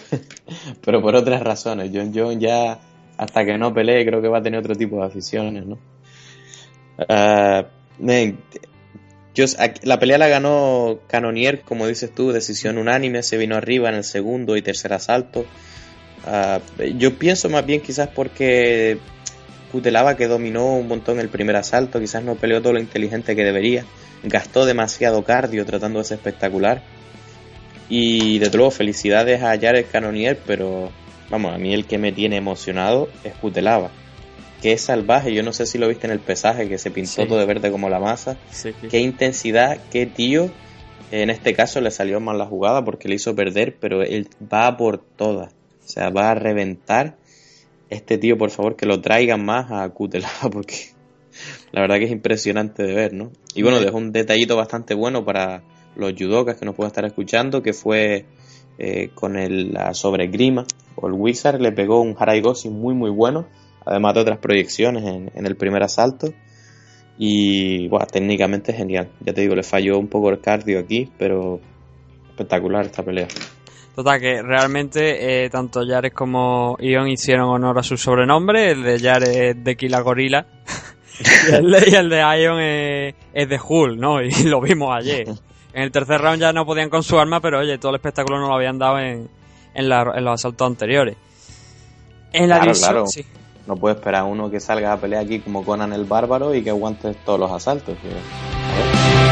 pero 0.83 1.01
por 1.01 1.15
otras 1.15 1.41
razones. 1.41 1.91
John 1.93 2.11
John 2.13 2.39
ya, 2.39 2.79
hasta 3.17 3.45
que 3.45 3.57
no 3.57 3.73
pelee, 3.73 4.05
creo 4.05 4.21
que 4.21 4.27
va 4.27 4.39
a 4.39 4.43
tener 4.43 4.59
otro 4.59 4.75
tipo 4.75 4.97
de 4.99 5.05
aficiones, 5.07 5.65
¿no? 5.65 5.79
Ah, 7.09 7.65
aquí- 9.59 9.81
la 9.83 9.99
pelea 9.99 10.17
la 10.17 10.27
ganó 10.27 10.99
Canonier, 11.07 11.61
como 11.61 11.87
dices 11.87 12.13
tú, 12.13 12.31
decisión 12.31 12.77
unánime, 12.77 13.23
se 13.23 13.37
vino 13.37 13.55
arriba 13.55 13.89
en 13.89 13.95
el 13.95 14.03
segundo 14.03 14.57
y 14.57 14.61
tercer 14.61 14.93
asalto. 14.93 15.45
Ah, 16.25 16.59
yo 16.97 17.17
pienso 17.17 17.49
más 17.49 17.65
bien 17.65 17.81
quizás 17.81 18.09
porque 18.09 18.99
Kutelava 19.71 20.15
que 20.17 20.27
dominó 20.27 20.75
un 20.77 20.87
montón 20.87 21.19
el 21.19 21.29
primer 21.29 21.55
asalto, 21.55 21.99
quizás 21.99 22.23
no 22.23 22.35
peleó 22.35 22.61
todo 22.61 22.73
lo 22.73 22.79
inteligente 22.79 23.35
que 23.35 23.43
debería, 23.43 23.85
gastó 24.23 24.65
demasiado 24.65 25.23
cardio 25.23 25.65
tratando 25.65 25.99
de 25.99 26.05
ser 26.05 26.17
espectacular. 26.17 26.81
Y 27.89 28.39
desde 28.39 28.57
luego 28.57 28.71
felicidades 28.71 29.41
a 29.41 29.57
Jared 29.59 29.85
Cannonier, 29.91 30.37
pero 30.45 30.91
vamos, 31.29 31.53
a 31.53 31.57
mí 31.57 31.73
el 31.73 31.85
que 31.85 31.97
me 31.97 32.11
tiene 32.11 32.37
emocionado 32.37 33.07
es 33.23 33.33
Kutelava. 33.35 33.91
Que 34.61 34.73
es 34.73 34.81
salvaje, 34.81 35.33
yo 35.33 35.43
no 35.43 35.53
sé 35.53 35.65
si 35.65 35.77
lo 35.77 35.87
viste 35.87 36.07
en 36.07 36.13
el 36.13 36.19
pesaje, 36.19 36.67
que 36.67 36.77
se 36.77 36.91
pintó 36.91 37.21
Sí. 37.21 37.27
todo 37.27 37.37
de 37.39 37.45
verde 37.45 37.71
como 37.71 37.89
la 37.89 37.99
masa. 37.99 38.37
Sí, 38.49 38.71
sí. 38.81 38.87
Qué 38.89 38.99
intensidad, 38.99 39.77
qué 39.91 40.05
tío. 40.05 40.49
En 41.11 41.29
este 41.29 41.53
caso 41.53 41.79
le 41.79 41.91
salió 41.91 42.19
mal 42.19 42.37
la 42.37 42.45
jugada 42.47 42.83
porque 42.83 43.07
le 43.07 43.15
hizo 43.15 43.35
perder, 43.35 43.77
pero 43.79 44.01
él 44.03 44.27
va 44.51 44.75
por 44.75 44.97
todas. 44.97 45.53
O 45.85 45.87
sea, 45.87 46.09
va 46.09 46.31
a 46.31 46.35
reventar. 46.35 47.15
Este 47.89 48.17
tío, 48.17 48.37
por 48.37 48.49
favor, 48.49 48.75
que 48.75 48.85
lo 48.85 48.99
traigan 48.99 49.45
más 49.45 49.71
a 49.71 49.87
Kutelava 49.89 50.49
porque 50.51 50.75
la 51.71 51.79
verdad 51.81 51.99
que 51.99 52.05
es 52.05 52.11
impresionante 52.11 52.83
de 52.83 52.93
ver, 52.93 53.13
¿no? 53.13 53.31
Y 53.53 53.61
bueno, 53.61 53.79
dejó 53.79 53.95
un 53.97 54.11
detallito 54.11 54.57
bastante 54.57 54.93
bueno 54.95 55.23
para 55.23 55.61
los 55.97 56.13
judokas 56.13 56.57
que 56.57 56.65
nos 56.65 56.75
puedan 56.75 56.89
estar 56.89 57.05
escuchando, 57.05 57.61
que 57.61 57.73
fue 57.73 58.25
eh, 58.77 59.09
con 59.13 59.35
el 59.35 59.73
la 59.73 59.93
sobre 59.93 60.27
Grima 60.27 60.65
o 60.95 61.07
el 61.07 61.13
Wizard, 61.13 61.59
le 61.59 61.71
pegó 61.71 62.01
un 62.01 62.15
Haraigoshi 62.17 62.69
muy 62.69 62.93
muy 62.93 63.09
bueno, 63.09 63.47
además 63.85 64.13
de 64.13 64.21
otras 64.21 64.37
proyecciones 64.39 65.03
en, 65.03 65.31
en 65.33 65.45
el 65.45 65.55
primer 65.55 65.83
asalto. 65.83 66.33
Y 67.19 67.87
bueno, 67.87 68.05
técnicamente 68.05 68.73
genial. 68.73 69.09
Ya 69.21 69.33
te 69.33 69.41
digo, 69.41 69.55
le 69.55 69.63
falló 69.63 69.97
un 69.97 70.07
poco 70.07 70.29
el 70.29 70.39
cardio 70.39 70.79
aquí, 70.79 71.09
pero 71.17 71.59
espectacular 72.29 72.85
esta 72.85 73.03
pelea. 73.03 73.27
Total, 73.95 74.19
que 74.19 74.43
realmente 74.43 75.45
eh, 75.45 75.49
tanto 75.49 75.81
Jared 75.83 76.13
como 76.13 76.77
Ion 76.79 77.07
hicieron 77.07 77.49
honor 77.49 77.79
a 77.79 77.83
su 77.83 77.97
sobrenombre. 77.97 78.69
El 78.69 78.83
de 78.83 78.99
Jared 78.99 79.27
es 79.29 79.63
de 79.63 79.75
Kila 79.75 80.01
Gorila. 80.01 80.45
y, 81.49 81.55
el 81.55 81.71
de, 81.71 81.89
y 81.89 81.95
el 81.95 82.09
de 82.09 82.17
Ion 82.39 82.59
es, 82.59 83.15
es 83.33 83.49
de 83.49 83.59
Hull, 83.67 83.99
¿no? 83.99 84.21
Y 84.21 84.43
lo 84.43 84.61
vimos 84.61 84.95
ayer. 84.95 85.27
En 85.77 85.83
el 85.83 85.91
tercer 85.91 86.19
round 86.19 86.41
ya 86.41 86.51
no 86.53 86.65
podían 86.65 86.89
con 86.89 87.03
su 87.03 87.19
arma, 87.19 87.39
pero 87.39 87.59
oye, 87.59 87.77
todo 87.77 87.91
el 87.91 87.97
espectáculo 87.97 88.39
no 88.39 88.47
lo 88.47 88.55
habían 88.55 88.79
dado 88.79 88.97
en, 88.97 89.29
en, 89.75 89.87
la- 89.89 90.11
en 90.15 90.25
los 90.25 90.33
asaltos 90.33 90.65
anteriores. 90.65 91.15
En 92.33 92.49
la 92.49 92.55
Claro, 92.55 92.63
división, 92.71 92.89
claro. 92.93 93.05
sí. 93.05 93.23
No 93.67 93.75
puede 93.75 93.93
esperar 93.93 94.23
uno 94.23 94.49
que 94.49 94.59
salga 94.59 94.93
a 94.93 94.97
pelear 94.97 95.23
aquí 95.25 95.37
como 95.39 95.63
Conan 95.63 95.93
el 95.93 96.05
Bárbaro 96.05 96.55
y 96.55 96.63
que 96.63 96.71
aguante 96.71 97.13
todos 97.23 97.39
los 97.39 97.51
asaltos. 97.51 97.95
ver. 98.01 99.27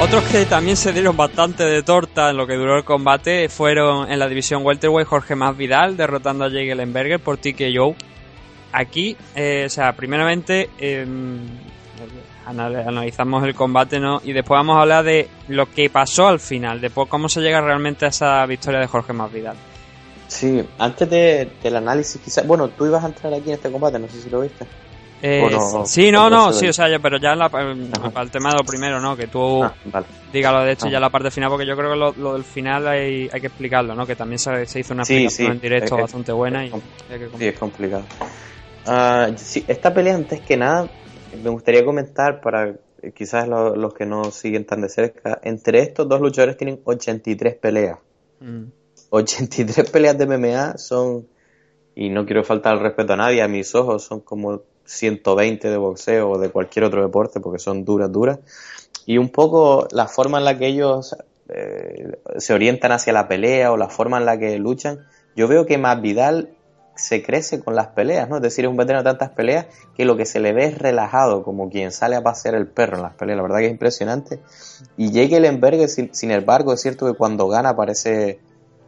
Otros 0.00 0.22
que 0.24 0.44
también 0.46 0.76
se 0.76 0.92
dieron 0.92 1.16
bastante 1.16 1.64
de 1.64 1.82
torta 1.82 2.30
en 2.30 2.36
lo 2.36 2.46
que 2.46 2.54
duró 2.54 2.76
el 2.76 2.84
combate 2.84 3.48
fueron 3.48 4.10
en 4.10 4.18
la 4.20 4.28
división 4.28 4.64
welterweight 4.64 5.08
Jorge 5.08 5.34
Más 5.34 5.56
Vidal 5.56 5.96
derrotando 5.96 6.44
a 6.44 6.48
Jake 6.48 6.70
Ellenberger 6.70 7.18
por 7.18 7.36
TKO. 7.36 7.96
Aquí, 8.72 9.16
eh, 9.34 9.64
o 9.66 9.70
sea, 9.70 9.92
primeramente 9.94 10.68
eh, 10.78 11.06
anal- 12.46 12.76
analizamos 12.86 13.44
el 13.44 13.54
combate, 13.54 13.98
¿no? 14.00 14.20
Y 14.24 14.32
después 14.32 14.58
vamos 14.58 14.76
a 14.76 14.82
hablar 14.82 15.04
de 15.04 15.28
lo 15.48 15.66
que 15.70 15.88
pasó 15.90 16.28
al 16.28 16.40
final, 16.40 16.80
de 16.80 16.90
cómo 16.90 17.28
se 17.28 17.40
llega 17.40 17.60
realmente 17.60 18.04
a 18.06 18.08
esa 18.08 18.44
victoria 18.46 18.80
de 18.80 18.86
Jorge 18.86 19.12
Más 19.12 19.32
Vidal. 19.32 19.56
Sí, 20.26 20.62
antes 20.78 21.08
de- 21.08 21.48
del 21.62 21.76
análisis, 21.76 22.20
quizás. 22.20 22.46
Bueno, 22.46 22.68
tú 22.68 22.86
ibas 22.86 23.02
a 23.02 23.06
entrar 23.06 23.32
aquí 23.32 23.48
en 23.48 23.54
este 23.54 23.70
combate, 23.70 23.98
no 23.98 24.08
sé 24.08 24.20
si 24.20 24.28
lo 24.28 24.40
viste. 24.40 24.66
Eh, 25.20 25.48
no, 25.50 25.84
sí, 25.84 26.12
no, 26.12 26.30
no, 26.30 26.52
sí, 26.52 26.68
o 26.68 26.72
sea, 26.72 26.88
ya- 26.88 27.00
pero 27.00 27.18
ya 27.18 27.32
en 27.32 27.40
la- 27.40 27.46
Ajá. 27.46 28.10
para 28.12 28.22
el 28.22 28.30
tema 28.30 28.50
de 28.50 28.58
lo 28.58 28.64
primero, 28.64 29.00
¿no? 29.00 29.16
Que 29.16 29.26
tú 29.26 29.64
Ah, 29.64 29.74
vale. 29.86 30.06
diga 30.32 30.52
lo 30.52 30.62
de 30.62 30.72
hecho 30.72 30.86
Ah. 30.86 30.90
ya 30.90 31.00
la 31.00 31.10
parte 31.10 31.32
final, 31.32 31.50
porque 31.50 31.66
yo 31.66 31.74
creo 31.76 31.90
que 31.90 31.96
lo, 31.96 32.12
lo 32.12 32.34
del 32.34 32.44
final 32.44 32.86
hay, 32.86 33.28
hay 33.32 33.40
que 33.40 33.48
explicarlo, 33.48 33.96
¿no? 33.96 34.06
Que 34.06 34.14
también 34.14 34.38
se, 34.38 34.64
se 34.66 34.78
hizo 34.78 34.94
una 34.94 35.04
Sí, 35.04 35.14
explicación 35.24 35.46
sí, 35.48 35.52
en 35.54 35.60
directo 35.60 35.96
es 35.96 36.02
bastante 36.02 36.30
buena 36.30 36.64
y 36.64 36.68
es 36.68 36.74
Sí, 37.36 37.46
es 37.48 37.58
complicado. 37.58 38.04
Ah, 38.88 39.28
sí, 39.36 39.64
esta 39.68 39.92
pelea, 39.92 40.14
antes 40.14 40.40
que 40.40 40.56
nada, 40.56 40.90
me 41.32 41.50
gustaría 41.50 41.84
comentar 41.84 42.40
para 42.40 42.68
eh, 43.02 43.12
quizás 43.14 43.46
lo- 43.46 43.76
los 43.76 43.94
que 43.94 44.06
no 44.06 44.24
siguen 44.30 44.64
tan 44.64 44.80
de 44.80 44.88
cerca, 44.88 45.38
entre 45.42 45.80
estos 45.80 46.08
dos 46.08 46.20
luchadores 46.20 46.56
tienen 46.56 46.80
83 46.84 47.54
peleas. 47.56 47.98
Mm. 48.40 48.64
83 49.10 49.90
peleas 49.92 50.16
de 50.18 50.24
MMA 50.24 50.78
son, 50.78 51.26
y 51.94 52.08
no 52.10 52.24
quiero 52.24 52.44
faltar 52.44 52.74
el 52.74 52.80
respeto 52.80 53.12
a 53.12 53.16
nadie, 53.16 53.42
a 53.42 53.48
mis 53.48 53.74
ojos 53.74 54.04
son 54.04 54.20
como 54.20 54.62
120 54.84 55.68
de 55.68 55.76
boxeo 55.76 56.30
o 56.30 56.38
de 56.38 56.50
cualquier 56.50 56.84
otro 56.86 57.02
deporte 57.02 57.40
porque 57.40 57.58
son 57.58 57.84
duras, 57.84 58.10
duras. 58.10 58.38
Y 59.06 59.18
un 59.18 59.30
poco 59.30 59.86
la 59.92 60.06
forma 60.06 60.38
en 60.38 60.44
la 60.44 60.58
que 60.58 60.66
ellos 60.66 61.16
eh, 61.48 62.18
se 62.38 62.54
orientan 62.54 62.92
hacia 62.92 63.12
la 63.12 63.28
pelea 63.28 63.72
o 63.72 63.76
la 63.76 63.88
forma 63.88 64.18
en 64.18 64.26
la 64.26 64.38
que 64.38 64.58
luchan, 64.58 65.06
yo 65.34 65.48
veo 65.48 65.66
que 65.66 65.78
más 65.78 66.00
Vidal 66.00 66.57
se 66.98 67.22
crece 67.22 67.60
con 67.60 67.74
las 67.74 67.88
peleas, 67.88 68.28
¿no? 68.28 68.36
Es 68.36 68.42
decir, 68.42 68.64
es 68.64 68.70
un 68.70 68.76
veterano 68.76 69.02
de 69.02 69.10
tantas 69.10 69.30
peleas 69.30 69.66
que 69.96 70.04
lo 70.04 70.16
que 70.16 70.26
se 70.26 70.40
le 70.40 70.52
ve 70.52 70.64
es 70.64 70.78
relajado, 70.78 71.42
como 71.44 71.70
quien 71.70 71.92
sale 71.92 72.16
a 72.16 72.22
pasear 72.22 72.54
el 72.54 72.66
perro 72.66 72.96
en 72.96 73.02
las 73.02 73.14
peleas. 73.14 73.36
La 73.36 73.42
verdad 73.42 73.58
que 73.58 73.66
es 73.66 73.70
impresionante. 73.70 74.40
Y 74.96 75.10
Jake 75.10 75.36
Ellenberger, 75.36 75.88
sin, 75.88 76.14
sin 76.14 76.30
embargo, 76.30 76.72
es 76.72 76.80
cierto 76.80 77.06
que 77.06 77.16
cuando 77.16 77.48
gana 77.48 77.76
parece 77.76 78.40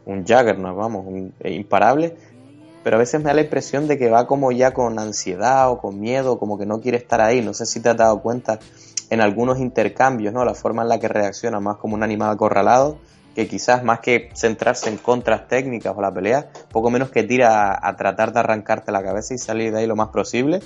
un 0.06 0.26
Jaggernaut, 0.26 0.76
vamos, 0.76 1.06
un, 1.06 1.32
imparable. 1.44 2.16
Pero 2.82 2.96
a 2.96 2.98
veces 2.98 3.20
me 3.20 3.26
da 3.26 3.34
la 3.34 3.42
impresión 3.42 3.86
de 3.86 3.98
que 3.98 4.11
va 4.11 4.26
como 4.26 4.52
ya 4.52 4.72
con 4.72 4.98
ansiedad 4.98 5.70
o 5.70 5.78
con 5.78 6.00
miedo, 6.00 6.38
como 6.38 6.58
que 6.58 6.66
no 6.66 6.80
quiere 6.80 6.98
estar 6.98 7.20
ahí. 7.20 7.42
No 7.42 7.54
sé 7.54 7.66
si 7.66 7.80
te 7.80 7.90
has 7.90 7.96
dado 7.96 8.20
cuenta 8.22 8.58
en 9.11 9.20
algunos 9.20 9.58
intercambios, 9.58 10.32
¿no? 10.32 10.44
La 10.44 10.54
forma 10.54 10.82
en 10.82 10.88
la 10.88 10.98
que 10.98 11.08
reacciona 11.08 11.61
más 11.61 11.76
como 11.76 11.94
un 11.94 12.02
animal 12.02 12.30
acorralado 12.30 12.98
que 13.41 13.49
quizás 13.49 13.82
más 13.82 14.01
que 14.01 14.28
centrarse 14.34 14.91
en 14.91 14.99
contras 14.99 15.49
técnicas 15.49 15.95
o 15.97 16.03
la 16.03 16.12
pelea, 16.12 16.51
poco 16.70 16.91
menos 16.91 17.11
que 17.11 17.22
tira 17.22 17.78
a, 17.82 17.97
tratar 17.97 18.34
de 18.34 18.41
arrancarte 18.41 18.93
la 18.93 19.03
cabeza 19.03 19.32
y 19.32 19.38
salir 19.38 19.72
de 19.72 19.78
ahí 19.78 19.86
lo 19.86 19.97
más 19.97 20.09
posible. 20.09 20.61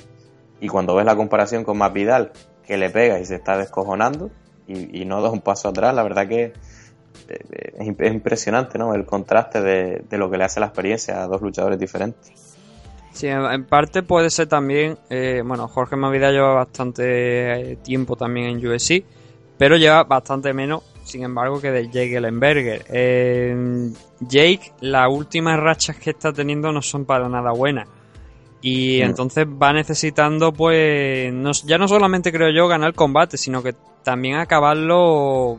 Y 0.61 0.66
cuando 0.66 0.97
ves 0.97 1.07
la 1.07 1.14
comparación 1.14 1.62
con 1.62 1.79
Vidal 1.93 2.33
que 2.66 2.77
le 2.77 2.91
pega 2.91 3.20
y 3.20 3.27
se 3.27 3.37
está 3.37 3.57
descojonando 3.57 4.33
y, 4.66 5.05
no 5.05 5.22
da 5.22 5.31
un 5.31 5.41
paso 5.41 5.68
atrás, 5.68 5.95
la 5.95 6.03
verdad 6.03 6.27
que 6.27 6.53
eh, 7.29 7.75
es, 7.79 7.87
impresionante 7.87 8.77
¿no? 8.77 8.93
el 8.93 9.07
contraste 9.07 9.61
de, 9.61 10.18
lo 10.18 10.29
que 10.29 10.37
le 10.37 10.43
hace 10.43 10.59
la 10.59 10.66
experiencia 10.66 11.22
a 11.22 11.29
dos 11.29 11.43
luchadores 11.43 11.79
diferentes. 11.79 12.33
Sí, 13.12 13.29
en 13.29 13.64
parte 13.66 14.03
puede 14.03 14.31
ser 14.31 14.49
también, 14.49 14.99
eh, 15.11 15.43
bueno, 15.47 15.68
Jorge 15.68 15.95
Mavidal 15.95 16.33
lleva 16.33 16.55
bastante 16.55 17.72
eh, 17.72 17.77
tiempo 17.77 18.16
también 18.16 18.47
en 18.47 18.66
UFC, 18.66 19.05
pero 19.57 19.77
lleva 19.77 20.03
bastante 20.03 20.53
menos 20.53 20.83
sin 21.15 21.23
embargo, 21.23 21.61
que 21.61 21.71
de 21.71 21.85
Jake 21.85 22.17
Ellenberger. 22.17 22.87
Eh, 22.89 23.93
Jake, 24.19 24.73
las 24.81 25.09
últimas 25.09 25.61
rachas 25.61 25.97
que 25.97 26.11
está 26.11 26.33
teniendo 26.33 26.73
no 26.73 26.83
son 26.83 27.05
para 27.05 27.29
nada 27.29 27.53
buenas. 27.53 27.87
Y 28.61 28.99
mm. 28.99 29.05
entonces 29.05 29.47
va 29.47 29.73
necesitando, 29.73 30.53
pues, 30.53 31.33
ya 31.67 31.79
no 31.79 31.87
solamente 31.87 32.33
creo 32.33 32.51
yo 32.51 32.67
ganar 32.67 32.89
el 32.89 32.95
combate, 32.97 33.37
sino 33.37 33.62
que 33.62 33.77
también 34.03 34.39
acabarlo 34.39 35.57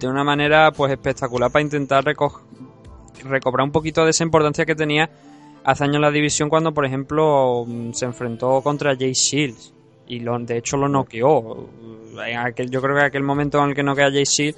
de 0.00 0.08
una 0.08 0.24
manera, 0.24 0.72
pues, 0.72 0.90
espectacular 0.90 1.52
para 1.52 1.62
intentar 1.62 2.02
recobrar 2.04 3.64
un 3.64 3.70
poquito 3.70 4.02
de 4.02 4.10
esa 4.10 4.24
importancia 4.24 4.66
que 4.66 4.74
tenía 4.74 5.08
hace 5.62 5.84
años 5.84 5.96
en 5.96 6.02
la 6.02 6.10
división 6.10 6.48
cuando, 6.48 6.74
por 6.74 6.84
ejemplo, 6.84 7.64
se 7.92 8.06
enfrentó 8.06 8.60
contra 8.60 8.96
Jay 8.96 9.12
Shields. 9.12 9.72
Y 10.08 10.18
lo, 10.18 10.36
de 10.40 10.58
hecho 10.58 10.76
lo 10.76 10.88
noqueó 10.88 11.68
aquel, 12.20 12.70
yo 12.70 12.80
creo 12.80 12.94
que 12.94 13.00
en 13.00 13.06
aquel 13.06 13.22
momento 13.22 13.62
en 13.62 13.70
el 13.70 13.74
que 13.74 13.82
no 13.82 13.94
queda 13.94 14.10
Jay 14.10 14.26
Seed, 14.26 14.54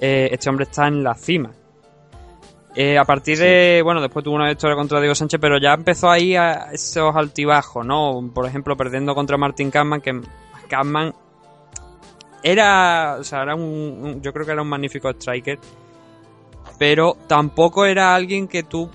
eh, 0.00 0.28
este 0.32 0.48
hombre 0.48 0.64
está 0.64 0.88
en 0.88 1.02
la 1.02 1.14
cima. 1.14 1.50
Eh, 2.74 2.96
a 2.96 3.04
partir 3.04 3.38
de, 3.38 3.82
bueno, 3.84 4.00
después 4.00 4.24
tuvo 4.24 4.34
una 4.34 4.48
victoria 4.48 4.74
contra 4.74 4.98
Diego 4.98 5.14
Sánchez, 5.14 5.38
pero 5.40 5.58
ya 5.58 5.74
empezó 5.74 6.10
ahí 6.10 6.34
a 6.36 6.70
esos 6.72 7.14
altibajos, 7.14 7.84
¿no? 7.84 8.30
Por 8.34 8.46
ejemplo, 8.46 8.76
perdiendo 8.76 9.14
contra 9.14 9.36
Martin 9.36 9.70
Kampman, 9.70 10.00
que 10.00 10.20
Kampman 10.68 11.12
era, 12.42 13.18
o 13.20 13.24
sea, 13.24 13.42
era 13.42 13.54
un, 13.54 14.20
yo 14.22 14.32
creo 14.32 14.46
que 14.46 14.52
era 14.52 14.62
un 14.62 14.68
magnífico 14.68 15.10
striker, 15.10 15.58
pero 16.78 17.16
tampoco 17.26 17.84
era 17.84 18.14
alguien 18.14 18.48
que 18.48 18.62
tú 18.62 18.90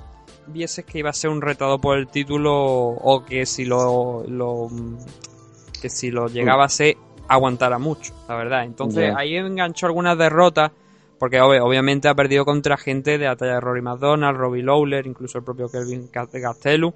vieses 0.48 0.84
que 0.84 1.00
iba 1.00 1.12
a 1.12 1.14
ser 1.14 1.30
un 1.30 1.42
retado 1.42 1.80
por 1.80 1.98
el 1.98 2.08
título 2.08 2.54
o 2.54 3.24
que 3.26 3.46
si 3.46 3.66
lo, 3.66 4.24
lo 4.28 4.70
que 5.82 5.90
si 5.90 6.10
lo 6.10 6.28
llegaba 6.28 6.66
a 6.66 6.70
ser 6.70 6.98
aguantara 7.28 7.78
mucho, 7.78 8.14
la 8.28 8.36
verdad. 8.36 8.64
Entonces 8.64 9.14
ahí 9.16 9.36
enganchó 9.36 9.88
algunas 9.88 10.18
derrotas, 10.18 10.72
porque 11.20 11.42
obviamente 11.42 12.08
ha 12.08 12.16
perdido 12.16 12.46
contra 12.46 12.78
gente 12.78 13.18
de 13.18 13.26
la 13.26 13.36
talla 13.36 13.56
de 13.56 13.60
Rory 13.60 13.82
McDonald, 13.82 14.38
Robbie 14.38 14.64
Lawler, 14.64 15.06
incluso 15.08 15.38
el 15.40 15.44
propio 15.44 15.70
Kelvin 15.70 16.10
Gastelum, 16.12 16.92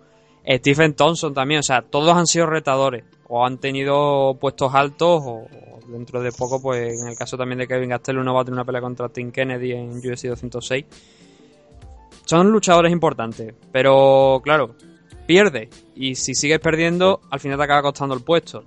Stephen 0.47 0.93
Thompson 0.95 1.34
también, 1.34 1.59
o 1.59 1.63
sea, 1.63 1.82
todos 1.82 2.15
han 2.15 2.27
sido 2.27 2.47
retadores, 2.47 3.03
o 3.27 3.45
han 3.45 3.57
tenido 3.57 4.38
puestos 4.39 4.73
altos, 4.73 5.21
o, 5.25 5.45
dentro 5.88 6.21
de 6.21 6.32
poco, 6.32 6.61
pues 6.61 7.01
en 7.01 7.09
el 7.09 7.17
caso 7.17 7.38
también 7.38 7.59
de 7.59 7.67
Kevin 7.67 7.89
Gastelum 7.89 8.23
no 8.23 8.34
va 8.34 8.41
a 8.41 8.45
tener 8.45 8.55
una 8.55 8.65
pelea 8.65 8.82
contra 8.82 9.09
Tim 9.09 9.32
Kennedy 9.32 9.73
en 9.73 9.97
UFC 9.97 10.25
206. 10.27 10.86
Son 12.25 12.49
luchadores 12.51 12.91
importantes, 12.91 13.53
pero 13.71 14.39
claro, 14.43 14.75
pierde, 15.25 15.69
y 15.95 16.15
si 16.15 16.34
sigues 16.34 16.59
perdiendo, 16.59 17.21
al 17.29 17.39
final 17.39 17.57
te 17.57 17.63
acaba 17.63 17.82
costando 17.82 18.15
el 18.15 18.21
puesto. 18.21 18.63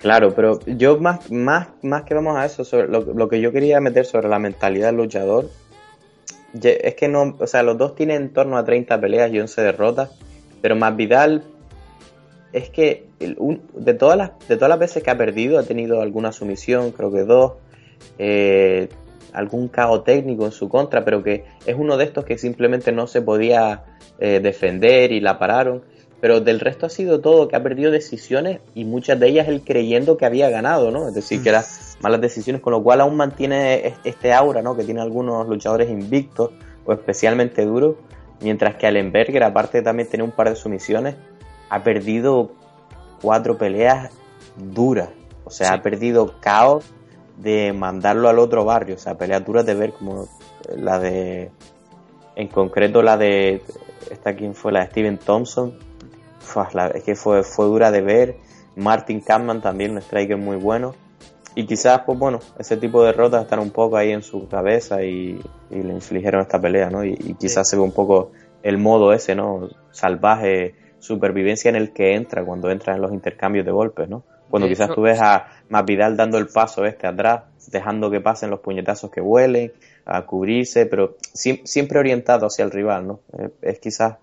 Claro, 0.00 0.34
pero 0.34 0.58
yo 0.66 0.98
más, 0.98 1.30
más, 1.30 1.68
más 1.82 2.04
que 2.04 2.14
vamos 2.14 2.36
a 2.36 2.46
eso, 2.46 2.64
sobre 2.64 2.88
lo, 2.88 3.28
que 3.28 3.40
yo 3.40 3.52
quería 3.52 3.80
meter 3.80 4.06
sobre 4.06 4.28
la 4.28 4.38
mentalidad 4.38 4.88
del 4.88 4.96
luchador, 4.96 5.50
es 6.54 6.94
que 6.94 7.06
no, 7.06 7.36
o 7.38 7.46
sea, 7.46 7.62
los 7.62 7.76
dos 7.76 7.94
tienen 7.94 8.22
en 8.22 8.32
torno 8.32 8.56
a 8.56 8.64
30 8.64 8.98
peleas 8.98 9.30
y 9.30 9.38
11 9.38 9.60
derrotas, 9.60 10.10
pero 10.62 10.74
más 10.74 10.96
Vidal 10.96 11.44
es 12.54 12.70
que 12.70 13.06
de, 13.18 13.94
todas 13.94 14.16
las, 14.16 14.30
de 14.48 14.56
todas 14.56 14.70
las 14.70 14.78
veces 14.78 15.02
que 15.02 15.10
ha 15.10 15.18
perdido 15.18 15.58
ha 15.58 15.64
tenido 15.64 16.00
alguna 16.00 16.32
sumisión, 16.32 16.92
creo 16.92 17.12
que 17.12 17.24
dos, 17.24 17.52
eh, 18.18 18.88
algún 19.34 19.68
caos 19.68 20.04
técnico 20.04 20.46
en 20.46 20.52
su 20.52 20.70
contra, 20.70 21.04
pero 21.04 21.22
que 21.22 21.44
es 21.66 21.76
uno 21.78 21.98
de 21.98 22.04
estos 22.04 22.24
que 22.24 22.38
simplemente 22.38 22.90
no 22.90 23.06
se 23.06 23.20
podía 23.20 23.84
eh, 24.18 24.40
defender 24.40 25.12
y 25.12 25.20
la 25.20 25.38
pararon 25.38 25.82
pero 26.20 26.40
del 26.40 26.60
resto 26.60 26.86
ha 26.86 26.90
sido 26.90 27.20
todo 27.20 27.48
que 27.48 27.56
ha 27.56 27.62
perdido 27.62 27.90
decisiones 27.90 28.60
y 28.74 28.84
muchas 28.84 29.18
de 29.18 29.28
ellas 29.28 29.48
él 29.48 29.62
creyendo 29.64 30.16
que 30.16 30.26
había 30.26 30.50
ganado, 30.50 30.90
¿no? 30.90 31.08
Es 31.08 31.14
decir, 31.14 31.42
que 31.42 31.48
eran 31.48 31.64
malas 32.02 32.20
decisiones, 32.20 32.60
con 32.60 32.72
lo 32.72 32.82
cual 32.82 33.00
aún 33.00 33.16
mantiene 33.16 33.94
este 34.04 34.32
aura, 34.32 34.60
¿no? 34.60 34.76
Que 34.76 34.84
tiene 34.84 35.00
algunos 35.00 35.48
luchadores 35.48 35.88
invictos 35.88 36.50
o 36.84 36.92
especialmente 36.92 37.64
duros, 37.64 37.96
mientras 38.40 38.76
que 38.76 38.86
Allenberger, 38.86 39.42
aparte 39.44 39.78
de 39.78 39.84
también 39.84 40.08
tener 40.08 40.24
un 40.24 40.32
par 40.32 40.50
de 40.50 40.56
sumisiones, 40.56 41.16
ha 41.70 41.82
perdido 41.82 42.52
cuatro 43.22 43.56
peleas 43.56 44.10
duras, 44.56 45.08
o 45.44 45.50
sea, 45.50 45.72
ha 45.72 45.82
perdido 45.82 46.34
caos 46.40 46.84
de 47.38 47.72
mandarlo 47.72 48.28
al 48.28 48.38
otro 48.38 48.64
barrio, 48.64 48.96
o 48.96 48.98
sea, 48.98 49.16
peleas 49.16 49.44
duras 49.44 49.64
de 49.64 49.74
ver 49.74 49.92
como 49.92 50.28
la 50.76 50.98
de, 50.98 51.50
en 52.36 52.48
concreto 52.48 53.02
la 53.02 53.16
de, 53.16 53.62
esta 54.10 54.34
quien 54.34 54.54
fue 54.54 54.72
la 54.72 54.80
de 54.80 54.86
Steven 54.86 55.18
Thompson, 55.18 55.89
es 56.94 57.02
que 57.02 57.14
fue, 57.14 57.42
fue 57.42 57.66
dura 57.66 57.90
de 57.90 58.00
ver. 58.00 58.36
Martin 58.76 59.20
Kampman 59.20 59.60
también, 59.60 59.92
un 59.92 59.98
striker 59.98 60.36
muy 60.36 60.56
bueno. 60.56 60.94
Y 61.54 61.66
quizás, 61.66 62.02
pues 62.06 62.18
bueno, 62.18 62.40
ese 62.58 62.76
tipo 62.76 63.02
de 63.02 63.08
derrotas 63.08 63.42
están 63.42 63.58
un 63.58 63.70
poco 63.70 63.96
ahí 63.96 64.12
en 64.12 64.22
su 64.22 64.48
cabeza 64.48 65.02
y, 65.02 65.40
le 65.70 65.92
infligieron 65.92 66.42
esta 66.42 66.60
pelea, 66.60 66.90
¿no? 66.90 67.04
Y, 67.04 67.14
quizás 67.38 67.68
se 67.68 67.76
ve 67.76 67.82
un 67.82 67.92
poco 67.92 68.30
el 68.62 68.78
modo 68.78 69.12
ese, 69.12 69.34
¿no? 69.34 69.68
Salvaje, 69.90 70.74
supervivencia 70.98 71.68
en 71.68 71.76
el 71.76 71.92
que 71.92 72.14
entra 72.14 72.44
cuando 72.44 72.70
entra 72.70 72.94
en 72.94 73.02
los 73.02 73.12
intercambios 73.12 73.66
de 73.66 73.72
golpes, 73.72 74.08
¿no? 74.08 74.22
Cuando 74.48 74.68
quizás 74.68 74.92
tú 74.92 75.02
ves 75.02 75.20
a 75.20 75.46
Mavidal 75.68 76.16
dando 76.16 76.36
el 76.36 76.48
paso 76.48 76.84
este 76.84 77.06
atrás, 77.06 77.42
dejando 77.70 78.10
que 78.10 78.20
pasen 78.20 78.50
los 78.50 78.60
puñetazos 78.60 79.10
que 79.10 79.20
huelen, 79.20 79.72
a 80.04 80.26
cubrirse, 80.26 80.86
pero 80.86 81.16
siempre 81.32 82.00
orientado 82.00 82.46
hacia 82.46 82.64
el 82.64 82.72
rival, 82.72 83.06
¿no? 83.06 83.20
es 83.62 83.78
quizás 83.78 84.16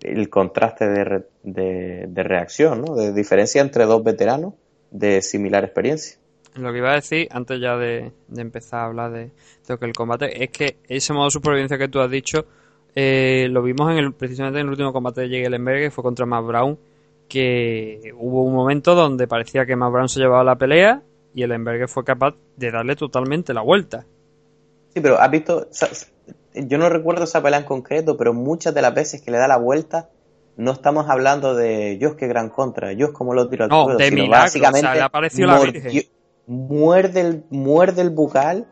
el 0.00 0.28
contraste 0.28 0.86
de, 0.86 1.24
de, 1.42 2.22
reacción, 2.22 2.82
¿no? 2.82 2.94
De 2.94 3.12
diferencia 3.12 3.62
entre 3.62 3.84
dos 3.84 4.02
veteranos 4.04 4.54
de 4.90 5.22
similar 5.22 5.64
experiencia. 5.64 6.18
Lo 6.54 6.72
que 6.72 6.78
iba 6.78 6.92
a 6.92 6.94
decir, 6.94 7.26
antes 7.30 7.60
ya 7.60 7.76
de, 7.76 8.12
empezar 8.36 8.80
a 8.80 8.84
hablar 8.84 9.12
de, 9.12 9.30
lo 9.68 9.78
que 9.78 9.86
el 9.86 9.92
combate, 9.92 10.44
es 10.44 10.50
que 10.50 10.76
ese 10.88 11.12
modo 11.12 11.24
de 11.24 11.30
supervivencia 11.30 11.78
que 11.78 11.88
tú 11.88 12.00
has 12.00 12.10
dicho, 12.10 12.46
eh, 12.94 13.48
lo 13.50 13.62
vimos 13.62 13.90
en 13.90 13.98
el, 13.98 14.12
precisamente 14.12 14.60
en 14.60 14.66
el 14.66 14.70
último 14.70 14.92
combate 14.92 15.22
de 15.22 15.28
Jake 15.28 15.80
que 15.80 15.90
fue 15.90 16.04
contra 16.04 16.26
Matt 16.26 16.46
Brown, 16.46 16.78
que 17.28 18.12
hubo 18.16 18.44
un 18.44 18.54
momento 18.54 18.94
donde 18.94 19.26
parecía 19.26 19.66
que 19.66 19.74
Matt 19.74 19.92
Brown 19.92 20.08
se 20.08 20.20
llevaba 20.20 20.44
la 20.44 20.56
pelea 20.56 21.02
y 21.34 21.42
el 21.42 21.50
Emberger 21.50 21.88
fue 21.88 22.04
capaz 22.04 22.36
de 22.56 22.70
darle 22.70 22.94
totalmente 22.94 23.52
la 23.52 23.62
vuelta. 23.62 24.06
Sí, 24.94 25.00
pero 25.00 25.18
has 25.20 25.30
visto, 25.30 25.66
yo 26.54 26.78
no 26.78 26.88
recuerdo 26.88 27.24
esa 27.24 27.42
pelea 27.42 27.60
en 27.60 27.66
concreto, 27.66 28.16
pero 28.16 28.32
muchas 28.32 28.74
de 28.74 28.82
las 28.82 28.94
veces 28.94 29.20
que 29.22 29.30
le 29.30 29.38
da 29.38 29.48
la 29.48 29.56
vuelta, 29.56 30.08
no 30.56 30.72
estamos 30.72 31.08
hablando 31.08 31.54
de 31.54 31.98
yo 31.98 32.10
es 32.10 32.14
que 32.14 32.28
gran 32.28 32.48
contra, 32.48 32.92
yo 32.92 33.06
es 33.06 33.12
como 33.12 33.34
lo 33.34 33.48
tiro 33.48 33.64
al 33.64 33.70
no, 33.70 33.96
de 33.96 34.08
sino 34.08 34.28
básicamente 34.28 34.94
la 34.94 35.10
muerde, 36.46 37.20
el, 37.20 37.44
muerde 37.50 38.02
el 38.02 38.10
bucal, 38.10 38.68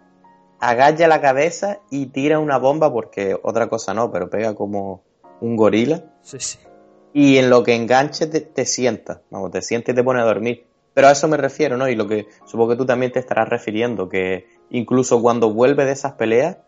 agalla 0.60 1.08
la 1.08 1.20
cabeza 1.20 1.80
y 1.90 2.06
tira 2.06 2.38
una 2.38 2.58
bomba, 2.58 2.92
porque 2.92 3.36
otra 3.42 3.68
cosa 3.68 3.94
no, 3.94 4.12
pero 4.12 4.30
pega 4.30 4.54
como 4.54 5.02
un 5.40 5.56
gorila. 5.56 6.04
Sí, 6.22 6.38
sí. 6.38 6.58
Y 7.14 7.38
en 7.38 7.50
lo 7.50 7.62
que 7.62 7.74
enganche 7.74 8.26
te, 8.26 8.40
te 8.40 8.64
sienta, 8.64 9.22
vamos, 9.30 9.50
te 9.50 9.60
sienta 9.60 9.90
y 9.90 9.94
te 9.94 10.04
pone 10.04 10.20
a 10.20 10.24
dormir. 10.24 10.66
Pero 10.94 11.08
a 11.08 11.12
eso 11.12 11.26
me 11.26 11.36
refiero, 11.36 11.76
¿no? 11.76 11.88
Y 11.88 11.96
lo 11.96 12.06
que 12.06 12.26
supongo 12.44 12.70
que 12.70 12.76
tú 12.76 12.86
también 12.86 13.12
te 13.12 13.18
estarás 13.18 13.48
refiriendo, 13.48 14.08
que 14.08 14.46
incluso 14.70 15.20
cuando 15.22 15.52
vuelve 15.52 15.84
de 15.84 15.92
esas 15.92 16.12
peleas, 16.12 16.58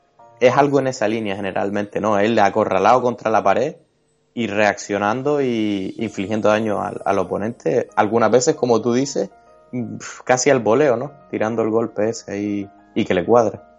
es 0.46 0.56
algo 0.56 0.80
en 0.80 0.88
esa 0.88 1.08
línea 1.08 1.36
generalmente, 1.36 2.00
¿no? 2.00 2.18
Él 2.18 2.38
acorralado 2.38 3.02
contra 3.02 3.30
la 3.30 3.42
pared 3.42 3.76
y 4.34 4.46
reaccionando 4.48 5.40
y 5.40 5.94
infligiendo 5.98 6.48
daño 6.48 6.82
al, 6.82 7.18
oponente, 7.18 7.88
algunas 7.94 8.30
veces, 8.30 8.56
como 8.56 8.82
tú 8.82 8.92
dices, 8.92 9.30
casi 10.24 10.50
al 10.50 10.58
voleo, 10.58 10.96
¿no? 10.96 11.12
Tirando 11.30 11.62
el 11.62 11.70
golpe 11.70 12.08
ese 12.08 12.32
ahí 12.32 12.70
y 12.94 13.04
que 13.04 13.14
le 13.14 13.24
cuadra. 13.24 13.70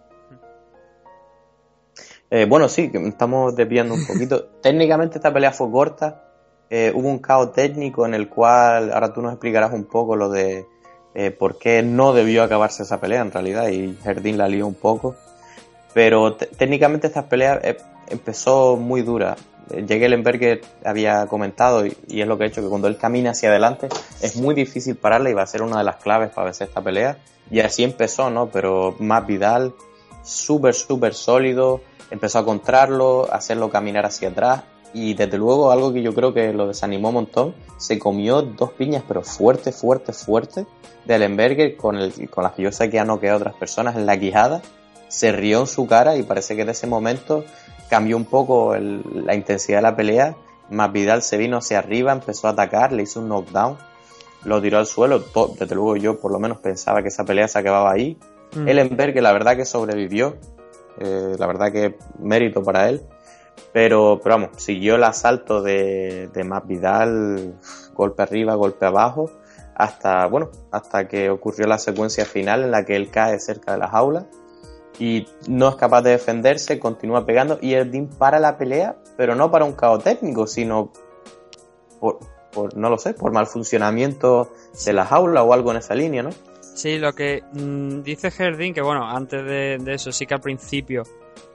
Eh, 2.30 2.46
bueno, 2.48 2.68
sí, 2.68 2.90
que 2.90 2.98
estamos 3.06 3.54
desviando 3.54 3.94
un 3.94 4.06
poquito. 4.06 4.46
Técnicamente 4.62 5.18
esta 5.18 5.32
pelea 5.32 5.52
fue 5.52 5.70
corta. 5.70 6.22
Eh, 6.68 6.90
hubo 6.94 7.08
un 7.08 7.18
caos 7.18 7.52
técnico 7.52 8.06
en 8.06 8.14
el 8.14 8.28
cual 8.28 8.92
ahora 8.92 9.12
tú 9.12 9.22
nos 9.22 9.32
explicarás 9.32 9.72
un 9.72 9.84
poco 9.84 10.16
lo 10.16 10.28
de 10.28 10.66
eh, 11.14 11.30
por 11.30 11.58
qué 11.58 11.82
no 11.82 12.12
debió 12.12 12.42
acabarse 12.42 12.82
esa 12.82 13.00
pelea 13.00 13.20
en 13.20 13.30
realidad 13.30 13.68
y 13.68 13.96
Jardín 14.02 14.36
la 14.36 14.48
lió 14.48 14.66
un 14.66 14.74
poco. 14.74 15.14
Pero 15.96 16.34
técnicamente 16.34 17.06
esta 17.06 17.26
pelea 17.26 17.58
eh, 17.62 17.78
empezó 18.08 18.76
muy 18.76 19.00
dura. 19.00 19.34
Enberg 19.70 20.60
había 20.84 21.26
comentado, 21.26 21.86
y, 21.86 21.96
y, 22.06 22.20
es 22.20 22.28
lo 22.28 22.36
que 22.36 22.44
ha 22.44 22.46
hecho, 22.48 22.60
que 22.60 22.68
cuando 22.68 22.86
él 22.86 22.98
camina 22.98 23.30
hacia 23.30 23.48
adelante 23.48 23.88
es 24.20 24.36
muy 24.36 24.54
difícil 24.54 24.96
pararla 24.96 25.30
y 25.30 25.32
va 25.32 25.40
a 25.40 25.46
ser 25.46 25.62
una 25.62 25.78
de 25.78 25.84
las 25.84 25.96
claves 25.96 26.28
para 26.28 26.44
vencer 26.44 26.68
esta 26.68 26.82
pelea. 26.82 27.16
Y 27.50 27.60
así 27.60 27.82
empezó, 27.82 28.28
¿no? 28.28 28.50
Pero 28.50 28.94
más 28.98 29.26
Vidal, 29.26 29.72
súper, 30.22 30.74
súper 30.74 31.14
sólido, 31.14 31.80
empezó 32.10 32.40
a 32.40 32.44
contrarlo, 32.44 33.32
a 33.32 33.36
hacerlo 33.36 33.70
caminar 33.70 34.04
hacia 34.04 34.28
atrás 34.28 34.64
y 34.92 35.14
desde 35.14 35.38
luego 35.38 35.70
algo 35.70 35.94
que 35.94 36.02
yo 36.02 36.14
creo 36.14 36.34
que 36.34 36.52
lo 36.52 36.66
desanimó 36.66 37.08
un 37.08 37.14
montón, 37.14 37.54
se 37.78 37.98
comió 37.98 38.42
dos 38.42 38.72
piñas 38.72 39.02
pero 39.08 39.22
fuerte, 39.22 39.72
fuerte, 39.72 40.12
fuerte 40.12 40.66
de 41.06 41.14
Ellenberger 41.14 41.74
con, 41.74 41.96
el, 41.96 42.28
con 42.28 42.44
las 42.44 42.52
que 42.52 42.64
yo 42.64 42.70
sé 42.70 42.90
que 42.90 43.00
ha 43.00 43.04
noqueado 43.06 43.36
a 43.36 43.38
otras 43.38 43.54
personas 43.54 43.96
en 43.96 44.04
la 44.04 44.20
quijada, 44.20 44.60
se 45.08 45.32
rió 45.32 45.60
en 45.60 45.66
su 45.66 45.86
cara 45.86 46.16
y 46.16 46.22
parece 46.22 46.56
que 46.56 46.64
de 46.64 46.72
ese 46.72 46.86
momento 46.86 47.44
cambió 47.88 48.16
un 48.16 48.24
poco 48.24 48.74
el, 48.74 49.02
la 49.24 49.34
intensidad 49.34 49.78
de 49.78 49.82
la 49.82 49.96
pelea, 49.96 50.36
más 50.70 50.92
Vidal 50.92 51.22
se 51.22 51.36
vino 51.36 51.58
hacia 51.58 51.78
arriba, 51.78 52.12
empezó 52.12 52.48
a 52.48 52.50
atacar, 52.50 52.92
le 52.92 53.04
hizo 53.04 53.20
un 53.20 53.28
knockdown, 53.28 53.76
lo 54.44 54.60
tiró 54.60 54.78
al 54.78 54.86
suelo, 54.86 55.22
desde 55.58 55.74
luego 55.74 55.96
yo 55.96 56.20
por 56.20 56.32
lo 56.32 56.38
menos 56.38 56.58
pensaba 56.58 57.02
que 57.02 57.08
esa 57.08 57.24
pelea 57.24 57.48
se 57.48 57.58
acababa 57.58 57.92
ahí, 57.92 58.18
mm. 58.54 58.68
Ellenberger 58.68 59.22
la 59.22 59.32
verdad 59.32 59.56
que 59.56 59.64
sobrevivió, 59.64 60.36
eh, 60.98 61.36
la 61.38 61.46
verdad 61.46 61.72
que 61.72 61.96
mérito 62.18 62.62
para 62.62 62.88
él. 62.88 63.02
Pero, 63.72 64.20
pero 64.22 64.36
vamos, 64.36 64.50
siguió 64.56 64.96
el 64.96 65.04
asalto 65.04 65.62
de, 65.62 66.28
de 66.32 66.44
Más 66.44 66.66
Vidal, 66.66 67.54
golpe 67.94 68.22
arriba, 68.22 68.54
golpe 68.54 68.84
abajo, 68.86 69.30
hasta, 69.74 70.26
bueno, 70.26 70.50
hasta 70.70 71.08
que 71.08 71.30
ocurrió 71.30 71.66
la 71.66 71.78
secuencia 71.78 72.24
final 72.24 72.64
en 72.64 72.70
la 72.70 72.84
que 72.84 72.96
él 72.96 73.10
cae 73.10 73.38
cerca 73.38 73.72
de 73.72 73.78
la 73.78 73.88
jaula 73.88 74.26
y 74.98 75.26
no 75.48 75.68
es 75.68 75.76
capaz 75.76 76.02
de 76.02 76.10
defenderse, 76.10 76.78
continúa 76.78 77.26
pegando 77.26 77.58
y 77.60 77.74
Erdín 77.74 78.08
para 78.08 78.38
la 78.38 78.56
pelea, 78.56 78.96
pero 79.16 79.34
no 79.34 79.50
para 79.50 79.64
un 79.64 79.72
caos 79.72 80.02
técnico, 80.02 80.46
sino 80.46 80.92
por, 82.00 82.18
por, 82.52 82.76
no 82.76 82.88
lo 82.88 82.98
sé, 82.98 83.14
por 83.14 83.32
mal 83.32 83.46
funcionamiento 83.46 84.52
de 84.84 84.92
la 84.92 85.04
jaula 85.04 85.42
o 85.42 85.52
algo 85.52 85.70
en 85.70 85.78
esa 85.78 85.94
línea, 85.94 86.22
¿no? 86.22 86.30
Sí, 86.60 86.98
lo 86.98 87.14
que 87.14 87.42
mmm, 87.52 88.02
dice 88.02 88.30
Jardín, 88.30 88.74
que 88.74 88.82
bueno, 88.82 89.08
antes 89.08 89.44
de, 89.44 89.78
de, 89.80 89.94
eso, 89.94 90.12
sí 90.12 90.26
que 90.26 90.34
al 90.34 90.40
principio, 90.40 91.04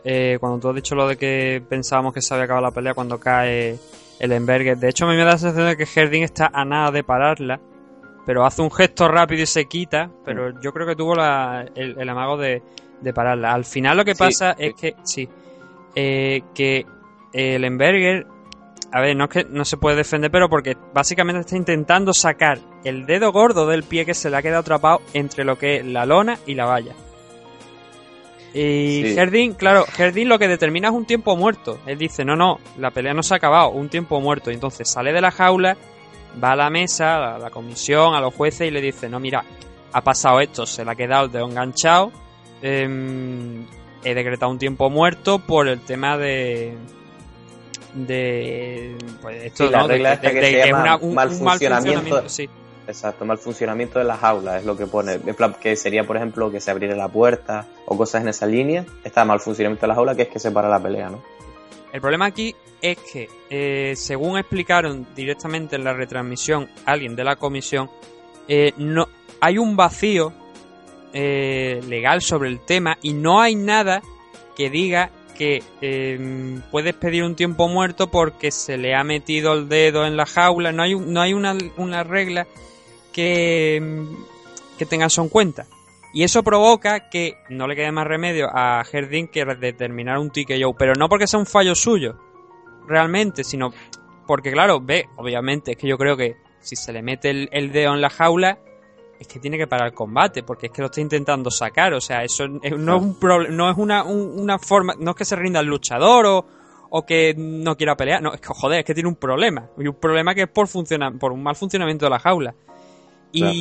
eh, 0.04 0.38
cuando 0.40 0.60
tú 0.60 0.70
has 0.70 0.76
dicho 0.76 0.96
lo 0.96 1.08
de 1.08 1.18
que 1.18 1.64
pensábamos 1.68 2.14
que 2.14 2.22
se 2.22 2.34
había 2.34 2.46
acabado 2.46 2.66
la 2.66 2.72
pelea 2.72 2.94
cuando 2.94 3.20
cae 3.20 3.78
el 4.20 4.32
Enberger, 4.32 4.78
de 4.78 4.90
hecho 4.90 5.06
a 5.06 5.10
mí 5.10 5.16
me 5.16 5.24
da 5.24 5.32
la 5.32 5.38
sensación 5.38 5.68
de 5.68 5.78
que 5.78 5.86
Jardín 5.86 6.24
está 6.24 6.50
a 6.54 6.66
nada 6.66 6.92
de 6.92 7.04
pararla, 7.04 7.60
pero 8.26 8.46
hace 8.46 8.62
un 8.62 8.72
gesto 8.72 9.08
rápido 9.08 9.44
y 9.44 9.46
se 9.48 9.66
quita, 9.66 10.12
pero 10.26 10.60
yo 10.60 10.74
creo 10.74 10.88
que 10.88 10.96
tuvo 10.96 11.16
la, 11.16 11.66
el, 11.76 12.00
el, 12.00 12.10
amago 12.10 12.38
de, 12.38 12.62
de, 13.02 13.14
pararla. 13.14 13.54
Al 13.54 13.66
final 13.66 13.98
lo 13.98 14.06
que 14.06 14.16
pasa 14.16 14.56
sí, 14.58 14.66
es 14.66 14.74
que, 14.76 14.96
sí, 15.04 15.30
eh, 15.96 16.42
que 16.54 16.86
el 17.34 17.64
Enberger 17.64 18.28
a 18.92 19.00
ver, 19.00 19.16
no 19.16 19.26
es 19.26 19.30
que 19.30 19.44
no 19.46 19.64
se 19.64 19.78
puede 19.78 19.96
defender, 19.96 20.30
pero 20.32 20.50
porque 20.50 20.76
básicamente 20.94 21.42
está 21.42 21.56
intentando 21.56 22.14
sacar 22.14 22.60
el 22.84 23.06
dedo 23.06 23.32
gordo 23.32 23.66
del 23.66 23.84
pie 23.84 24.06
que 24.06 24.14
se 24.14 24.30
le 24.30 24.38
ha 24.38 24.42
quedado 24.42 24.62
atrapado 24.62 25.02
entre 25.14 25.46
lo 25.46 25.58
que 25.58 25.78
es 25.78 25.86
la 25.86 26.06
lona 26.06 26.38
y 26.46 26.56
la 26.56 26.66
valla. 26.66 26.94
Y 28.54 29.04
sí. 29.04 29.16
Herdin, 29.18 29.54
claro, 29.54 29.86
Herdin 29.98 30.28
lo 30.28 30.38
que 30.38 30.50
determina 30.50 30.90
es 30.90 30.94
un 30.94 31.06
tiempo 31.06 31.38
muerto. 31.38 31.80
Él 31.86 31.98
dice, 31.98 32.26
no, 32.26 32.36
no, 32.36 32.60
la 32.78 32.92
pelea 32.92 33.14
no 33.14 33.24
se 33.24 33.34
ha 33.34 33.38
acabado, 33.38 33.70
un 33.70 33.88
tiempo 33.88 34.20
muerto. 34.20 34.52
Entonces 34.52 34.90
sale 34.90 35.14
de 35.14 35.22
la 35.22 35.32
jaula, 35.32 35.78
va 36.44 36.52
a 36.52 36.56
la 36.58 36.70
mesa, 36.70 37.36
a 37.36 37.40
la 37.40 37.50
comisión, 37.50 38.14
a 38.14 38.20
los 38.20 38.34
jueces 38.34 38.68
y 38.68 38.72
le 38.72 38.82
dice, 38.82 39.08
no, 39.08 39.22
mira, 39.22 39.46
ha 39.94 40.02
pasado 40.02 40.42
esto, 40.42 40.66
se 40.66 40.84
le 40.84 40.92
ha 40.92 40.96
quedado 40.96 41.26
el 41.26 41.32
dedo 41.32 41.48
enganchado. 41.48 42.12
Eh, 42.62 43.66
he 44.04 44.14
decretado 44.14 44.52
un 44.52 44.60
tiempo 44.60 44.90
muerto 44.90 45.40
por 45.40 45.68
el 45.68 45.80
tema 45.82 46.18
de 46.18 46.76
de 47.94 48.96
pues 49.22 49.44
esto 49.44 49.66
sí, 49.66 49.72
la 49.72 49.82
¿no? 49.82 49.88
regla 49.88 50.10
de, 50.10 50.16
esta 50.16 50.30
que 50.32 50.36
de, 50.36 50.42
se 50.42 50.58
de 50.58 50.66
llama 50.68 50.82
una, 50.82 50.96
un, 50.98 51.14
mal, 51.14 51.30
un 51.30 51.38
funcionamiento, 51.40 51.50
mal 51.50 52.22
funcionamiento 52.22 52.30
sí. 52.30 52.50
exacto 52.88 53.26
mal 53.26 53.38
funcionamiento 53.38 54.00
de 54.00 54.06
la 54.06 54.16
jaula 54.16 54.58
es 54.58 54.66
lo 54.66 54.78
que 54.78 54.88
pone 54.88 55.14
en 55.14 55.36
plan 55.36 55.56
que 55.60 55.76
sería 55.76 56.06
por 56.06 56.16
ejemplo 56.16 56.50
que 56.50 56.62
se 56.62 56.72
abriera 56.72 56.96
la 56.96 57.10
puerta 57.10 57.68
o 57.86 57.98
cosas 57.98 58.22
en 58.22 58.30
esa 58.30 58.46
línea 58.46 58.86
está 59.04 59.26
mal 59.26 59.40
funcionamiento 59.42 59.82
de 59.82 59.88
la 59.90 59.96
jaula 59.96 60.16
que 60.16 60.22
es 60.24 60.28
que 60.30 60.40
se 60.40 60.52
para 60.52 60.70
la 60.70 60.82
pelea 60.82 61.10
no 61.10 61.22
el 61.92 62.00
problema 62.00 62.28
aquí 62.28 62.56
es 62.82 62.98
que 62.98 63.30
eh, 63.50 63.94
según 63.98 64.38
explicaron 64.38 65.06
directamente 65.14 65.76
en 65.76 65.84
la 65.84 65.94
retransmisión 65.94 66.70
alguien 66.86 67.16
de 67.18 67.24
la 67.26 67.36
comisión 67.36 67.90
eh, 68.48 68.72
no 68.78 69.08
hay 69.42 69.58
un 69.58 69.76
vacío 69.76 70.32
eh, 71.14 71.82
legal 71.88 72.22
sobre 72.22 72.50
el 72.50 72.60
tema 72.60 72.98
y 73.02 73.14
no 73.14 73.42
hay 73.42 73.56
nada 73.56 74.02
que 74.56 74.70
diga 74.70 75.12
que 75.38 75.64
eh, 75.82 76.60
puedes 76.70 76.94
pedir 76.94 77.24
un 77.24 77.36
tiempo 77.36 77.68
muerto 77.68 78.12
porque 78.12 78.52
se 78.52 78.78
le 78.78 78.96
ha 78.96 79.04
metido 79.04 79.54
el 79.54 79.68
dedo 79.68 80.06
en 80.06 80.16
la 80.16 80.26
jaula. 80.26 80.72
No 80.72 80.84
hay, 80.84 80.96
no 80.96 81.20
hay 81.20 81.34
una, 81.34 81.58
una 81.78 82.04
regla 82.04 82.48
que, 83.12 84.06
que 84.78 84.86
tenga 84.86 85.08
eso 85.08 85.22
en 85.22 85.30
cuenta. 85.30 85.66
Y 86.14 86.24
eso 86.24 86.44
provoca 86.44 87.10
que 87.10 87.38
no 87.50 87.68
le 87.68 87.76
quede 87.76 87.92
más 87.92 88.06
remedio 88.06 88.50
a 88.54 88.84
Herdin 88.84 89.28
que 89.28 89.46
determinar 89.46 90.20
un 90.20 90.30
TKO. 90.30 90.76
Pero 90.78 90.94
no 90.94 91.10
porque 91.10 91.28
sea 91.28 91.40
un 91.40 91.46
fallo 91.46 91.74
suyo, 91.74 92.18
realmente, 92.88 93.44
sino 93.44 93.74
porque, 94.28 94.52
claro, 94.52 94.80
ve, 94.80 95.08
obviamente, 95.16 95.72
es 95.72 95.78
que 95.78 95.88
yo 95.88 95.98
creo 95.98 96.16
que 96.18 96.36
si 96.60 96.76
se 96.76 96.94
le 96.94 97.02
mete 97.02 97.30
el 97.30 97.72
dedo 97.72 97.94
en 97.94 98.02
la 98.02 98.10
jaula, 98.10 98.60
es 99.22 99.28
que 99.28 99.40
tiene 99.40 99.56
que 99.56 99.68
parar 99.68 99.90
el 99.90 99.94
combate, 99.94 100.42
porque 100.42 100.66
es 100.66 100.72
que 100.72 100.82
lo 100.82 100.88
está 100.88 101.00
intentando 101.00 101.52
sacar, 101.52 101.94
o 101.94 102.02
sea, 102.02 102.24
eso 102.24 102.48
no 102.48 102.64
es 102.64 102.72
un 102.72 103.56
no 103.56 103.70
es 103.70 103.78
una, 103.78 104.04
un, 104.04 104.40
una 104.40 104.58
forma, 104.58 104.96
no 104.98 105.12
es 105.12 105.18
que 105.18 105.26
se 105.26 105.36
rinda 105.36 105.60
el 105.60 105.68
luchador 105.68 106.26
o, 106.26 106.46
o 106.90 107.06
que 107.06 107.36
no 107.38 107.78
quiera 107.78 107.96
pelear, 107.96 108.20
no, 108.20 108.34
es 108.34 108.42
que 108.42 108.48
joder, 108.48 108.80
es 108.80 108.86
que 108.86 108.96
tiene 108.96 109.08
un 109.08 109.16
problema, 109.16 109.70
y 109.78 109.88
un 109.88 109.94
problema 109.94 110.34
que 110.34 110.42
es 110.42 110.50
por 110.50 110.68
funcionar, 110.68 111.14
por 111.20 111.32
un 111.34 111.44
mal 111.44 111.56
funcionamiento 111.56 112.08
de 112.08 112.10
la 112.10 112.18
jaula. 112.18 112.56
Y, 113.32 113.42
claro. 113.42 113.54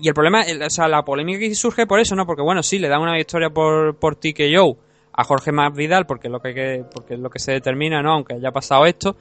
y 0.00 0.08
el 0.08 0.14
problema, 0.14 0.44
o 0.64 0.70
sea, 0.70 0.86
la 0.86 1.04
polémica 1.04 1.40
que 1.40 1.54
surge 1.56 1.84
por 1.84 1.98
eso, 1.98 2.14
¿no? 2.14 2.24
Porque 2.24 2.42
bueno, 2.42 2.62
sí, 2.62 2.78
le 2.78 2.88
dan 2.88 3.00
una 3.00 3.14
victoria 3.14 3.50
por, 3.50 3.96
por 3.96 4.14
TKO 4.14 4.78
a 5.12 5.24
Jorge 5.24 5.50
Masvidal, 5.50 6.06
porque 6.06 6.28
es 6.28 6.32
lo 6.32 6.40
que, 6.40 6.84
porque 6.94 7.14
es 7.14 7.20
lo 7.20 7.28
que 7.28 7.40
se 7.40 7.50
determina, 7.50 8.02
¿no? 8.02 8.12
Aunque 8.12 8.34
haya 8.34 8.52
pasado 8.52 8.86
esto. 8.86 9.16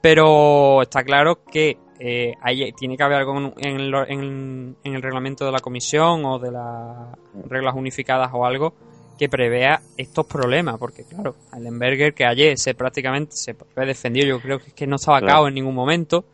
Pero 0.00 0.80
está 0.80 1.02
claro 1.02 1.44
que 1.44 1.76
eh, 2.04 2.34
hay, 2.40 2.72
tiene 2.72 2.96
que 2.96 3.04
haber 3.04 3.18
algo 3.18 3.38
en, 3.38 3.78
en, 3.78 4.76
en, 4.82 4.94
el 4.94 5.02
reglamento 5.02 5.46
de 5.46 5.52
la 5.52 5.60
comisión 5.60 6.24
o 6.24 6.40
de 6.40 6.50
las 6.50 7.16
reglas 7.48 7.76
unificadas 7.76 8.28
o 8.32 8.44
algo 8.44 8.74
que 9.16 9.28
prevea 9.28 9.80
estos 9.96 10.26
problemas, 10.26 10.78
porque 10.78 11.04
claro, 11.04 11.36
Allenberger 11.52 12.12
que 12.12 12.24
ayer 12.24 12.58
se 12.58 12.74
prácticamente 12.74 13.36
se 13.36 13.54
defendió, 13.76 14.24
yo 14.24 14.40
creo 14.40 14.58
que 14.58 14.68
es 14.68 14.74
que 14.74 14.84
no 14.84 14.96
estaba 14.96 15.20
claro. 15.20 15.32
cao 15.32 15.48
en 15.48 15.54
ningún 15.54 15.76
momento. 15.76 16.24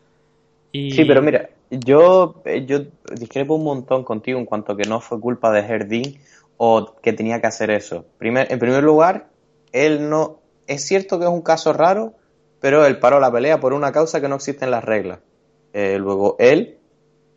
Y... 0.71 0.89
Sí, 0.89 1.05
pero 1.05 1.21
mira, 1.21 1.49
yo, 1.69 2.41
yo 2.65 2.79
discrepo 3.13 3.53
un 3.53 3.63
montón 3.63 4.03
contigo 4.03 4.39
en 4.39 4.47
cuanto 4.47 4.71
a 4.71 4.77
que 4.77 4.89
no 4.89 5.01
fue 5.01 5.19
culpa 5.19 5.51
de 5.51 5.59
Herdin 5.59 6.19
o 6.57 6.95
que 6.99 7.13
tenía 7.13 7.41
que 7.41 7.47
hacer 7.47 7.69
eso. 7.69 8.05
Primer, 8.17 8.51
en 8.51 8.57
primer 8.57 8.83
lugar, 8.83 9.27
él 9.71 10.09
no. 10.09 10.39
Es 10.65 10.83
cierto 10.83 11.19
que 11.19 11.25
es 11.25 11.31
un 11.31 11.43
caso 11.43 11.73
raro, 11.73 12.15
pero 12.59 12.87
él 12.87 12.97
paró 12.97 13.19
la 13.19 13.31
pelea 13.31 13.59
por 13.59 13.73
una 13.73 13.91
causa 13.91 14.19
que 14.19 14.27
no 14.27 14.35
existe 14.35 14.65
en 14.65 14.71
las 14.71 14.83
reglas. 14.83 15.19
Eh, 15.73 15.97
luego 15.99 16.35
él 16.39 16.79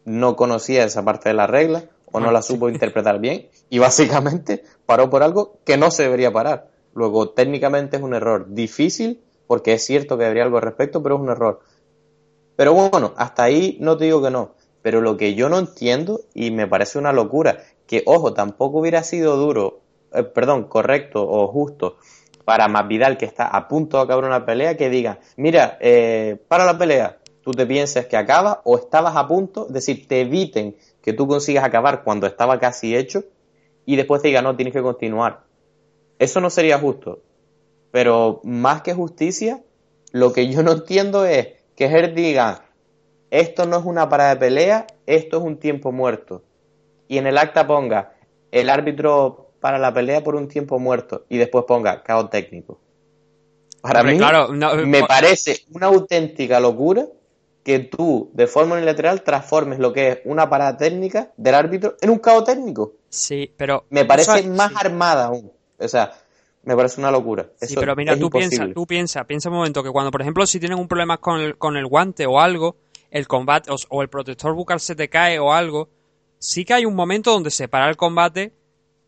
no 0.04 0.36
conocía 0.36 0.84
esa 0.84 1.04
parte 1.04 1.28
de 1.28 1.34
la 1.34 1.46
regla 1.46 1.84
o 2.10 2.20
no 2.20 2.30
la 2.30 2.42
supo 2.42 2.68
interpretar 2.70 3.20
bien 3.20 3.48
y 3.70 3.78
básicamente 3.78 4.64
paró 4.86 5.10
por 5.10 5.22
algo 5.22 5.58
que 5.64 5.76
no 5.76 5.90
se 5.90 6.04
debería 6.04 6.32
parar. 6.32 6.70
Luego 6.94 7.30
técnicamente 7.30 7.96
es 7.96 8.02
un 8.02 8.14
error 8.14 8.46
difícil 8.48 9.22
porque 9.46 9.74
es 9.74 9.84
cierto 9.84 10.16
que 10.16 10.24
debería 10.24 10.44
algo 10.44 10.56
al 10.56 10.62
respecto, 10.62 11.02
pero 11.02 11.16
es 11.16 11.20
un 11.20 11.30
error. 11.30 11.60
Pero 12.56 12.74
bueno, 12.74 13.12
hasta 13.16 13.44
ahí 13.44 13.76
no 13.80 13.96
te 13.96 14.04
digo 14.04 14.22
que 14.22 14.30
no. 14.30 14.54
Pero 14.82 15.00
lo 15.00 15.16
que 15.16 15.34
yo 15.34 15.48
no 15.48 15.58
entiendo 15.58 16.20
y 16.34 16.50
me 16.50 16.66
parece 16.66 16.98
una 16.98 17.12
locura, 17.12 17.62
que 17.86 18.02
ojo, 18.06 18.34
tampoco 18.34 18.78
hubiera 18.78 19.02
sido 19.02 19.36
duro, 19.36 19.80
eh, 20.12 20.22
perdón, 20.22 20.64
correcto 20.64 21.26
o 21.26 21.48
justo 21.48 21.96
para 22.44 22.68
Masvidal 22.68 23.18
que 23.18 23.24
está 23.24 23.46
a 23.46 23.68
punto 23.68 23.96
de 23.96 24.04
acabar 24.04 24.24
una 24.24 24.44
pelea 24.44 24.76
que 24.76 24.90
diga, 24.90 25.20
mira, 25.36 25.78
eh, 25.80 26.36
para 26.48 26.64
la 26.64 26.76
pelea, 26.76 27.18
tú 27.42 27.52
te 27.52 27.66
pienses 27.66 28.06
que 28.06 28.16
acaba 28.16 28.60
o 28.64 28.76
estabas 28.76 29.16
a 29.16 29.26
punto, 29.26 29.66
es 29.66 29.72
decir, 29.72 30.06
te 30.06 30.22
eviten 30.22 30.76
que 31.02 31.12
tú 31.12 31.26
consigas 31.26 31.64
acabar 31.64 32.04
cuando 32.04 32.26
estaba 32.26 32.58
casi 32.58 32.96
hecho 32.96 33.24
y 33.84 33.96
después 33.96 34.22
te 34.22 34.28
diga, 34.28 34.42
no, 34.42 34.56
tienes 34.56 34.72
que 34.72 34.82
continuar. 34.82 35.40
Eso 36.18 36.40
no 36.40 36.50
sería 36.50 36.78
justo. 36.78 37.20
Pero 37.90 38.40
más 38.44 38.82
que 38.82 38.94
justicia, 38.94 39.62
lo 40.12 40.32
que 40.32 40.48
yo 40.48 40.62
no 40.62 40.72
entiendo 40.72 41.26
es 41.26 41.48
que 41.74 41.86
Her 41.86 42.14
diga, 42.14 42.64
esto 43.30 43.66
no 43.66 43.78
es 43.78 43.84
una 43.84 44.08
parada 44.08 44.34
de 44.34 44.40
pelea, 44.40 44.86
esto 45.06 45.38
es 45.38 45.42
un 45.42 45.58
tiempo 45.58 45.90
muerto. 45.90 46.42
Y 47.08 47.18
en 47.18 47.26
el 47.26 47.38
acta 47.38 47.66
ponga, 47.66 48.14
el 48.50 48.70
árbitro 48.70 49.50
para 49.60 49.78
la 49.78 49.92
pelea 49.92 50.22
por 50.22 50.36
un 50.36 50.48
tiempo 50.48 50.78
muerto 50.78 51.24
y 51.28 51.38
después 51.38 51.64
ponga 51.66 52.02
caos 52.02 52.30
técnico. 52.30 52.78
Para 53.80 54.00
Hombre, 54.00 54.14
mí 54.14 54.18
claro, 54.18 54.48
no, 54.52 54.74
me 54.86 55.02
parece 55.02 55.64
una 55.72 55.86
auténtica 55.86 56.60
locura 56.60 57.06
que 57.62 57.78
tú 57.78 58.30
de 58.34 58.46
forma 58.46 58.74
unilateral 58.74 59.22
transformes 59.22 59.78
lo 59.78 59.92
que 59.92 60.08
es 60.08 60.18
una 60.24 60.48
parada 60.50 60.76
técnica 60.76 61.32
del 61.36 61.54
árbitro 61.54 61.96
en 62.00 62.10
un 62.10 62.18
caos 62.18 62.44
técnico. 62.44 62.94
Sí, 63.08 63.52
pero. 63.56 63.84
Me 63.90 64.04
parece 64.04 64.42
más 64.48 64.70
sí. 64.70 64.76
armada 64.80 65.26
aún. 65.26 65.52
O 65.78 65.88
sea, 65.88 66.12
me 66.64 66.76
parece 66.76 67.00
una 67.00 67.10
locura. 67.10 67.48
Sí, 67.60 67.74
pero 67.74 67.94
mira, 67.96 68.16
tú 68.16 68.30
piensas, 68.30 68.68
tú 68.74 68.86
piensa, 68.86 69.24
piensa 69.24 69.48
un 69.48 69.56
momento 69.56 69.82
que 69.82 69.90
cuando, 69.90 70.10
por 70.10 70.22
ejemplo, 70.22 70.46
si 70.46 70.60
tienen 70.60 70.78
un 70.78 70.88
problema 70.88 71.18
con 71.18 71.40
el, 71.40 71.56
con 71.56 71.76
el 71.76 71.86
guante 71.86 72.26
o 72.26 72.40
algo, 72.40 72.76
el 73.10 73.26
combate 73.26 73.70
o, 73.70 73.76
o 73.88 74.02
el 74.02 74.08
protector 74.08 74.54
bucal 74.54 74.80
se 74.80 74.94
te 74.94 75.08
cae 75.08 75.38
o 75.38 75.52
algo, 75.52 75.88
sí 76.38 76.64
que 76.64 76.74
hay 76.74 76.84
un 76.84 76.94
momento 76.94 77.32
donde 77.32 77.50
se 77.50 77.68
para 77.68 77.88
el 77.88 77.96
combate 77.96 78.52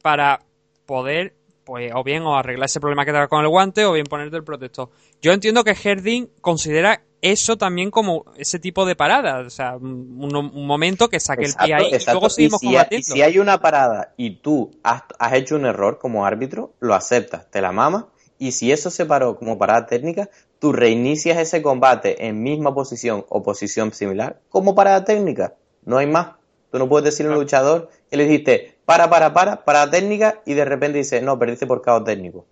para 0.02 0.44
poder, 0.84 1.34
pues, 1.64 1.92
o 1.94 2.04
bien 2.04 2.22
o 2.22 2.36
arreglar 2.36 2.66
ese 2.66 2.80
problema 2.80 3.04
que 3.04 3.12
te 3.12 3.18
da 3.18 3.28
con 3.28 3.40
el 3.40 3.48
guante 3.48 3.84
o 3.84 3.92
bien 3.92 4.06
ponerte 4.06 4.36
el 4.36 4.44
protector. 4.44 4.90
Yo 5.22 5.32
entiendo 5.32 5.64
que 5.64 5.76
Herdin 5.82 6.30
considera 6.40 7.02
eso 7.24 7.56
también 7.56 7.90
como 7.90 8.26
ese 8.36 8.58
tipo 8.58 8.84
de 8.84 8.96
parada, 8.96 9.38
o 9.38 9.48
sea, 9.48 9.76
un, 9.76 10.28
momento 10.66 11.08
que 11.08 11.18
saque 11.18 11.46
el 11.46 11.54
pie 11.54 11.74
ahí 11.74 11.84
y 11.90 11.94
exacto. 11.94 12.12
luego 12.12 12.28
seguimos 12.28 12.62
y 12.62 12.68
si, 12.68 12.76
hay, 12.76 12.86
y 12.90 13.02
si 13.02 13.22
hay 13.22 13.38
una 13.38 13.62
parada 13.62 14.12
y 14.18 14.36
tú 14.36 14.72
has, 14.82 15.04
has 15.18 15.32
hecho 15.32 15.56
un 15.56 15.64
error 15.64 15.98
como 15.98 16.26
árbitro, 16.26 16.74
lo 16.80 16.94
aceptas, 16.94 17.50
te 17.50 17.62
la 17.62 17.72
mamas. 17.72 18.04
Y 18.38 18.52
si 18.52 18.72
eso 18.72 18.90
se 18.90 19.06
paró 19.06 19.38
como 19.38 19.56
parada 19.56 19.86
técnica, 19.86 20.28
tú 20.58 20.74
reinicias 20.74 21.38
ese 21.38 21.62
combate 21.62 22.26
en 22.26 22.42
misma 22.42 22.74
posición 22.74 23.24
o 23.30 23.42
posición 23.42 23.94
similar 23.94 24.40
como 24.50 24.74
parada 24.74 25.06
técnica. 25.06 25.54
No 25.86 25.96
hay 25.96 26.06
más. 26.06 26.32
Tú 26.70 26.78
no 26.78 26.90
puedes 26.90 27.06
decirle 27.06 27.32
a 27.32 27.36
un 27.36 27.40
luchador 27.40 27.88
que 28.10 28.18
le 28.18 28.24
dijiste 28.24 28.76
para, 28.84 29.08
para, 29.08 29.32
para, 29.32 29.64
parada 29.64 29.90
técnica 29.90 30.42
y 30.44 30.52
de 30.52 30.66
repente 30.66 30.98
dice 30.98 31.22
no, 31.22 31.38
perdiste 31.38 31.66
por 31.66 31.80
caos 31.80 32.04
técnico. 32.04 32.44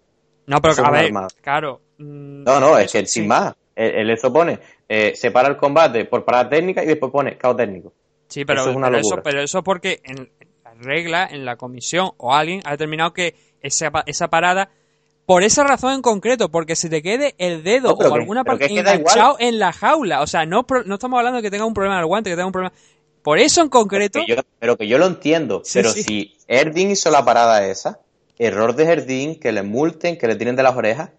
No, 0.46 0.62
pero 0.62 0.72
Eso 0.72 0.86
a 0.86 0.90
ver, 0.90 1.12
claro. 1.42 1.82
mm, 1.98 2.44
No, 2.44 2.58
no, 2.58 2.78
es 2.78 2.90
que 2.90 3.04
sin 3.04 3.28
más. 3.28 3.52
El 3.74 4.10
eso 4.10 4.32
pone, 4.32 4.58
eh, 4.88 5.12
separa 5.14 5.48
el 5.48 5.56
combate 5.56 6.04
por 6.04 6.24
parada 6.24 6.48
técnica 6.50 6.82
y 6.82 6.86
después 6.86 7.10
pone 7.10 7.36
caos 7.38 7.56
técnico. 7.56 7.92
Sí, 8.28 8.44
pero 8.44 8.60
Eso 8.62 8.70
es 8.70 8.76
una 8.76 8.88
pero, 8.88 8.98
eso, 9.00 9.22
pero 9.22 9.40
eso 9.42 9.62
porque 9.62 10.00
en 10.04 10.30
la 10.64 10.74
regla, 10.74 11.28
en 11.30 11.44
la 11.44 11.56
comisión 11.56 12.10
o 12.16 12.34
alguien 12.34 12.60
ha 12.64 12.72
determinado 12.72 13.12
que 13.12 13.34
esa, 13.62 13.90
esa 14.06 14.28
parada, 14.28 14.70
por 15.26 15.42
esa 15.42 15.64
razón 15.64 15.94
en 15.94 16.02
concreto, 16.02 16.50
porque 16.50 16.76
se 16.76 16.88
te 16.88 17.02
quede 17.02 17.34
el 17.38 17.62
dedo 17.62 17.90
No, 17.90 18.08
o 18.08 18.14
alguna 18.14 18.42
parte 18.44 18.68
que 18.68 18.78
enganchado 18.78 19.36
en 19.38 19.58
la 19.58 19.72
jaula. 19.72 20.20
O 20.22 20.26
sea, 20.26 20.44
no, 20.46 20.66
no 20.84 20.94
estamos 20.94 21.18
hablando 21.18 21.36
de 21.38 21.42
que 21.42 21.50
tenga 21.50 21.64
un 21.64 21.74
problema 21.74 21.96
en 21.96 22.00
el 22.00 22.06
guante, 22.06 22.30
que 22.30 22.36
tenga 22.36 22.46
un 22.46 22.52
problema. 22.52 22.74
Por 23.22 23.38
eso 23.38 23.62
en 23.62 23.68
concreto. 23.68 24.20
Que 24.26 24.34
yo- 24.34 24.42
pero 24.58 24.76
que 24.76 24.88
yo 24.88 24.98
lo 24.98 25.06
entiendo. 25.06 25.62
Sí, 25.64 25.78
pero 25.78 25.90
sí. 25.90 26.02
si 26.02 26.36
Erdin 26.48 26.90
hizo 26.90 27.10
la 27.10 27.24
parada 27.24 27.66
esa, 27.66 28.00
error 28.38 28.74
de 28.74 28.84
Erdin, 28.84 29.38
que 29.38 29.52
le 29.52 29.62
multen, 29.62 30.18
que 30.18 30.26
le 30.26 30.34
tiren 30.36 30.56
de 30.56 30.62
las 30.64 30.74
orejas, 30.76 31.10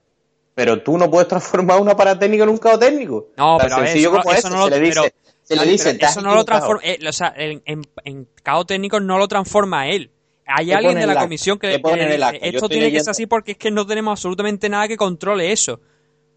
pero 0.56 0.82
tú 0.82 0.98
no 0.98 1.10
puedes 1.10 1.28
transformar 1.28 1.80
una 1.82 1.96
parada 1.96 2.20
técnica 2.20 2.44
en 2.44 2.50
un 2.50 2.58
caos 2.58 2.80
técnico. 2.80 3.30
No, 3.38 3.58
Tan 3.58 3.68
pero 3.70 3.78
sencillo 3.86 4.10
eso, 4.10 4.18
como 4.18 4.24
no- 4.24 4.32
eso. 4.38 4.48
eso 4.48 4.50
no 4.50 4.58
lo 4.58 4.64
se 4.66 4.70
le 4.72 4.80
dice, 4.86 5.00
pero- 5.02 5.14
se 5.44 5.56
le 5.56 5.66
dice, 5.72 5.84
pero 5.90 6.00
"Te 6.00 6.06
has 6.06 6.12
eso 6.12 6.22
no 6.22 6.28
lo 6.36 6.42
equivocado". 6.42 6.60
transforma. 6.60 6.82
eh, 6.86 7.08
o 7.08 7.14
sea, 7.14 7.34
en, 7.36 7.62
en, 7.66 7.82
en 8.06 8.28
caos 8.44 8.66
técnico 8.68 9.00
no 9.00 9.18
lo 9.18 9.28
transforma 9.28 9.88
él. 9.90 10.12
Hay 10.46 10.68
¿Qué 10.68 10.76
alguien 10.76 10.96
de 11.00 11.08
la 11.08 11.16
comisión 11.22 11.58
que, 11.58 11.68
¿Qué 11.70 11.74
que 11.78 11.80
pone 11.80 12.06
le 12.08 12.18
dice, 12.18 12.40
esto 12.42 12.68
tiene 12.70 12.92
que 12.92 13.00
ser 13.00 13.12
así 13.12 13.26
porque 13.28 13.54
es 13.54 13.58
que 13.58 13.72
no 13.72 13.86
tenemos 13.88 14.12
absolutamente 14.12 14.68
nada 14.70 14.88
que 14.88 14.98
controle 14.98 15.52
eso. 15.52 15.80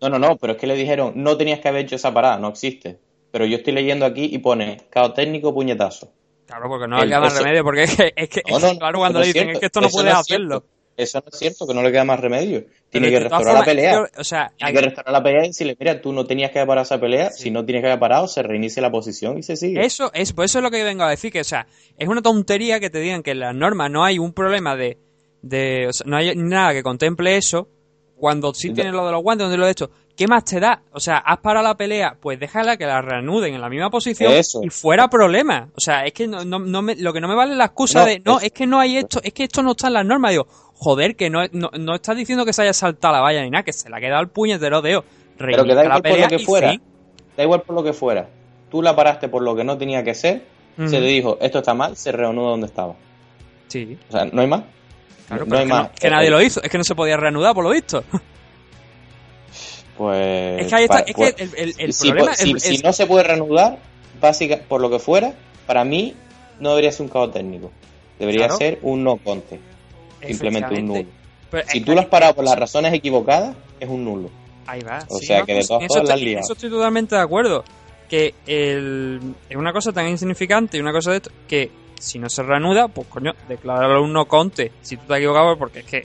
No, 0.00 0.08
no, 0.08 0.18
no, 0.18 0.36
pero 0.36 0.52
es 0.52 0.58
que 0.58 0.66
le 0.66 0.74
dijeron, 0.76 1.12
no 1.16 1.36
tenías 1.36 1.58
que 1.60 1.68
haber 1.68 1.82
hecho 1.86 1.96
esa 1.96 2.12
parada, 2.14 2.38
no 2.38 2.48
existe. 2.48 2.98
Pero 3.32 3.44
yo 3.46 3.56
estoy 3.56 3.72
leyendo 3.72 4.06
aquí 4.06 4.28
y 4.32 4.38
pone 4.38 4.78
caos 4.90 5.12
técnico, 5.14 5.52
puñetazo. 5.52 6.12
Claro, 6.46 6.68
porque 6.68 6.86
no 6.86 7.00
queda 7.02 7.18
más 7.20 7.36
remedio, 7.36 7.64
porque 7.64 7.82
es 7.84 7.96
que, 7.96 8.12
es 8.14 8.28
que- 8.28 8.42
No, 8.48 8.56
es 8.58 8.62
no, 8.62 8.68
que, 8.68 8.74
no, 8.74 8.78
claro, 8.78 8.98
cuando 9.00 9.18
le 9.20 9.26
dicen, 9.26 9.42
cierto, 9.42 9.52
es 9.54 9.60
que 9.60 9.66
esto 9.66 9.80
no 9.80 9.88
puedes 9.88 10.12
es 10.12 10.18
hacerlo. 10.18 10.48
cierto. 10.60 10.75
Eso 10.96 11.18
no 11.18 11.26
es 11.30 11.38
cierto, 11.38 11.66
que 11.66 11.74
no 11.74 11.82
le 11.82 11.92
queda 11.92 12.04
más 12.04 12.18
remedio. 12.20 12.64
Tiene 12.90 13.10
que 13.10 13.20
restaurar 13.20 13.54
la 13.54 13.64
pelea. 13.64 13.92
yo- 13.92 14.06
o 14.18 14.24
sea, 14.24 14.50
Tiene 14.56 14.68
hay- 14.70 14.74
que 14.74 14.80
restaurar 14.86 15.12
la 15.12 15.22
pelea 15.22 15.44
y 15.44 15.48
decirle, 15.48 15.76
mira, 15.78 16.00
tú 16.00 16.12
no 16.12 16.24
tenías 16.26 16.50
que 16.50 16.58
haber 16.58 16.68
parado 16.68 16.84
esa 16.84 16.98
pelea, 17.00 17.30
si 17.30 17.50
no 17.50 17.64
tienes 17.64 17.82
que 17.82 17.88
haber 17.88 18.00
parado, 18.00 18.26
se 18.28 18.42
reinicia 18.42 18.80
la 18.80 18.90
posición 18.90 19.36
y 19.38 19.42
se 19.42 19.56
sigue. 19.56 19.84
Eso 19.84 20.10
es, 20.14 20.32
pues 20.32 20.50
eso 20.50 20.58
es 20.60 20.62
lo 20.62 20.70
que 20.70 20.82
vengo 20.84 21.04
a 21.04 21.10
decir, 21.10 21.30
que 21.30 21.40
o 21.40 21.44
sea, 21.44 21.66
es 21.98 22.08
una 22.08 22.22
tontería 22.22 22.80
que 22.80 22.88
te 22.90 23.00
digan 23.00 23.22
que 23.22 23.32
en 23.32 23.40
las 23.40 23.54
normas 23.54 23.90
no 23.90 24.04
hay 24.04 24.18
un 24.18 24.32
problema 24.32 24.74
de, 24.76 24.96
de 25.42 25.88
o 25.88 25.92
sea, 25.92 26.06
no 26.08 26.16
hay 26.16 26.34
nada 26.34 26.72
que 26.72 26.82
contemple 26.82 27.36
eso, 27.36 27.68
cuando 28.16 28.54
sí 28.54 28.70
tienes 28.72 28.94
lo 28.94 29.04
de 29.04 29.12
los 29.12 29.22
guantes, 29.22 29.44
donde 29.44 29.58
lo 29.58 29.66
de 29.66 29.72
esto, 29.72 29.90
¿qué 30.16 30.26
más 30.26 30.42
te 30.46 30.58
da? 30.58 30.80
O 30.92 30.98
sea, 31.00 31.18
has 31.18 31.36
parado 31.40 31.62
la 31.68 31.76
pelea, 31.76 32.16
pues 32.18 32.40
déjala 32.40 32.78
que 32.78 32.86
la 32.86 33.02
reanuden 33.02 33.52
en 33.54 33.60
la 33.60 33.68
misma 33.68 33.90
posición 33.90 34.32
Eso. 34.32 34.60
y 34.62 34.70
fuera 34.70 35.08
problema. 35.08 35.68
O 35.76 35.80
sea, 35.80 36.06
es 36.06 36.14
que 36.14 36.26
no, 36.26 36.42
no, 36.42 36.58
no 36.58 36.80
me- 36.80 36.96
lo 36.96 37.12
que 37.12 37.20
no 37.20 37.28
me 37.28 37.34
vale 37.34 37.52
es 37.52 37.58
la 37.58 37.66
excusa 37.66 38.00
No, 38.00 38.06
de, 38.06 38.22
no, 38.24 38.38
es- 38.38 38.44
es 38.44 38.52
que 38.52 38.66
no 38.66 38.80
hay 38.80 38.96
esto, 38.96 39.20
es 39.22 39.34
que 39.34 39.44
esto 39.44 39.62
no 39.62 39.72
está 39.72 39.88
en 39.88 39.92
las 39.92 40.06
normas. 40.06 40.30
Digo, 40.30 40.46
joder, 40.78 41.16
que 41.16 41.30
no, 41.30 41.40
no, 41.52 41.70
no 41.78 41.94
estás 41.94 42.16
diciendo 42.16 42.44
que 42.44 42.52
se 42.52 42.62
haya 42.62 42.72
saltado 42.72 43.14
la 43.14 43.20
valla 43.20 43.42
ni 43.42 43.50
nada, 43.50 43.64
que 43.64 43.72
se 43.72 43.88
le 43.90 43.96
ha 43.96 44.00
quedado 44.00 44.22
el 44.22 44.28
puñetero 44.28 44.82
dedo. 44.82 45.04
Pero 45.38 45.64
que 45.64 45.74
da 45.74 45.82
la 45.84 45.98
igual 45.98 46.02
por 46.02 46.18
lo 46.20 46.28
que 46.28 46.38
fuera. 46.38 46.76
Da 47.36 47.42
igual 47.42 47.62
por 47.62 47.74
lo 47.76 47.82
que 47.84 47.92
fuera. 47.92 48.28
Tú 48.70 48.82
la 48.82 48.94
paraste 48.96 49.28
por 49.28 49.42
lo 49.42 49.54
que 49.56 49.64
no 49.64 49.76
tenía 49.78 50.02
que 50.02 50.14
ser, 50.14 50.42
se 50.76 51.00
le 51.00 51.06
dijo, 51.06 51.38
esto 51.40 51.58
está 51.58 51.72
mal, 51.74 51.96
se 51.96 52.12
reanuda 52.12 52.50
donde 52.50 52.66
estaba. 52.66 52.94
Sí. 53.68 53.98
O 54.08 54.12
sea, 54.12 54.24
no 54.26 54.40
hay 54.42 54.46
más. 54.46 54.62
Claro, 55.28 55.44
no 55.44 55.50
pero 55.50 55.58
hay 55.58 55.64
es 55.64 55.68
que, 55.70 55.74
no- 55.76 55.82
más. 55.82 55.90
que 56.00 56.10
nadie 56.10 56.30
lo 56.30 56.40
hizo, 56.42 56.62
es 56.62 56.70
que 56.70 56.78
no 56.78 56.84
se 56.84 56.94
podía 56.94 57.16
reanudar 57.16 57.54
por 57.54 57.64
lo 57.64 57.70
visto. 57.70 58.04
Pues. 59.96 60.60
Es 60.62 60.68
que 60.68 60.74
ahí 60.74 60.84
está, 60.84 60.98
es 61.00 61.14
pues, 61.14 61.34
que 61.34 61.42
el, 61.44 61.50
el- 61.56 61.74
el 61.78 61.92
si, 61.92 62.08
problema 62.10 62.34
si- 62.34 62.50
el- 62.50 62.60
si 62.60 62.74
el- 62.76 62.82
no 62.82 62.92
se 62.92 63.06
puede 63.06 63.24
reanudar, 63.24 63.78
básica, 64.20 64.58
por 64.68 64.80
lo 64.80 64.90
que 64.90 64.98
fuera, 64.98 65.32
para 65.66 65.84
mí 65.84 66.14
no 66.60 66.70
debería 66.70 66.92
ser 66.92 67.02
un 67.04 67.08
caos 67.08 67.32
técnico. 67.32 67.70
Debería 68.18 68.46
Claro. 68.46 68.56
ser 68.58 68.78
un 68.82 69.04
no 69.04 69.16
conte. 69.16 69.58
Simplemente 70.24 70.74
un 70.74 70.86
nulo. 70.86 71.04
Pero 71.50 71.68
Si 71.68 71.80
tú 71.80 71.92
lo 71.94 72.00
has 72.00 72.06
parado 72.06 72.34
por 72.34 72.44
las 72.44 72.58
razones 72.58 72.92
equivocadas, 72.92 73.54
es 73.80 73.88
un 73.88 74.04
nulo. 74.04 74.30
Ahí 74.66 74.80
va. 74.82 74.98
O 75.08 75.18
sí, 75.18 75.26
sea 75.26 75.40
no, 75.40 75.46
que 75.46 75.52
de 75.52 75.58
pues, 75.58 75.68
todas 75.68 75.86
formas 75.86 76.04
eso 76.04 76.12
has 76.12 76.18
estoy- 76.20 76.34
eso 76.34 76.52
estoy 76.54 76.70
totalmente 76.70 77.14
de 77.14 77.20
acuerdo. 77.22 77.64
Que 78.08 78.34
el, 78.46 79.20
es 79.48 79.56
una 79.56 79.72
cosa 79.72 79.92
tan 79.92 80.08
insignificante 80.08 80.76
y 80.76 80.80
una 80.80 80.92
cosa 80.92 81.10
de 81.12 81.16
esto 81.18 81.30
que 81.48 81.70
si 81.98 82.18
no 82.18 82.28
se 82.28 82.42
reanuda, 82.42 82.88
pues 82.88 83.06
coño, 83.08 83.32
declararlo 83.48 84.02
un 84.02 84.12
no 84.12 84.26
conte. 84.26 84.72
Si 84.82 84.96
tú 84.96 85.04
te 85.06 85.14
has 85.14 85.18
equivocado, 85.18 85.56
porque 85.56 85.80
es 85.80 85.84
que. 85.86 86.04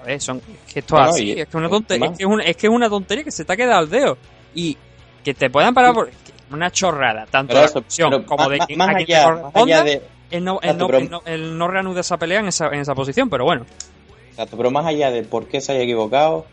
A 0.00 0.04
ver, 0.04 0.20
son, 0.20 0.38
es 0.38 0.72
que 0.72 0.80
esto 0.80 0.96
No, 0.96 1.02
así, 1.02 1.24
y- 1.32 1.40
es 1.40 1.48
que, 1.48 1.56
una 1.56 1.68
tontería, 1.68 2.06
es, 2.06 2.16
que 2.16 2.22
es, 2.24 2.28
una, 2.28 2.44
es 2.44 2.56
que 2.56 2.66
es 2.68 2.72
una 2.72 2.88
tontería 2.88 3.22
que 3.24 3.30
se 3.30 3.44
te 3.44 3.52
ha 3.52 3.56
quedado 3.56 3.78
al 3.80 3.90
dedo. 3.90 4.16
Y 4.54 4.76
que 5.22 5.34
te 5.34 5.50
puedan 5.50 5.74
parar 5.74 5.92
por. 5.94 6.10
Una 6.52 6.70
chorrada, 6.70 7.26
tanto 7.30 7.48
Pero 7.54 7.60
de 7.60 7.64
la 7.66 7.70
eso, 7.70 8.24
como 8.26 8.48
de 8.48 8.58
más- 8.58 8.88
a 8.88 8.96
allá- 8.96 9.26
más 9.28 9.36
corresponda, 9.38 9.76
allá 9.76 9.84
de- 9.84 10.02
el 10.30 10.44
no, 10.44 10.60
el 10.62 10.78
no, 11.10 11.22
el 11.24 11.58
no 11.58 11.68
reanuda 11.68 12.00
esa 12.00 12.18
pelea 12.18 12.40
en 12.40 12.48
esa, 12.48 12.68
en 12.68 12.80
esa 12.80 12.94
posición, 12.94 13.28
pero 13.28 13.44
bueno. 13.44 13.66
Exacto, 14.30 14.56
pero 14.56 14.70
más 14.70 14.86
allá 14.86 15.10
de 15.10 15.22
por 15.22 15.46
qué 15.46 15.60
se 15.60 15.72
haya 15.72 15.82
equivocado, 15.82 16.46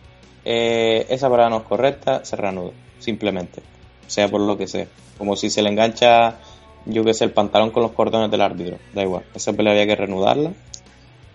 eh, 0.45 1.06
esa 1.10 1.30
parada 1.30 1.49
no 1.49 1.58
es 1.58 1.64
correcta, 1.64 2.26
se 2.26 2.36
reanuda, 2.36 2.72
simplemente. 2.99 3.62
Sea 4.08 4.28
por 4.30 4.41
lo 4.41 4.58
que 4.58 4.68
sea. 4.68 4.88
Como 5.18 5.36
si 5.36 5.49
se 5.49 5.62
le 5.62 5.70
engancha, 5.70 6.38
yo 6.86 7.04
que 7.04 7.14
sé, 7.14 7.26
el 7.26 7.32
pantalón 7.32 7.72
con 7.72 7.84
los 7.84 7.91
cordones 7.91 8.32
del 8.32 8.41
árbitro. 8.41 8.78
Da 8.94 9.04
igual, 9.04 9.24
esa 9.36 9.54
pelea 9.54 9.74
había 9.74 9.86
que 9.86 9.95
reanudarla. 9.95 10.54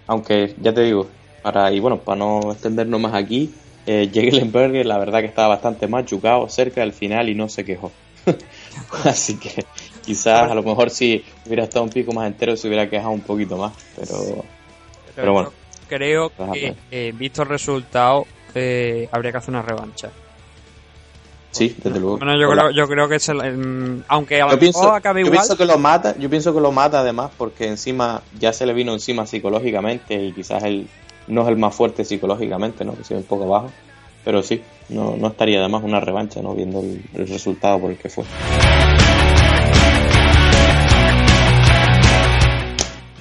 Aunque, 0.07 0.55
ya 0.61 0.73
te 0.73 0.83
digo, 0.83 1.07
para, 1.43 1.71
y 1.73 1.81
bueno, 1.81 1.99
para 1.99 2.19
no 2.19 2.53
extendernos 2.53 3.01
más 3.01 3.15
aquí, 3.15 3.53
eh, 3.87 4.11
Jegelenberger 4.13 4.87
la 4.87 4.99
verdad 4.99 5.21
que 5.21 5.27
estaba 5.27 5.49
bastante 5.49 5.89
machucado 5.89 6.49
cerca 6.49 6.83
del 6.83 6.93
final 6.93 7.29
y 7.29 7.35
no 7.35 7.49
se 7.49 7.65
quejó. 7.65 7.91
Así 9.05 9.39
que 9.39 9.65
quizás 10.05 10.51
a 10.51 10.55
lo 10.55 10.63
mejor 10.63 10.91
si 10.91 11.25
hubiera 11.47 11.65
estado 11.65 11.85
un 11.85 11.91
pico 11.91 12.13
más 12.13 12.27
entero 12.27 12.57
se 12.57 12.69
hubiera 12.69 12.89
quejado 12.89 13.11
un 13.13 13.21
poquito 13.21 13.57
más, 13.57 13.73
pero, 13.97 14.45
pero 15.15 15.33
bueno. 15.33 15.53
creo 15.89 16.31
que 16.53 16.75
eh, 16.91 17.13
visto 17.17 17.43
el 17.43 17.49
resultado 17.49 18.27
eh, 18.55 19.09
habría 19.13 19.33
que 19.33 19.39
hacer 19.39 19.51
una 19.51 19.63
revancha. 19.63 20.11
Sí, 21.51 21.77
desde 21.85 22.01
luego. 22.01 22.17
Bueno, 22.17 22.35
yo 22.41 22.49
creo, 22.51 22.71
yo 22.71 22.89
creo 22.89 23.09
que 23.09 23.17
es 23.17 23.29
el, 23.29 23.41
el- 23.43 24.05
aunque 24.09 24.41
a 24.41 24.47
lo 24.47 24.53
Yo 24.53 24.67
mejor 24.67 24.95
acabe 24.97 25.21
yo 25.21 25.27
igual. 25.27 25.39
pienso 25.41 25.57
que 25.59 25.67
lo 25.67 25.77
mata, 25.79 26.17
yo 26.19 26.31
pienso 26.31 26.55
que 26.55 26.61
lo 26.63 26.73
mata 26.73 27.01
además 27.01 27.31
porque 27.37 27.67
encima 27.69 28.23
ya 28.41 28.55
se 28.55 28.65
le 28.65 28.73
vino 28.73 28.95
encima 28.95 29.27
psicológicamente 29.27 30.15
y 30.15 30.33
quizás 30.33 30.63
él 30.65 30.89
no 31.27 31.43
es 31.43 31.49
el 31.49 31.59
más 31.59 31.75
fuerte 31.75 32.07
psicológicamente, 32.07 32.87
¿no? 32.87 32.95
Que 32.97 33.05
sea 33.05 33.19
un 33.19 33.25
poco 33.25 33.47
bajo, 33.47 33.71
pero 34.25 34.43
sí, 34.43 34.63
no, 34.89 35.15
no 35.19 35.29
estaría 35.29 35.59
además 35.61 35.83
una 35.85 36.01
revancha, 36.01 36.41
¿no? 36.41 36.55
Viendo 36.55 36.81
el, 36.81 37.03
el 37.15 37.29
resultado 37.29 37.79
por 37.81 37.91
el 37.91 37.99
que 37.99 38.09
fue. 38.09 38.25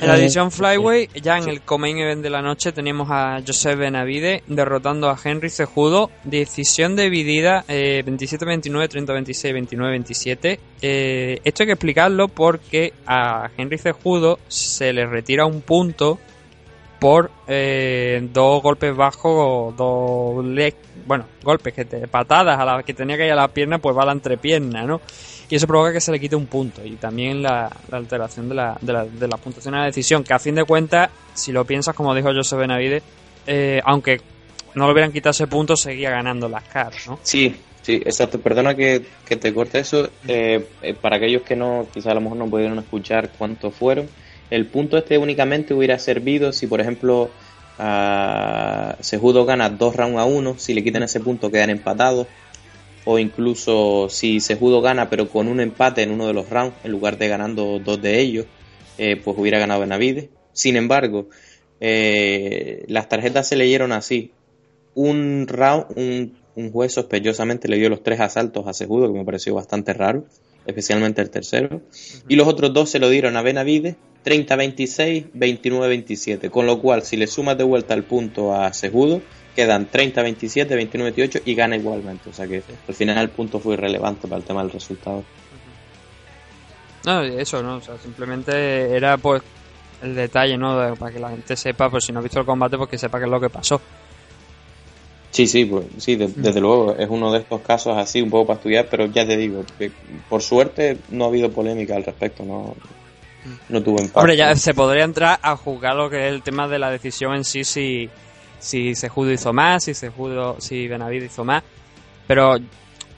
En 0.02 0.08
la 0.08 0.18
Eh, 0.18 0.22
edición 0.22 0.52
Flyway, 0.52 1.10
ya 1.22 1.38
en 1.38 1.48
el 1.48 1.62
Comain 1.62 1.96
Event 1.96 2.24
de 2.24 2.32
la 2.32 2.42
noche, 2.42 2.72
tenemos 2.72 3.08
a 3.12 3.40
Joseph 3.46 3.78
Benavide 3.78 4.42
derrotando 4.48 5.12
a 5.12 5.18
Henry 5.24 5.52
Cejudo. 5.52 6.10
Decisión 6.24 6.96
dividida 6.96 7.64
eh, 7.68 8.02
27-29, 8.04 8.90
30-26, 8.90 9.68
29-27. 9.70 10.60
Eh, 10.82 11.40
esto 11.44 11.62
hay 11.62 11.68
que 11.68 11.74
explicarlo 11.74 12.30
porque 12.30 12.94
a 13.06 13.52
Henry 13.56 13.78
Cejudo 13.78 14.40
se 14.48 14.92
le 14.92 15.06
retira 15.06 15.46
un 15.46 15.62
punto 15.62 16.18
por 17.00 17.30
eh, 17.48 18.28
dos 18.34 18.64
golpes 18.64 18.96
bajos, 18.96 19.76
dos 19.76 20.44
bueno, 21.06 21.26
golpes 21.44 21.74
que 21.76 21.86
te, 21.86 22.08
patadas 22.08 22.60
a 22.60 22.66
la 22.66 22.82
que 22.82 22.96
tenía 22.96 23.18
que 23.18 23.28
ir 23.28 23.34
a 23.34 23.36
la 23.36 23.48
pierna, 23.50 23.78
pues 23.78 23.96
va 23.96 24.02
a 24.02 24.06
la 24.08 24.12
entrepierna, 24.14 24.84
¿no? 24.84 25.00
Y 25.52 25.56
eso 25.58 25.68
provoca 25.68 25.92
que 25.92 26.00
se 26.00 26.14
le 26.14 26.20
quite 26.20 26.38
un 26.38 26.48
punto 26.48 26.82
y 26.84 26.92
también 26.96 27.44
la, 27.44 27.70
alteración 27.92 28.48
de 28.48 28.56
la, 28.56 28.78
de, 28.80 28.94
la, 28.94 29.06
de 29.06 29.28
la 29.28 29.36
puntuación 29.36 29.76
a 29.76 29.80
la 29.82 29.86
decisión, 29.88 30.24
que 30.24 30.34
a 30.34 30.40
fin 30.40 30.56
de 30.56 30.64
cuentas, 30.64 31.10
si 31.34 31.52
lo 31.52 31.66
piensas, 31.66 31.94
como 31.94 32.16
dijo 32.16 32.34
José 32.34 32.56
Benavides, 32.56 33.04
eh, 33.46 33.82
aunque 33.84 34.22
no 34.76 34.86
le 34.86 34.94
hubieran 34.94 35.12
quitado 35.12 35.32
ese 35.32 35.48
punto, 35.48 35.76
seguía 35.76 36.10
ganando 36.10 36.48
las 36.48 36.64
caras, 36.64 37.06
¿no? 37.06 37.20
Sí, 37.22 37.54
sí, 37.82 37.96
exacto. 37.96 38.40
Perdona 38.40 38.76
que, 38.76 39.06
que 39.26 39.36
te 39.36 39.54
corte 39.54 39.80
eso. 39.80 40.10
Eh, 40.26 40.66
eh, 40.82 40.94
para 40.94 41.18
aquellos 41.18 41.42
que 41.42 41.58
no, 41.58 41.86
quizás 41.94 42.12
a 42.12 42.16
lo 42.16 42.22
mejor 42.22 42.38
no 42.38 42.50
pudieron 42.50 42.80
escuchar 42.80 43.30
cuántos 43.38 43.76
fueron, 43.76 44.08
el 44.50 44.68
punto 44.68 44.98
este 44.98 45.18
únicamente 45.18 45.74
hubiera 45.74 46.00
servido 46.00 46.54
si, 46.54 46.68
por 46.68 46.80
ejemplo, 46.80 47.30
a 47.78 48.96
Sejudo 49.02 49.46
gana 49.46 49.70
dos 49.70 49.96
rounds 49.96 50.20
a 50.20 50.26
uno, 50.26 50.56
si 50.58 50.74
le 50.74 50.82
quitan 50.82 51.04
ese 51.04 51.20
punto 51.20 51.52
quedan 51.52 51.72
empatados. 51.72 52.28
O 53.06 53.18
incluso 53.18 54.08
si 54.10 54.40
Sejudo 54.40 54.82
gana 54.82 55.10
pero 55.10 55.28
con 55.28 55.48
un 55.48 55.60
empate 55.60 56.04
en 56.04 56.12
uno 56.12 56.28
de 56.28 56.34
los 56.34 56.50
rounds, 56.50 56.76
en 56.84 56.92
lugar 56.92 57.18
de 57.18 57.28
ganando 57.28 57.80
dos 57.80 58.02
de 58.02 58.20
ellos, 58.20 58.46
eh, 58.98 59.16
pues 59.16 59.38
hubiera 59.38 59.60
ganado 59.60 59.82
Benavides. 59.82 60.30
Sin 60.54 60.76
embargo, 60.76 61.30
eh, 61.80 62.84
las 62.88 63.10
tarjetas 63.10 63.48
se 63.48 63.56
leyeron 63.56 63.92
así. 63.92 64.32
Un 64.94 65.48
round, 65.48 65.86
un, 65.96 66.38
un, 66.56 66.72
juez 66.72 66.94
sospechosamente 66.94 67.68
le 67.68 67.78
dio 67.78 67.90
los 67.90 68.04
tres 68.04 68.20
asaltos 68.20 68.68
a 68.68 68.74
Sejudo, 68.74 69.12
que 69.12 69.18
me 69.18 69.26
pareció 69.26 69.56
bastante 69.56 69.94
raro, 69.94 70.26
especialmente 70.66 71.22
el 71.22 71.30
tercero. 71.30 71.82
Y 72.28 72.36
los 72.36 72.48
otros 72.48 72.74
dos 72.74 72.90
se 72.90 73.00
lo 73.00 73.10
dieron 73.10 73.38
a 73.38 73.42
Benavides 73.42 73.96
30-26, 74.24 75.32
29-27. 75.34 76.50
Con 76.50 76.66
lo 76.66 76.80
cual, 76.80 77.04
si 77.04 77.18
le 77.18 77.28
sumas 77.28 77.58
de 77.58 77.64
vuelta 77.64 77.94
el 77.94 78.04
punto 78.04 78.54
a 78.54 78.72
Sejudo, 78.74 79.22
quedan 79.56 79.90
30-27, 79.90 80.92
29-28 80.92 81.42
y 81.46 81.56
gana 81.56 81.76
igualmente. 81.76 82.30
O 82.30 82.34
sea 82.34 82.48
que 82.48 82.64
al 82.88 82.94
final 82.94 83.18
el 83.18 83.30
punto 83.30 83.60
fue 83.60 83.74
irrelevante 83.74 84.28
para 84.28 84.40
el 84.40 84.44
tema 84.44 84.62
del 84.62 84.72
resultado. 84.72 85.24
No, 87.06 87.22
eso 87.24 87.64
no, 87.64 87.78
o 87.78 87.82
sea, 87.82 87.98
simplemente 87.98 88.96
era 88.96 89.18
pues 89.18 89.42
el 90.04 90.16
detalle, 90.16 90.58
¿no? 90.58 90.80
De, 90.80 90.96
para 90.96 91.12
que 91.12 91.20
la 91.20 91.30
gente 91.30 91.56
sepa, 91.56 91.90
pues 91.90 92.06
si 92.06 92.12
no 92.12 92.20
ha 92.20 92.22
visto 92.22 92.40
el 92.40 92.46
combate, 92.46 92.78
pues 92.78 92.90
que 92.90 92.98
sepa 92.98 93.18
qué 93.20 93.26
es 93.26 93.32
lo 93.32 93.40
que 93.40 93.50
pasó. 93.50 93.82
Sí, 95.32 95.48
sí, 95.48 95.66
pues, 95.66 95.86
sí, 95.98 96.16
de, 96.16 96.28
desde 96.28 96.60
luego, 96.60 96.94
es 96.96 97.10
uno 97.10 97.32
de 97.32 97.40
estos 97.40 97.62
casos 97.62 97.98
así, 97.98 98.22
un 98.22 98.30
poco 98.30 98.48
para 98.48 98.58
estudiar, 98.58 98.88
pero 98.92 99.06
ya 99.06 99.26
te 99.26 99.38
digo, 99.38 99.64
que 99.80 99.92
por 100.30 100.42
suerte 100.42 100.98
no 101.10 101.26
ha 101.26 101.28
habido 101.30 101.52
polémica 101.52 101.96
al 101.96 102.04
respecto, 102.04 102.44
no, 102.44 102.76
no 103.70 103.82
tuvo 103.82 104.00
impacto. 104.00 104.20
Hombre, 104.20 104.36
ya 104.36 104.54
se 104.56 104.74
podría 104.74 105.06
entrar 105.06 105.40
a 105.42 105.56
juzgar 105.56 105.96
lo 105.96 106.10
que 106.10 106.28
es 106.28 106.34
el 106.34 106.42
tema 106.42 106.68
de 106.68 106.80
la 106.80 106.92
decisión 106.92 107.34
en 107.34 107.46
sí, 107.46 107.64
si, 107.64 108.10
si 108.62 108.96
Sejudo 108.96 109.32
hizo 109.32 109.52
más, 109.52 109.84
si 109.84 109.94
Sejudo, 109.94 110.56
si 110.60 110.88
Benavides 110.88 111.32
hizo 111.32 111.44
más, 111.44 111.64
pero 112.28 112.56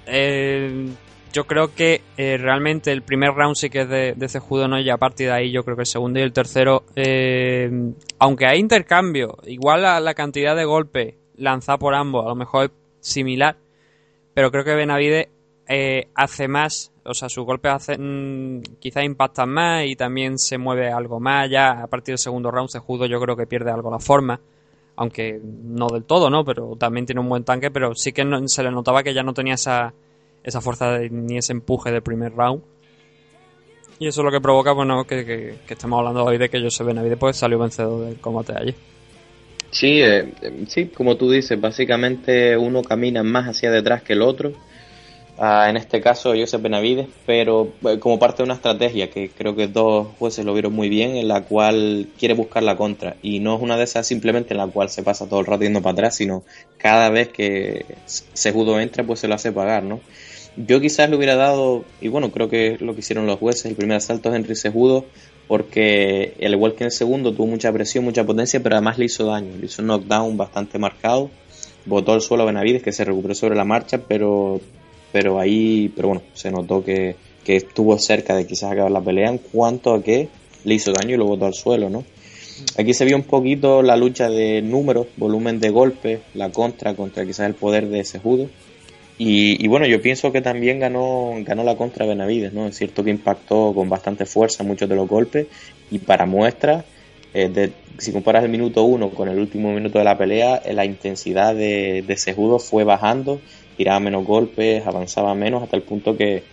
eh, 0.07 0.87
yo 1.33 1.45
creo 1.45 1.73
que 1.73 2.01
eh, 2.15 2.37
realmente 2.37 2.91
el 2.91 3.01
primer 3.01 3.33
round 3.33 3.55
sí 3.55 3.69
que 3.69 3.81
es 3.81 3.89
de, 3.89 4.13
de 4.15 4.29
Sejudo, 4.29 4.67
¿no? 4.67 4.79
Y 4.79 4.89
a 4.89 4.97
partir 4.97 5.27
de 5.27 5.33
ahí 5.33 5.51
yo 5.51 5.63
creo 5.63 5.75
que 5.75 5.81
el 5.81 5.87
segundo 5.87 6.19
y 6.19 6.21
el 6.21 6.31
tercero, 6.31 6.83
eh, 6.95 7.69
aunque 8.19 8.45
hay 8.45 8.59
intercambio, 8.59 9.37
igual 9.45 9.81
la, 9.81 10.13
cantidad 10.13 10.55
de 10.55 10.63
golpes 10.63 11.15
lanzada 11.35 11.79
por 11.79 11.95
ambos 11.95 12.23
a 12.25 12.29
lo 12.29 12.35
mejor 12.35 12.65
es 12.65 12.71
similar, 12.99 13.57
pero 14.35 14.51
creo 14.51 14.63
que 14.63 14.75
Benavides 14.75 15.27
eh, 15.67 16.07
hace 16.13 16.47
más, 16.47 16.91
o 17.03 17.15
sea, 17.15 17.29
sus 17.29 17.45
golpes 17.45 17.71
hacen, 17.73 18.61
quizás 18.79 19.03
impactan 19.03 19.49
más 19.49 19.85
y 19.85 19.95
también 19.95 20.37
se 20.37 20.59
mueve 20.59 20.91
algo 20.91 21.19
más. 21.19 21.49
Ya 21.49 21.81
a 21.81 21.87
partir 21.87 22.13
del 22.13 22.19
segundo 22.19 22.51
round, 22.51 22.69
Sejudo 22.69 23.07
yo 23.07 23.19
creo 23.19 23.35
que 23.35 23.47
pierde 23.47 23.71
algo 23.71 23.89
la 23.89 23.99
forma, 23.99 24.39
aunque 24.95 25.39
no 25.41 25.87
del 25.87 26.03
todo, 26.03 26.29
¿no? 26.29 26.45
Pero 26.45 26.75
también 26.77 27.05
tiene 27.05 27.21
un 27.21 27.29
buen 27.29 27.43
tanque, 27.43 27.71
pero 27.71 27.95
sí 27.95 28.11
que 28.11 28.23
no, 28.23 28.47
se 28.47 28.63
le 28.63 28.71
notaba 28.71 29.03
que 29.03 29.13
ya 29.13 29.23
no 29.23 29.33
tenía 29.33 29.55
esa, 29.55 29.93
esa 30.43 30.61
fuerza 30.61 30.91
de, 30.91 31.09
ni 31.09 31.37
ese 31.37 31.53
empuje 31.53 31.91
del 31.91 32.01
primer 32.01 32.33
round. 32.33 32.61
Y 33.99 34.07
eso 34.07 34.21
es 34.21 34.25
lo 34.25 34.31
que 34.31 34.41
provoca, 34.41 34.73
bueno, 34.73 35.05
que, 35.05 35.25
que, 35.25 35.73
estemos 35.73 35.99
hablando 35.99 36.25
hoy 36.25 36.37
de 36.37 36.49
que 36.49 36.61
José 36.61 36.83
Benavides 36.83 37.17
pues 37.17 37.37
salió 37.37 37.59
vencedor 37.59 38.05
del 38.05 38.19
combate 38.19 38.53
allí. 38.55 38.75
Sí, 39.71 40.01
eh, 40.01 40.33
sí, 40.67 40.87
como 40.87 41.15
tú 41.15 41.31
dices, 41.31 41.59
básicamente 41.59 42.55
uno 42.57 42.83
camina 42.83 43.23
más 43.23 43.47
hacia 43.47 43.71
detrás 43.71 44.03
que 44.03 44.13
el 44.13 44.21
otro. 44.21 44.53
Uh, 45.35 45.67
en 45.67 45.77
este 45.77 45.99
caso, 45.99 46.33
Josep 46.37 46.61
Benavides, 46.61 47.07
pero 47.25 47.73
eh, 47.85 47.97
como 47.97 48.19
parte 48.19 48.37
de 48.37 48.43
una 48.43 48.53
estrategia 48.53 49.09
que 49.09 49.29
creo 49.29 49.55
que 49.55 49.67
dos 49.67 50.09
jueces 50.19 50.45
lo 50.45 50.53
vieron 50.53 50.73
muy 50.73 50.89
bien, 50.89 51.15
en 51.15 51.27
la 51.27 51.41
cual 51.41 52.07
quiere 52.19 52.35
buscar 52.35 52.61
la 52.61 52.77
contra. 52.77 53.15
Y 53.23 53.39
no 53.39 53.55
es 53.55 53.61
una 53.61 53.75
de 53.75 53.85
esas 53.85 54.05
simplemente 54.05 54.53
en 54.53 54.59
la 54.59 54.67
cual 54.67 54.89
se 54.89 55.01
pasa 55.01 55.27
todo 55.27 55.39
el 55.39 55.47
rato 55.47 55.63
yendo 55.63 55.81
para 55.81 55.93
atrás, 55.93 56.15
sino 56.17 56.43
cada 56.77 57.09
vez 57.09 57.29
que 57.29 57.85
Sejudo 58.05 58.79
entra, 58.79 59.03
pues 59.03 59.21
se 59.21 59.27
lo 59.27 59.33
hace 59.33 59.51
pagar, 59.51 59.83
¿no? 59.83 60.01
Yo 60.55 60.79
quizás 60.79 61.09
le 61.09 61.15
hubiera 61.15 61.35
dado, 61.35 61.83
y 61.99 62.09
bueno, 62.09 62.31
creo 62.31 62.47
que 62.47 62.77
lo 62.79 62.93
que 62.93 62.99
hicieron 62.99 63.25
los 63.25 63.39
jueces, 63.39 63.65
el 63.65 63.75
primer 63.75 63.97
asalto 63.97 64.29
a 64.29 64.35
Henry 64.35 64.55
Sejudo, 64.55 65.03
porque 65.47 66.35
al 66.45 66.53
igual 66.53 66.75
que 66.75 66.83
en 66.83 66.87
el 66.87 66.91
segundo 66.91 67.33
tuvo 67.33 67.47
mucha 67.47 67.73
presión, 67.73 68.03
mucha 68.05 68.23
potencia, 68.23 68.61
pero 68.61 68.75
además 68.75 68.99
le 68.99 69.05
hizo 69.05 69.25
daño, 69.25 69.57
le 69.57 69.65
hizo 69.65 69.81
un 69.81 69.87
knockdown 69.87 70.37
bastante 70.37 70.77
marcado, 70.77 71.31
botó 71.85 72.13
al 72.13 72.21
suelo 72.21 72.43
a 72.43 72.45
Benavides 72.45 72.83
que 72.83 72.91
se 72.91 73.03
recuperó 73.03 73.33
sobre 73.33 73.55
la 73.55 73.65
marcha, 73.65 73.97
pero 74.07 74.61
pero 75.13 75.39
ahí, 75.39 75.93
pero 75.95 76.09
bueno, 76.09 76.23
se 76.33 76.51
notó 76.51 76.83
que, 76.83 77.15
que 77.45 77.55
estuvo 77.55 77.97
cerca 77.99 78.35
de 78.35 78.47
quizás 78.47 78.71
acabar 78.71 78.91
la 78.91 78.99
pelea 78.99 79.29
en 79.29 79.37
cuanto 79.37 79.93
a 79.93 80.03
que 80.03 80.27
le 80.65 80.73
hizo 80.73 80.91
daño 80.91 81.13
y 81.13 81.17
lo 81.17 81.25
botó 81.25 81.45
al 81.45 81.53
suelo, 81.53 81.89
¿no? 81.89 82.03
Aquí 82.77 82.93
se 82.93 83.05
vio 83.05 83.15
un 83.15 83.23
poquito 83.23 83.83
la 83.83 83.95
lucha 83.95 84.27
de 84.27 84.61
números, 84.63 85.07
volumen 85.17 85.59
de 85.59 85.69
golpes, 85.69 86.19
la 86.33 86.49
contra 86.49 86.95
contra 86.95 87.25
quizás 87.25 87.47
el 87.47 87.53
poder 87.53 87.87
de 87.87 88.03
Sejudo. 88.03 88.49
Y, 89.19 89.63
y, 89.63 89.67
bueno, 89.67 89.85
yo 89.85 90.01
pienso 90.01 90.31
que 90.31 90.41
también 90.41 90.79
ganó, 90.79 91.33
ganó 91.41 91.63
la 91.63 91.75
contra 91.75 92.07
Benavides, 92.07 92.51
¿no? 92.51 92.67
Es 92.67 92.75
cierto 92.77 93.03
que 93.03 93.11
impactó 93.11 93.71
con 93.73 93.87
bastante 93.87 94.25
fuerza 94.25 94.63
muchos 94.63 94.89
de 94.89 94.95
los 94.95 95.07
golpes 95.07 95.45
y 95.91 95.99
para 95.99 96.25
muestra, 96.25 96.83
eh, 97.35 97.49
de, 97.49 97.71
si 97.99 98.11
comparas 98.11 98.43
el 98.43 98.49
minuto 98.49 98.83
uno 98.83 99.11
con 99.11 99.29
el 99.29 99.37
último 99.37 99.71
minuto 99.71 99.99
de 99.99 100.05
la 100.05 100.17
pelea, 100.17 100.61
eh, 100.65 100.73
la 100.73 100.85
intensidad 100.85 101.53
de, 101.53 102.03
de 102.05 102.17
Sejudo 102.17 102.57
fue 102.57 102.83
bajando, 102.83 103.39
tiraba 103.83 103.99
menos 103.99 104.25
golpes, 104.25 104.87
avanzaba 104.87 105.35
menos 105.35 105.61
hasta 105.61 105.75
el 105.75 105.81
punto 105.81 106.15
que 106.15 106.43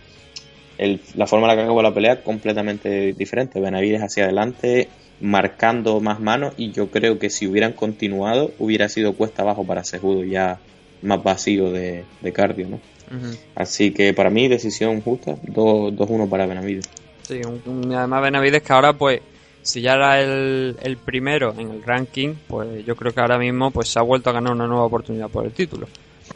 el, 0.78 1.00
la 1.14 1.28
forma 1.28 1.46
en 1.46 1.48
la 1.50 1.54
que 1.54 1.62
acabó 1.62 1.80
la 1.80 1.94
pelea 1.94 2.24
completamente 2.24 3.12
diferente. 3.12 3.60
Benavides 3.60 4.02
hacia 4.02 4.24
adelante, 4.24 4.88
marcando 5.20 6.00
más 6.00 6.18
manos 6.18 6.54
y 6.56 6.72
yo 6.72 6.90
creo 6.90 7.20
que 7.20 7.30
si 7.30 7.46
hubieran 7.46 7.72
continuado 7.72 8.50
hubiera 8.58 8.88
sido 8.88 9.12
cuesta 9.12 9.42
abajo 9.42 9.64
para 9.64 9.84
Sejudo 9.84 10.24
ya 10.24 10.58
más 11.02 11.22
vacío 11.22 11.70
de, 11.70 12.04
de 12.20 12.32
cardio, 12.32 12.68
¿no? 12.68 12.76
Uh 12.76 13.22
-huh. 13.22 13.38
Así 13.54 13.92
que 13.92 14.12
para 14.12 14.30
mí 14.30 14.48
decisión 14.48 15.00
justa, 15.00 15.36
2-1 15.36 16.28
para 16.28 16.46
Benavides. 16.46 16.88
Sí, 17.22 17.40
un, 17.44 17.94
además 17.94 18.22
Benavides 18.22 18.62
que 18.62 18.72
ahora 18.72 18.92
pues 18.94 19.20
si 19.62 19.82
ya 19.82 19.92
era 19.92 20.20
el, 20.20 20.76
el, 20.82 20.96
primero 20.96 21.54
en 21.56 21.70
el 21.70 21.82
ranking, 21.84 22.34
pues 22.48 22.84
yo 22.84 22.96
creo 22.96 23.12
que 23.12 23.20
ahora 23.20 23.38
mismo 23.38 23.70
pues 23.70 23.88
se 23.88 24.00
ha 24.00 24.02
vuelto 24.02 24.30
a 24.30 24.32
ganar 24.32 24.52
una 24.52 24.66
nueva 24.66 24.86
oportunidad 24.86 25.28
por 25.28 25.44
el 25.44 25.52
título. 25.52 25.86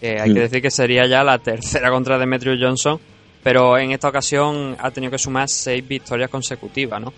Eh, 0.01 0.19
hay 0.21 0.31
mm. 0.31 0.35
que 0.35 0.41
decir 0.41 0.63
que 0.63 0.71
sería 0.71 1.07
ya 1.07 1.23
la 1.25 1.39
tercera 1.39 1.91
contra 1.91 2.19
Demetrius 2.19 2.59
Johnson, 2.61 3.01
pero 3.43 3.79
en 3.79 3.93
esta 3.93 4.09
ocasión 4.09 4.77
ha 4.79 4.91
tenido 4.91 5.11
que 5.11 5.19
sumar 5.19 5.49
seis 5.49 5.87
victorias 5.87 6.31
consecutivas, 6.31 7.01
¿no? 7.01 7.13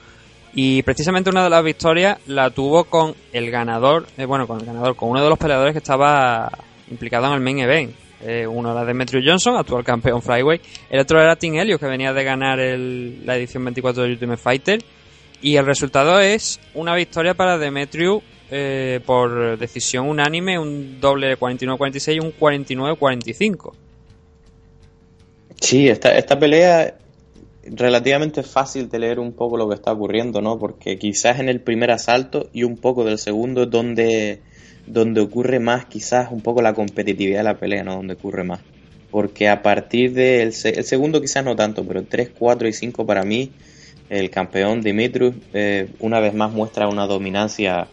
Y 0.54 0.82
precisamente 0.82 1.28
una 1.28 1.44
de 1.44 1.50
las 1.50 1.62
victorias 1.62 2.18
la 2.28 2.50
tuvo 2.50 2.84
con 2.84 3.14
el 3.32 3.50
ganador, 3.50 4.06
eh, 4.16 4.24
bueno, 4.24 4.46
con 4.46 4.58
el 4.58 4.66
ganador, 4.66 4.96
con 4.96 5.10
uno 5.10 5.22
de 5.22 5.28
los 5.28 5.38
peleadores 5.38 5.72
que 5.72 5.78
estaba 5.78 6.50
implicado 6.90 7.26
en 7.26 7.34
el 7.34 7.40
main 7.40 7.58
event. 7.58 7.94
Eh, 8.22 8.46
uno 8.46 8.72
era 8.72 8.84
Demetrius 8.84 9.22
Johnson, 9.26 9.56
actual 9.56 9.84
campeón 9.84 10.22
flyweight. 10.22 10.62
El 10.88 11.00
otro 11.00 11.20
era 11.20 11.36
Tim 11.36 11.56
Elliott, 11.56 11.78
que 11.78 11.86
venía 11.86 12.14
de 12.14 12.24
ganar 12.24 12.58
el, 12.58 13.26
la 13.26 13.36
edición 13.36 13.64
24 13.64 14.04
de 14.04 14.12
Ultimate 14.12 14.40
Fighter. 14.40 14.82
Y 15.42 15.56
el 15.56 15.66
resultado 15.66 16.18
es 16.20 16.58
una 16.72 16.94
victoria 16.94 17.34
para 17.34 17.58
Demetrius 17.58 18.22
eh, 18.50 19.00
por 19.04 19.58
decisión 19.58 20.08
unánime, 20.08 20.58
un 20.58 21.00
doble 21.00 21.28
de 21.28 21.38
49-46 21.38 22.14
y 22.14 22.20
un 22.20 22.32
49-45. 22.32 23.72
Sí, 25.60 25.88
esta, 25.88 26.16
esta 26.16 26.38
pelea 26.38 26.96
relativamente 27.64 28.42
fácil 28.42 28.88
de 28.88 28.98
leer 28.98 29.18
un 29.18 29.32
poco 29.32 29.56
lo 29.56 29.68
que 29.68 29.74
está 29.74 29.92
ocurriendo, 29.92 30.40
¿no? 30.40 30.58
Porque 30.58 30.98
quizás 30.98 31.40
en 31.40 31.48
el 31.48 31.60
primer 31.60 31.90
asalto 31.90 32.48
y 32.52 32.62
un 32.62 32.76
poco 32.76 33.04
del 33.04 33.18
segundo 33.18 33.64
es 33.64 33.70
donde, 33.70 34.40
donde 34.86 35.20
ocurre 35.20 35.58
más, 35.58 35.86
quizás 35.86 36.30
un 36.30 36.40
poco 36.40 36.62
la 36.62 36.74
competitividad 36.74 37.38
de 37.38 37.44
la 37.44 37.58
pelea, 37.58 37.82
¿no? 37.82 37.96
Donde 37.96 38.14
ocurre 38.14 38.44
más. 38.44 38.60
Porque 39.10 39.48
a 39.48 39.62
partir 39.62 40.12
del 40.12 40.48
el 40.48 40.84
segundo 40.84 41.20
quizás 41.20 41.44
no 41.44 41.56
tanto, 41.56 41.84
pero 41.86 42.04
3, 42.04 42.30
4 42.38 42.68
y 42.68 42.72
5 42.72 43.06
para 43.06 43.24
mí, 43.24 43.50
el 44.08 44.30
campeón 44.30 44.82
Dimitrius 44.82 45.34
eh, 45.52 45.88
una 46.00 46.20
vez 46.20 46.34
más 46.34 46.52
muestra 46.52 46.88
una 46.88 47.06
dominancia, 47.06 47.88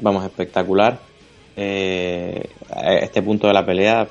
vamos, 0.00 0.24
espectacular. 0.24 0.98
Eh, 1.56 2.48
este 3.02 3.22
punto 3.22 3.46
de 3.46 3.52
la 3.52 3.64
pelea, 3.64 4.08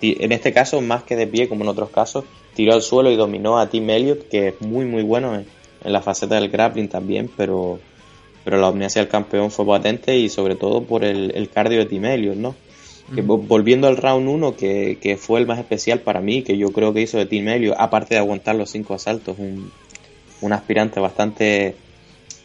en 0.00 0.32
este 0.32 0.52
caso 0.52 0.80
más 0.80 1.02
que 1.04 1.16
de 1.16 1.26
pie 1.26 1.48
como 1.48 1.62
en 1.64 1.68
otros 1.68 1.90
casos, 1.90 2.24
tiró 2.54 2.72
al 2.74 2.82
suelo 2.82 3.10
y 3.10 3.16
dominó 3.16 3.58
a 3.58 3.68
Tim 3.68 3.88
Elliott, 3.90 4.28
que 4.28 4.48
es 4.48 4.60
muy 4.60 4.84
muy 4.86 5.02
bueno 5.02 5.34
en, 5.34 5.46
en 5.84 5.92
la 5.92 6.00
faceta 6.00 6.36
del 6.36 6.48
grappling 6.48 6.88
también, 6.88 7.30
pero 7.36 7.78
pero 8.42 8.56
la 8.58 8.68
omniacia 8.70 9.02
del 9.02 9.10
campeón 9.10 9.50
fue 9.50 9.66
patente 9.66 10.16
y 10.16 10.30
sobre 10.30 10.54
todo 10.54 10.82
por 10.84 11.04
el, 11.04 11.30
el 11.34 11.50
cardio 11.50 11.78
de 11.80 11.86
Timelius, 11.86 12.36
¿no? 12.36 12.54
Que 13.14 13.22
vo- 13.22 13.44
volviendo 13.46 13.86
al 13.88 13.96
round 13.98 14.26
1, 14.28 14.56
que, 14.56 14.96
que 15.00 15.16
fue 15.18 15.40
el 15.40 15.46
más 15.46 15.58
especial 15.58 16.00
para 16.00 16.20
mí, 16.22 16.42
que 16.42 16.56
yo 16.56 16.68
creo 16.72 16.94
que 16.94 17.02
hizo 17.02 17.18
de 17.18 17.26
Timelio, 17.26 17.78
aparte 17.78 18.14
de 18.14 18.20
aguantar 18.20 18.54
los 18.56 18.70
cinco 18.70 18.94
asaltos, 18.94 19.36
un, 19.38 19.70
un 20.40 20.52
aspirante 20.54 21.00
bastante 21.00 21.74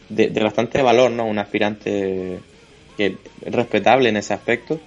de, 0.08 0.28
de 0.28 0.42
bastante 0.42 0.82
valor, 0.82 1.10
¿no? 1.10 1.26
Un 1.26 1.38
aspirante 1.38 2.38
que 2.96 3.16
respetable 3.42 4.08
en 4.08 4.16
ese 4.16 4.34
aspecto. 4.34 4.80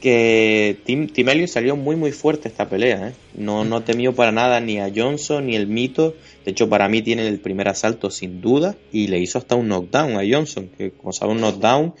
Que 0.00 0.76
Tim, 0.84 1.08
Timelio 1.08 1.48
salió 1.48 1.74
muy 1.74 1.96
muy 1.96 2.12
fuerte 2.12 2.48
esta 2.48 2.68
pelea, 2.68 3.08
¿eh? 3.08 3.12
No, 3.34 3.64
no 3.64 3.82
temió 3.82 4.14
para 4.14 4.30
nada 4.30 4.60
ni 4.60 4.78
a 4.78 4.92
Johnson 4.94 5.46
ni 5.46 5.56
el 5.56 5.66
mito. 5.66 6.14
De 6.44 6.50
hecho, 6.50 6.68
para 6.68 6.88
mí 6.88 7.00
tiene 7.02 7.26
el 7.26 7.40
primer 7.40 7.68
asalto 7.68 8.10
sin 8.10 8.40
duda 8.40 8.76
y 8.92 9.08
le 9.08 9.18
hizo 9.18 9.38
hasta 9.38 9.54
un 9.56 9.68
knockdown 9.68 10.12
a 10.16 10.22
Johnson, 10.30 10.70
que 10.76 10.90
como 10.90 11.12
sabe 11.12 11.32
un 11.32 11.40
knockdown 11.40 11.94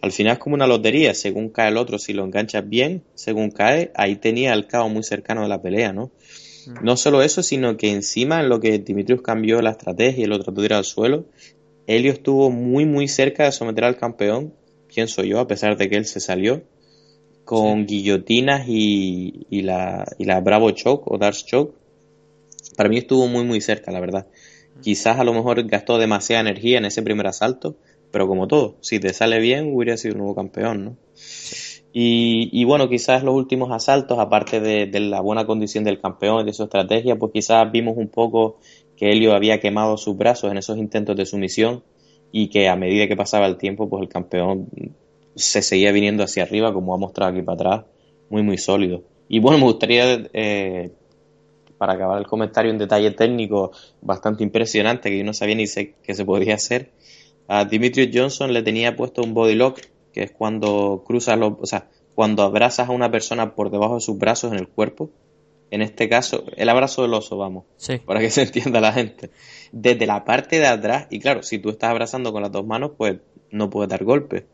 al 0.00 0.12
final 0.12 0.34
es 0.34 0.38
como 0.38 0.54
una 0.54 0.66
lotería, 0.66 1.14
según 1.14 1.48
cae 1.48 1.70
el 1.70 1.76
otro, 1.76 1.98
si 1.98 2.12
lo 2.12 2.24
enganchas 2.24 2.68
bien, 2.68 3.02
según 3.14 3.50
cae, 3.50 3.90
ahí 3.94 4.16
tenía 4.16 4.52
el 4.52 4.66
cabo 4.66 4.88
muy 4.88 5.02
cercano 5.02 5.42
de 5.42 5.48
la 5.48 5.60
pelea, 5.60 5.92
¿no? 5.92 6.10
No 6.82 6.96
solo 6.96 7.22
eso, 7.22 7.42
sino 7.42 7.76
que 7.76 7.90
encima 7.90 8.40
en 8.40 8.48
lo 8.48 8.60
que 8.60 8.78
Dimitrios 8.78 9.22
cambió 9.22 9.60
la 9.62 9.70
estrategia 9.70 10.24
y 10.24 10.26
lo 10.26 10.38
trató 10.38 10.60
de 10.60 10.66
ir 10.66 10.74
al 10.74 10.84
suelo, 10.84 11.26
Helio 11.86 12.12
estuvo 12.12 12.50
muy 12.50 12.84
muy 12.84 13.08
cerca 13.08 13.44
de 13.44 13.52
someter 13.52 13.84
al 13.84 13.96
campeón, 13.96 14.54
pienso 14.86 15.22
yo, 15.22 15.40
a 15.40 15.46
pesar 15.46 15.76
de 15.76 15.88
que 15.88 15.96
él 15.96 16.04
se 16.04 16.20
salió, 16.20 16.62
con 17.44 17.86
guillotinas 17.86 18.68
y, 18.68 19.46
y 19.48 19.62
la, 19.62 20.04
y 20.18 20.24
la 20.24 20.40
Bravo 20.40 20.70
Choke 20.72 21.04
o 21.06 21.16
Dark 21.16 21.36
Choke. 21.36 21.74
Para 22.76 22.90
mí 22.90 22.98
estuvo 22.98 23.26
muy 23.26 23.44
muy 23.44 23.60
cerca, 23.60 23.90
la 23.90 24.00
verdad. 24.00 24.26
Quizás 24.82 25.18
a 25.18 25.24
lo 25.24 25.32
mejor 25.32 25.66
gastó 25.66 25.98
demasiada 25.98 26.42
energía 26.42 26.78
en 26.78 26.84
ese 26.84 27.02
primer 27.02 27.26
asalto, 27.26 27.76
pero 28.10 28.28
como 28.28 28.48
todo, 28.48 28.76
si 28.80 29.00
te 29.00 29.12
sale 29.12 29.40
bien, 29.40 29.74
hubiera 29.74 29.96
sido 29.96 30.14
un 30.14 30.18
nuevo 30.18 30.34
campeón, 30.34 30.84
¿no? 30.84 30.96
Y, 32.00 32.62
bueno, 32.62 32.88
quizás 32.88 33.24
los 33.24 33.34
últimos 33.34 33.72
asaltos, 33.72 34.20
aparte 34.20 34.60
de, 34.60 35.00
la 35.00 35.20
buena 35.20 35.46
condición 35.46 35.82
del 35.82 36.00
campeón 36.00 36.42
y 36.42 36.44
de 36.44 36.52
su 36.52 36.62
estrategia, 36.62 37.16
pues 37.16 37.32
quizás 37.32 37.72
vimos 37.72 37.96
un 37.96 38.06
poco 38.06 38.60
que 38.96 39.10
Helio 39.10 39.34
había 39.34 39.58
quemado 39.58 39.96
sus 39.96 40.16
brazos 40.16 40.52
en 40.52 40.58
esos 40.58 40.78
intentos 40.78 41.16
de 41.16 41.26
sumisión 41.26 41.82
y 42.30 42.50
que 42.50 42.68
a 42.68 42.76
medida 42.76 43.08
que 43.08 43.16
pasaba 43.16 43.46
el 43.46 43.56
tiempo, 43.56 43.88
pues 43.88 44.02
el 44.02 44.08
campeón 44.08 44.68
se 45.34 45.60
seguía 45.60 45.90
viniendo 45.90 46.22
hacia 46.22 46.44
arriba, 46.44 46.72
como 46.72 46.94
ha 46.94 46.98
mostrado 46.98 47.32
aquí 47.32 47.42
para 47.42 47.54
atrás, 47.56 47.84
muy, 48.30 48.44
muy 48.44 48.58
sólido. 48.58 49.02
Y 49.28 49.40
bueno, 49.40 49.58
me 49.58 49.64
gustaría, 49.64 50.24
eh, 50.32 50.92
para 51.78 51.94
acabar 51.94 52.18
el 52.18 52.28
comentario, 52.28 52.70
un 52.70 52.78
detalle 52.78 53.10
técnico 53.10 53.72
bastante 54.02 54.44
impresionante 54.44 55.10
que 55.10 55.18
yo 55.18 55.24
no 55.24 55.34
sabía 55.34 55.56
ni 55.56 55.66
sé 55.66 55.94
que 56.04 56.14
se 56.14 56.24
podía 56.24 56.54
hacer. 56.54 56.92
A 57.48 57.64
Dimitrios 57.64 58.10
Johnson 58.14 58.52
le 58.52 58.62
tenía 58.62 58.94
puesto 58.94 59.20
un 59.20 59.34
body 59.34 59.56
lock, 59.56 59.80
que 60.12 60.22
es 60.24 60.30
cuando 60.32 61.04
cruzas 61.06 61.38
los, 61.38 61.54
o 61.60 61.66
sea, 61.66 61.88
cuando 62.14 62.42
abrazas 62.42 62.88
a 62.88 62.92
una 62.92 63.10
persona 63.10 63.54
por 63.54 63.70
debajo 63.70 63.94
de 63.96 64.00
sus 64.00 64.18
brazos 64.18 64.52
en 64.52 64.58
el 64.58 64.68
cuerpo. 64.68 65.10
En 65.70 65.82
este 65.82 66.08
caso, 66.08 66.44
el 66.56 66.68
abrazo 66.70 67.02
del 67.02 67.12
oso, 67.14 67.36
vamos, 67.36 67.64
Sí. 67.76 67.98
para 67.98 68.20
que 68.20 68.30
se 68.30 68.42
entienda 68.42 68.80
la 68.80 68.92
gente. 68.92 69.30
Desde 69.70 70.06
la 70.06 70.24
parte 70.24 70.58
de 70.58 70.66
atrás, 70.66 71.06
y 71.10 71.20
claro, 71.20 71.42
si 71.42 71.58
tú 71.58 71.68
estás 71.70 71.90
abrazando 71.90 72.32
con 72.32 72.42
las 72.42 72.50
dos 72.52 72.66
manos, 72.66 72.92
pues 72.96 73.18
no 73.50 73.68
puedes 73.70 73.90
dar 73.90 74.02
golpes. 74.04 74.44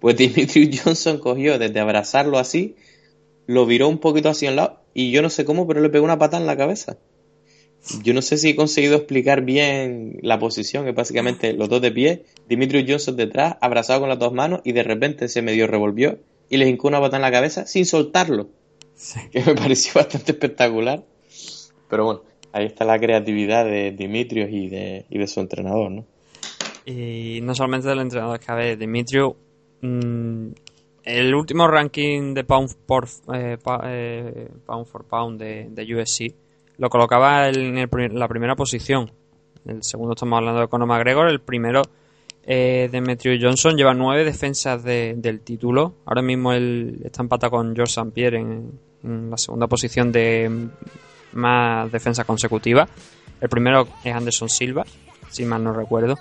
Pues 0.00 0.16
Dimitrios 0.18 0.80
Johnson 0.82 1.18
cogió 1.18 1.58
desde 1.58 1.78
abrazarlo 1.80 2.38
así, 2.38 2.74
lo 3.46 3.64
viró 3.66 3.88
un 3.88 3.98
poquito 3.98 4.28
hacia 4.28 4.50
un 4.50 4.56
lado, 4.56 4.80
y 4.92 5.12
yo 5.12 5.22
no 5.22 5.30
sé 5.30 5.44
cómo, 5.44 5.66
pero 5.66 5.80
le 5.80 5.88
pegó 5.88 6.04
una 6.04 6.18
patada 6.18 6.40
en 6.40 6.46
la 6.46 6.56
cabeza. 6.56 6.98
Yo 8.02 8.12
no 8.14 8.22
sé 8.22 8.36
si 8.36 8.50
he 8.50 8.56
conseguido 8.56 8.96
explicar 8.96 9.42
bien 9.42 10.18
la 10.22 10.38
posición, 10.38 10.84
que 10.84 10.92
básicamente 10.92 11.52
los 11.54 11.68
dos 11.68 11.80
de 11.80 11.90
pie, 11.90 12.24
Dimitrios 12.48 12.84
Johnson 12.86 13.16
detrás, 13.16 13.56
abrazado 13.60 14.00
con 14.00 14.08
las 14.08 14.18
dos 14.18 14.32
manos, 14.32 14.60
y 14.64 14.72
de 14.72 14.82
repente 14.82 15.28
se 15.28 15.42
medio 15.42 15.66
revolvió 15.66 16.18
y 16.50 16.58
le 16.58 16.68
hincó 16.68 16.88
una 16.88 17.00
patada 17.00 17.16
en 17.18 17.22
la 17.22 17.30
cabeza 17.32 17.66
sin 17.66 17.86
soltarlo. 17.86 18.48
Que 19.32 19.42
me 19.42 19.54
pareció 19.54 19.92
bastante 19.94 20.32
espectacular. 20.32 21.02
Pero 21.88 22.04
bueno, 22.04 22.20
ahí 22.52 22.66
está 22.66 22.84
la 22.84 22.98
creatividad 22.98 23.64
de 23.64 23.92
Dimitrios 23.92 24.50
y 24.52 24.68
de, 24.68 25.06
y 25.08 25.18
de 25.18 25.26
su 25.26 25.40
entrenador, 25.40 25.90
¿no? 25.90 26.04
Y 26.84 27.40
no 27.42 27.54
solamente 27.54 27.88
del 27.88 28.00
entrenador, 28.00 28.38
es 28.38 28.44
que 28.46 28.52
a 28.52 28.54
ver, 28.56 28.78
Dimitrio, 28.78 29.36
mm, 29.80 30.46
el 31.04 31.34
último 31.34 31.66
ranking 31.66 32.34
de 32.34 32.44
pound, 32.44 32.74
por, 32.86 33.08
eh, 33.34 33.56
pa- 33.62 33.80
eh, 33.86 34.48
pound 34.66 34.86
for 34.86 35.04
pound 35.06 35.40
de, 35.40 35.68
de 35.70 35.94
USC 35.94 36.34
lo 36.80 36.88
colocaba 36.90 37.48
en 37.48 37.88
la 38.18 38.26
primera 38.26 38.56
posición. 38.56 39.12
El 39.66 39.82
segundo 39.82 40.14
estamos 40.14 40.38
hablando 40.38 40.62
de 40.62 40.68
Conor 40.68 40.88
McGregor, 40.88 41.28
el 41.28 41.40
primero 41.40 41.82
eh, 42.42 42.88
Demetrio 42.90 43.38
Johnson 43.40 43.76
lleva 43.76 43.92
nueve 43.92 44.24
defensas 44.24 44.82
de- 44.82 45.14
del 45.18 45.40
título. 45.40 45.96
Ahora 46.06 46.22
mismo 46.22 46.54
él 46.54 46.98
está 47.04 47.22
empatado 47.22 47.50
con 47.50 47.76
George 47.76 47.90
St. 47.92 48.10
Pierre 48.12 48.38
en, 48.38 48.80
la 49.30 49.36
segunda 49.36 49.66
posición 49.66 50.10
de 50.10 50.68
más 51.34 51.92
defensas 51.92 52.24
consecutivas. 52.24 52.88
El 53.40 53.48
primero 53.50 53.86
es 54.02 54.14
Anderson 54.14 54.48
Silva, 54.48 54.84
si 55.28 55.44
mal 55.44 55.62
no 55.62 55.74
recuerdo. 55.74 56.16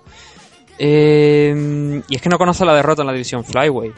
Eh, 0.77 2.02
y 2.07 2.15
es 2.15 2.22
que 2.22 2.30
no 2.30 2.38
conoce 2.38 2.65
la 2.65 2.73
derrota 2.76 3.02
en 3.02 3.07
la 3.07 3.14
división 3.14 3.44
Flyweight. 3.45 3.94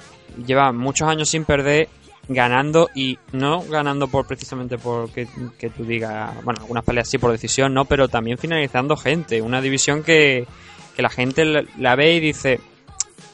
Lleva 0.45 0.71
muchos 0.71 1.07
años 1.07 1.29
sin 1.29 1.43
perder, 1.45 1.89
ganando 2.27 2.89
y 2.95 3.17
no 3.33 3.61
ganando 3.63 4.07
por 4.07 4.25
precisamente 4.25 4.77
por 4.77 5.09
que, 5.09 5.27
tú 5.75 5.83
digas, 5.85 6.31
bueno, 6.43 6.61
algunas 6.61 6.83
peleas 6.83 7.09
sí 7.09 7.17
por 7.17 7.31
decisión, 7.31 7.73
no, 7.73 7.85
pero 7.85 8.07
también 8.07 8.37
finalizando 8.37 8.95
gente. 8.95 9.41
Una 9.41 9.59
división 9.61 10.03
que, 10.03 10.47
que 10.95 11.01
la 11.01 11.09
gente 11.09 11.43
la- 11.77 11.95
ve 11.95 12.15
y 12.15 12.19
dice, 12.19 12.59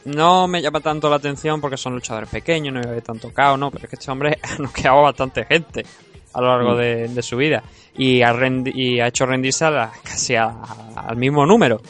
no 0.06 0.48
me 0.48 0.62
llama 0.62 0.80
tanto 0.80 1.10
la 1.10 1.18
atención 1.18 1.60
porque 1.62 1.78
son 1.78 1.94
luchadores 1.94 2.30
pequeños, 2.30 2.74
no 2.74 2.92
hay 2.92 3.02
tanto 3.02 3.32
caos, 3.34 3.60
no, 3.60 3.70
pero 3.72 3.84
es 3.86 3.90
que 3.90 3.96
este 3.98 4.10
hombre 4.12 4.38
ha 4.44 4.56
noqueado 4.62 5.02
bastante 5.04 5.46
gente 5.46 5.86
a 6.34 6.42
lo 6.42 6.48
largo 6.48 6.74
Mm. 6.74 6.78
de, 6.78 7.08
de 7.10 7.22
su 7.22 7.36
vida 7.38 7.64
y 7.98 8.22
ha, 8.22 8.32
rendi- 8.34 8.74
y 8.74 9.00
ha 9.00 9.08
hecho 9.08 9.26
rendirse 9.26 9.66
a 9.66 9.72
la- 9.72 9.92
casi 10.04 10.36
a- 10.36 10.46
a- 10.46 11.08
al 11.08 11.18
mismo 11.18 11.46
número. 11.46 11.82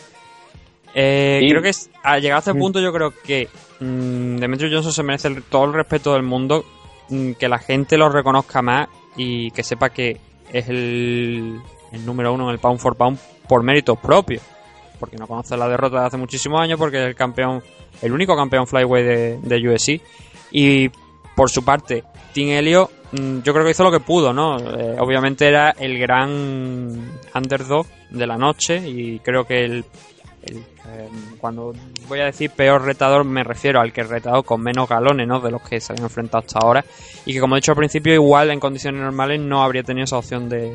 Eh, 0.94 1.40
Sí. 1.42 1.50
Creo 1.50 1.62
que 1.62 1.70
es, 1.70 1.90
al 2.04 2.22
llegar 2.22 2.38
a 2.38 2.40
este 2.40 2.54
Mm. 2.54 2.60
punto 2.60 2.80
yo 2.80 2.92
creo 2.92 3.12
que 3.12 3.48
mm, 3.80 4.38
Demetrio 4.38 4.70
Johnson 4.74 4.92
se 4.94 5.04
merece 5.04 5.28
el- 5.28 5.44
todo 5.44 5.66
el 5.66 5.74
respeto 5.74 6.14
del 6.14 6.24
mundo, 6.24 6.66
que 7.38 7.48
la 7.48 7.60
gente 7.60 7.98
lo 7.98 8.10
reconozca 8.10 8.62
más 8.62 8.88
y 9.16 9.52
que 9.52 9.64
sepa 9.64 9.90
que 9.90 10.18
es 10.52 10.68
el, 10.70 11.60
número 12.06 12.34
uno 12.34 12.46
en 12.46 12.52
el 12.52 12.60
pound 12.60 12.80
for 12.80 12.96
pound 12.96 13.18
por 13.48 13.64
méritos 13.64 13.98
propios. 14.00 14.44
Porque 15.00 15.18
no 15.18 15.28
conoce 15.28 15.56
la 15.58 15.68
derrota 15.68 16.02
de 16.02 16.08
hace 16.08 16.18
muchísimos 16.18 16.60
años, 16.60 16.80
porque 16.80 16.98
es 16.98 17.08
el 17.08 17.16
campeón, 17.16 17.62
el 18.02 18.12
único 18.12 18.36
campeón 18.36 18.66
flyweight 18.68 19.06
de, 19.06 19.38
de. 19.42 20.02
Y 20.52 20.90
por 21.36 21.52
su 21.52 21.64
parte, 21.64 22.04
Tim 22.34 22.50
Helio, 22.50 22.90
mm, 23.12 23.42
yo 23.42 23.54
creo 23.54 23.64
que 23.64 23.72
hizo 23.72 23.84
lo 23.84 23.92
que 23.92 24.00
pudo, 24.00 24.34
¿no? 24.34 24.58
Eh, 24.58 24.96
obviamente 25.00 25.48
era 25.48 25.72
el 25.72 26.00
gran 26.00 27.20
underdog 27.36 27.86
de 28.10 28.28
la 28.28 28.38
noche 28.38 28.78
y 28.88 29.20
creo 29.20 29.46
que 29.46 29.66
el, 29.66 29.86
eh, 30.56 31.10
cuando 31.40 31.74
voy 32.08 32.20
a 32.20 32.26
decir 32.26 32.52
peor 32.52 32.84
retador 32.84 33.24
me 33.24 33.44
refiero 33.44 33.80
al 33.80 33.94
que 33.94 34.04
retador 34.04 34.44
con 34.46 34.62
menos 34.62 34.88
galones, 34.90 35.28
¿no? 35.28 35.40
De 35.40 35.52
los 35.52 35.62
que 35.62 35.80
se 35.80 35.94
habían 35.94 36.06
enfrentado 36.06 36.44
hasta 36.46 36.60
ahora 36.60 36.86
y 37.26 37.34
que 37.34 37.40
como 37.40 37.56
he 37.56 37.60
dicho 37.60 37.72
al 37.72 37.78
principio 37.78 38.14
igual 38.14 38.52
en 38.52 38.60
condiciones 38.60 39.02
normales 39.02 39.40
no 39.40 39.64
habría 39.64 39.84
tenido 39.84 40.06
esa 40.06 40.18
opción 40.18 40.50
de, 40.50 40.74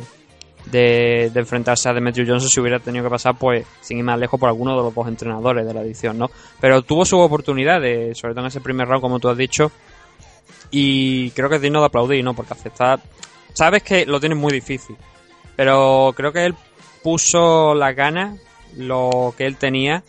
de, 0.67 1.31
de 1.33 1.41
enfrentarse 1.41 1.89
a 1.89 1.95
Demetrio 1.95 2.27
Johnson 2.27 2.49
si 2.49 2.61
hubiera 2.61 2.79
tenido 2.79 3.05
que 3.05 3.11
pasar 3.11 3.37
pues 3.37 3.67
sin 3.81 3.99
ir 3.99 4.05
más 4.05 4.19
lejos 4.19 4.39
por 4.39 4.49
alguno 4.49 4.77
de 4.77 4.83
los 4.83 4.95
dos 4.95 5.09
entrenadores 5.09 5.67
de 5.67 5.75
la 5.75 5.83
edición, 5.83 6.19
¿no? 6.19 6.31
Pero 6.61 6.83
tuvo 6.83 7.05
su 7.05 7.19
oportunidad, 7.19 7.81
de, 7.81 8.15
sobre 8.15 8.35
todo 8.35 8.45
en 8.45 8.49
ese 8.49 8.61
primer 8.61 8.89
round 8.89 9.03
como 9.03 9.21
tú 9.21 9.29
has 9.29 9.37
dicho 9.37 9.73
y 10.71 11.31
creo 11.33 11.49
que 11.49 11.57
es 11.57 11.63
digno 11.63 11.81
de 11.81 11.87
aplaudir, 11.87 12.25
¿no? 12.25 12.35
Porque 12.35 12.55
aceptar... 12.55 13.01
Sabes 13.53 13.83
que 13.83 14.07
lo 14.07 14.19
tienes 14.19 14.39
muy 14.39 14.51
difícil, 14.51 14.97
pero 15.55 16.15
creo 16.17 16.33
que 16.33 16.47
él 16.47 16.55
puso 17.03 17.75
la 17.75 17.93
gana, 17.93 18.37
lo 18.77 19.35
que 19.37 19.47
él 19.47 19.57
tenía, 19.57 20.03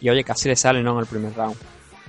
y 0.00 0.08
oye, 0.10 0.24
casi 0.24 0.48
le 0.48 0.56
sale, 0.56 0.82
¿no? 0.82 0.92
En 0.94 0.98
el 1.00 1.06
primer 1.06 1.34
round. 1.34 1.56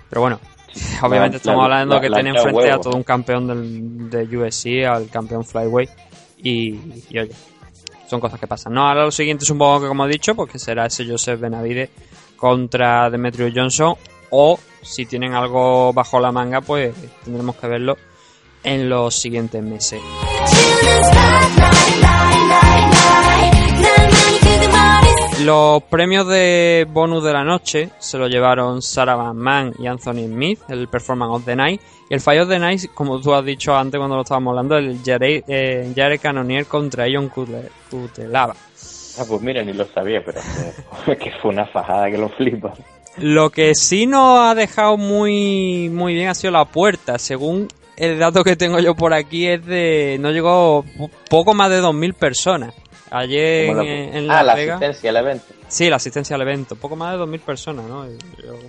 Pero 0.10 0.22
bueno, 0.22 0.40
obviamente 1.02 1.34
La- 1.34 1.38
estamos 1.38 1.60
la- 1.60 1.64
hablando 1.66 1.96
la- 1.96 2.02
que 2.02 2.10
la 2.10 2.18
tiene 2.18 2.30
enfrente 2.38 2.72
a 2.72 2.80
todo 2.80 2.96
un 2.96 3.04
campeón 3.04 3.48
del, 3.48 4.10
de 4.10 4.38
USC, 4.38 4.86
al 4.88 5.10
campeón 5.10 5.44
Flyweight, 5.46 5.90
y, 6.44 6.76
y 7.10 7.20
oye, 7.20 7.32
son 8.08 8.20
cosas 8.20 8.40
que 8.40 8.48
pasan. 8.48 8.74
No, 8.74 8.88
ahora 8.88 9.04
lo 9.06 9.12
siguiente 9.12 9.46
supongo 9.46 9.82
que 9.82 9.88
como 9.88 10.06
he 10.06 10.10
dicho, 10.10 10.36
porque 10.36 10.60
será 10.60 10.86
ese 10.86 11.08
Joseph 11.08 11.40
Benavide 11.40 11.90
contra 12.38 13.10
Demetrio 13.10 13.50
Johnson, 13.54 13.96
o 14.30 14.60
si 14.82 15.06
tienen 15.06 15.34
algo 15.34 15.92
bajo 15.94 16.20
la 16.20 16.32
manga, 16.32 16.62
pues 16.62 16.94
tendremos 17.24 17.56
que 17.56 17.68
verlo 17.68 17.98
en 18.64 18.90
los 18.90 19.16
siguientes 19.16 19.64
meses. 19.64 20.02
Los 25.46 25.84
premios 25.84 26.28
de 26.28 26.88
bonus 26.90 27.24
de 27.24 27.34
la 27.34 27.44
noche 27.44 27.90
se 28.00 28.18
lo 28.18 28.28
llevaron 28.28 28.82
Sarah 28.82 29.16
Van 29.16 29.38
Man 29.38 29.74
y 29.78 29.88
Anthony 29.88 30.26
Smith, 30.28 30.60
el 30.70 30.88
Performance 30.88 31.36
of 31.36 31.46
the 31.46 31.56
Night. 31.56 31.82
Y 32.10 32.14
el 32.14 32.22
Fire 32.22 32.42
of 32.42 32.50
the 32.50 32.60
Night, 32.60 32.82
como 32.94 33.20
tú 33.22 33.34
has 33.34 33.44
dicho 33.46 33.76
antes 33.76 33.98
cuando 33.98 34.16
lo 34.16 34.22
estábamos 34.24 34.52
hablando, 34.52 34.78
el 34.78 35.00
Jared, 35.06 35.44
eh, 35.48 35.92
Jared 35.96 36.20
Cannonier 36.20 36.66
contra 36.66 37.08
Ion 37.08 37.30
Kutelava. 37.30 38.56
Ah, 39.18 39.24
pues 39.28 39.42
mira, 39.42 39.64
ni 39.64 39.74
lo 39.74 39.86
sabía, 39.86 40.24
pero 40.26 40.40
eh, 41.08 41.18
que 41.22 41.32
fue 41.42 41.52
una 41.52 41.66
fajada 41.68 42.10
que 42.10 42.18
lo 42.18 42.30
flipa. 42.30 42.74
Lo 43.18 43.50
que 43.50 43.76
sí 43.76 44.08
nos 44.08 44.40
ha 44.40 44.56
dejado 44.56 44.98
muy, 44.98 45.90
muy 45.90 46.14
bien 46.16 46.28
ha 46.28 46.34
sido 46.36 46.52
la 46.52 46.66
puerta. 46.66 47.18
Según 47.18 47.68
el 47.98 48.20
dato 48.20 48.44
que 48.44 48.56
tengo 48.56 48.80
yo 48.80 48.94
por 48.96 49.14
aquí 49.14 49.48
es 49.48 49.66
de... 49.66 50.18
No 50.20 50.32
llegó 50.32 50.84
po- 50.98 51.10
poco 51.30 51.54
más 51.54 51.70
de 51.70 51.82
2.000 51.82 52.14
personas. 52.14 52.74
Ayer 53.12 53.66
en, 53.66 53.76
Como 53.76 53.84
la- 53.84 54.40
ah, 54.40 54.44
la 54.44 54.54
asistencia 54.54 55.10
al 55.10 55.18
evento. 55.18 55.46
Sí, 55.68 55.90
la 55.90 55.96
asistencia 55.98 56.36
al 56.36 56.42
evento. 56.42 56.76
Poco 56.76 56.96
más 56.96 57.12
de 57.14 57.20
2.000 57.20 57.40
personas, 57.42 57.86
¿no? 57.86 58.06
Yo- 58.08 58.60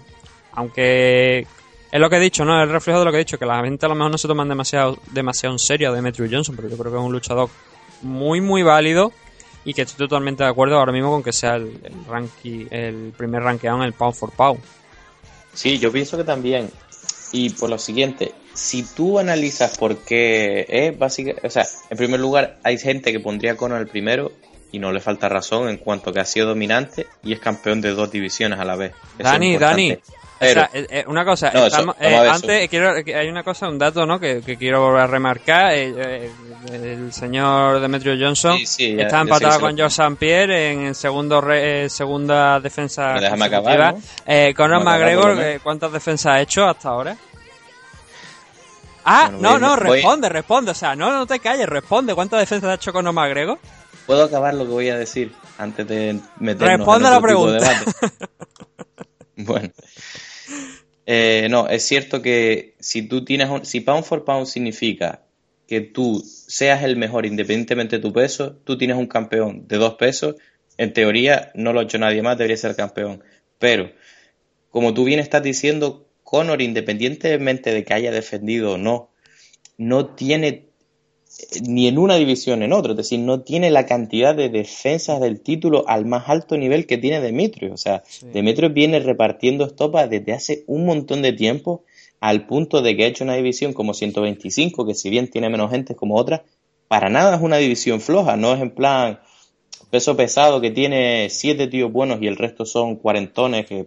aunque 0.53 1.47
es 1.93 2.01
lo 2.01 2.11
que 2.11 2.17
he 2.17 2.21
dicho, 2.21 2.45
¿no? 2.45 2.59
Es 2.61 2.67
el 2.67 2.73
reflejo 2.73 2.99
de 3.01 3.05
lo 3.05 3.11
que 3.11 3.17
he 3.19 3.21
dicho, 3.21 3.39
que 3.39 3.47
la 3.47 3.63
gente 3.63 3.87
a 3.87 3.89
lo 3.89 3.95
mejor 3.95 4.11
no 4.11 4.19
se 4.19 4.29
toman 4.29 4.49
demasiado, 4.49 4.99
demasiado 5.13 5.55
en 5.55 5.59
serio 5.59 5.91
a 5.91 5.93
Demetrius 5.95 6.31
Johnson, 6.33 6.57
pero 6.57 6.69
yo 6.69 6.77
creo 6.77 6.93
que 6.93 6.99
es 6.99 7.05
un 7.05 7.13
luchador 7.13 7.49
muy, 8.03 8.41
muy 8.41 8.63
válido 8.63 9.13
y 9.65 9.75
que 9.75 9.83
estoy 9.83 10.07
totalmente 10.07 10.45
de 10.45 10.49
acuerdo 10.51 10.79
ahora 10.79 10.93
mismo 10.93 11.11
con 11.11 11.23
que 11.23 11.33
sea 11.33 11.57
el, 11.57 11.79
el, 11.83 12.05
ranking, 12.09 12.67
el 12.71 13.13
primer 13.17 13.43
rankeado 13.43 13.79
en 13.79 13.85
el 13.85 13.93
Pound 13.93 14.15
for 14.15 14.31
Pound. 14.33 14.61
Sí, 15.53 15.79
yo 15.79 15.91
pienso 15.91 16.17
que 16.17 16.25
también. 16.25 16.71
Y 17.33 17.51
por 17.51 17.69
lo 17.71 17.79
siguiente, 17.79 18.33
si 18.57 18.83
tú 18.83 19.19
analizas 19.19 19.77
por 19.79 19.99
qué 19.99 20.67
es 20.69 20.99
básicamente, 20.99 21.47
o 21.47 21.51
sea, 21.51 21.65
en 21.91 21.97
primer 21.97 22.19
lugar, 22.21 22.57
hay 22.65 22.79
gente 22.79 23.13
que 23.13 23.21
pondría 23.21 23.53
a 23.53 23.57
Conor 23.57 23.81
el 23.81 23.87
primero 23.89 24.33
y 24.73 24.79
no 24.79 24.91
le 24.93 25.01
falta 25.01 25.29
razón 25.29 25.69
en 25.69 25.77
cuanto 25.77 26.13
que 26.13 26.21
ha 26.21 26.25
sido 26.25 26.49
dominante 26.49 27.07
y 27.23 27.33
es 27.33 27.39
campeón 27.39 27.81
de 27.81 27.91
dos 27.91 28.11
divisiones 28.11 28.59
a 28.59 28.65
la 28.65 28.75
vez. 28.77 28.93
Eso 29.19 29.31
Dani. 29.31 29.57
Dani, 29.59 29.99
Pero- 30.39 30.63
o 30.63 30.69
sea, 30.71 30.71
eh, 30.75 31.05
una 31.07 31.25
cosa, 31.25 31.51
No, 31.55 31.67
estamos- 31.67 31.97
eh, 31.99 32.15
antes 32.15 32.69
quiero, 32.69 32.91
hay 32.93 33.29
una 33.29 33.43
cosa, 33.43 33.69
un 33.69 33.79
dato, 33.79 34.05
¿no? 34.05 34.21
Que, 34.21 34.43
que 34.45 34.59
quiero 34.59 34.83
volver 34.83 35.01
a 35.03 35.07
remarcar. 35.07 35.73
eh, 35.73 35.95
eh, 35.97 36.31
el 36.73 37.11
señor 37.13 37.81
Demetrius 37.81 38.19
Johnson 38.21 38.59
Sí, 38.59 38.67
sí, 38.67 38.97
ya- 38.97 39.05
está 39.05 39.21
empatado 39.23 39.61
con 39.61 39.79
Joe 39.79 39.87
St. 39.87 40.17
Pierre 40.17 40.73
en 40.73 40.81
el 40.89 40.95
segundo 40.95 41.41
re- 41.41 41.85
eh, 41.85 41.89
segunda 41.89 42.61
defensa. 42.61 43.15
Acabar, 43.15 43.95
¿no? 43.95 44.01
Eh, 44.27 44.53
Conor 44.55 44.85
McGregor, 44.85 45.61
¿cuántas 45.63 45.93
defensas 45.93 46.33
ha 46.35 46.41
hecho 46.43 46.65
hasta 46.67 46.89
ahora? 46.91 47.17
Ah, 49.09 49.31
Bueno, 49.33 49.59
no, 49.61 49.77
no, 49.77 49.77
voy- 49.87 49.97
responde, 50.01 50.29
responde. 50.29 50.71
O 50.73 50.75
sea, 50.75 50.97
no, 50.97 51.13
no 51.13 51.27
te 51.27 51.39
calles, 51.39 51.69
responde. 51.69 52.15
¿Cuántas 52.15 52.41
defensas 52.41 52.71
ha 52.71 52.75
hecho 52.75 52.93
Conor 52.93 53.13
McGregor? 53.15 53.59
¿Puedo 54.07 54.25
acabar 54.25 54.53
lo 54.55 54.65
que 54.65 54.71
voy 54.71 54.89
a 54.89 54.99
decir 54.99 55.33
antes 55.59 55.87
de 55.87 56.19
meternos 56.41 56.79
Responde 56.79 57.01
en 57.01 57.07
a 57.07 57.11
la 57.11 57.19
otro 57.19 57.29
tipo 57.31 57.51
de 57.51 57.59
pregunta. 57.61 57.85
debate? 58.01 58.17
bueno. 59.37 59.71
Eh, 61.07 61.47
no, 61.51 61.69
es 61.69 61.85
cierto 61.85 62.21
que 62.21 62.75
si 62.81 63.03
tú 63.03 63.25
tienes 63.25 63.49
un, 63.49 63.65
si 63.65 63.81
pound 63.81 64.05
for 64.05 64.25
pound 64.25 64.47
significa 64.47 65.23
que 65.69 65.81
tú 65.81 66.21
seas 66.25 66.83
el 66.83 66.97
mejor 66.97 67.27
independientemente 67.27 67.97
de 67.97 68.03
tu 68.03 68.13
peso, 68.13 68.57
tú 68.65 68.77
tienes 68.77 68.97
un 68.97 69.07
campeón 69.07 69.67
de 69.69 69.77
dos 69.79 69.95
pesos, 69.95 70.35
en 70.79 70.93
teoría 70.93 71.51
no 71.55 71.73
lo 71.73 71.81
ha 71.81 71.85
hecho 71.85 71.99
nadie 71.99 72.23
más, 72.23 72.37
debería 72.39 72.57
ser 72.57 72.75
campeón. 72.77 73.23
Pero, 73.59 73.91
como 74.71 74.95
tú 74.95 75.05
bien 75.05 75.21
estás 75.21 75.43
diciendo, 75.43 76.06
Conor, 76.27 76.61
independientemente 76.61 77.73
de 77.73 77.85
que 77.85 77.95
haya 77.95 78.11
defendido 78.11 78.73
o 78.73 78.79
no, 78.79 79.11
no 79.79 80.07
tiene 80.07 80.49
eh, 80.49 80.67
ni 81.63 81.87
en 81.87 81.99
una 81.99 82.17
división 82.17 82.65
en 82.65 82.73
otra, 82.73 82.91
es 82.91 82.97
decir, 82.97 83.21
no 83.21 83.43
tiene 83.43 83.71
la 83.71 83.87
cantidad 83.87 84.35
de 84.35 84.49
defensas 84.49 85.21
del 85.21 85.41
título 85.41 85.85
al 85.87 86.05
más 86.05 86.29
alto 86.29 86.57
nivel 86.57 86.89
que 86.89 86.99
tiene 86.99 87.21
Demetrius. 87.21 87.73
O 87.73 87.77
sea, 87.77 88.03
Demetrius 88.33 88.75
viene 88.75 88.99
repartiendo 88.99 89.65
estopas 89.65 90.11
desde 90.11 90.33
hace 90.33 90.65
un 90.67 90.85
montón 90.85 91.23
de 91.23 91.33
tiempo 91.33 91.85
al 92.19 92.49
punto 92.49 92.83
de 92.83 92.97
que 92.97 93.05
ha 93.05 93.07
hecho 93.07 93.23
una 93.23 93.37
división 93.37 93.73
como 93.73 93.95
125, 93.95 94.85
que 94.85 94.97
si 94.97 95.11
bien 95.11 95.31
tiene 95.31 95.49
menos 95.49 95.71
gente 95.71 95.95
como 95.95 96.17
otra, 96.17 96.43
para 96.89 97.09
nada 97.09 97.37
es 97.37 97.41
una 97.41 97.59
división 97.59 98.01
floja, 98.01 98.37
no 98.37 98.53
es 98.53 98.61
en 98.61 98.73
plan 98.73 99.21
peso 99.91 100.17
pesado 100.17 100.61
que 100.61 100.73
tiene 100.73 101.29
siete 101.31 101.69
tíos 101.69 101.93
buenos 101.93 102.21
y 102.21 102.27
el 102.27 102.37
resto 102.37 102.67
son 102.67 102.97
cuarentones 102.97 103.67
que, 103.67 103.87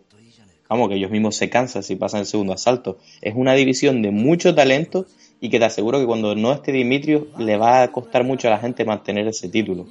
vamos, 0.69 0.87
que 0.87 0.95
ellos 0.95 1.11
mismos 1.11 1.35
se 1.35 1.49
cansan 1.49 1.83
si 1.83 1.95
pasan 1.95 2.21
el 2.21 2.25
segundo 2.27 2.53
asalto. 2.53 2.97
Es 3.21 3.33
una 3.35 3.53
división 3.53 4.01
de 4.01 4.11
mucho 4.11 4.53
talento 4.53 5.07
y 5.41 5.49
que 5.49 5.59
te 5.59 5.65
aseguro 5.65 5.99
que 5.99 6.05
cuando 6.05 6.35
no 6.35 6.53
esté 6.53 6.71
Dimitrios 6.71 7.23
le 7.37 7.57
va 7.57 7.81
a 7.81 7.91
costar 7.91 8.23
mucho 8.23 8.47
a 8.47 8.51
la 8.51 8.59
gente 8.59 8.85
mantener 8.85 9.27
ese 9.27 9.49
título. 9.49 9.87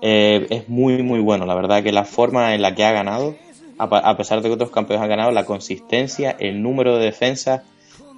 Eh, 0.00 0.46
es 0.50 0.68
muy, 0.68 1.02
muy 1.02 1.20
bueno, 1.20 1.44
la 1.44 1.54
verdad 1.54 1.82
que 1.82 1.92
la 1.92 2.04
forma 2.04 2.54
en 2.54 2.62
la 2.62 2.74
que 2.74 2.84
ha 2.84 2.92
ganado, 2.92 3.36
a, 3.78 3.84
a 3.84 4.16
pesar 4.16 4.40
de 4.40 4.48
que 4.48 4.54
otros 4.54 4.70
campeones 4.70 5.02
han 5.02 5.10
ganado, 5.10 5.30
la 5.32 5.44
consistencia, 5.44 6.36
el 6.38 6.62
número 6.62 6.96
de 6.96 7.04
defensas, 7.04 7.62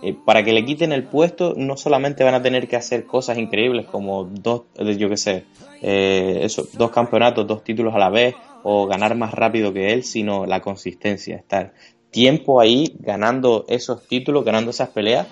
eh, 0.02 0.16
para 0.24 0.43
que 0.43 0.52
le 0.52 0.64
quiten 0.64 0.93
el 0.93 1.05
puesto, 1.05 1.55
no 1.56 1.77
solamente 1.77 2.24
van 2.24 2.35
a 2.35 2.43
tener 2.43 2.68
que 2.68 2.77
hacer 2.77 3.05
cosas 3.05 3.36
increíbles 3.36 3.86
como 3.86 4.24
dos, 4.24 4.62
eh, 4.77 4.97
yo 4.97 5.09
qué 5.10 5.16
sé, 5.16 5.44
eh, 5.82 6.40
eso, 6.43 6.66
dos 6.72 6.90
campeonatos, 6.90 7.47
dos 7.47 7.62
títulos 7.62 7.94
a 7.94 7.98
la 7.98 8.09
vez, 8.09 8.35
o 8.62 8.86
ganar 8.86 9.14
más 9.16 9.32
rápido 9.32 9.72
que 9.72 9.93
él, 9.93 10.05
sino 10.05 10.47
la 10.47 10.60
consistencia, 10.60 11.36
estar 11.36 11.74
tiempo 12.10 12.60
ahí 12.60 12.94
ganando 12.98 13.64
esos 13.68 14.06
títulos, 14.06 14.44
ganando 14.44 14.70
esas 14.70 14.89
peleas, 14.89 15.27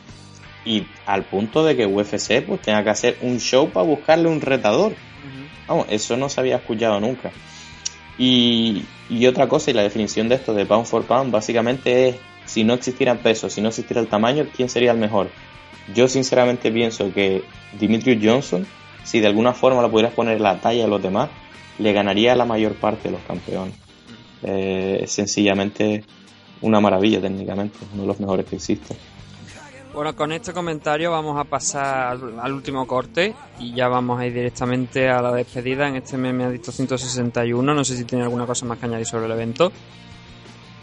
y 0.65 0.87
al 1.07 1.25
punto 1.25 1.65
de 1.65 1.75
que 1.75 1.87
UFC 1.87 2.45
pues 2.47 2.61
tenga 2.61 2.85
que 2.85 2.91
hacer 2.91 3.17
un 3.23 3.41
show 3.41 3.71
para 3.71 3.87
buscarle 3.87 4.29
un 4.29 4.41
retador. 4.41 4.93
Vamos, 5.67 5.87
eso 5.91 6.17
no 6.17 6.29
se 6.29 6.41
había 6.41 6.57
escuchado 6.57 7.01
nunca. 7.01 7.31
Y, 8.19 8.85
y 9.09 9.27
otra 9.27 9.49
cosa, 9.49 9.71
y 9.71 9.75
la 9.75 9.83
definición 9.83 10.29
de 10.29 10.35
esto 10.35 10.53
de 10.53 10.67
pound 10.67 10.87
for 10.87 11.05
pound, 11.05 11.31
básicamente 11.31 12.09
es, 12.09 12.17
si 12.49 12.65
no 12.65 12.75
existieran 12.75 13.19
pesos, 13.19 13.53
si 13.53 13.61
no 13.61 13.69
existiera 13.69 14.01
el 14.01 14.09
tamaño, 14.09 14.47
¿quién 14.57 14.69
sería 14.69 14.93
el 14.93 14.99
mejor? 14.99 15.29
Yo 15.95 16.09
sinceramente 16.09 16.73
pienso 16.73 17.13
que 17.13 17.45
Dimitrius 17.79 18.19
Johnson, 18.25 18.67
si 19.05 19.21
de 19.21 19.27
alguna 19.27 19.53
forma 19.53 19.83
lo 19.83 19.91
pudieras 19.91 20.15
poner 20.15 20.41
la 20.41 20.59
talla 20.61 20.85
de 20.85 20.89
los 20.89 21.03
demás, 21.03 21.29
le 21.79 21.93
ganaría 21.93 22.35
la 22.35 22.47
mayor 22.47 22.75
parte 22.75 23.09
de 23.09 23.13
los 23.13 23.21
campeones. 23.23 23.75
Eh, 24.43 25.01
es 25.03 25.13
sencillamente 25.13 26.05
una 26.63 26.81
maravilla 26.81 27.21
técnicamente, 27.21 27.79
uno 27.93 28.03
de 28.03 28.09
los 28.09 28.21
mejores 28.21 28.47
que 28.47 28.57
existe. 28.57 28.97
Bueno, 29.93 30.15
con 30.15 30.33
este 30.33 30.53
comentario 30.53 31.11
vamos 31.11 31.39
a 31.39 31.45
pasar 31.45 32.19
al, 32.41 32.53
último 32.53 32.87
corte 32.87 33.35
y 33.59 33.75
ya 33.75 33.89
vamos 33.89 34.21
a 34.21 34.27
ir 34.27 34.33
directamente 34.33 35.09
a 35.09 35.21
la 35.21 35.33
despedida 35.33 35.89
en 35.89 35.97
este 35.97 36.17
adicto 36.17 36.73
161. 36.73 37.75
No 37.75 37.85
sé 37.85 37.97
si 37.97 38.05
tiene 38.05 38.25
alguna 38.25 38.47
cosa 38.47 38.65
más 38.65 38.79
que 38.79 38.87
añadir 38.87 39.07
sobre 39.07 39.27
el 39.27 39.33
evento. 39.33 39.73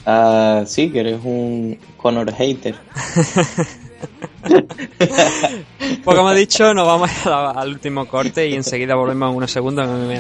Ah, 0.06 0.62
uh, 0.62 0.66
sí, 0.68 0.92
que 0.92 1.00
eres 1.00 1.20
un 1.24 1.80
Connor 1.98 2.32
hater. 2.32 2.76
pues 6.04 6.18
como 6.18 6.32
he 6.32 6.38
dicho, 6.38 6.74
nos 6.74 6.86
vamos 6.86 7.10
la, 7.26 7.52
al 7.52 7.70
último 7.70 8.06
corte 8.08 8.48
y 8.48 8.54
enseguida 8.54 8.96
volvemos 8.96 9.32
en 9.32 9.38
unos 9.38 9.52
segundos. 9.52 9.88
No 9.88 9.98
me 10.08 10.20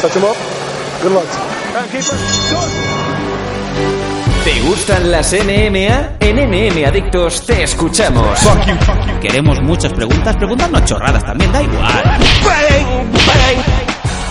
Touch 0.00 0.16
him 0.16 0.24
up. 0.24 0.36
Good 1.02 1.12
luck. 1.12 1.28
Goalkeeper. 1.74 2.16
Good. 2.50 3.49
¿Te 4.52 4.60
gustan 4.62 5.12
las 5.12 5.32
NMA? 5.32 6.16
En 6.18 6.34
NM 6.34 6.84
Adictos 6.84 7.46
te 7.46 7.62
escuchamos. 7.62 8.36
Queremos 9.22 9.62
muchas 9.62 9.92
preguntas, 9.92 10.34
preguntarnos 10.34 10.84
chorradas 10.86 11.24
también, 11.24 11.52
da 11.52 11.62
igual. 11.62 12.02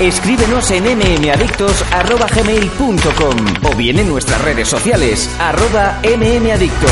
Escríbenos 0.01 0.69
en 0.71 0.83
mmadictos.gmail.com 0.83 3.37
o 3.63 3.73
bien 3.77 3.99
en 3.99 4.09
nuestras 4.09 4.41
redes 4.41 4.67
sociales, 4.67 5.29
arroba 5.39 6.01
mmadictos. 6.03 6.91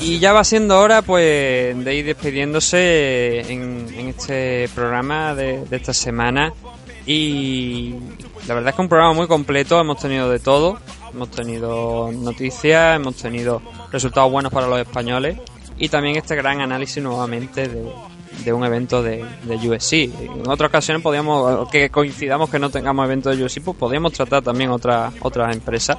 Y 0.00 0.18
ya 0.18 0.32
va 0.32 0.44
siendo 0.44 0.78
hora 0.78 1.02
pues 1.02 1.76
de 1.84 1.94
ir 1.94 2.06
despidiéndose 2.06 3.40
en, 3.52 3.86
en 3.96 4.08
este 4.08 4.68
programa 4.74 5.34
de, 5.34 5.64
de 5.64 5.76
esta 5.76 5.92
semana. 5.92 6.52
Y 7.06 7.94
la 8.48 8.54
verdad 8.54 8.70
es 8.70 8.76
que 8.76 8.82
un 8.82 8.88
programa 8.88 9.12
muy 9.12 9.26
completo, 9.26 9.78
hemos 9.78 9.98
tenido 9.98 10.30
de 10.30 10.38
todo. 10.38 10.78
Hemos 11.12 11.30
tenido 11.30 12.10
noticias, 12.12 12.96
hemos 12.96 13.16
tenido 13.16 13.60
resultados 13.92 14.30
buenos 14.32 14.50
para 14.52 14.66
los 14.66 14.80
españoles 14.80 15.38
y 15.78 15.88
también 15.88 16.16
este 16.16 16.34
gran 16.34 16.60
análisis 16.60 17.02
nuevamente 17.02 17.68
de, 17.68 18.52
un 18.52 18.64
evento 18.64 19.02
de, 19.02 19.24
de. 19.44 20.10
En 20.14 20.48
otras 20.48 20.70
ocasiones 20.70 21.02
podíamos, 21.02 21.68
que 21.70 21.90
coincidamos 21.90 22.48
que 22.48 22.58
no 22.58 22.70
tengamos 22.70 23.04
eventos 23.04 23.36
de 23.36 23.44
USC, 23.44 23.60
pues 23.62 23.76
podríamos 23.76 24.14
tratar 24.14 24.42
también 24.42 24.70
otras 24.70 25.12
otras 25.20 25.54
empresas. 25.54 25.98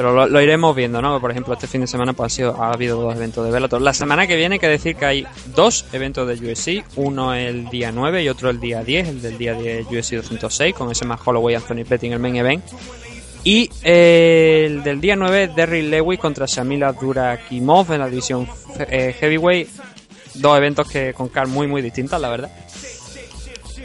Pero 0.00 0.26
lo, 0.26 0.40
iremos 0.40 0.74
viendo, 0.74 1.02
¿no? 1.02 1.20
Por 1.20 1.30
ejemplo, 1.30 1.52
este 1.52 1.66
fin 1.66 1.82
de 1.82 1.86
semana 1.86 2.14
pues, 2.14 2.32
ha, 2.32 2.34
sido, 2.34 2.62
ha 2.62 2.72
habido 2.72 2.98
dos 2.98 3.14
eventos 3.14 3.44
de 3.44 3.50
Bellator. 3.50 3.82
La 3.82 3.92
semana 3.92 4.26
que 4.26 4.34
viene 4.34 4.54
hay 4.54 4.58
que 4.58 4.66
decir 4.66 4.96
que 4.96 5.04
hay 5.04 5.26
dos 5.54 5.84
eventos 5.92 6.26
de 6.26 6.52
USC, 6.52 6.86
uno 6.96 7.34
el 7.34 7.68
día 7.68 7.92
9 7.92 8.22
y 8.22 8.30
otro 8.30 8.48
el 8.48 8.58
día 8.58 8.82
10, 8.82 9.08
el 9.08 9.20
del 9.20 9.36
día 9.36 9.52
10 9.52 9.88
USC 9.88 10.14
206, 10.14 10.74
con 10.74 10.90
ese 10.90 11.04
más 11.04 11.20
Holloway 11.22 11.54
Anthony 11.54 11.84
Petty 11.86 12.06
en 12.06 12.14
el 12.14 12.18
main 12.18 12.34
event. 12.36 12.64
Y 13.44 13.68
eh, 13.82 14.68
el 14.68 14.82
del 14.82 15.02
día 15.02 15.16
9, 15.16 15.50
Derry 15.54 15.82
Lewis 15.82 16.18
contra 16.18 16.46
Shamil 16.46 16.82
Abdurakimov 16.82 17.92
en 17.92 17.98
la 17.98 18.08
división 18.08 18.48
eh, 18.78 19.14
Heavyweight. 19.20 19.68
Dos 20.36 20.56
eventos 20.56 20.88
que 20.88 21.12
con 21.12 21.28
car 21.28 21.46
muy 21.46 21.66
muy 21.66 21.82
distintas, 21.82 22.18
la 22.18 22.30
verdad. 22.30 22.50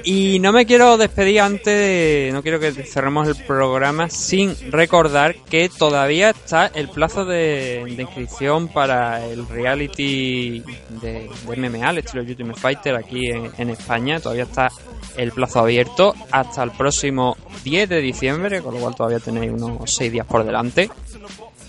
Y 0.08 0.38
no 0.38 0.52
me 0.52 0.68
quiero 0.68 0.98
despedir 0.98 1.42
antes, 1.42 2.32
no 2.32 2.44
quiero 2.44 2.60
que 2.60 2.72
cerremos 2.72 3.28
el 3.28 3.36
programa 3.44 4.08
sin 4.08 4.56
recordar 4.72 5.36
que 5.50 5.68
todavía 5.68 6.30
está 6.30 6.68
el 6.68 6.90
plazo 6.90 7.26
de, 7.26 7.84
inscripción 7.98 8.68
para 8.68 9.26
el 9.26 9.48
reality 9.48 10.64
de, 11.02 11.28
de 11.48 11.58
MMA, 11.58 11.90
el 11.90 11.98
estilo 11.98 12.22
Ultimate 12.22 12.60
Fighter 12.60 12.96
aquí 12.96 13.32
en, 13.32 13.52
en, 13.58 13.72
España. 13.72 14.20
Todavía 14.20 14.44
está 14.44 14.70
el 15.18 15.32
plazo 15.32 15.62
abierto 15.62 16.14
hasta 16.30 16.62
el 16.62 16.70
próximo 16.70 17.36
10 17.64 17.90
de 17.90 18.02
diciembre, 18.02 18.62
con 18.62 18.76
lo 18.76 18.82
cual 18.82 18.94
todavía 18.94 19.20
tenéis 19.20 19.54
unos 19.54 19.92
6 19.92 20.12
días 20.12 20.28
por 20.28 20.46
delante. 20.46 20.88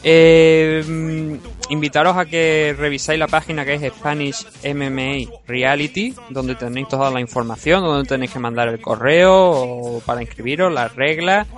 Eh, 0.08 0.84
invitaros 1.68 2.16
a 2.16 2.26
que 2.26 2.76
revisáis 2.78 3.18
la 3.18 3.26
página 3.26 3.64
que 3.64 3.74
es 3.74 3.92
Spanish 3.92 4.46
MMA 4.62 5.40
Reality, 5.48 6.14
donde 6.30 6.54
tenéis 6.54 6.86
toda 6.86 7.10
la 7.10 7.20
información, 7.20 7.82
donde 7.82 8.08
tenéis 8.08 8.30
que 8.30 8.38
mandar 8.38 8.68
el 8.68 8.80
correo 8.80 10.00
para 10.06 10.22
inscribiros, 10.22 10.72
las 10.72 10.94
reglas 10.94 11.48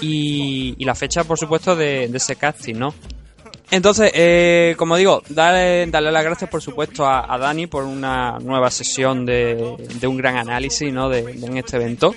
y, 0.00 0.74
y 0.76 0.84
la 0.84 0.96
fecha, 0.96 1.22
por 1.22 1.38
supuesto, 1.38 1.76
de, 1.76 2.08
de, 2.08 2.16
ese 2.16 2.34
casting, 2.34 2.74
¿no? 2.74 2.92
Entonces, 3.70 4.10
eh, 4.16 4.74
como 4.76 4.96
digo, 4.96 5.22
darle, 5.28 5.86
darle 5.86 6.10
las 6.10 6.24
gracias, 6.24 6.50
por 6.50 6.60
supuesto, 6.60 7.06
a, 7.06 7.38
Dani 7.38 7.68
por 7.68 7.84
una 7.84 8.38
nueva 8.40 8.68
sesión 8.68 9.24
de, 9.24 9.76
de 10.00 10.06
un 10.08 10.16
gran 10.16 10.36
análisis, 10.36 10.92
¿no? 10.92 11.08
De, 11.08 11.20
en 11.20 11.56
este 11.56 11.76
evento. 11.76 12.16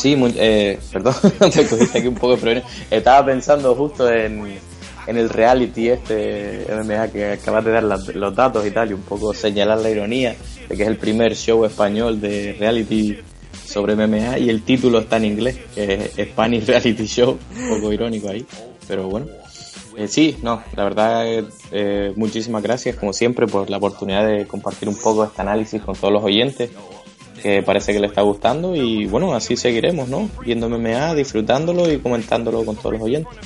Sí, 0.00 0.16
muy, 0.16 0.32
eh, 0.36 0.78
perdón, 0.92 1.14
te 1.38 1.66
cogiste 1.66 1.98
aquí 1.98 2.08
un 2.08 2.14
poco 2.14 2.34
de 2.34 2.40
problema. 2.40 2.66
Estaba 2.90 3.26
pensando 3.26 3.74
justo 3.74 4.10
en, 4.10 4.58
el 5.06 5.28
reality 5.28 5.88
este 5.88 6.66
MMA 6.70 7.08
que 7.08 7.32
acabas 7.32 7.64
de 7.64 7.72
dar 7.72 7.82
la, 7.82 7.98
los 8.14 8.34
datos 8.34 8.66
y 8.66 8.70
tal, 8.70 8.90
y 8.90 8.94
un 8.94 9.02
poco 9.02 9.34
señalar 9.34 9.78
la 9.78 9.90
ironía 9.90 10.36
de 10.68 10.76
que 10.76 10.82
es 10.82 10.88
el 10.88 10.96
primer 10.96 11.36
show 11.36 11.64
español 11.64 12.20
de 12.20 12.56
reality 12.58 13.18
sobre 13.66 13.94
MMA 13.94 14.38
y 14.38 14.48
el 14.48 14.62
título 14.62 15.00
está 15.00 15.18
en 15.18 15.26
inglés, 15.26 15.58
que 15.74 16.10
es 16.16 16.28
Spanish 16.28 16.64
Reality 16.64 17.06
Show, 17.06 17.38
un 17.56 17.68
poco 17.68 17.92
irónico 17.92 18.30
ahí, 18.30 18.46
pero 18.88 19.08
bueno. 19.08 19.26
Eh, 19.96 20.08
sí, 20.08 20.36
no, 20.42 20.62
la 20.76 20.84
verdad, 20.84 21.24
eh, 21.72 22.12
muchísimas 22.16 22.62
gracias, 22.62 22.96
como 22.96 23.12
siempre, 23.12 23.46
por 23.46 23.68
la 23.68 23.76
oportunidad 23.76 24.26
de 24.26 24.46
compartir 24.46 24.88
un 24.88 24.96
poco 24.96 25.24
este 25.24 25.42
análisis 25.42 25.82
con 25.82 25.94
todos 25.94 26.12
los 26.12 26.22
oyentes 26.22 26.70
que 27.42 27.62
parece 27.62 27.92
que 27.92 28.00
le 28.00 28.06
está 28.06 28.22
gustando 28.22 28.74
y 28.74 29.06
bueno, 29.06 29.34
así 29.34 29.56
seguiremos, 29.56 30.08
¿no? 30.08 30.28
Viendo 30.44 30.68
MMA, 30.68 31.14
disfrutándolo 31.14 31.90
y 31.90 31.98
comentándolo 31.98 32.64
con 32.64 32.76
todos 32.76 32.92
los 32.94 33.02
oyentes. 33.02 33.38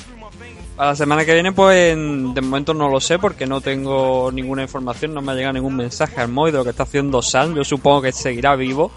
A 0.77 0.87
la 0.87 0.97
semana 0.97 1.25
que 1.25 1.35
viene, 1.35 1.53
pues 1.53 1.97
de 1.97 2.41
momento 2.41 2.75
no 2.75 2.89
lo 2.89 3.01
sé 3.01 3.21
porque 3.21 3.47
no 3.47 3.61
tengo 3.61 4.33
ninguna 4.33 4.63
información, 4.63 5.15
no 5.15 5.23
me 5.23 5.31
ha 5.31 5.35
llegado 5.37 5.53
ningún 5.53 5.77
mensaje 5.77 6.21
al 6.21 6.29
móvil 6.29 6.53
de 6.53 6.59
lo 6.59 6.65
que 6.65 6.71
está 6.71 6.83
haciendo 6.83 7.23
Sam. 7.23 7.55
Yo 7.55 7.63
supongo 7.63 8.03
que 8.03 8.13
seguirá 8.13 8.57
vivo. 8.57 8.91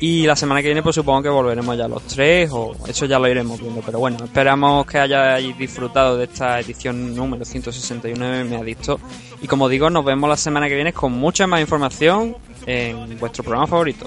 Y 0.00 0.26
la 0.26 0.34
semana 0.34 0.60
que 0.60 0.66
viene, 0.66 0.82
pues 0.82 0.96
supongo 0.96 1.22
que 1.22 1.28
volveremos 1.28 1.78
ya 1.78 1.86
los 1.86 2.02
tres, 2.08 2.50
o 2.52 2.72
eso 2.88 3.06
ya 3.06 3.20
lo 3.20 3.28
iremos 3.28 3.60
viendo. 3.60 3.82
Pero 3.86 4.00
bueno, 4.00 4.24
esperamos 4.24 4.84
que 4.84 4.98
hayáis 4.98 5.56
disfrutado 5.56 6.16
de 6.16 6.24
esta 6.24 6.58
edición 6.58 7.14
número 7.14 7.44
169 7.44 8.42
me 8.42 8.56
ha 8.56 8.64
dicho. 8.64 8.98
Y 9.40 9.46
como 9.46 9.68
digo, 9.68 9.90
nos 9.90 10.04
vemos 10.04 10.28
la 10.28 10.36
semana 10.36 10.66
que 10.66 10.74
viene 10.74 10.92
con 10.92 11.12
mucha 11.12 11.46
más 11.46 11.60
información 11.60 12.34
en 12.66 13.18
vuestro 13.18 13.42
programa 13.42 13.66
favorito. 13.66 14.06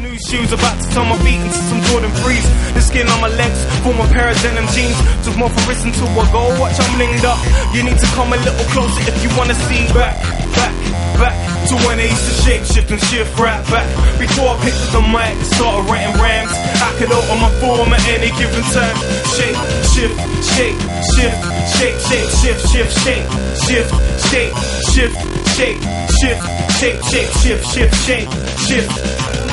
New 0.00 0.16
shoes 0.28 0.52
about 0.52 0.80
to 0.80 0.86
turn 0.90 1.06
my 1.08 1.18
feet 1.20 1.36
into 1.36 1.60
some 1.68 1.80
Jordan 1.92 2.10
Breeze. 2.24 2.46
The 2.72 2.80
skin 2.80 3.08
on 3.08 3.20
my 3.20 3.28
legs 3.28 3.60
form 3.84 4.00
a 4.00 4.06
pair 4.08 4.30
of 4.30 4.36
denim 4.40 4.64
jeans. 4.72 4.96
Took 5.24 5.36
more 5.36 5.52
for 5.52 5.62
wrist 5.68 5.84
into 5.84 6.04
a 6.08 6.24
gold 6.32 6.56
watch. 6.58 6.80
I'm 6.80 6.88
blinged 6.96 7.24
up. 7.28 7.36
You 7.76 7.84
need 7.84 7.98
to 8.00 8.08
come 8.16 8.32
a 8.32 8.38
little 8.40 8.66
closer 8.72 9.02
if 9.04 9.16
you 9.22 9.28
wanna 9.36 9.54
see 9.68 9.84
back, 9.92 10.16
back, 10.56 10.72
back 11.20 11.36
to 11.68 11.74
when 11.84 11.98
they 12.00 12.08
used 12.08 12.24
to 12.24 12.34
shape 12.40 12.64
shift 12.64 12.90
and 12.90 13.02
shift 13.12 13.36
right 13.38 13.60
back. 13.68 13.86
Before 14.18 14.48
I 14.52 14.56
picked 14.64 14.80
up 14.80 14.90
the 14.96 15.02
mic 15.12 15.36
started 15.52 15.84
writing 15.84 16.16
rhymes, 16.16 16.52
I 16.80 16.90
could 16.96 17.12
alter 17.12 17.36
my 17.36 17.52
form 17.60 17.92
at 17.92 18.02
any 18.08 18.32
given 18.40 18.64
time. 18.72 18.96
Shape, 19.36 19.58
shift, 19.92 20.16
shape, 20.56 20.78
shift, 21.12 21.38
shape, 21.76 21.98
shape, 22.08 22.28
shift, 22.40 22.60
shift, 22.72 22.92
shape, 23.04 23.26
shift, 23.60 23.90
shape, 24.24 24.52
shift, 24.88 25.14
shape, 25.52 25.78
shift, 26.16 26.42
shape, 26.80 27.00
shape, 27.12 27.30
shift, 27.44 27.64
shift, 27.68 27.94
shape, 28.08 28.28
shift. 28.56 29.51